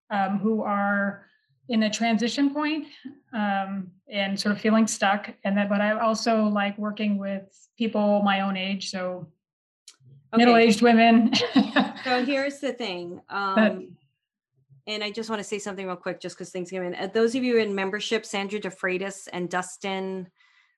um, 0.09 0.37
who 0.39 0.61
are 0.61 1.25
in 1.69 1.83
a 1.83 1.89
transition 1.89 2.53
point, 2.53 2.87
um, 3.33 3.89
and 4.11 4.39
sort 4.39 4.53
of 4.53 4.61
feeling 4.61 4.85
stuck. 4.85 5.33
And 5.43 5.57
then, 5.57 5.67
but 5.69 5.81
I 5.81 5.97
also 5.97 6.43
like 6.43 6.77
working 6.77 7.17
with 7.17 7.43
people 7.77 8.21
my 8.21 8.41
own 8.41 8.57
age, 8.57 8.91
so. 8.91 9.27
Middle-aged 10.37 10.81
women. 10.81 11.33
So 12.03 12.23
here's 12.25 12.59
the 12.59 12.73
thing. 12.73 13.21
Um, 13.29 13.95
and 14.87 15.03
I 15.03 15.09
just 15.09 15.31
want 15.31 15.39
to 15.39 15.43
say 15.43 15.57
something 15.57 15.87
real 15.87 15.95
quick, 15.95 16.21
just 16.21 16.35
because 16.35 16.51
things 16.51 16.69
come 16.69 16.83
in. 16.83 16.93
Uh, 16.93 17.07
those 17.07 17.33
of 17.33 17.43
you 17.43 17.57
in 17.57 17.73
membership, 17.73 18.23
Sandra 18.23 18.59
DeFreitas 18.59 19.27
and 19.33 19.49
Dustin 19.49 20.27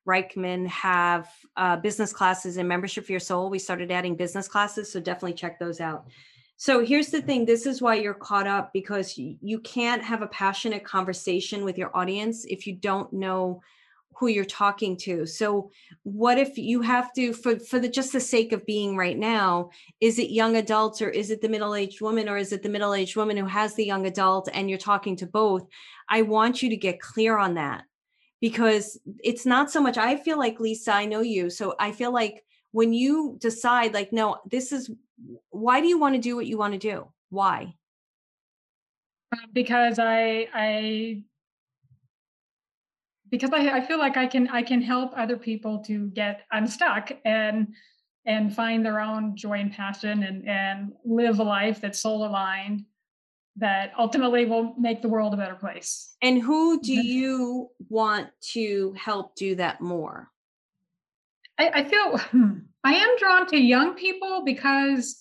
Reichman 0.07 0.65
have 0.67 1.29
uh, 1.57 1.75
business 1.75 2.13
classes 2.13 2.55
in 2.55 2.67
Membership 2.67 3.05
for 3.05 3.11
Your 3.11 3.19
Soul. 3.19 3.49
We 3.49 3.59
started 3.59 3.91
adding 3.91 4.15
business 4.15 4.47
classes, 4.47 4.89
so 4.89 5.01
definitely 5.01 5.33
check 5.33 5.59
those 5.59 5.81
out. 5.81 6.07
So 6.55 6.83
here's 6.83 7.09
the 7.09 7.21
thing 7.21 7.45
this 7.45 7.65
is 7.65 7.81
why 7.81 7.95
you're 7.95 8.13
caught 8.13 8.47
up 8.47 8.71
because 8.73 9.17
you 9.17 9.59
can't 9.59 10.03
have 10.03 10.21
a 10.21 10.27
passionate 10.27 10.83
conversation 10.83 11.63
with 11.63 11.77
your 11.77 11.95
audience 11.95 12.45
if 12.45 12.65
you 12.65 12.73
don't 12.73 13.11
know 13.13 13.61
who 14.19 14.27
you're 14.27 14.45
talking 14.45 14.97
to. 14.97 15.25
So 15.25 15.69
what 16.03 16.37
if 16.37 16.57
you 16.57 16.81
have 16.81 17.13
to 17.13 17.33
for 17.33 17.59
for 17.59 17.79
the 17.79 17.87
just 17.87 18.13
the 18.13 18.19
sake 18.19 18.51
of 18.51 18.65
being 18.65 18.97
right 18.97 19.17
now, 19.17 19.69
is 20.01 20.17
it 20.17 20.31
young 20.31 20.57
adults 20.57 21.01
or 21.01 21.09
is 21.09 21.29
it 21.29 21.41
the 21.41 21.49
middle-aged 21.49 22.01
woman 22.01 22.27
or 22.27 22.37
is 22.37 22.51
it 22.51 22.63
the 22.63 22.69
middle-aged 22.69 23.15
woman 23.15 23.37
who 23.37 23.45
has 23.45 23.75
the 23.75 23.85
young 23.85 24.07
adult 24.07 24.49
and 24.53 24.69
you're 24.69 24.79
talking 24.79 25.15
to 25.17 25.27
both? 25.27 25.67
I 26.09 26.23
want 26.23 26.63
you 26.63 26.69
to 26.69 26.77
get 26.77 26.99
clear 26.99 27.37
on 27.37 27.55
that 27.55 27.83
because 28.41 28.99
it's 29.23 29.45
not 29.45 29.69
so 29.71 29.81
much 29.81 29.97
I 29.97 30.17
feel 30.17 30.39
like 30.39 30.59
Lisa, 30.59 30.93
I 30.93 31.05
know 31.05 31.21
you. 31.21 31.49
So 31.49 31.75
I 31.79 31.91
feel 31.91 32.11
like 32.11 32.43
when 32.71 32.93
you 32.93 33.37
decide 33.39 33.93
like 33.93 34.11
no, 34.11 34.37
this 34.49 34.71
is 34.71 34.89
why 35.49 35.79
do 35.79 35.87
you 35.87 35.99
want 35.99 36.15
to 36.15 36.21
do 36.21 36.35
what 36.35 36.47
you 36.47 36.57
want 36.57 36.73
to 36.73 36.79
do? 36.79 37.07
Why? 37.29 37.75
Um, 39.33 39.49
because 39.53 39.99
I 39.99 40.47
I 40.53 41.23
because 43.29 43.51
I, 43.51 43.77
I 43.77 43.81
feel 43.81 43.97
like 43.97 44.17
I 44.17 44.27
can 44.27 44.47
I 44.49 44.61
can 44.61 44.81
help 44.81 45.11
other 45.15 45.37
people 45.37 45.79
to 45.85 46.07
get 46.07 46.41
unstuck 46.51 47.11
and 47.25 47.73
and 48.25 48.53
find 48.53 48.85
their 48.85 48.99
own 48.99 49.35
joy 49.35 49.59
and 49.59 49.71
passion 49.71 50.23
and 50.23 50.47
and 50.47 50.91
live 51.05 51.39
a 51.39 51.43
life 51.43 51.81
that's 51.81 51.99
soul 51.99 52.25
aligned 52.25 52.85
that 53.57 53.91
ultimately 53.97 54.45
will 54.45 54.75
make 54.77 55.01
the 55.01 55.07
world 55.07 55.33
a 55.33 55.37
better 55.37 55.55
place. 55.55 56.15
And 56.21 56.41
who 56.41 56.79
do 56.79 56.93
you 56.93 57.69
want 57.89 58.27
to 58.53 58.93
help 58.93 59.35
do 59.35 59.55
that 59.55 59.81
more? 59.81 60.29
I, 61.57 61.69
I 61.69 61.83
feel 61.83 62.17
hmm, 62.17 62.59
I 62.83 62.93
am 62.93 63.17
drawn 63.17 63.47
to 63.47 63.57
young 63.57 63.95
people 63.95 64.43
because 64.45 65.19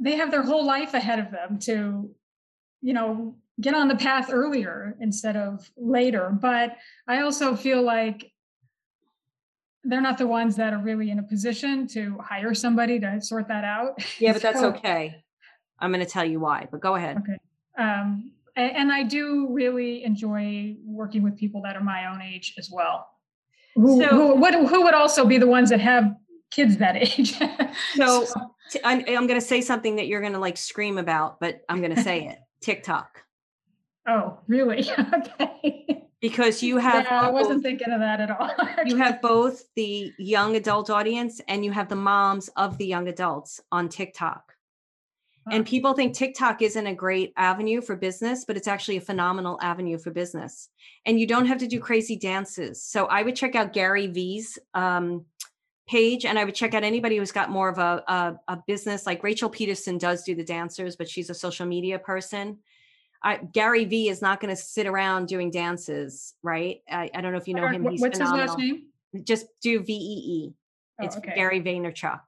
they 0.00 0.16
have 0.16 0.30
their 0.30 0.42
whole 0.42 0.64
life 0.64 0.94
ahead 0.94 1.18
of 1.18 1.30
them 1.30 1.58
to, 1.60 2.10
you 2.80 2.92
know, 2.92 3.36
get 3.60 3.74
on 3.74 3.88
the 3.88 3.96
path 3.96 4.30
earlier 4.32 4.96
instead 5.00 5.36
of 5.36 5.70
later. 5.76 6.30
But 6.30 6.76
I 7.06 7.20
also 7.22 7.54
feel 7.56 7.82
like 7.82 8.32
they're 9.84 10.00
not 10.00 10.18
the 10.18 10.26
ones 10.26 10.56
that 10.56 10.72
are 10.72 10.78
really 10.78 11.10
in 11.10 11.18
a 11.18 11.22
position 11.22 11.86
to 11.88 12.18
hire 12.18 12.54
somebody 12.54 13.00
to 13.00 13.20
sort 13.20 13.48
that 13.48 13.64
out. 13.64 14.02
Yeah, 14.18 14.32
but 14.32 14.42
that's 14.46 14.60
So, 14.60 14.68
okay. 14.68 15.22
I'm 15.78 15.90
going 15.92 16.04
to 16.04 16.10
tell 16.10 16.24
you 16.24 16.40
why, 16.40 16.68
but 16.70 16.80
go 16.80 16.96
ahead. 16.96 17.16
Um, 17.78 18.32
a- 18.56 18.60
and 18.60 18.92
I 18.92 19.02
do 19.04 19.48
really 19.50 20.04
enjoy 20.04 20.76
working 20.84 21.22
with 21.22 21.38
people 21.38 21.62
that 21.62 21.76
are 21.76 21.82
my 21.82 22.06
own 22.12 22.20
age 22.20 22.54
as 22.58 22.68
well. 22.70 23.08
Who, 23.76 24.02
So- 24.02 24.08
who 24.08 24.34
would 24.36 24.54
who 24.54 24.82
would 24.84 24.94
also 24.94 25.24
be 25.24 25.38
the 25.38 25.46
ones 25.46 25.70
that 25.70 25.80
have 25.80 26.14
kids 26.50 26.76
that 26.78 26.96
age. 26.96 27.34
So, 27.96 28.26
t- 28.70 28.80
I'm, 28.84 28.98
I'm 29.08 29.26
going 29.26 29.40
to 29.40 29.46
say 29.46 29.60
something 29.62 29.96
that 29.96 30.06
you're 30.08 30.20
going 30.20 30.32
to 30.34 30.38
like 30.38 30.56
scream 30.56 30.98
about, 30.98 31.40
but 31.40 31.62
I'm 31.68 31.80
going 31.80 31.94
to 31.94 32.02
say 32.02 32.26
it 32.26 32.38
TikTok. 32.60 33.22
Oh, 34.06 34.38
really? 34.46 34.84
okay. 35.14 36.06
Because 36.20 36.62
you 36.62 36.76
have, 36.76 37.04
Yeah, 37.04 37.22
I 37.22 37.30
wasn't 37.30 37.62
thinking 37.62 37.90
of 37.92 38.00
that 38.00 38.20
at 38.20 38.30
all. 38.30 38.50
you 38.84 38.96
have 38.96 39.22
both 39.22 39.62
the 39.74 40.12
young 40.18 40.56
adult 40.56 40.90
audience 40.90 41.40
and 41.48 41.64
you 41.64 41.72
have 41.72 41.88
the 41.88 41.96
moms 41.96 42.48
of 42.56 42.76
the 42.76 42.86
young 42.86 43.08
adults 43.08 43.60
on 43.72 43.88
TikTok. 43.88 44.52
And 45.50 45.66
people 45.66 45.94
think 45.94 46.14
TikTok 46.14 46.62
isn't 46.62 46.86
a 46.86 46.94
great 46.94 47.32
avenue 47.36 47.80
for 47.80 47.96
business, 47.96 48.44
but 48.44 48.56
it's 48.56 48.68
actually 48.68 48.98
a 48.98 49.00
phenomenal 49.00 49.58
avenue 49.60 49.98
for 49.98 50.10
business. 50.10 50.68
And 51.06 51.18
you 51.18 51.26
don't 51.26 51.46
have 51.46 51.58
to 51.58 51.66
do 51.66 51.80
crazy 51.80 52.16
dances. 52.16 52.84
So 52.84 53.06
I 53.06 53.22
would 53.22 53.34
check 53.34 53.56
out 53.56 53.72
Gary 53.72 54.06
Vee's 54.06 54.58
um, 54.74 55.24
page 55.88 56.24
and 56.24 56.38
I 56.38 56.44
would 56.44 56.54
check 56.54 56.74
out 56.74 56.84
anybody 56.84 57.16
who's 57.16 57.32
got 57.32 57.50
more 57.50 57.68
of 57.68 57.78
a, 57.78 58.04
a, 58.06 58.34
a 58.48 58.62
business 58.66 59.06
like 59.06 59.24
Rachel 59.24 59.50
Peterson 59.50 59.98
does 59.98 60.22
do 60.22 60.34
the 60.34 60.44
dancers, 60.44 60.94
but 60.94 61.08
she's 61.08 61.30
a 61.30 61.34
social 61.34 61.66
media 61.66 61.98
person. 61.98 62.58
I, 63.22 63.36
Gary 63.36 63.84
Vee 63.84 64.08
is 64.08 64.22
not 64.22 64.40
going 64.40 64.54
to 64.54 64.60
sit 64.60 64.86
around 64.86 65.28
doing 65.28 65.50
dances, 65.50 66.34
right? 66.42 66.78
I, 66.90 67.10
I 67.14 67.20
don't 67.20 67.32
know 67.32 67.38
if 67.38 67.48
you 67.48 67.54
know 67.54 67.68
him. 67.68 67.84
He's 67.88 68.00
What's 68.00 68.18
his 68.18 68.30
last 68.30 68.58
name? 68.58 68.84
Just 69.24 69.46
do 69.62 69.80
V 69.82 69.92
E 69.92 69.96
E. 69.96 70.54
Oh, 71.00 71.04
It's 71.04 71.16
okay. 71.16 71.34
Gary 71.34 71.60
Vaynerchuk. 71.60 72.20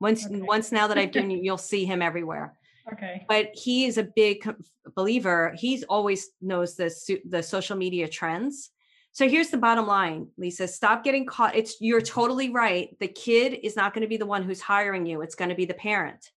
Once 0.00 0.26
Okay. 0.26 0.40
once 0.42 0.72
now 0.72 0.86
that 0.88 0.98
I've 0.98 1.12
done 1.18 1.30
you, 1.30 1.38
you'll 1.40 1.56
see 1.56 1.84
him 1.84 2.02
everywhere. 2.02 2.54
Okay. 2.92 3.24
But 3.28 3.50
he 3.54 3.86
is 3.86 3.96
a 3.96 4.02
big 4.02 4.46
believer. 4.94 5.54
He's 5.56 5.84
always 5.84 6.28
knows 6.42 6.76
the 6.76 6.92
the 7.28 7.42
social 7.42 7.76
media 7.76 8.08
trends. 8.08 8.70
So 9.12 9.28
here's 9.28 9.48
the 9.50 9.58
bottom 9.58 9.86
line, 9.86 10.26
Lisa. 10.36 10.66
Stop 10.66 11.04
getting 11.04 11.24
caught. 11.24 11.54
It's 11.54 11.76
you're 11.80 12.02
totally 12.02 12.50
right. 12.50 12.98
The 12.98 13.06
kid 13.08 13.60
is 13.62 13.76
not 13.76 13.94
going 13.94 14.02
to 14.02 14.08
be 14.08 14.16
the 14.16 14.26
one 14.26 14.42
who's 14.42 14.60
hiring 14.60 15.06
you. 15.06 15.22
It's 15.22 15.36
going 15.36 15.50
to 15.50 15.54
be 15.54 15.66
the 15.66 15.74
parent. 15.74 16.30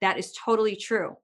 That 0.00 0.16
is 0.16 0.32
totally 0.32 0.76
true. 0.76 1.16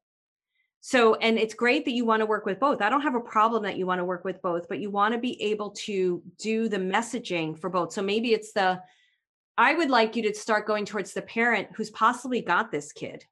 So, 0.89 1.17
and 1.17 1.37
it's 1.37 1.53
great 1.53 1.85
that 1.87 1.95
you 1.95 2.05
want 2.05 2.21
to 2.21 2.27
work 2.27 2.47
with 2.47 2.61
both. 2.61 2.81
I 2.81 2.89
don't 2.89 3.01
have 3.01 3.17
a 3.17 3.21
problem 3.21 3.65
that 3.65 3.77
you 3.77 3.87
want 3.87 3.99
to 3.99 4.05
work 4.05 4.25
with 4.25 4.41
both, 4.41 4.69
but 4.69 4.79
you 4.79 4.89
want 4.89 5.15
to 5.15 5.19
be 5.19 5.43
able 5.43 5.71
to 5.71 6.23
do 6.39 6.69
the 6.69 6.77
messaging 6.77 7.59
for 7.59 7.69
both. 7.69 7.93
So 7.93 8.03
maybe 8.03 8.33
it's 8.33 8.53
the, 8.53 8.81
I 9.59 9.75
would 9.75 9.91
like 9.91 10.15
you 10.15 10.23
to 10.23 10.33
start 10.33 10.65
going 10.65 10.85
towards 10.85 11.13
the 11.13 11.23
parent 11.23 11.71
who's 11.75 11.91
possibly 11.91 12.41
got 12.41 12.71
this 12.71 12.93
kid 12.93 13.25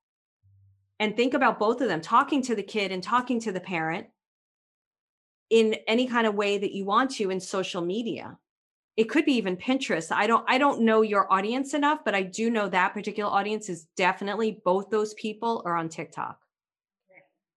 and 0.98 1.16
think 1.16 1.32
about 1.32 1.60
both 1.60 1.80
of 1.80 1.86
them 1.86 2.00
talking 2.00 2.42
to 2.42 2.56
the 2.56 2.62
kid 2.64 2.90
and 2.90 3.00
talking 3.00 3.38
to 3.42 3.52
the 3.52 3.60
parent 3.60 4.08
in 5.48 5.76
any 5.86 6.08
kind 6.08 6.26
of 6.26 6.34
way 6.34 6.58
that 6.58 6.72
you 6.72 6.84
want 6.84 7.12
to 7.12 7.30
in 7.30 7.38
social 7.38 7.82
media 7.82 8.36
it 8.96 9.04
could 9.04 9.24
be 9.24 9.34
even 9.34 9.56
pinterest 9.56 10.10
i 10.10 10.26
don't 10.26 10.44
i 10.48 10.56
don't 10.56 10.80
know 10.80 11.02
your 11.02 11.30
audience 11.30 11.74
enough 11.74 11.98
but 12.02 12.14
i 12.14 12.22
do 12.22 12.48
know 12.50 12.66
that 12.66 12.94
particular 12.94 13.30
audience 13.30 13.68
is 13.68 13.86
definitely 13.96 14.60
both 14.64 14.88
those 14.88 15.12
people 15.14 15.62
are 15.66 15.76
on 15.76 15.88
tiktok 15.88 16.38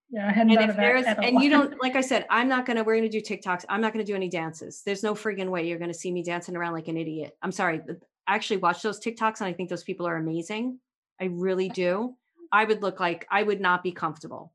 Yeah, 0.10 0.28
I 0.28 0.32
hadn't 0.32 0.52
and 0.58 0.60
thought 0.60 0.70
of 0.70 1.04
that 1.06 1.24
and 1.24 1.42
you 1.42 1.50
don't 1.50 1.74
like 1.82 1.96
i 1.98 2.02
said 2.02 2.26
i'm 2.30 2.48
not 2.48 2.66
gonna 2.66 2.84
we're 2.84 2.96
gonna 2.96 3.10
do 3.10 3.22
tiktoks. 3.22 3.66
I'm 3.68 3.82
not 3.82 3.92
gonna 3.92 4.06
do 4.06 4.16
any 4.16 4.30
dances. 4.30 4.82
There's 4.86 5.04
no 5.04 5.14
friggin 5.14 5.50
way 5.50 5.68
you're 5.68 5.80
gonna 5.80 5.94
see 5.94 6.12
me 6.12 6.24
dancing 6.24 6.56
around 6.56 6.74
like 6.74 6.88
an 6.88 6.96
idiot. 6.98 7.36
I'm 7.42 7.52
sorry 7.52 7.82
i 8.28 8.36
actually 8.36 8.58
watch 8.58 8.82
those 8.82 9.00
tiktoks 9.00 9.42
and 9.42 9.48
i 9.50 9.54
think 9.54 9.70
those 9.70 9.84
people 9.84 10.08
are 10.08 10.16
amazing. 10.16 10.80
I 11.20 11.26
really 11.26 11.68
do. 11.70 12.16
i 12.52 12.64
would 12.64 12.82
look 12.82 13.00
like 13.02 13.28
i 13.32 13.44
would 13.44 13.60
not 13.62 13.84
be 13.84 13.92
comfortable. 13.92 14.54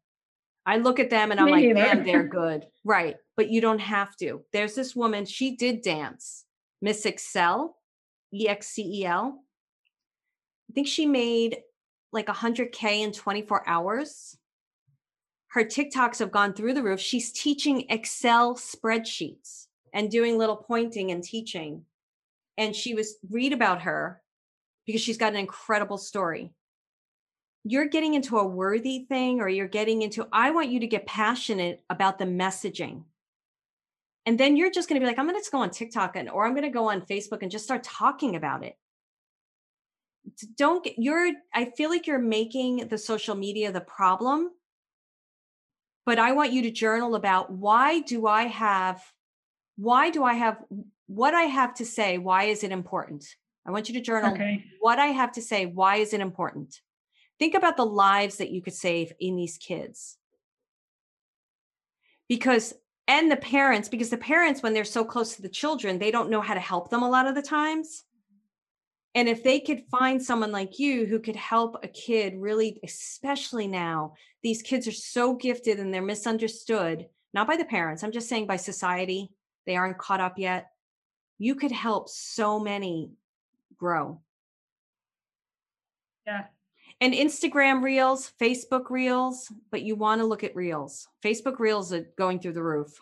I 0.65 0.79
look 0.79 0.99
at 1.01 1.11
them 1.11 1.31
and 1.33 1.41
i'm 1.41 1.47
Me 1.47 1.53
like 1.53 1.65
neither. 1.65 1.74
man 1.74 2.05
they're 2.05 2.24
good. 2.41 2.66
Right 2.85 3.16
but 3.37 3.51
you 3.51 3.61
don't 3.61 3.81
have 3.81 4.16
to. 4.16 4.43
There's 4.53 4.74
this 4.74 4.95
woman 4.97 5.24
she 5.27 5.57
did 5.57 5.83
dance. 5.83 6.45
Miss 6.81 7.05
excel 7.05 7.77
E 8.33 8.45
e-x-c-e-l 8.47 9.39
i 9.39 10.73
think 10.73 10.87
she 10.87 11.05
made 11.05 11.59
like 12.12 12.27
100k 12.29 13.01
in 13.05 13.12
24 13.12 13.69
hours 13.69 14.39
her 15.53 15.65
TikToks 15.65 16.19
have 16.20 16.33
gone 16.33 16.55
through 16.55 16.73
the 16.73 16.83
roof. 16.83 16.99
She's 16.99 17.31
teaching 17.31 17.85
Excel 17.91 18.55
spreadsheets 18.55 19.66
and 19.93 20.11
doing 20.11 20.39
little 20.39 20.57
pointing 20.57 21.11
and 21.11 21.23
teaching. 21.23 21.85
And 22.57 22.74
she 22.74 22.95
was 22.95 23.16
read 23.29 23.53
about 23.53 23.83
her 23.83 24.23
because 24.87 25.03
she's 25.03 25.19
got 25.19 25.35
an 25.35 25.39
incredible 25.39 25.99
story. 25.99 26.53
You're 27.65 27.89
getting 27.89 28.15
into 28.15 28.39
a 28.39 28.47
worthy 28.47 29.05
thing 29.11 29.43
or 29.43 29.49
you're 29.49 29.69
getting 29.69 30.01
into, 30.01 30.27
I 30.33 30.53
want 30.53 30.70
you 30.70 30.81
to 30.81 30.87
get 30.87 31.05
passionate 31.05 31.83
about 31.91 32.19
the 32.19 32.24
messaging. 32.24 33.03
And 34.24 34.41
then 34.41 34.57
you're 34.57 34.70
just 34.70 34.89
going 34.89 34.99
to 34.99 35.05
be 35.05 35.07
like, 35.09 35.19
I'm 35.19 35.29
going 35.29 35.41
to 35.41 35.51
go 35.51 35.59
on 35.59 35.70
TikTok 35.70 36.16
and, 36.16 36.31
or 36.31 36.47
I'm 36.47 36.55
going 36.55 36.62
to 36.62 36.70
go 36.70 36.89
on 36.89 37.03
Facebook 37.03 37.43
and 37.43 37.51
just 37.51 37.65
start 37.66 37.83
talking 37.85 38.37
about 38.37 38.65
it. 38.65 38.79
Don't 40.57 40.83
get, 40.83 40.95
you're, 40.97 41.31
I 41.53 41.66
feel 41.77 41.91
like 41.91 42.07
you're 42.07 42.19
making 42.19 42.89
the 42.89 42.97
social 42.97 43.35
media 43.35 43.70
the 43.70 43.83
problem 43.83 44.53
but 46.05 46.19
I 46.19 46.33
want 46.33 46.53
you 46.53 46.62
to 46.62 46.70
journal 46.70 47.15
about 47.15 47.51
why 47.51 48.01
do 48.01 48.27
I 48.27 48.45
have, 48.45 49.03
why 49.77 50.11
do 50.11 50.24
I 50.24 50.35
have 50.35 50.62
what 51.07 51.35
I 51.35 51.43
have 51.43 51.74
to 51.74 51.85
say? 51.85 52.19
Why 52.19 52.45
is 52.45 52.65
it 52.65 52.73
important? 52.73 53.24
I 53.66 53.70
want 53.70 53.89
you 53.89 53.95
to 53.95 54.01
journal 54.01 54.33
Okay. 54.33 54.65
what 54.81 54.99
I 54.99 55.07
have 55.07 55.33
to 55.33 55.43
say. 55.43 55.66
Why 55.66 55.97
is 55.97 56.12
it 56.12 56.20
important? 56.20 56.81
Think 57.39 57.55
about 57.55 57.77
the 57.77 57.87
lives 57.87 58.37
that 58.37 58.51
you 58.51 58.62
could 58.62 58.74
save 58.74 59.12
in 59.20 59.37
these 59.37 59.59
kids. 59.59 60.16
Because, 62.29 62.73
and 63.07 63.31
the 63.31 63.37
parents, 63.37 63.89
because 63.89 64.11
the 64.11 64.16
parents, 64.16 64.62
when 64.62 64.74
they're 64.74 64.85
so 64.85 65.05
close 65.05 65.37
to 65.37 65.43
the 65.43 65.49
children, 65.49 65.99
they 65.99 66.11
don't 66.11 66.31
know 66.31 66.41
how 66.41 66.55
to 66.55 66.61
help 66.61 66.91
them 66.91 67.03
a 67.03 67.11
lot 67.11 67.27
of 67.27 67.35
the 67.35 67.43
times. 67.43 68.05
And 69.14 69.28
if 69.28 69.44
they 69.44 69.60
could 69.60 69.84
find 69.90 70.22
someone 70.22 70.52
like 70.52 70.78
you 70.78 71.06
who 71.06 71.18
could 71.18 71.36
help 71.36 71.76
a 71.82 71.89
kid 71.89 72.34
really, 72.39 72.80
especially 72.82 73.68
now, 73.68 74.14
these 74.43 74.62
kids 74.62 74.89
are 74.89 74.93
so 74.93 75.34
gifted 75.34 75.78
and 75.78 75.93
they're 75.93 76.02
misunderstood, 76.02 77.06
not 77.34 77.47
by 77.47 77.56
the 77.56 77.64
parents, 77.64 78.02
I'm 78.02 78.12
just 78.12 78.28
saying 78.28 78.47
by 78.47 78.56
society, 78.56 79.30
they 79.66 79.76
aren't 79.76 79.98
caught 79.98 80.20
up 80.20 80.39
yet. 80.39 80.70
You 81.39 81.55
could 81.55 81.72
help 81.72 82.09
so 82.09 82.59
many 82.59 83.12
grow. 83.76 84.20
Yeah. 86.26 86.44
And 87.01 87.14
Instagram 87.14 87.82
reels, 87.82 88.32
Facebook 88.40 88.89
reels, 88.89 89.52
but 89.70 89.82
you 89.82 89.97
want 89.97 90.20
to 90.20 90.26
look 90.26 90.44
at 90.44 90.55
reels. 90.55 91.09
Facebook 91.22 91.59
reels 91.59 91.93
are 91.93 92.06
going 92.16 92.39
through 92.39 92.52
the 92.52 92.62
roof. 92.62 92.98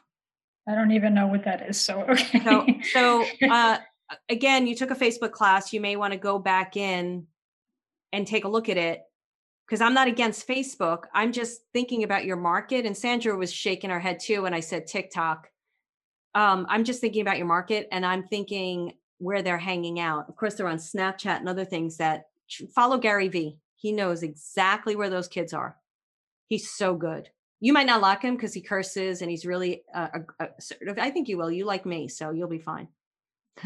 I 0.68 0.74
don't 0.74 0.92
even 0.92 1.14
know 1.14 1.26
what 1.26 1.44
that 1.44 1.68
is. 1.68 1.80
So 1.80 2.00
okay. 2.08 2.80
So, 2.92 3.24
so 3.40 3.50
uh, 3.50 3.78
again, 4.28 4.66
you 4.66 4.74
took 4.74 4.90
a 4.90 4.96
Facebook 4.96 5.32
class. 5.32 5.72
You 5.72 5.80
may 5.80 5.96
want 5.96 6.12
to 6.12 6.18
go 6.18 6.38
back 6.38 6.76
in 6.76 7.26
and 8.12 8.26
take 8.26 8.44
a 8.44 8.48
look 8.48 8.68
at 8.68 8.76
it 8.76 9.02
because 9.66 9.80
I'm 9.80 9.94
not 9.94 10.08
against 10.08 10.48
Facebook. 10.48 11.04
I'm 11.14 11.32
just 11.32 11.60
thinking 11.72 12.02
about 12.02 12.24
your 12.24 12.36
market. 12.36 12.86
And 12.86 12.96
Sandra 12.96 13.36
was 13.36 13.52
shaking 13.52 13.90
her 13.90 14.00
head 14.00 14.18
too 14.18 14.42
when 14.42 14.54
I 14.54 14.60
said 14.60 14.86
TikTok. 14.86 15.48
Um, 16.34 16.66
I'm 16.68 16.84
just 16.84 17.00
thinking 17.00 17.22
about 17.22 17.38
your 17.38 17.46
market 17.46 17.88
and 17.92 18.04
I'm 18.04 18.24
thinking 18.24 18.94
where 19.18 19.42
they're 19.42 19.58
hanging 19.58 20.00
out. 20.00 20.28
Of 20.28 20.36
course, 20.36 20.54
they're 20.54 20.66
on 20.66 20.78
Snapchat 20.78 21.38
and 21.38 21.48
other 21.48 21.64
things 21.64 21.98
that 21.98 22.24
follow 22.74 22.98
Gary 22.98 23.28
Vee. 23.28 23.58
He 23.76 23.92
knows 23.92 24.22
exactly 24.22 24.96
where 24.96 25.10
those 25.10 25.28
kids 25.28 25.52
are. 25.52 25.76
He's 26.48 26.70
so 26.70 26.94
good. 26.94 27.28
You 27.60 27.72
might 27.72 27.86
not 27.86 28.00
like 28.00 28.22
him 28.22 28.34
because 28.34 28.54
he 28.54 28.62
curses 28.62 29.22
and 29.22 29.30
he's 29.30 29.44
really 29.44 29.82
uh, 29.94 30.08
a, 30.14 30.44
a, 30.44 30.48
sort 30.60 30.88
of. 30.88 30.98
I 30.98 31.10
think 31.10 31.28
you 31.28 31.36
will. 31.36 31.50
You 31.50 31.64
like 31.64 31.86
me, 31.86 32.08
so 32.08 32.30
you'll 32.30 32.48
be 32.48 32.58
fine. 32.58 32.88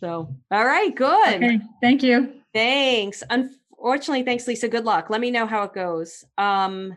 so, 0.00 0.34
all 0.50 0.64
right, 0.64 0.94
good. 0.94 1.34
okay. 1.36 1.60
Thank 1.80 2.02
you. 2.02 2.34
Thanks. 2.52 3.22
Unfortunately, 3.30 4.24
thanks, 4.24 4.46
Lisa. 4.46 4.68
Good 4.68 4.84
luck. 4.84 5.10
Let 5.10 5.20
me 5.20 5.30
know 5.30 5.46
how 5.46 5.62
it 5.62 5.72
goes. 5.72 6.24
Um, 6.38 6.96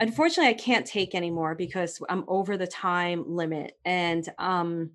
unfortunately, 0.00 0.50
I 0.50 0.54
can't 0.54 0.86
take 0.86 1.14
anymore 1.14 1.54
because 1.54 2.00
I'm 2.08 2.24
over 2.28 2.56
the 2.56 2.66
time 2.66 3.24
limit. 3.26 3.78
And 3.84 4.28
um, 4.38 4.90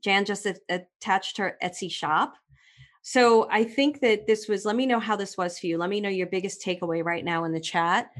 Jan 0.00 0.24
just 0.24 0.46
a- 0.46 0.60
attached 0.68 1.38
her 1.38 1.56
Etsy 1.62 1.90
shop. 1.90 2.34
So 3.06 3.48
I 3.50 3.64
think 3.64 4.00
that 4.00 4.26
this 4.26 4.48
was, 4.48 4.64
let 4.64 4.76
me 4.76 4.86
know 4.86 4.98
how 4.98 5.14
this 5.16 5.36
was 5.36 5.58
for 5.58 5.66
you. 5.66 5.76
Let 5.76 5.90
me 5.90 6.00
know 6.00 6.08
your 6.08 6.26
biggest 6.26 6.64
takeaway 6.64 7.04
right 7.04 7.24
now 7.24 7.44
in 7.44 7.52
the 7.52 7.60
chat. 7.60 8.10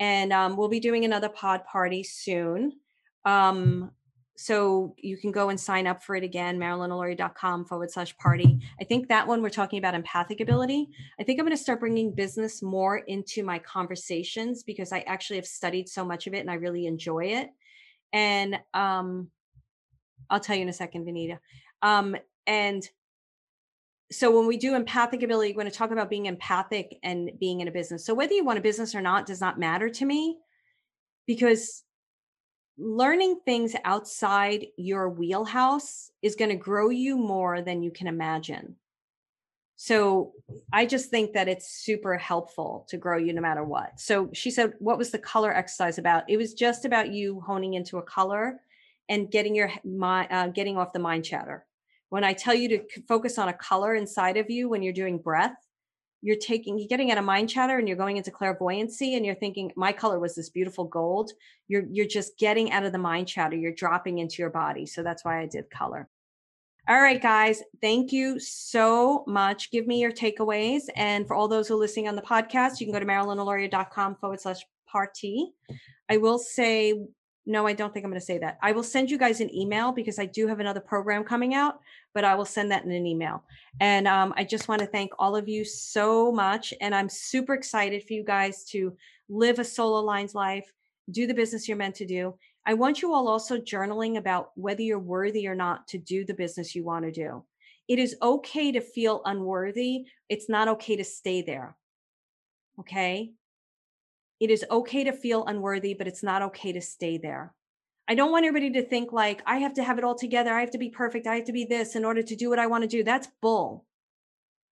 And 0.00 0.32
um, 0.32 0.56
we'll 0.56 0.68
be 0.68 0.80
doing 0.80 1.04
another 1.04 1.28
pod 1.28 1.64
party 1.64 2.02
soon. 2.02 2.72
Um, 3.24 3.92
so 4.36 4.94
you 4.98 5.16
can 5.16 5.30
go 5.30 5.50
and 5.50 5.60
sign 5.60 5.86
up 5.86 6.02
for 6.02 6.16
it 6.16 6.24
again, 6.24 6.58
marilynalauria.com 6.58 7.66
forward 7.66 7.90
slash 7.90 8.16
party. 8.16 8.58
I 8.80 8.84
think 8.84 9.08
that 9.08 9.26
one 9.26 9.42
we're 9.42 9.50
talking 9.50 9.78
about 9.78 9.94
empathic 9.94 10.40
ability. 10.40 10.88
I 11.20 11.22
think 11.22 11.38
I'm 11.38 11.46
going 11.46 11.56
to 11.56 11.62
start 11.62 11.80
bringing 11.80 12.14
business 12.14 12.62
more 12.62 12.98
into 12.98 13.42
my 13.42 13.58
conversations 13.58 14.62
because 14.62 14.92
I 14.92 15.00
actually 15.00 15.36
have 15.36 15.46
studied 15.46 15.88
so 15.88 16.04
much 16.04 16.26
of 16.26 16.34
it 16.34 16.38
and 16.38 16.50
I 16.50 16.54
really 16.54 16.86
enjoy 16.86 17.26
it. 17.26 17.50
And 18.12 18.58
um, 18.74 19.28
I'll 20.30 20.40
tell 20.40 20.56
you 20.56 20.62
in 20.62 20.68
a 20.68 20.72
second, 20.72 21.06
Vanita. 21.06 21.38
Um, 21.82 22.16
and 22.46 22.88
so 24.10 24.36
when 24.36 24.46
we 24.46 24.56
do 24.56 24.74
empathic 24.74 25.22
ability, 25.22 25.52
we're 25.52 25.62
going 25.62 25.70
to 25.70 25.76
talk 25.76 25.90
about 25.90 26.10
being 26.10 26.26
empathic 26.26 26.98
and 27.02 27.30
being 27.38 27.60
in 27.60 27.68
a 27.68 27.72
business. 27.72 28.04
So 28.04 28.14
whether 28.14 28.34
you 28.34 28.44
want 28.44 28.58
a 28.58 28.62
business 28.62 28.94
or 28.94 29.00
not 29.00 29.26
does 29.26 29.40
not 29.40 29.58
matter 29.58 29.88
to 29.88 30.04
me 30.04 30.38
because 31.26 31.82
learning 32.78 33.40
things 33.44 33.74
outside 33.84 34.66
your 34.76 35.08
wheelhouse 35.08 36.10
is 36.22 36.36
going 36.36 36.50
to 36.50 36.56
grow 36.56 36.88
you 36.88 37.16
more 37.16 37.60
than 37.62 37.82
you 37.82 37.90
can 37.90 38.06
imagine. 38.06 38.76
So 39.76 40.32
I 40.72 40.86
just 40.86 41.10
think 41.10 41.32
that 41.32 41.48
it's 41.48 41.68
super 41.68 42.16
helpful 42.16 42.86
to 42.88 42.96
grow 42.96 43.18
you 43.18 43.32
no 43.32 43.40
matter 43.40 43.64
what. 43.64 43.98
So 43.98 44.30
she 44.32 44.50
said, 44.50 44.74
What 44.78 44.96
was 44.96 45.10
the 45.10 45.18
color 45.18 45.52
exercise 45.52 45.98
about? 45.98 46.24
It 46.28 46.36
was 46.36 46.54
just 46.54 46.84
about 46.84 47.12
you 47.12 47.40
honing 47.40 47.74
into 47.74 47.98
a 47.98 48.02
color 48.02 48.60
and 49.08 49.30
getting 49.30 49.54
your 49.54 49.72
mind, 49.84 50.28
uh, 50.30 50.48
getting 50.48 50.76
off 50.76 50.92
the 50.92 50.98
mind 51.00 51.24
chatter. 51.24 51.66
When 52.10 52.22
I 52.22 52.32
tell 52.32 52.54
you 52.54 52.68
to 52.68 52.84
focus 53.08 53.38
on 53.38 53.48
a 53.48 53.54
color 53.54 53.94
inside 53.94 54.36
of 54.36 54.50
you 54.50 54.68
when 54.68 54.82
you're 54.82 54.92
doing 54.92 55.18
breath, 55.18 55.56
you're 56.22 56.36
taking 56.36 56.78
you're 56.78 56.88
getting 56.88 57.10
out 57.10 57.18
of 57.18 57.24
mind 57.24 57.50
chatter 57.50 57.78
and 57.78 57.88
you're 57.88 57.96
going 57.96 58.16
into 58.16 58.30
clairvoyancy 58.30 59.16
and 59.16 59.26
you're 59.26 59.34
thinking 59.34 59.72
my 59.76 59.92
color 59.92 60.20
was 60.20 60.34
this 60.34 60.48
beautiful 60.48 60.84
gold. 60.84 61.32
You're 61.68 61.84
you're 61.90 62.06
just 62.06 62.38
getting 62.38 62.70
out 62.70 62.84
of 62.84 62.92
the 62.92 62.98
mind 62.98 63.28
chatter. 63.28 63.56
You're 63.56 63.72
dropping 63.72 64.18
into 64.18 64.40
your 64.40 64.50
body. 64.50 64.86
So 64.86 65.02
that's 65.02 65.24
why 65.24 65.40
i 65.40 65.46
did 65.46 65.68
color. 65.68 66.08
All 66.88 67.00
right 67.00 67.20
guys. 67.20 67.62
Thank 67.80 68.12
you 68.12 68.38
so 68.38 69.24
much. 69.26 69.70
Give 69.72 69.86
me 69.86 70.00
your 70.00 70.12
takeaways. 70.12 70.82
And 70.94 71.26
for 71.26 71.34
all 71.34 71.48
those 71.48 71.66
who 71.66 71.74
are 71.74 71.78
listening 71.78 72.08
on 72.08 72.16
the 72.16 72.22
podcast 72.22 72.80
you 72.80 72.86
can 72.86 72.92
go 72.92 73.00
to 73.00 73.06
marilynalauria.com 73.06 74.16
forward 74.16 74.40
slash 74.40 74.64
party. 74.86 75.52
I 76.08 76.18
will 76.18 76.38
say 76.38 76.94
no, 77.44 77.66
I 77.66 77.72
don't 77.72 77.92
think 77.92 78.04
I'm 78.04 78.10
going 78.10 78.20
to 78.20 78.24
say 78.24 78.38
that. 78.38 78.58
I 78.62 78.72
will 78.72 78.84
send 78.84 79.10
you 79.10 79.18
guys 79.18 79.40
an 79.40 79.54
email 79.54 79.90
because 79.90 80.18
I 80.18 80.26
do 80.26 80.46
have 80.46 80.60
another 80.60 80.80
program 80.80 81.24
coming 81.24 81.54
out, 81.54 81.80
but 82.14 82.24
I 82.24 82.34
will 82.36 82.44
send 82.44 82.70
that 82.70 82.84
in 82.84 82.92
an 82.92 83.06
email. 83.06 83.42
And 83.80 84.06
um, 84.06 84.32
I 84.36 84.44
just 84.44 84.68
want 84.68 84.80
to 84.80 84.86
thank 84.86 85.10
all 85.18 85.34
of 85.34 85.48
you 85.48 85.64
so 85.64 86.30
much. 86.30 86.72
And 86.80 86.94
I'm 86.94 87.08
super 87.08 87.54
excited 87.54 88.04
for 88.04 88.12
you 88.12 88.22
guys 88.22 88.64
to 88.66 88.96
live 89.28 89.58
a 89.58 89.64
soul 89.64 89.98
aligned 89.98 90.34
life, 90.34 90.72
do 91.10 91.26
the 91.26 91.34
business 91.34 91.66
you're 91.66 91.76
meant 91.76 91.96
to 91.96 92.06
do. 92.06 92.34
I 92.64 92.74
want 92.74 93.02
you 93.02 93.12
all 93.12 93.26
also 93.26 93.58
journaling 93.58 94.18
about 94.18 94.52
whether 94.54 94.82
you're 94.82 95.00
worthy 95.00 95.48
or 95.48 95.56
not 95.56 95.88
to 95.88 95.98
do 95.98 96.24
the 96.24 96.34
business 96.34 96.76
you 96.76 96.84
want 96.84 97.04
to 97.06 97.10
do. 97.10 97.44
It 97.88 97.98
is 97.98 98.16
okay 98.22 98.70
to 98.70 98.80
feel 98.80 99.20
unworthy. 99.24 100.04
It's 100.28 100.48
not 100.48 100.68
okay 100.68 100.94
to 100.94 101.04
stay 101.04 101.42
there. 101.42 101.76
Okay. 102.78 103.32
It 104.42 104.50
is 104.50 104.64
okay 104.72 105.04
to 105.04 105.12
feel 105.12 105.46
unworthy, 105.46 105.94
but 105.94 106.08
it's 106.08 106.24
not 106.24 106.42
okay 106.42 106.72
to 106.72 106.80
stay 106.80 107.16
there. 107.16 107.54
I 108.08 108.16
don't 108.16 108.32
want 108.32 108.44
everybody 108.44 108.72
to 108.72 108.84
think 108.84 109.12
like 109.12 109.40
I 109.46 109.58
have 109.58 109.74
to 109.74 109.84
have 109.84 109.98
it 109.98 110.04
all 110.04 110.16
together. 110.16 110.52
I 110.52 110.58
have 110.58 110.72
to 110.72 110.78
be 110.78 110.90
perfect. 110.90 111.28
I 111.28 111.36
have 111.36 111.44
to 111.44 111.52
be 111.52 111.64
this 111.64 111.94
in 111.94 112.04
order 112.04 112.24
to 112.24 112.34
do 112.34 112.50
what 112.50 112.58
I 112.58 112.66
want 112.66 112.82
to 112.82 112.88
do. 112.88 113.04
That's 113.04 113.28
bull. 113.40 113.86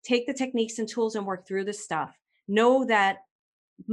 Take 0.02 0.26
the 0.26 0.32
techniques 0.32 0.78
and 0.78 0.88
tools 0.88 1.16
and 1.16 1.26
work 1.26 1.46
through 1.46 1.66
this 1.66 1.84
stuff. 1.84 2.16
Know 2.48 2.86
that 2.86 3.18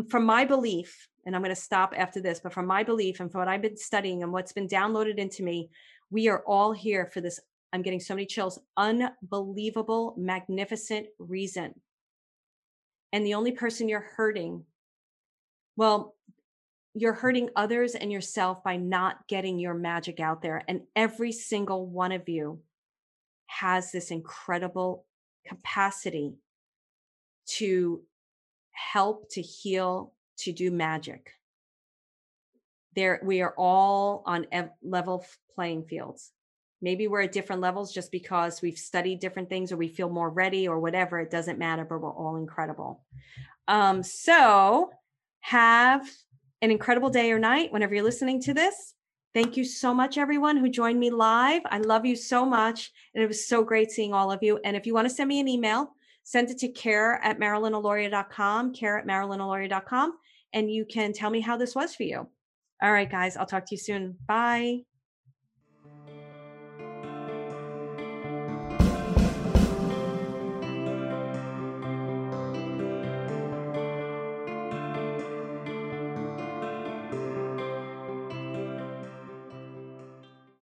from 0.08 0.26
my 0.26 0.46
belief, 0.46 1.10
and 1.26 1.36
I'm 1.36 1.42
going 1.42 1.54
to 1.54 1.62
stop 1.62 1.94
after 1.98 2.22
this, 2.22 2.40
but 2.40 2.54
from 2.54 2.68
my 2.68 2.84
belief 2.84 3.20
and 3.20 3.30
from 3.30 3.40
what 3.40 3.50
I've 3.50 3.62
been 3.62 3.76
studying 3.76 4.24
and 4.24 4.32
what's 4.32 4.54
been 4.54 4.70
downloaded 4.70 5.18
into 5.18 5.44
me, 5.44 5.70
we 6.10 6.30
are 6.30 6.42
all 6.48 6.72
here 6.72 7.10
for 7.14 7.20
this. 7.20 7.38
I'm 7.74 7.82
getting 7.82 8.00
so 8.00 8.16
many 8.16 8.28
chills, 8.28 8.60
unbelievable, 8.78 10.16
magnificent 10.18 11.08
reason. 11.20 11.74
And 13.12 13.26
the 13.26 13.34
only 13.34 13.52
person 13.52 13.90
you're 13.90 14.12
hurting 14.16 14.64
well, 15.76 16.16
you're 16.94 17.14
hurting 17.14 17.50
others 17.56 17.94
and 17.94 18.12
yourself 18.12 18.64
by 18.64 18.78
not 18.78 19.28
getting 19.28 19.60
your 19.60 19.74
magic 19.74 20.20
out 20.20 20.42
there. 20.42 20.64
And 20.68 20.82
every 20.96 21.34
single 21.34 21.86
one 21.86 22.14
of 22.14 22.30
you 22.30 22.62
has 23.48 23.92
this 23.92 24.12
incredible 24.12 25.06
capacity 25.46 26.36
to 27.48 28.02
help, 28.72 29.30
to 29.32 29.42
heal, 29.42 30.14
to 30.38 30.54
do 30.54 30.72
magic. 30.72 31.32
There, 32.96 33.20
we 33.24 33.42
are 33.42 33.54
all 33.58 34.24
on 34.26 34.48
ev- 34.54 34.72
level 34.82 35.26
playing 35.54 35.84
fields. 35.84 36.32
Maybe 36.82 37.08
we're 37.08 37.22
at 37.22 37.32
different 37.32 37.62
levels 37.62 37.94
just 37.94 38.12
because 38.12 38.62
we've 38.62 38.78
studied 38.78 39.20
different 39.20 39.50
things 39.50 39.72
or 39.72 39.78
we 39.78 39.88
feel 39.88 40.10
more 40.10 40.30
ready 40.30 40.68
or 40.68 40.80
whatever. 40.80 41.20
It 41.20 41.32
doesn't 41.32 41.60
matter, 41.60 41.84
but 41.84 42.02
we're 42.02 42.14
all 42.14 42.38
incredible. 42.38 43.04
Um, 43.68 44.04
so, 44.04 44.92
have 45.46 46.10
an 46.64 46.72
incredible 46.72 47.12
day 47.12 47.32
or 47.32 47.38
night 47.38 47.72
whenever 47.72 47.94
you're 47.94 48.04
listening 48.04 48.42
to 48.42 48.54
this. 48.54 48.96
Thank 49.36 49.56
you 49.58 49.64
so 49.64 49.94
much, 49.94 50.18
everyone 50.18 50.58
who 50.58 50.70
joined 50.70 51.00
me 51.00 51.12
live. 51.12 51.62
I 51.66 51.78
love 51.78 52.04
you 52.04 52.16
so 52.16 52.46
much. 52.46 52.92
And 53.14 53.24
it 53.24 53.28
was 53.28 53.48
so 53.48 53.64
great 53.64 53.92
seeing 53.92 54.12
all 54.12 54.32
of 54.32 54.42
you. 54.42 54.60
And 54.64 54.76
if 54.76 54.88
you 54.88 54.96
want 54.96 55.08
to 55.08 55.14
send 55.14 55.28
me 55.28 55.40
an 55.40 55.48
email, 55.48 55.92
send 56.24 56.50
it 56.50 56.58
to 56.60 56.70
care 56.70 57.24
at 57.24 57.40
marilynalauria.com, 57.40 58.74
care 58.74 58.98
at 58.98 59.06
marilynalauria.com, 59.06 60.18
and 60.54 60.72
you 60.72 60.84
can 60.84 61.14
tell 61.14 61.30
me 61.30 61.42
how 61.42 61.58
this 61.58 61.76
was 61.76 61.94
for 61.94 62.04
you. 62.04 62.28
All 62.82 62.92
right, 62.92 63.10
guys, 63.10 63.38
I'll 63.38 63.46
talk 63.46 63.66
to 63.68 63.76
you 63.76 63.80
soon. 63.80 64.18
Bye. 64.28 64.95